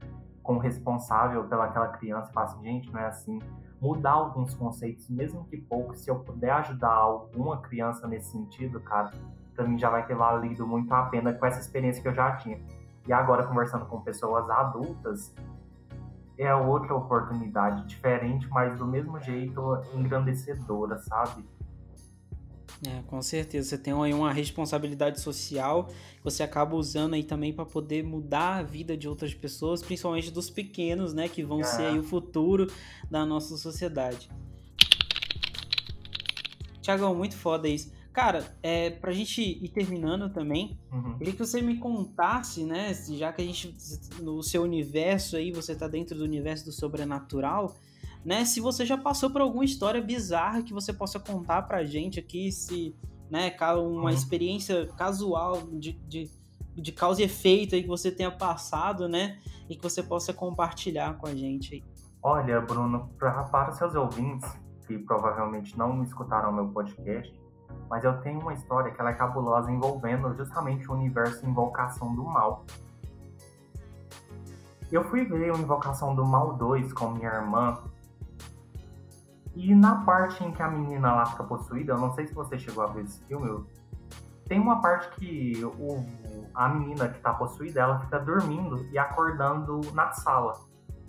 com 0.43 0.55
o 0.55 0.59
responsável 0.59 1.45
pelaquela 1.45 1.89
criança 1.89 2.31
e 2.31 2.33
falar 2.33 2.47
assim, 2.47 2.63
gente, 2.63 2.91
não 2.91 3.01
é 3.01 3.07
assim. 3.07 3.39
Mudar 3.81 4.13
alguns 4.13 4.55
conceitos, 4.55 5.09
mesmo 5.11 5.45
que 5.45 5.57
pouco, 5.59 5.95
se 5.95 6.11
eu 6.11 6.19
puder 6.21 6.51
ajudar 6.51 6.93
alguma 6.93 7.59
criança 7.59 8.07
nesse 8.09 8.33
sentido, 8.33 8.81
cara, 8.81 9.13
pra 9.55 9.67
mim 9.67 9.79
já 9.79 9.91
vai 9.91 10.07
ter 10.07 10.15
valido 10.15 10.67
muito 10.67 10.93
a 10.93 11.03
pena 11.05 11.33
com 11.33 11.45
essa 11.45 11.61
experiência 11.61 12.03
que 12.03 12.09
eu 12.09 12.15
já 12.15 12.37
tinha. 12.37 12.59
E 13.07 13.13
agora, 13.13 13.47
conversando 13.47 13.87
com 13.87 14.01
pessoas 14.01 14.49
adultas, 14.51 15.35
é 16.39 16.55
outra 16.55 16.95
oportunidade 16.95 17.87
diferente, 17.87 18.49
mas 18.51 18.79
do 18.79 18.87
mesmo 18.87 19.19
jeito 19.21 19.61
engrandecedora, 19.95 20.99
sabe? 20.99 21.45
É, 22.85 23.03
com 23.07 23.23
certeza. 23.23 23.71
Você 23.71 23.79
tem 23.79 23.95
aí 23.95 24.13
uma 24.13 24.33
responsabilidade 24.33 25.21
social 25.21 25.87
que 25.87 26.25
você 26.25 26.43
acaba 26.43 26.75
usando 26.75 27.15
aí 27.15 27.23
também 27.23 27.53
para 27.53 27.65
poder 27.65 28.03
mudar 28.05 28.57
a 28.57 28.63
vida 28.63 28.97
de 28.97 29.09
outras 29.09 29.33
pessoas, 29.33 29.83
principalmente 29.83 30.31
dos 30.31 30.51
pequenos, 30.51 31.15
né, 31.15 31.29
que 31.29 31.43
vão 31.43 31.61
é. 31.61 31.65
ser 31.65 31.87
aí 31.87 31.99
o 31.99 32.03
futuro 32.03 32.71
da 33.11 33.25
nossa 33.25 33.57
sociedade. 33.57 34.29
Tiagão, 36.83 37.15
muito 37.15 37.37
foda 37.37 37.69
isso. 37.69 37.91
Cara, 38.13 38.57
é, 38.63 38.91
pra 38.91 39.13
gente 39.13 39.43
ir 39.43 39.69
terminando 39.69 40.33
também, 40.33 40.79
uhum. 40.91 41.19
queria 41.19 41.35
que 41.35 41.39
você 41.39 41.61
me 41.61 41.77
contasse, 41.77 42.65
né, 42.65 42.95
já 43.11 43.31
que 43.31 43.43
a 43.43 43.45
gente, 43.45 43.77
no 44.23 44.43
seu 44.43 44.63
universo 44.63 45.37
aí, 45.37 45.53
você 45.53 45.75
tá 45.75 45.87
dentro 45.87 46.17
do 46.17 46.25
universo 46.25 46.65
do 46.65 46.73
sobrenatural, 46.73 47.77
né? 48.25 48.45
Se 48.45 48.61
você 48.61 48.85
já 48.85 48.97
passou 48.97 49.31
por 49.31 49.41
alguma 49.41 49.65
história 49.65 50.01
bizarra 50.01 50.63
que 50.63 50.73
você 50.73 50.93
possa 50.93 51.19
contar 51.19 51.63
pra 51.63 51.85
gente 51.85 52.19
aqui, 52.19 52.51
se, 52.51 52.95
né, 53.31 53.55
uma 53.61 54.03
uhum. 54.03 54.09
experiência 54.09 54.87
casual 54.97 55.63
de, 55.73 55.93
de, 55.93 56.31
de 56.75 56.93
causa 56.93 57.23
e 57.23 57.25
efeito 57.25 57.75
aí 57.75 57.83
que 57.83 57.89
você 57.89 58.11
tenha 58.11 58.31
passado, 58.31 59.09
né? 59.09 59.39
E 59.69 59.77
que 59.77 59.83
você 59.83 60.03
possa 60.03 60.33
compartilhar 60.33 61.15
com 61.19 61.27
a 61.27 61.35
gente 61.35 61.75
aí. 61.75 61.85
Olha, 62.23 62.61
Bruno, 62.61 63.09
pra, 63.19 63.45
para 63.45 63.73
seus 63.73 63.95
ouvintes, 63.95 64.51
que 64.87 64.99
provavelmente 64.99 65.77
não 65.79 66.03
escutaram 66.03 66.53
meu 66.53 66.69
podcast, 66.69 67.33
mas 67.89 68.05
eu 68.05 68.21
tenho 68.21 68.41
uma 68.41 68.53
história 68.53 68.93
que 68.93 69.01
ela 69.01 69.11
é 69.11 69.15
cabulosa 69.15 69.71
envolvendo 69.71 70.35
justamente 70.35 70.91
o 70.91 70.95
universo 70.95 71.47
Invocação 71.47 72.15
do 72.15 72.25
Mal. 72.25 72.65
Eu 74.91 75.05
fui 75.05 75.25
ver 75.25 75.53
o 75.53 75.59
Invocação 75.59 76.15
do 76.15 76.25
Mal 76.25 76.55
2 76.55 76.93
com 76.93 77.11
minha 77.11 77.29
irmã 77.29 77.79
e 79.57 79.75
na 79.75 80.05
parte 80.05 80.45
em 80.45 80.53
que 80.53 80.63
a 80.63 80.69
menina 80.69 81.15
lá 81.15 81.25
fica 81.25 81.43
possuída, 81.43 81.95
eu 81.95 81.99
não 81.99 82.13
sei 82.13 82.27
se 82.27 82.35
você 82.35 82.59
chegou 82.59 82.85
a 82.85 82.89
ver 82.89 83.05
esse 83.05 83.25
filme, 83.25 83.65
tem 84.45 84.61
uma 84.61 84.83
parte 84.83 85.09
que 85.17 85.65
o, 85.65 86.05
a 86.55 86.69
menina 86.69 87.09
que 87.09 87.19
tá 87.21 87.33
possuída, 87.33 87.81
ela 87.81 87.99
fica 88.01 88.19
dormindo 88.21 88.87
e 88.93 88.99
acordando 88.99 89.81
na 89.95 90.13
sala. 90.13 90.53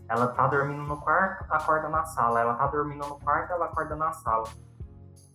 Ela 0.09 0.27
tá 0.27 0.47
dormindo 0.47 0.81
no 0.83 0.95
quarto, 0.95 1.45
acorda 1.51 1.89
na 1.89 2.05
sala. 2.05 2.39
Ela 2.39 2.55
tá 2.55 2.65
dormindo 2.67 3.05
no 3.05 3.19
quarto, 3.19 3.51
ela 3.51 3.65
acorda 3.65 3.95
na 3.97 4.13
sala. 4.13 4.45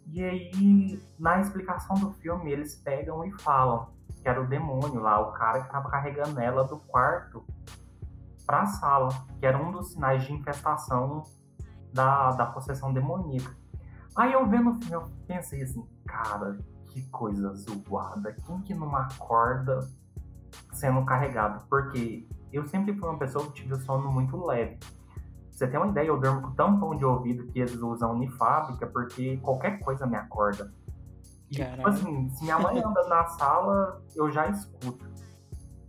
E 0.06 0.24
aí, 0.24 1.02
na 1.18 1.38
explicação 1.38 1.94
do 1.96 2.12
filme, 2.14 2.50
eles 2.50 2.74
pegam 2.76 3.24
e 3.24 3.30
falam 3.42 3.88
que 4.22 4.28
era 4.28 4.40
o 4.40 4.46
demônio 4.46 5.00
lá, 5.00 5.20
o 5.20 5.32
cara 5.32 5.62
que 5.62 5.70
tava 5.70 5.90
carregando 5.90 6.40
ela 6.40 6.64
do 6.64 6.78
quarto 6.78 7.44
pra 8.46 8.66
sala, 8.66 9.10
que 9.38 9.46
era 9.46 9.58
um 9.58 9.70
dos 9.70 9.92
sinais 9.92 10.24
de 10.24 10.32
infestação 10.32 11.22
da, 11.92 12.30
da 12.32 12.46
possessão 12.46 12.92
demoníaca. 12.92 13.56
Aí 14.16 14.32
eu 14.32 14.46
vendo 14.46 14.70
o 14.70 14.74
filme, 14.74 14.92
eu 14.92 15.04
pensei 15.26 15.62
assim, 15.62 15.86
cara, 16.06 16.58
que 16.88 17.02
coisa 17.08 17.54
zoada. 17.54 18.32
Quem 18.32 18.60
que 18.60 18.74
não 18.74 18.94
acorda 18.94 19.80
sendo 20.72 21.04
carregado? 21.04 21.66
Porque 21.68 22.28
eu 22.52 22.64
sempre 22.66 22.94
fui 22.94 23.08
uma 23.08 23.18
pessoa 23.18 23.46
que 23.46 23.52
tive 23.52 23.72
o 23.74 23.80
sono 23.80 24.12
muito 24.12 24.36
leve. 24.36 24.78
você 25.50 25.66
tem 25.66 25.80
uma 25.80 25.88
ideia, 25.88 26.08
eu 26.08 26.20
durmo 26.20 26.42
com 26.42 26.50
tampão 26.52 26.94
de 26.94 27.04
ouvido 27.04 27.46
que 27.46 27.58
eles 27.58 27.80
usam 27.80 28.22
em 28.22 28.28
fábrica, 28.28 28.86
porque 28.86 29.38
qualquer 29.38 29.78
coisa 29.80 30.06
me 30.06 30.16
acorda. 30.16 30.72
E, 31.50 31.56
tipo 31.56 31.88
assim, 31.88 32.28
se 32.30 32.44
minha 32.44 32.58
mãe 32.58 32.78
anda 32.78 33.08
na 33.08 33.26
sala, 33.26 34.02
eu 34.14 34.30
já 34.30 34.48
escuto. 34.48 35.10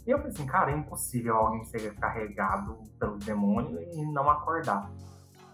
E 0.05 0.11
eu 0.11 0.17
falei 0.17 0.33
assim, 0.33 0.45
cara, 0.45 0.71
é 0.71 0.77
impossível 0.77 1.35
alguém 1.35 1.63
ser 1.65 1.93
carregado 1.95 2.77
pelo 2.99 3.17
demônio 3.17 3.79
e 3.93 4.05
não 4.11 4.29
acordar. 4.29 4.91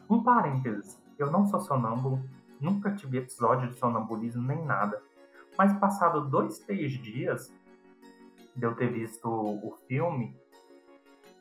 Um 0.10 0.24
parênteses, 0.24 1.00
eu 1.20 1.30
não 1.30 1.46
sou 1.46 1.60
sonâmbulo, 1.60 2.20
nunca 2.60 2.92
tive 2.92 3.20
episódio 3.20 3.70
de 3.70 3.78
sonambulismo 3.78 4.42
nem 4.42 4.66
nada, 4.66 5.02
mas 5.58 5.78
passado 5.78 6.22
dois, 6.28 6.58
três 6.60 6.94
dias 6.94 7.54
de 8.56 8.66
eu 8.66 8.76
ter 8.76 8.92
visto 8.92 9.30
o 9.30 9.78
filme, 9.88 10.36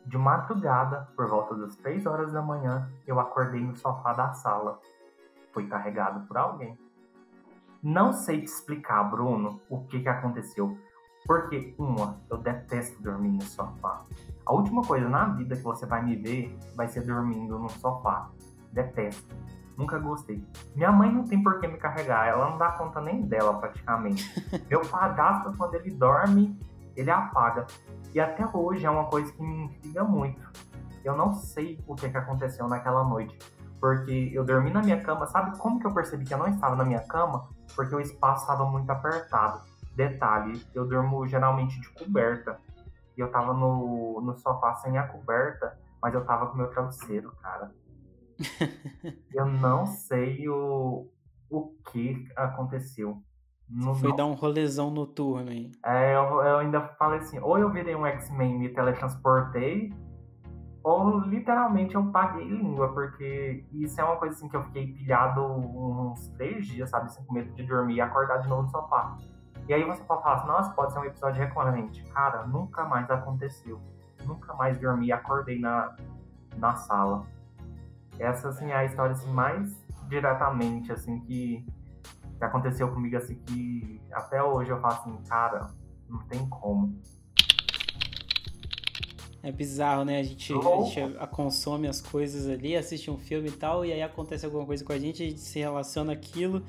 de 0.04 0.16
madrugada, 0.18 1.08
por 1.16 1.28
volta 1.28 1.54
das 1.54 1.76
três 1.76 2.06
horas 2.06 2.32
da 2.32 2.42
manhã, 2.42 2.90
eu 3.06 3.18
acordei 3.20 3.60
no 3.60 3.76
sofá 3.76 4.12
da 4.12 4.32
sala. 4.32 4.80
Fui 5.52 5.66
carregado 5.66 6.26
por 6.26 6.36
alguém. 6.36 6.78
Não 7.82 8.12
sei 8.12 8.40
te 8.40 8.46
explicar, 8.46 9.04
Bruno, 9.04 9.60
o 9.68 9.84
que, 9.84 10.00
que 10.00 10.08
aconteceu. 10.08 10.76
Porque, 11.26 11.74
uma, 11.78 12.18
eu 12.30 12.38
detesto 12.38 13.02
dormir 13.02 13.32
no 13.32 13.42
sofá. 13.42 14.04
A 14.46 14.52
última 14.52 14.82
coisa 14.82 15.08
na 15.08 15.26
vida 15.26 15.56
que 15.56 15.62
você 15.62 15.84
vai 15.84 16.02
me 16.02 16.16
ver 16.16 16.56
vai 16.74 16.88
ser 16.88 17.02
dormindo 17.02 17.58
no 17.58 17.68
sofá. 17.68 18.30
Detesto. 18.78 19.34
Nunca 19.76 19.98
gostei. 19.98 20.44
Minha 20.76 20.92
mãe 20.92 21.12
não 21.12 21.24
tem 21.24 21.42
por 21.42 21.58
que 21.58 21.66
me 21.66 21.78
carregar, 21.78 22.28
ela 22.28 22.48
não 22.48 22.58
dá 22.58 22.70
conta 22.72 23.00
nem 23.00 23.22
dela 23.22 23.54
praticamente. 23.58 24.24
Meu 24.70 24.82
padrasto, 24.82 25.52
quando 25.56 25.74
ele 25.74 25.90
dorme, 25.90 26.56
ele 26.96 27.10
apaga. 27.10 27.66
E 28.14 28.20
até 28.20 28.46
hoje 28.46 28.86
é 28.86 28.90
uma 28.90 29.06
coisa 29.06 29.32
que 29.32 29.42
me 29.42 29.64
intriga 29.64 30.04
muito. 30.04 30.40
Eu 31.04 31.16
não 31.16 31.34
sei 31.34 31.82
o 31.88 31.96
que, 31.96 32.08
que 32.08 32.16
aconteceu 32.16 32.68
naquela 32.68 33.02
noite. 33.02 33.36
Porque 33.80 34.30
eu 34.32 34.44
dormi 34.44 34.70
na 34.70 34.80
minha 34.80 35.00
cama, 35.00 35.26
sabe 35.26 35.56
como 35.58 35.80
que 35.80 35.86
eu 35.86 35.94
percebi 35.94 36.24
que 36.24 36.34
eu 36.34 36.38
não 36.38 36.48
estava 36.48 36.76
na 36.76 36.84
minha 36.84 37.00
cama? 37.00 37.48
Porque 37.74 37.94
o 37.94 38.00
espaço 38.00 38.42
estava 38.42 38.64
muito 38.64 38.88
apertado. 38.90 39.60
Detalhe, 39.94 40.64
eu 40.72 40.86
durmo 40.86 41.26
geralmente 41.26 41.80
de 41.80 41.88
coberta. 41.90 42.60
E 43.16 43.20
eu 43.20 43.30
tava 43.30 43.52
no, 43.52 44.20
no 44.20 44.36
sofá 44.38 44.74
sem 44.76 44.96
a 44.98 45.06
coberta, 45.06 45.76
mas 46.00 46.14
eu 46.14 46.24
tava 46.24 46.46
com 46.46 46.56
meu 46.56 46.68
travesseiro, 46.70 47.32
cara 47.42 47.72
eu 49.34 49.46
não 49.46 49.86
sei 49.86 50.48
o, 50.48 51.08
o 51.50 51.74
que 51.90 52.26
aconteceu. 52.36 53.22
Não, 53.68 53.94
Foi 53.94 54.08
não... 54.08 54.16
dar 54.16 54.26
um 54.26 54.34
rolezão 54.34 54.90
noturno 54.90 55.50
aí. 55.50 55.70
É, 55.84 56.14
eu, 56.14 56.42
eu 56.42 56.58
ainda 56.58 56.80
falei 56.98 57.18
assim, 57.18 57.38
ou 57.38 57.58
eu 57.58 57.70
virei 57.70 57.94
um 57.94 58.06
X-Men 58.06 58.54
e 58.54 58.58
me 58.58 58.68
teletransportei, 58.70 59.92
ou 60.82 61.20
literalmente 61.20 61.94
eu 61.94 62.06
paguei 62.10 62.48
língua, 62.48 62.92
porque 62.94 63.64
isso 63.72 64.00
é 64.00 64.04
uma 64.04 64.16
coisa 64.16 64.34
assim 64.34 64.48
que 64.48 64.56
eu 64.56 64.62
fiquei 64.64 64.86
pilhado 64.86 65.44
uns 65.44 66.28
três 66.28 66.66
dias, 66.66 66.88
sabe? 66.88 67.06
Assim, 67.06 67.22
com 67.24 67.34
medo 67.34 67.52
de 67.54 67.62
dormir 67.64 67.96
e 67.96 68.00
acordar 68.00 68.38
de 68.38 68.48
novo 68.48 68.62
no 68.62 68.68
sofá. 68.70 69.18
E 69.68 69.74
aí 69.74 69.84
você 69.84 70.02
pode 70.04 70.22
falar 70.22 70.36
assim, 70.36 70.46
nossa, 70.46 70.72
pode 70.72 70.92
ser 70.94 70.98
um 71.00 71.04
episódio 71.04 71.42
recorrente. 71.42 72.02
Cara, 72.04 72.46
nunca 72.46 72.84
mais 72.84 73.10
aconteceu. 73.10 73.78
Nunca 74.24 74.54
mais 74.54 74.78
dormi 74.78 75.08
e 75.08 75.12
acordei 75.12 75.60
na, 75.60 75.94
na 76.56 76.74
sala. 76.74 77.26
Essa, 78.18 78.48
assim, 78.48 78.66
é 78.66 78.74
a 78.74 78.84
história 78.84 79.12
assim, 79.12 79.30
mais 79.30 79.76
diretamente, 80.08 80.90
assim, 80.92 81.20
que, 81.20 81.64
que 82.36 82.44
aconteceu 82.44 82.88
comigo, 82.92 83.16
assim, 83.16 83.36
que 83.46 84.00
até 84.12 84.42
hoje 84.42 84.70
eu 84.70 84.80
falo 84.80 84.94
assim, 84.94 85.16
cara, 85.28 85.68
não 86.08 86.20
tem 86.26 86.48
como. 86.48 86.98
É 89.42 89.52
bizarro, 89.52 90.04
né? 90.04 90.18
A 90.18 90.22
gente, 90.22 90.52
a 90.52 90.82
gente 90.82 91.26
consome 91.30 91.86
as 91.86 92.00
coisas 92.00 92.48
ali, 92.48 92.76
assiste 92.76 93.10
um 93.10 93.18
filme 93.18 93.48
e 93.48 93.52
tal, 93.52 93.84
e 93.84 93.92
aí 93.92 94.02
acontece 94.02 94.44
alguma 94.44 94.66
coisa 94.66 94.84
com 94.84 94.92
a 94.92 94.98
gente, 94.98 95.22
a 95.22 95.26
gente 95.26 95.40
se 95.40 95.58
relaciona 95.58 96.12
aquilo 96.12 96.64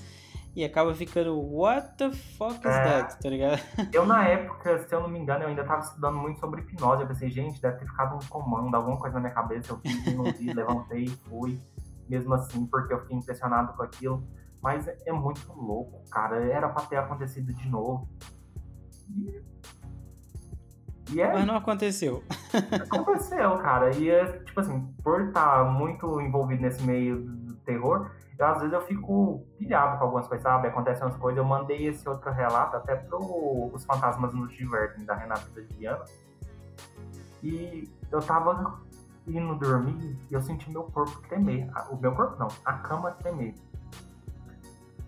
e 0.60 0.66
acaba 0.66 0.94
ficando, 0.94 1.40
what 1.40 1.96
the 1.96 2.12
fuck 2.12 2.56
is 2.56 2.66
é, 2.66 2.84
that? 2.84 3.18
Tá 3.22 3.30
ligado? 3.30 3.62
Eu, 3.94 4.06
na 4.06 4.28
época, 4.28 4.78
se 4.80 4.94
eu 4.94 5.00
não 5.00 5.08
me 5.08 5.18
engano, 5.18 5.44
eu 5.44 5.48
ainda 5.48 5.64
tava 5.64 5.82
estudando 5.82 6.18
muito 6.18 6.38
sobre 6.38 6.62
hipnose. 6.62 7.04
Eu 7.04 7.08
pensei, 7.08 7.30
gente, 7.30 7.62
deve 7.62 7.78
ter 7.78 7.86
ficado 7.86 8.16
um 8.16 8.20
comando, 8.28 8.76
alguma 8.76 8.98
coisa 8.98 9.16
na 9.16 9.22
minha 9.22 9.34
cabeça. 9.34 9.72
Eu 9.72 9.80
fiz, 9.80 10.14
não 10.14 10.26
vi, 10.26 10.52
levantei 10.54 11.06
e 11.06 11.10
fui, 11.30 11.62
mesmo 12.10 12.34
assim, 12.34 12.66
porque 12.66 12.94
eu 12.94 13.00
fiquei 13.00 13.16
impressionado 13.16 13.72
com 13.72 13.84
aquilo. 13.84 14.28
Mas 14.62 14.86
é, 14.86 15.14
muito 15.14 15.50
louco, 15.54 16.04
cara. 16.10 16.44
Era 16.52 16.68
pra 16.68 16.84
ter 16.84 16.98
acontecido 16.98 17.54
de 17.54 17.70
novo. 17.70 18.10
E 19.10 19.42
e 21.12 21.22
é... 21.22 21.34
Mas 21.34 21.46
não 21.46 21.56
aconteceu. 21.56 22.24
Aconteceu, 22.92 23.58
cara. 23.58 23.96
E 23.96 24.10
é, 24.10 24.26
tipo 24.40 24.60
assim, 24.60 24.94
por 25.04 25.22
estar 25.28 25.66
muito 25.66 26.22
envolvido 26.22 26.62
nesse 26.62 26.84
meio 26.84 27.22
do 27.22 27.56
terror, 27.56 28.12
eu, 28.40 28.48
às 28.48 28.60
vezes 28.60 28.74
eu 28.74 28.82
fico 28.82 29.46
pilhado 29.58 29.98
com 29.98 30.06
algumas 30.06 30.26
coisas, 30.26 30.42
sabe? 30.42 30.70
Acontecem 30.70 31.04
umas 31.04 31.18
coisas. 31.18 31.38
Eu 31.38 31.44
mandei 31.44 31.88
esse 31.88 32.08
outro 32.08 32.32
relato 32.32 32.78
até 32.78 32.96
pro 32.96 33.70
Os 33.74 33.84
Fantasmas 33.84 34.34
nos 34.34 34.50
Divertem, 34.54 35.04
da 35.04 35.14
Renata 35.14 35.46
Viana. 35.78 36.06
E 37.44 37.92
eu 38.10 38.22
tava 38.22 38.80
indo 39.28 39.56
dormir 39.56 40.18
e 40.32 40.34
eu 40.34 40.42
senti 40.42 40.72
meu 40.72 40.84
corpo 40.84 41.22
tremer. 41.28 41.70
O 41.90 41.98
meu 41.98 42.16
corpo 42.16 42.40
não, 42.40 42.48
a 42.64 42.74
cama 42.74 43.12
tremer. 43.12 43.54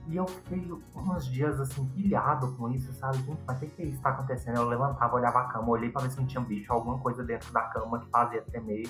E 0.07 0.17
eu 0.17 0.27
fiquei 0.27 0.69
uns 0.93 1.25
dias 1.25 1.57
assim, 1.61 1.87
pilhado 1.87 2.51
com 2.57 2.69
isso, 2.69 2.91
sabe? 2.91 3.17
Gente, 3.19 3.41
mas 3.47 3.55
o 3.55 3.59
que, 3.61 3.67
que 3.67 3.83
isso 3.83 4.01
tá 4.01 4.09
acontecendo? 4.09 4.57
Eu 4.57 4.67
levantava, 4.67 5.15
olhava 5.15 5.39
a 5.39 5.43
cama, 5.45 5.69
olhei 5.69 5.89
pra 5.89 6.01
ver 6.01 6.11
se 6.11 6.19
não 6.19 6.27
tinha 6.27 6.43
bicho, 6.43 6.73
alguma 6.73 6.99
coisa 6.99 7.23
dentro 7.23 7.53
da 7.53 7.61
cama 7.61 7.97
que 7.99 8.09
fazia 8.09 8.41
tremer. 8.41 8.89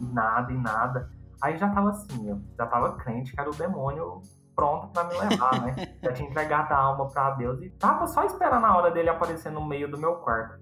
E 0.00 0.04
nada, 0.06 0.52
e 0.52 0.58
nada. 0.58 1.19
Aí 1.42 1.56
já 1.56 1.68
tava 1.70 1.90
assim, 1.90 2.28
eu 2.28 2.40
já 2.56 2.66
tava 2.66 2.96
crente 2.96 3.32
que 3.32 3.40
era 3.40 3.48
o 3.48 3.54
demônio 3.54 4.20
pronto 4.54 4.88
para 4.88 5.04
me 5.04 5.14
levar, 5.14 5.60
né? 5.62 5.74
já 6.02 6.12
tinha 6.12 6.28
entregado 6.28 6.72
a 6.72 6.76
alma 6.76 7.08
para 7.08 7.30
Deus 7.30 7.62
e 7.62 7.70
tava 7.70 8.06
só 8.06 8.24
esperando 8.24 8.66
a 8.66 8.76
hora 8.76 8.90
dele 8.90 9.08
aparecer 9.08 9.50
no 9.50 9.66
meio 9.66 9.90
do 9.90 9.98
meu 9.98 10.16
quarto. 10.16 10.60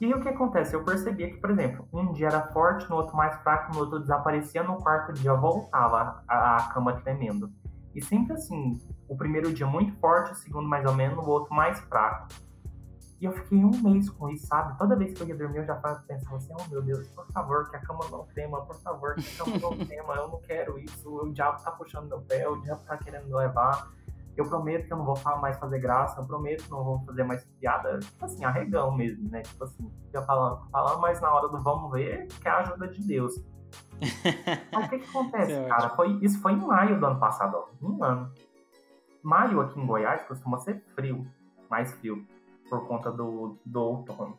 E 0.00 0.06
aí, 0.06 0.14
o 0.14 0.20
que 0.20 0.28
acontece? 0.28 0.74
Eu 0.74 0.84
percebia 0.84 1.28
que, 1.28 1.38
por 1.38 1.50
exemplo, 1.50 1.88
um 1.92 2.12
dia 2.12 2.28
era 2.28 2.40
forte, 2.52 2.88
no 2.88 2.96
outro 2.96 3.16
mais 3.16 3.34
fraco, 3.42 3.74
no 3.74 3.80
outro 3.80 3.98
desaparecia, 3.98 4.62
no 4.62 4.76
quarto 4.76 5.12
dia 5.12 5.34
voltava 5.34 6.22
a, 6.28 6.56
a 6.56 6.62
cama 6.72 6.92
tremendo. 7.00 7.50
E 7.94 8.02
sempre 8.02 8.34
assim, 8.34 8.78
o 9.08 9.16
primeiro 9.16 9.52
dia 9.52 9.66
muito 9.66 9.98
forte, 9.98 10.32
o 10.32 10.34
segundo 10.36 10.68
mais 10.68 10.84
ou 10.86 10.94
menos, 10.94 11.26
o 11.26 11.28
outro 11.28 11.52
mais 11.52 11.80
fraco. 11.80 12.28
E 13.20 13.24
eu 13.24 13.32
fiquei 13.32 13.64
um 13.64 13.70
mês 13.82 14.08
com 14.10 14.28
isso, 14.30 14.46
sabe? 14.46 14.78
Toda 14.78 14.94
vez 14.94 15.12
que 15.12 15.22
eu 15.22 15.26
ia 15.26 15.36
dormir, 15.36 15.58
eu 15.58 15.66
já 15.66 15.74
pensava 15.74 16.36
assim: 16.36 16.52
oh 16.52 16.70
meu 16.70 16.80
Deus, 16.80 17.08
por 17.08 17.26
favor, 17.32 17.68
que 17.68 17.76
a 17.76 17.80
cama 17.80 18.00
não 18.10 18.24
trema, 18.26 18.64
por 18.64 18.76
favor, 18.76 19.16
que 19.16 19.40
a 19.40 19.44
cama 19.44 19.58
não 19.58 19.76
trema, 19.86 20.14
eu 20.14 20.28
não 20.28 20.40
quero 20.40 20.78
isso, 20.78 21.08
o 21.08 21.32
diabo 21.32 21.60
tá 21.62 21.72
puxando 21.72 22.08
meu 22.08 22.20
pé, 22.20 22.48
o 22.48 22.60
diabo 22.60 22.82
tá 22.84 22.96
querendo 22.96 23.26
me 23.26 23.34
levar. 23.34 23.90
Eu 24.36 24.48
prometo 24.48 24.86
que 24.86 24.92
eu 24.92 24.96
não 24.96 25.04
vou 25.04 25.18
mais 25.40 25.58
fazer 25.58 25.80
graça, 25.80 26.20
eu 26.20 26.24
prometo 26.24 26.62
que 26.62 26.70
não 26.70 26.84
vou 26.84 27.04
fazer 27.04 27.24
mais 27.24 27.44
piada, 27.58 27.98
tipo 27.98 28.24
assim, 28.24 28.44
arregão 28.44 28.96
mesmo, 28.96 29.28
né? 29.28 29.42
Tipo 29.42 29.64
assim, 29.64 29.92
fica 30.06 30.22
falando, 30.22 30.70
falando, 30.70 31.00
mas 31.00 31.20
na 31.20 31.34
hora 31.34 31.48
do 31.48 31.60
vamos 31.60 31.90
ver, 31.90 32.28
que 32.28 32.46
é 32.46 32.50
a 32.52 32.58
ajuda 32.58 32.86
de 32.86 33.04
Deus. 33.04 33.34
Mas 34.72 34.86
o 34.86 34.88
que, 34.88 34.98
que 35.00 35.08
acontece, 35.10 35.52
é 35.52 35.68
cara? 35.68 35.90
Foi, 35.90 36.18
isso 36.22 36.40
foi 36.40 36.52
em 36.52 36.66
maio 36.66 36.98
do 36.98 37.04
ano 37.04 37.18
passado, 37.18 37.54
ó, 37.56 37.86
um 37.86 38.02
ano. 38.02 38.32
Maio 39.22 39.60
aqui 39.60 39.78
em 39.78 39.84
Goiás 39.86 40.22
costuma 40.22 40.56
ser 40.58 40.82
frio, 40.94 41.26
mais 41.68 41.92
frio 41.94 42.24
por 42.68 42.86
conta 42.86 43.10
do, 43.10 43.58
do 43.64 43.80
outono. 43.80 44.38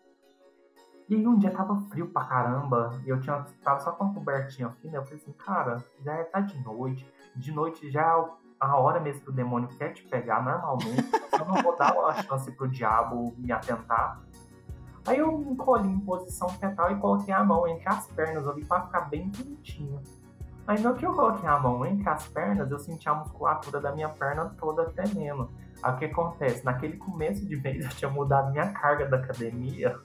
E 1.10 1.16
aí 1.16 1.28
um 1.28 1.38
dia 1.38 1.50
tava 1.50 1.76
frio 1.90 2.08
pra 2.10 2.24
caramba, 2.24 2.92
e 3.04 3.10
eu 3.10 3.20
tinha, 3.20 3.44
tava 3.64 3.80
só 3.80 3.92
com 3.92 4.04
uma 4.04 4.14
cobertinha 4.14 4.70
fina, 4.82 4.98
eu 4.98 5.04
falei 5.04 5.18
assim, 5.18 5.32
cara, 5.32 5.84
já 6.04 6.14
é, 6.14 6.24
tá 6.24 6.40
de 6.40 6.64
noite, 6.64 7.12
de 7.36 7.52
noite 7.52 7.90
já 7.90 8.02
é 8.02 8.30
a 8.60 8.78
hora 8.78 9.00
mesmo 9.00 9.22
que 9.22 9.30
o 9.30 9.34
demônio 9.34 9.70
quer 9.70 9.94
te 9.94 10.04
pegar 10.04 10.44
normalmente, 10.44 11.10
eu 11.34 11.46
não 11.46 11.64
vou 11.64 11.76
dar 11.76 11.98
uma 11.98 12.14
chance 12.14 12.52
pro 12.52 12.68
diabo 12.68 13.34
me 13.38 13.52
atentar. 13.52 14.22
Aí 15.08 15.18
eu 15.18 15.36
me 15.36 15.52
encolhi 15.52 15.90
em 15.90 16.00
posição 16.00 16.50
fetal 16.50 16.92
e 16.92 17.00
coloquei 17.00 17.34
a 17.34 17.44
mão 17.44 17.68
entre 17.68 17.88
as 17.90 18.06
pernas 18.08 18.48
ali 18.48 18.64
pra 18.64 18.82
ficar 18.82 19.02
bem 19.10 19.32
quentinho. 19.32 20.00
Aí 20.68 20.80
no 20.80 20.94
que 20.94 21.04
eu 21.04 21.14
coloquei 21.14 21.50
a 21.50 21.60
mão 21.60 21.84
entre 21.84 22.08
as 22.08 22.28
pernas, 22.28 22.70
eu 22.70 22.78
senti 22.78 23.10
a 23.10 23.16
musculatura 23.16 23.80
da 23.80 23.92
minha 23.92 24.10
perna 24.10 24.54
toda 24.60 24.86
tremendo. 24.92 25.50
Aí 25.82 25.94
o 25.94 25.98
que 25.98 26.06
acontece? 26.06 26.64
Naquele 26.64 26.98
começo 26.98 27.46
de 27.46 27.56
mês 27.58 27.86
eu 27.86 27.92
tinha 27.92 28.10
mudado 28.10 28.52
minha 28.52 28.72
carga 28.74 29.06
da 29.06 29.18
academia. 29.18 29.98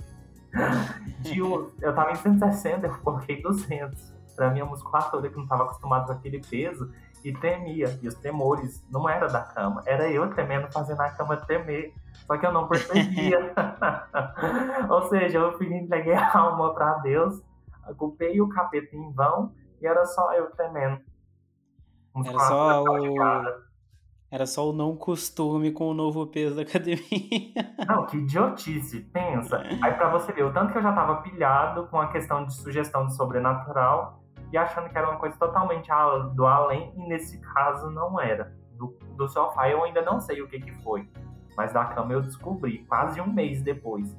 De, 1.21 1.39
eu 1.39 1.95
tava 1.95 2.13
em 2.13 2.17
160, 2.17 2.87
eu 2.87 2.99
coloquei 2.99 3.43
200. 3.43 4.15
Pra 4.37 4.51
minha 4.51 4.65
musculatura 4.65 5.29
que 5.29 5.37
não 5.37 5.47
tava 5.47 5.63
acostumada 5.63 6.07
com 6.07 6.13
aquele 6.13 6.41
peso 6.41 6.91
e 7.23 7.33
tremia. 7.33 7.99
E 8.03 8.09
os 8.09 8.15
tremores 8.15 8.85
não 8.91 9.09
era 9.09 9.29
da 9.29 9.43
cama, 9.43 9.83
era 9.87 10.11
eu 10.11 10.29
tremendo 10.31 10.71
fazendo 10.73 11.01
a 11.01 11.11
cama 11.11 11.37
tremer. 11.37 11.95
Só 12.27 12.37
que 12.37 12.47
eu 12.47 12.53
não 12.53 12.67
percebia. 12.67 13.55
Ou 14.91 15.09
seja, 15.09 15.39
eu 15.39 15.57
fui 15.57 15.73
entreguei 15.73 16.15
a 16.15 16.37
alma 16.37 16.75
para 16.75 16.99
Deus, 16.99 17.43
culpei 17.97 18.41
o 18.41 18.49
capeta 18.49 18.95
em 18.97 19.13
vão 19.13 19.53
e 19.81 19.87
era 19.87 20.05
só 20.07 20.33
eu 20.35 20.51
tremendo. 20.51 21.01
Era 22.25 22.39
só 22.39 22.83
o 22.83 23.64
era 24.35 24.47
só 24.47 24.69
o 24.69 24.73
não 24.73 24.97
costume 24.97 25.71
com 25.71 25.89
o 25.89 25.95
novo 25.95 26.27
peso 26.27 26.57
da 26.57 26.63
academia. 26.63 27.05
Não, 27.87 28.05
que 28.05 28.17
idiotice, 28.17 28.99
pensa. 29.13 29.63
Aí 29.81 29.93
pra 29.93 30.11
você 30.11 30.33
ver, 30.33 30.43
o 30.43 30.53
tanto 30.53 30.73
que 30.73 30.79
eu 30.79 30.83
já 30.83 30.93
tava 30.93 31.23
pilhado 31.23 31.87
com 31.87 32.01
a 32.01 32.09
questão 32.09 32.45
de 32.45 32.53
sugestão 32.53 33.07
de 33.07 33.15
sobrenatural 33.15 34.25
e 34.53 34.59
achando 34.59 34.89
que 34.89 34.99
era 34.99 35.09
uma 35.09 35.21
coisa 35.21 35.37
totalmente 35.37 35.89
do 36.35 36.47
além, 36.47 36.93
e 36.97 37.07
nesse 37.07 37.41
caso 37.43 37.89
não 37.91 38.21
era. 38.21 38.57
Do, 38.73 38.99
do 39.17 39.29
sofá 39.29 39.71
eu 39.71 39.85
ainda 39.85 40.03
não 40.03 40.21
sei 40.21 40.43
o 40.43 40.49
que 40.49 40.59
que 40.59 40.73
foi. 40.83 41.09
Mas 41.57 41.73
da 41.73 41.85
cama 41.85 42.13
eu 42.13 42.21
descobri, 42.21 42.79
quase 42.89 43.21
um 43.21 43.33
mês 43.33 43.63
depois. 43.63 44.17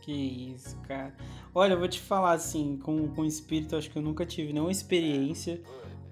Que 0.00 0.54
isso, 0.54 0.80
cara. 0.88 1.14
Olha, 1.54 1.74
eu 1.74 1.78
vou 1.78 1.88
te 1.88 2.00
falar 2.00 2.32
assim, 2.32 2.78
com, 2.78 3.06
com 3.08 3.22
espírito, 3.26 3.76
acho 3.76 3.90
que 3.90 3.98
eu 3.98 4.02
nunca 4.02 4.24
tive 4.24 4.50
nenhuma 4.50 4.72
experiência 4.72 5.60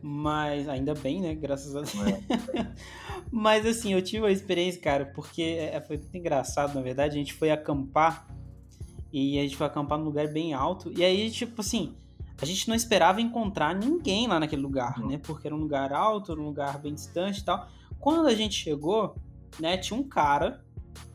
mas 0.03 0.69
ainda 0.69 0.95
bem, 0.95 1.21
né? 1.21 1.35
Graças 1.35 1.75
a 1.75 1.81
Deus. 1.81 1.95
É. 2.07 2.73
Mas 3.31 3.67
assim, 3.67 3.93
eu 3.93 4.01
tive 4.01 4.23
uma 4.23 4.31
experiência, 4.31 4.81
cara, 4.81 5.07
porque 5.07 5.43
é, 5.43 5.81
foi 5.81 5.99
muito 5.99 6.17
engraçado, 6.17 6.75
na 6.75 6.81
verdade. 6.81 7.15
A 7.15 7.19
gente 7.19 7.35
foi 7.35 7.51
acampar 7.51 8.27
e 9.13 9.39
a 9.39 9.43
gente 9.43 9.57
foi 9.57 9.67
acampar 9.67 9.99
num 9.99 10.05
lugar 10.05 10.29
bem 10.29 10.55
alto. 10.55 10.93
E 10.97 11.05
aí, 11.05 11.31
tipo 11.31 11.61
assim, 11.61 11.95
a 12.41 12.47
gente 12.47 12.69
não 12.69 12.75
esperava 12.75 13.21
encontrar 13.21 13.75
ninguém 13.75 14.27
lá 14.27 14.39
naquele 14.39 14.63
lugar, 14.63 14.99
né? 15.01 15.19
Porque 15.19 15.47
era 15.47 15.55
um 15.55 15.59
lugar 15.59 15.93
alto, 15.93 16.33
um 16.33 16.45
lugar 16.45 16.79
bem 16.79 16.95
distante 16.95 17.41
e 17.41 17.45
tal. 17.45 17.69
Quando 17.99 18.29
a 18.29 18.35
gente 18.35 18.55
chegou, 18.55 19.17
né, 19.59 19.77
tinha 19.77 19.99
um 19.99 20.05
cara 20.05 20.65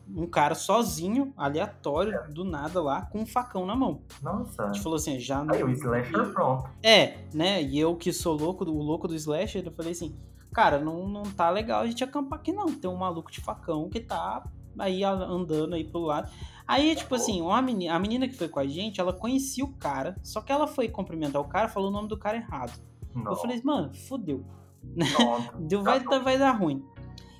um 0.08 0.26
cara 0.26 0.54
sozinho, 0.54 1.32
aleatório, 1.36 2.14
é. 2.14 2.28
do 2.28 2.44
nada 2.44 2.82
lá, 2.82 3.02
com 3.02 3.20
um 3.20 3.26
facão 3.26 3.64
na 3.66 3.74
mão. 3.74 4.02
Nossa. 4.22 4.64
A 4.64 4.66
gente 4.66 4.82
falou 4.82 4.96
assim, 4.96 5.18
já 5.18 5.42
não. 5.42 5.54
Aí 5.54 5.62
o 5.62 5.70
slasher 5.70 6.32
pronto. 6.32 6.68
É, 6.82 7.18
né? 7.32 7.62
E 7.62 7.78
eu 7.78 7.96
que 7.96 8.12
sou 8.12 8.36
louco, 8.36 8.64
o 8.64 8.82
louco 8.82 9.08
do 9.08 9.14
slasher, 9.14 9.64
eu 9.64 9.72
falei 9.72 9.92
assim, 9.92 10.16
cara, 10.52 10.78
não, 10.78 11.08
não 11.08 11.22
tá 11.22 11.50
legal 11.50 11.82
a 11.82 11.86
gente 11.86 12.04
acampar 12.04 12.38
aqui 12.38 12.52
não. 12.52 12.66
Tem 12.66 12.90
um 12.90 12.96
maluco 12.96 13.30
de 13.30 13.40
facão 13.40 13.88
que 13.88 14.00
tá 14.00 14.44
aí 14.78 15.04
andando 15.04 15.74
aí 15.74 15.84
pro 15.84 16.00
lado. 16.00 16.30
Aí, 16.66 16.94
tipo 16.96 17.14
assim, 17.14 17.40
uma 17.40 17.60
menina, 17.60 17.94
a 17.94 17.98
menina 17.98 18.26
que 18.26 18.34
foi 18.34 18.48
com 18.48 18.58
a 18.58 18.66
gente, 18.66 19.00
ela 19.00 19.12
conhecia 19.12 19.64
o 19.64 19.72
cara, 19.74 20.16
só 20.22 20.40
que 20.40 20.50
ela 20.50 20.66
foi 20.66 20.88
cumprimentar 20.88 21.40
o 21.40 21.48
cara, 21.48 21.68
falou 21.68 21.90
o 21.90 21.92
nome 21.92 22.08
do 22.08 22.16
cara 22.16 22.38
errado. 22.38 22.80
Não. 23.14 23.32
Eu 23.32 23.36
falei, 23.36 23.60
mano, 23.62 23.92
fodeu. 23.94 24.44
Deu, 25.60 25.82
vai, 25.82 26.00
vai 26.00 26.38
dar 26.38 26.52
ruim. 26.52 26.84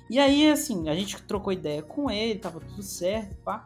E 0.09 0.19
aí, 0.19 0.49
assim, 0.49 0.87
a 0.89 0.95
gente 0.95 1.21
trocou 1.23 1.51
ideia 1.51 1.81
com 1.81 2.09
ele, 2.11 2.39
tava 2.39 2.59
tudo 2.59 2.83
certo, 2.83 3.35
pá. 3.43 3.65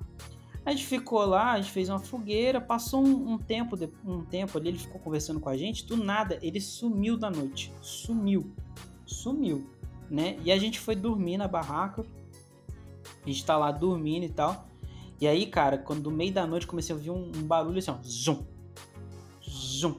A 0.66 0.72
gente 0.72 0.86
ficou 0.86 1.26
lá, 1.26 1.54
a 1.54 1.62
gente 1.62 1.72
fez 1.72 1.90
uma 1.90 2.00
fogueira, 2.00 2.62
passou 2.62 3.04
um, 3.04 3.34
um, 3.34 3.38
tempo, 3.38 3.76
um 4.06 4.24
tempo 4.24 4.58
ali, 4.58 4.70
ele 4.70 4.78
ficou 4.78 5.00
conversando 5.00 5.40
com 5.40 5.50
a 5.50 5.58
gente, 5.58 5.86
do 5.86 5.98
nada, 5.98 6.38
ele 6.42 6.62
sumiu 6.62 7.18
da 7.18 7.30
noite. 7.30 7.74
Sumiu. 7.82 8.54
Sumiu, 9.06 9.68
né? 10.10 10.38
E 10.44 10.52
a 10.52 10.58
gente 10.58 10.80
foi 10.80 10.96
dormir 10.96 11.38
na 11.38 11.48
barraca. 11.48 12.06
A 13.24 13.28
gente 13.28 13.44
tá 13.46 13.58
lá 13.58 13.72
dormindo 13.72 14.26
e 14.26 14.30
tal. 14.30 14.68
E 15.20 15.28
aí, 15.28 15.46
cara, 15.48 15.78
quando 15.78 16.04
do 16.04 16.12
meio 16.12 16.34
da 16.34 16.48
noite 16.48 16.68
comecei 16.68 16.94
a 16.94 16.98
ouvir 16.98 17.10
um, 17.10 17.32
um 17.36 17.44
barulho 17.44 17.80
assim, 17.80 17.92
ó, 17.92 17.98
zum. 18.02 18.46
Zum. 19.42 19.98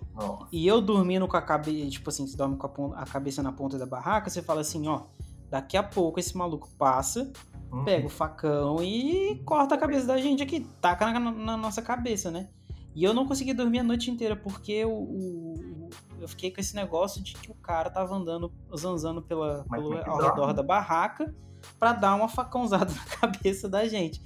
E 0.53 0.67
eu 0.67 0.81
dormindo 0.81 1.27
com 1.27 1.37
a 1.37 1.43
cabeça, 1.43 1.91
tipo 1.91 2.09
assim, 2.09 2.27
você 2.27 2.37
dorme 2.37 2.57
com 2.57 2.95
a, 2.95 3.03
a 3.03 3.05
cabeça 3.05 3.43
na 3.43 3.53
ponta 3.53 3.77
da 3.77 3.87
barraca, 3.87 4.31
você 4.31 4.41
fala 4.41 4.61
assim, 4.61 4.87
ó, 4.87 5.03
Daqui 5.51 5.77
a 5.77 5.83
pouco 5.83 6.21
esse 6.21 6.37
maluco 6.37 6.69
passa, 6.79 7.33
uhum. 7.73 7.85
pega 7.85 8.07
o 8.07 8.11
facão 8.11 8.83
e 8.83 9.43
corta 9.45 9.75
a 9.75 9.79
cabeça 9.79 10.07
da 10.07 10.19
gente 10.19 10.43
aqui, 10.43 10.61
taca 10.81 11.11
na, 11.19 11.31
na, 11.31 11.57
nossa 11.57 11.83
cabeça, 11.83 12.31
né? 12.31 12.49
E 12.95 13.05
eu 13.05 13.15
não 13.15 13.27
consegui 13.27 13.53
dormir 13.53 13.81
a 13.81 13.85
noite 13.85 14.11
inteira 14.11 14.37
porque 14.37 14.85
o, 14.85 14.91
o 14.91 15.91
eu 16.21 16.29
fiquei 16.29 16.51
com 16.51 16.61
esse 16.61 16.75
negócio 16.75 17.23
de 17.23 17.35
que 17.35 17.51
o 17.51 17.55
cara 17.55 17.91
tava 17.91 18.15
andando, 18.15 18.53
zanzando 18.77 19.23
pela, 19.23 19.65
pelo, 19.71 19.97
ao 19.99 20.19
redor 20.19 20.53
da 20.53 20.63
barraca 20.63 21.35
para 21.79 21.93
dar 21.93 22.15
uma 22.15 22.29
facãozada 22.29 22.93
na 22.95 23.05
cabeça 23.17 23.69
da 23.69 23.87
gente. 23.89 24.23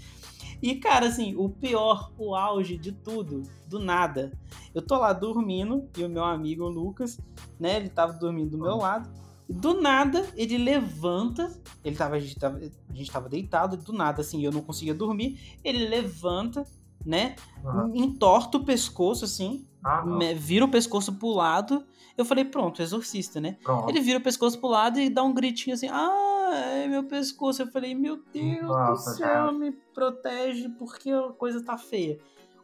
E, 0.62 0.76
cara, 0.76 1.06
assim, 1.06 1.34
o 1.36 1.48
pior, 1.48 2.10
o 2.16 2.34
auge 2.34 2.76
de 2.76 2.92
tudo, 2.92 3.42
do 3.68 3.78
nada. 3.78 4.32
Eu 4.74 4.82
tô 4.82 4.96
lá 4.96 5.12
dormindo 5.12 5.88
e 5.96 6.04
o 6.04 6.08
meu 6.08 6.24
amigo 6.24 6.66
Lucas, 6.68 7.20
né, 7.58 7.76
ele 7.76 7.88
tava 7.88 8.14
dormindo 8.14 8.50
do 8.50 8.58
meu 8.58 8.76
lado. 8.76 9.10
Do 9.48 9.80
nada, 9.80 10.26
ele 10.36 10.56
levanta. 10.56 11.52
Ele 11.84 11.94
tava 11.94 12.16
a, 12.16 12.18
gente 12.18 12.36
tava, 12.36 12.58
a 12.58 12.94
gente 12.94 13.10
tava 13.10 13.28
deitado, 13.28 13.76
do 13.76 13.92
nada, 13.92 14.22
assim, 14.22 14.44
eu 14.44 14.50
não 14.50 14.62
conseguia 14.62 14.94
dormir. 14.94 15.58
Ele 15.62 15.86
levanta, 15.86 16.66
né? 17.04 17.36
Uhum. 17.62 17.92
Entorta 17.94 18.56
o 18.56 18.64
pescoço, 18.64 19.24
assim. 19.24 19.66
Ah, 19.84 20.02
vira 20.36 20.64
o 20.64 20.70
pescoço 20.70 21.12
pro 21.12 21.28
lado. 21.28 21.84
Eu 22.16 22.24
falei, 22.24 22.44
pronto, 22.44 22.80
exorcista, 22.80 23.40
né? 23.40 23.58
Pronto. 23.62 23.90
Ele 23.90 24.00
vira 24.00 24.18
o 24.18 24.22
pescoço 24.22 24.58
pro 24.58 24.68
lado 24.68 24.98
e 24.98 25.10
dá 25.10 25.22
um 25.22 25.34
gritinho 25.34 25.74
assim, 25.74 25.88
ah, 25.90 26.52
é 26.54 26.86
meu 26.86 27.04
pescoço. 27.04 27.60
Eu 27.60 27.66
falei, 27.66 27.94
meu 27.94 28.22
Deus 28.32 28.62
Nossa, 28.62 29.10
do 29.10 29.16
céu, 29.16 29.26
cara. 29.26 29.52
me 29.52 29.72
protege 29.92 30.68
porque 30.78 31.10
a 31.10 31.32
coisa 31.32 31.62
tá 31.62 31.76
feia. 31.76 32.18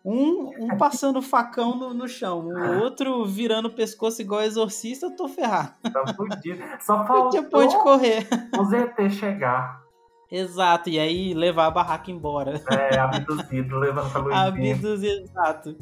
Um, 0.05 0.51
um 0.65 0.77
passando 0.77 1.21
facão 1.21 1.77
no, 1.77 1.95
no 1.95 2.09
chão, 2.09 2.47
o 2.47 2.83
outro 2.83 3.25
virando 3.25 3.67
o 3.67 3.73
pescoço 3.73 4.23
igual 4.23 4.43
exorcista, 4.43 5.07
eu 5.07 5.17
tô 5.17 5.29
ferrado. 5.29 5.75
Tá 5.83 6.05
fudido. 6.15 6.63
Só 6.81 7.05
faltou 7.05 7.67
de 7.67 7.77
correr. 7.79 8.27
o 8.59 8.65
ZT 8.65 9.11
chegar. 9.11 9.81
Exato, 10.31 10.89
e 10.89 10.99
aí 10.99 11.35
levar 11.35 11.67
a 11.67 11.71
barraca 11.71 12.11
embora. 12.11 12.63
É, 12.71 12.99
abduzido, 12.99 13.77
levando 13.81 14.13
pra 14.13 14.21
luzinha. 14.21 14.75
Abduzido, 14.75 15.23
exato. 15.25 15.77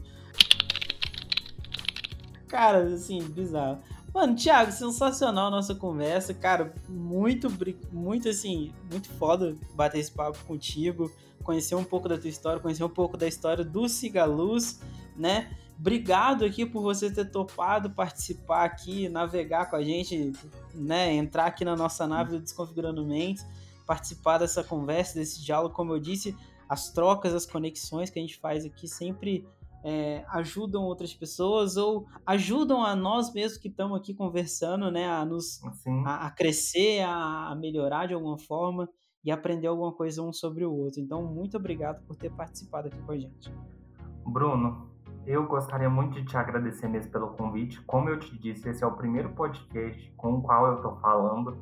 Cara, 2.48 2.84
assim, 2.84 3.22
bizarro. 3.22 3.78
Mano, 4.14 4.34
Thiago, 4.34 4.72
sensacional 4.72 5.48
a 5.48 5.50
nossa 5.50 5.74
conversa, 5.74 6.32
cara. 6.32 6.72
Muito, 6.88 7.48
muito 7.92 8.28
assim, 8.28 8.72
muito 8.90 9.10
foda 9.10 9.54
bater 9.74 9.98
esse 9.98 10.10
papo 10.10 10.38
contigo, 10.46 11.12
conhecer 11.48 11.74
um 11.74 11.84
pouco 11.84 12.10
da 12.10 12.18
tua 12.18 12.28
história, 12.28 12.60
conhecer 12.60 12.84
um 12.84 12.90
pouco 12.90 13.16
da 13.16 13.26
história 13.26 13.64
do 13.64 13.88
Cigaluz, 13.88 14.82
né? 15.16 15.50
Obrigado 15.78 16.44
aqui 16.44 16.66
por 16.66 16.82
você 16.82 17.10
ter 17.10 17.24
topado 17.30 17.88
participar 17.88 18.66
aqui, 18.66 19.08
navegar 19.08 19.70
com 19.70 19.76
a 19.76 19.82
gente, 19.82 20.30
né? 20.74 21.14
Entrar 21.14 21.46
aqui 21.46 21.64
na 21.64 21.74
nossa 21.74 22.06
nave 22.06 22.32
do 22.32 22.40
Desconfigurando 22.40 23.02
Mentes, 23.02 23.46
participar 23.86 24.36
dessa 24.36 24.62
conversa, 24.62 25.18
desse 25.18 25.42
diálogo, 25.42 25.74
como 25.74 25.94
eu 25.94 25.98
disse, 25.98 26.36
as 26.68 26.90
trocas, 26.90 27.32
as 27.32 27.46
conexões 27.46 28.10
que 28.10 28.18
a 28.18 28.22
gente 28.22 28.36
faz 28.36 28.66
aqui 28.66 28.86
sempre 28.86 29.48
é, 29.82 30.26
ajudam 30.28 30.82
outras 30.82 31.14
pessoas 31.14 31.78
ou 31.78 32.06
ajudam 32.26 32.84
a 32.84 32.94
nós 32.94 33.32
mesmos 33.32 33.56
que 33.56 33.68
estamos 33.68 33.98
aqui 33.98 34.12
conversando, 34.12 34.90
né, 34.90 35.08
a 35.08 35.24
nos 35.24 35.62
a, 36.04 36.26
a, 36.26 36.30
crescer, 36.30 37.00
a, 37.00 37.52
a, 37.52 37.54
melhorar 37.54 38.06
de 38.06 38.12
alguma 38.12 38.36
forma 38.36 38.86
e 39.28 39.30
aprender 39.30 39.66
alguma 39.66 39.92
coisa 39.92 40.22
um 40.22 40.32
sobre 40.32 40.64
o 40.64 40.72
outro. 40.72 41.00
Então, 41.00 41.22
muito 41.22 41.58
obrigado 41.58 42.02
por 42.06 42.16
ter 42.16 42.30
participado 42.30 42.88
aqui 42.88 42.98
com 43.02 43.12
a 43.12 43.18
gente. 43.18 43.54
Bruno, 44.24 44.88
eu 45.26 45.46
gostaria 45.46 45.90
muito 45.90 46.14
de 46.14 46.24
te 46.24 46.34
agradecer 46.34 46.88
mesmo 46.88 47.12
pelo 47.12 47.28
convite. 47.34 47.78
Como 47.82 48.08
eu 48.08 48.18
te 48.18 48.34
disse, 48.38 48.70
esse 48.70 48.82
é 48.82 48.86
o 48.86 48.92
primeiro 48.92 49.28
podcast 49.34 50.10
com 50.16 50.36
o 50.36 50.42
qual 50.42 50.68
eu 50.68 50.76
estou 50.76 50.96
falando, 50.96 51.58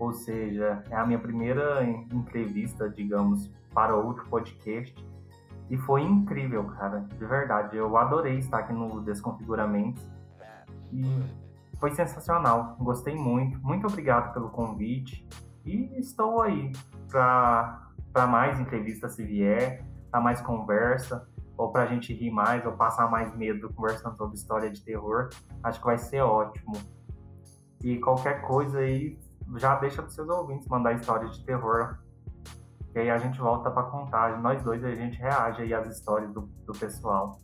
ou 0.00 0.14
seja, 0.14 0.82
é 0.88 0.96
a 0.96 1.04
minha 1.04 1.18
primeira 1.18 1.84
entrevista, 1.84 2.88
digamos, 2.88 3.52
para 3.74 3.94
outro 3.94 4.24
podcast. 4.30 4.94
E 5.68 5.76
foi 5.76 6.00
incrível, 6.00 6.64
cara, 6.68 7.00
de 7.00 7.26
verdade. 7.26 7.76
Eu 7.76 7.94
adorei 7.98 8.38
estar 8.38 8.60
aqui 8.60 8.72
no 8.72 9.02
Desconfiguramentos. 9.02 10.10
E 10.90 11.04
foi 11.78 11.90
sensacional. 11.90 12.76
Gostei 12.80 13.14
muito. 13.14 13.60
Muito 13.60 13.86
obrigado 13.86 14.32
pelo 14.32 14.48
convite. 14.48 15.28
E 15.64 15.98
estou 15.98 16.42
aí 16.42 16.72
para 17.10 18.26
mais 18.28 18.60
entrevistas 18.60 19.12
se 19.12 19.24
vier, 19.24 19.84
para 20.10 20.20
mais 20.20 20.40
conversa, 20.40 21.28
ou 21.56 21.70
para 21.70 21.84
a 21.84 21.86
gente 21.86 22.12
rir 22.12 22.30
mais, 22.30 22.64
ou 22.66 22.72
passar 22.72 23.10
mais 23.10 23.34
medo 23.36 23.72
conversando 23.72 24.16
sobre 24.16 24.36
história 24.36 24.70
de 24.70 24.82
terror. 24.82 25.30
Acho 25.62 25.78
que 25.78 25.86
vai 25.86 25.98
ser 25.98 26.20
ótimo. 26.20 26.74
E 27.82 27.98
qualquer 27.98 28.42
coisa 28.42 28.78
aí, 28.78 29.18
já 29.56 29.76
deixa 29.76 30.02
para 30.02 30.10
seus 30.10 30.28
ouvintes 30.28 30.66
mandar 30.68 30.94
história 30.94 31.28
de 31.28 31.44
terror 31.44 31.98
e 32.94 33.00
aí 33.00 33.10
a 33.10 33.18
gente 33.18 33.40
volta 33.40 33.72
para 33.72 33.82
contar, 33.82 34.40
nós 34.40 34.62
dois 34.62 34.84
a 34.84 34.94
gente 34.94 35.18
reage 35.18 35.62
aí 35.62 35.74
às 35.74 35.88
histórias 35.88 36.32
do, 36.32 36.42
do 36.64 36.72
pessoal. 36.72 37.40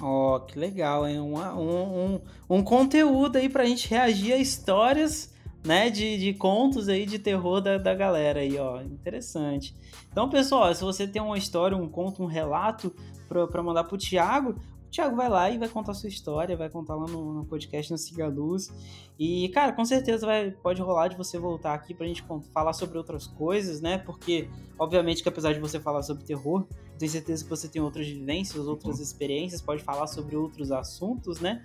Ó, 0.00 0.36
oh, 0.36 0.40
que 0.40 0.56
legal, 0.56 1.08
hein? 1.08 1.18
Um, 1.18 1.36
um, 1.36 2.14
um, 2.14 2.20
um 2.48 2.62
conteúdo 2.62 3.36
aí 3.36 3.48
pra 3.48 3.64
gente 3.64 3.90
reagir 3.90 4.32
a 4.32 4.36
histórias, 4.36 5.34
né, 5.64 5.90
de, 5.90 6.18
de 6.18 6.34
contos 6.34 6.88
aí 6.88 7.04
de 7.04 7.18
terror 7.18 7.60
da, 7.60 7.78
da 7.78 7.94
galera 7.94 8.40
aí, 8.40 8.58
ó. 8.58 8.80
Interessante. 8.80 9.74
Então, 10.10 10.28
pessoal, 10.28 10.74
se 10.74 10.82
você 10.82 11.06
tem 11.06 11.20
uma 11.20 11.38
história, 11.38 11.76
um 11.76 11.88
conto, 11.88 12.22
um 12.22 12.26
relato 12.26 12.94
pra, 13.28 13.46
pra 13.46 13.62
mandar 13.62 13.84
pro 13.84 13.98
Thiago, 13.98 14.56
o 14.90 14.90
Thiago 14.90 15.14
vai 15.14 15.28
lá 15.28 15.48
e 15.48 15.56
vai 15.56 15.68
contar 15.68 15.94
sua 15.94 16.08
história, 16.08 16.56
vai 16.56 16.68
contar 16.68 16.96
lá 16.96 17.06
no, 17.06 17.32
no 17.32 17.44
podcast 17.44 17.92
no 17.92 17.98
Siga 17.98 18.26
Luz. 18.26 18.72
E, 19.16 19.48
cara, 19.50 19.72
com 19.72 19.84
certeza 19.84 20.26
vai, 20.26 20.50
pode 20.50 20.82
rolar 20.82 21.06
de 21.08 21.16
você 21.16 21.38
voltar 21.38 21.74
aqui 21.74 21.94
pra 21.94 22.06
gente 22.06 22.24
falar 22.52 22.72
sobre 22.72 22.98
outras 22.98 23.26
coisas, 23.26 23.80
né? 23.80 23.98
Porque, 23.98 24.48
obviamente, 24.76 25.22
que 25.22 25.28
apesar 25.28 25.52
de 25.52 25.60
você 25.60 25.78
falar 25.78 26.02
sobre 26.02 26.24
terror, 26.24 26.66
tenho 26.98 27.12
certeza 27.12 27.44
que 27.44 27.50
você 27.50 27.68
tem 27.68 27.80
outras 27.80 28.08
vivências, 28.08 28.66
outras 28.66 28.96
uhum. 28.96 29.02
experiências, 29.02 29.62
pode 29.62 29.82
falar 29.84 30.08
sobre 30.08 30.34
outros 30.34 30.72
assuntos, 30.72 31.38
né? 31.38 31.64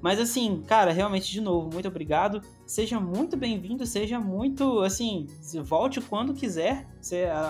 Mas 0.00 0.18
assim, 0.18 0.62
cara, 0.66 0.92
realmente, 0.92 1.30
de 1.30 1.40
novo, 1.40 1.70
muito 1.72 1.88
obrigado. 1.88 2.42
Seja 2.66 2.98
muito 2.98 3.36
bem-vindo, 3.36 3.84
seja 3.86 4.18
muito, 4.18 4.80
assim, 4.80 5.26
volte 5.62 6.00
quando 6.00 6.32
quiser. 6.32 6.88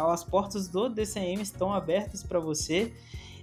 As 0.08 0.24
portas 0.24 0.66
do 0.66 0.88
DCM 0.88 1.40
estão 1.42 1.72
abertas 1.72 2.22
para 2.24 2.40
você. 2.40 2.92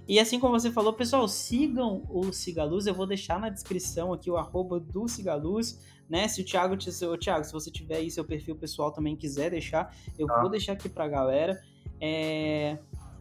E 0.06 0.18
assim 0.18 0.40
como 0.40 0.58
você 0.58 0.70
falou, 0.70 0.92
pessoal, 0.92 1.28
sigam 1.28 2.02
o 2.08 2.32
Cigaluz, 2.32 2.86
eu 2.86 2.94
vou 2.94 3.06
deixar 3.06 3.38
na 3.38 3.50
descrição 3.50 4.10
aqui 4.12 4.30
o 4.30 4.38
arroba 4.38 4.80
do 4.80 5.06
Cigaluz, 5.06 5.78
né? 6.08 6.26
Se 6.26 6.40
o 6.40 6.44
Thiago, 6.44 6.78
te, 6.78 6.88
o 7.04 7.18
Thiago, 7.18 7.44
se 7.44 7.52
você 7.52 7.70
tiver 7.70 7.96
aí 7.96 8.10
seu 8.10 8.24
perfil 8.24 8.56
pessoal 8.56 8.90
também 8.90 9.14
quiser 9.14 9.50
deixar, 9.50 9.94
eu 10.18 10.26
ah. 10.30 10.40
vou 10.40 10.50
deixar 10.50 10.72
aqui 10.72 10.88
pra 10.88 11.06
galera. 11.06 11.60
É... 12.00 12.78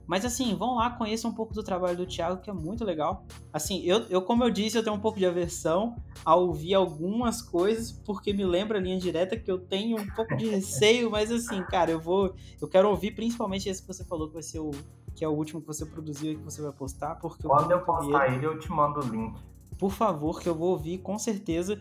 Mas 0.07 0.23
assim, 0.23 0.55
vão 0.55 0.75
lá, 0.75 0.89
conheçam 0.89 1.29
um 1.29 1.33
pouco 1.33 1.53
do 1.53 1.61
trabalho 1.61 1.97
do 1.97 2.05
Thiago, 2.05 2.41
que 2.41 2.49
é 2.49 2.53
muito 2.53 2.85
legal. 2.85 3.25
Assim, 3.51 3.83
eu, 3.83 4.05
eu 4.09 4.21
como 4.21 4.43
eu 4.43 4.49
disse, 4.49 4.77
eu 4.77 4.83
tenho 4.83 4.95
um 4.95 4.99
pouco 4.99 5.19
de 5.19 5.25
aversão 5.25 5.97
a 6.23 6.33
ouvir 6.33 6.73
algumas 6.73 7.41
coisas, 7.41 7.91
porque 7.91 8.31
me 8.31 8.45
lembra 8.45 8.77
a 8.77 8.81
linha 8.81 8.97
direta 8.97 9.37
que 9.37 9.51
eu 9.51 9.59
tenho 9.59 9.99
um 9.99 10.07
pouco 10.07 10.35
de 10.37 10.47
receio, 10.47 11.11
mas 11.11 11.31
assim, 11.31 11.61
cara, 11.63 11.91
eu 11.91 11.99
vou. 11.99 12.33
Eu 12.61 12.67
quero 12.67 12.89
ouvir 12.89 13.11
principalmente 13.11 13.67
esse 13.67 13.81
que 13.81 13.87
você 13.87 14.05
falou, 14.05 14.27
que 14.27 14.33
vai 14.35 14.43
ser 14.43 14.59
o 14.59 14.71
que 15.17 15.25
é 15.25 15.27
o 15.27 15.31
último 15.31 15.59
que 15.59 15.65
você 15.65 15.83
produziu 15.83 16.33
e 16.33 16.35
que 16.35 16.43
você 16.43 16.61
vai 16.61 16.71
postar, 16.71 17.15
porque 17.15 17.47
Quando 17.47 17.71
eu, 17.71 17.79
eu 17.79 17.83
postar 17.83 18.31
ele, 18.31 18.45
eu 18.45 18.59
te 18.59 18.71
mando 18.71 18.99
o 18.99 19.03
link. 19.03 19.35
Por 19.77 19.91
favor, 19.91 20.41
que 20.41 20.49
eu 20.49 20.55
vou 20.55 20.71
ouvir 20.71 20.99
com 20.99 21.17
certeza. 21.19 21.79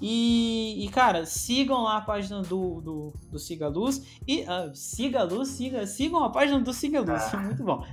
E, 0.00 0.84
e 0.84 0.88
cara, 0.90 1.26
sigam 1.26 1.82
lá 1.82 1.96
a 1.96 2.00
página 2.00 2.42
do, 2.42 2.80
do, 2.80 3.12
do 3.30 3.38
Siga 3.38 3.68
Luz. 3.68 4.20
E 4.26 4.42
uh, 4.42 4.74
Siga 4.74 5.24
Luz, 5.24 5.48
siga, 5.48 5.86
sigam 5.86 6.22
a 6.22 6.30
página 6.30 6.60
do 6.60 6.72
Siga 6.72 7.00
Luz. 7.00 7.32
É. 7.32 7.36
Muito 7.36 7.64
bom. 7.64 7.84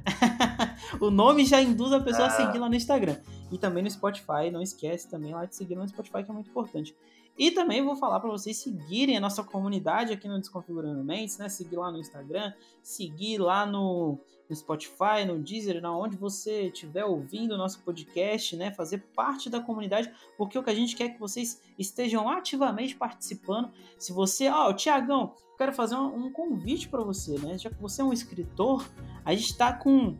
o 0.99 1.09
nome 1.09 1.45
já 1.45 1.61
induz 1.61 1.91
a 1.93 1.99
pessoa 1.99 2.25
é. 2.25 2.27
a 2.27 2.31
seguir 2.31 2.59
lá 2.59 2.69
no 2.69 2.75
Instagram. 2.75 3.17
E 3.51 3.57
também 3.57 3.83
no 3.83 3.89
Spotify. 3.89 4.51
Não 4.51 4.61
esquece 4.61 5.09
também 5.09 5.33
lá 5.33 5.45
de 5.45 5.55
seguir 5.55 5.75
no 5.75 5.87
Spotify, 5.87 6.23
que 6.23 6.29
é 6.29 6.33
muito 6.33 6.49
importante. 6.49 6.95
E 7.37 7.51
também 7.51 7.83
vou 7.83 7.95
falar 7.95 8.19
para 8.19 8.29
vocês 8.29 8.57
seguirem 8.57 9.17
a 9.17 9.19
nossa 9.19 9.43
comunidade 9.43 10.13
aqui 10.13 10.27
no 10.27 10.39
Desconfigurando 10.39 11.03
Mentes, 11.03 11.37
né? 11.37 11.49
Seguir 11.49 11.75
lá 11.75 11.91
no 11.91 11.99
Instagram, 11.99 12.53
seguir 12.81 13.39
lá 13.39 13.65
no, 13.65 14.19
no 14.49 14.55
Spotify, 14.55 15.25
no 15.25 15.39
Deezer, 15.39 15.81
na 15.81 15.95
onde 15.95 16.15
você 16.15 16.67
estiver 16.67 17.05
ouvindo 17.05 17.53
o 17.53 17.57
nosso 17.57 17.79
podcast, 17.81 18.55
né? 18.55 18.71
Fazer 18.71 18.99
parte 19.15 19.49
da 19.49 19.59
comunidade, 19.59 20.11
porque 20.37 20.57
o 20.57 20.63
que 20.63 20.69
a 20.69 20.75
gente 20.75 20.95
quer 20.95 21.05
é 21.05 21.09
que 21.09 21.19
vocês 21.19 21.61
estejam 21.77 22.29
ativamente 22.29 22.95
participando. 22.95 23.71
Se 23.97 24.13
você, 24.13 24.49
ó, 24.49 24.69
oh, 24.69 24.73
Tiagão, 24.73 25.33
quero 25.57 25.73
fazer 25.73 25.95
um, 25.95 26.25
um 26.25 26.31
convite 26.31 26.87
para 26.89 27.03
você, 27.03 27.37
né? 27.39 27.57
Já 27.57 27.69
que 27.69 27.81
você 27.81 28.01
é 28.01 28.05
um 28.05 28.13
escritor, 28.13 28.87
a 29.23 29.33
gente 29.33 29.51
está 29.51 29.73
com 29.73 30.15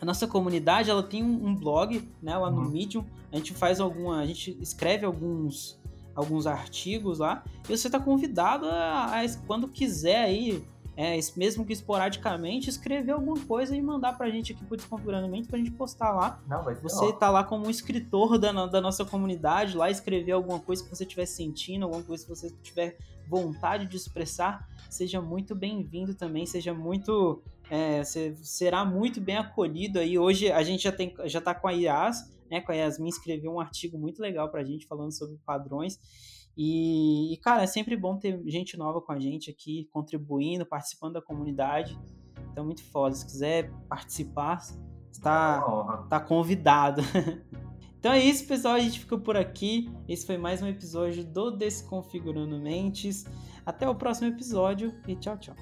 a 0.00 0.04
nossa 0.04 0.26
comunidade, 0.26 0.90
ela 0.90 1.02
tem 1.02 1.22
um, 1.22 1.46
um 1.46 1.54
blog, 1.54 2.08
né, 2.22 2.36
lá 2.36 2.50
no 2.50 2.62
uhum. 2.62 2.70
Medium. 2.70 3.04
A 3.30 3.36
gente 3.36 3.52
faz 3.52 3.80
alguma, 3.80 4.18
a 4.18 4.26
gente 4.26 4.56
escreve 4.60 5.04
alguns 5.04 5.78
alguns 6.14 6.46
artigos 6.46 7.18
lá. 7.18 7.44
E 7.68 7.76
você 7.76 7.88
está 7.88 7.98
convidado 7.98 8.66
a, 8.66 9.20
a, 9.20 9.36
quando 9.46 9.68
quiser 9.68 10.24
aí, 10.24 10.62
é, 10.96 11.18
mesmo 11.36 11.64
que 11.64 11.72
esporadicamente, 11.72 12.68
escrever 12.68 13.12
alguma 13.12 13.38
coisa 13.46 13.74
e 13.74 13.80
mandar 13.80 14.16
pra 14.16 14.28
gente 14.28 14.52
aqui 14.52 14.64
pro 14.64 14.76
Desconfigurando 14.76 15.28
Mente 15.28 15.48
pra 15.48 15.58
gente 15.58 15.70
postar 15.70 16.12
lá. 16.12 16.42
Não, 16.46 16.62
você 16.82 17.06
ó. 17.06 17.12
tá 17.12 17.30
lá 17.30 17.44
como 17.44 17.66
um 17.66 17.70
escritor 17.70 18.38
da, 18.38 18.66
da 18.66 18.80
nossa 18.80 19.04
comunidade, 19.04 19.76
lá 19.76 19.90
escrever 19.90 20.32
alguma 20.32 20.58
coisa 20.58 20.82
que 20.82 20.90
você 20.90 21.04
estiver 21.04 21.26
sentindo, 21.26 21.84
alguma 21.84 22.02
coisa 22.02 22.24
que 22.24 22.28
você 22.28 22.50
tiver 22.62 22.96
vontade 23.28 23.86
de 23.86 23.96
expressar, 23.96 24.68
seja 24.90 25.20
muito 25.20 25.54
bem-vindo 25.54 26.14
também, 26.14 26.44
seja 26.44 26.74
muito. 26.74 27.42
É, 27.70 28.02
será 28.02 28.84
muito 28.84 29.20
bem 29.20 29.36
acolhido 29.36 30.00
aí. 30.00 30.18
Hoje 30.18 30.50
a 30.50 30.62
gente 30.64 30.82
já, 30.82 30.90
tem, 30.90 31.14
já 31.26 31.40
tá 31.40 31.54
com 31.54 31.68
a 31.68 31.72
IAS, 31.72 32.28
né, 32.50 32.60
com 32.60 32.72
a 32.72 32.74
Yasmin, 32.74 33.08
escreveu 33.08 33.52
um 33.52 33.60
artigo 33.60 33.96
muito 33.96 34.20
legal 34.20 34.48
pra 34.50 34.64
gente 34.64 34.86
falando 34.86 35.12
sobre 35.12 35.38
padrões. 35.46 36.00
E, 36.56 37.32
e, 37.32 37.36
cara, 37.38 37.62
é 37.62 37.66
sempre 37.66 37.96
bom 37.96 38.16
ter 38.16 38.42
gente 38.46 38.76
nova 38.76 39.00
com 39.00 39.12
a 39.12 39.18
gente 39.18 39.50
aqui, 39.50 39.88
contribuindo, 39.92 40.66
participando 40.66 41.14
da 41.14 41.22
comunidade. 41.22 41.98
Então, 42.50 42.64
muito 42.64 42.82
foda. 42.84 43.14
Se 43.14 43.24
quiser 43.24 43.70
participar, 43.88 44.60
está 45.10 46.04
tá 46.08 46.20
convidado. 46.20 47.02
então 47.98 48.12
é 48.12 48.20
isso, 48.20 48.46
pessoal. 48.46 48.74
A 48.74 48.80
gente 48.80 49.00
ficou 49.00 49.20
por 49.20 49.36
aqui. 49.36 49.90
Esse 50.08 50.26
foi 50.26 50.36
mais 50.36 50.62
um 50.62 50.66
episódio 50.66 51.24
do 51.24 51.50
Desconfigurando 51.50 52.58
Mentes. 52.58 53.24
Até 53.64 53.88
o 53.88 53.94
próximo 53.94 54.28
episódio 54.28 54.94
e 55.06 55.14
tchau, 55.16 55.38
tchau. 55.38 55.56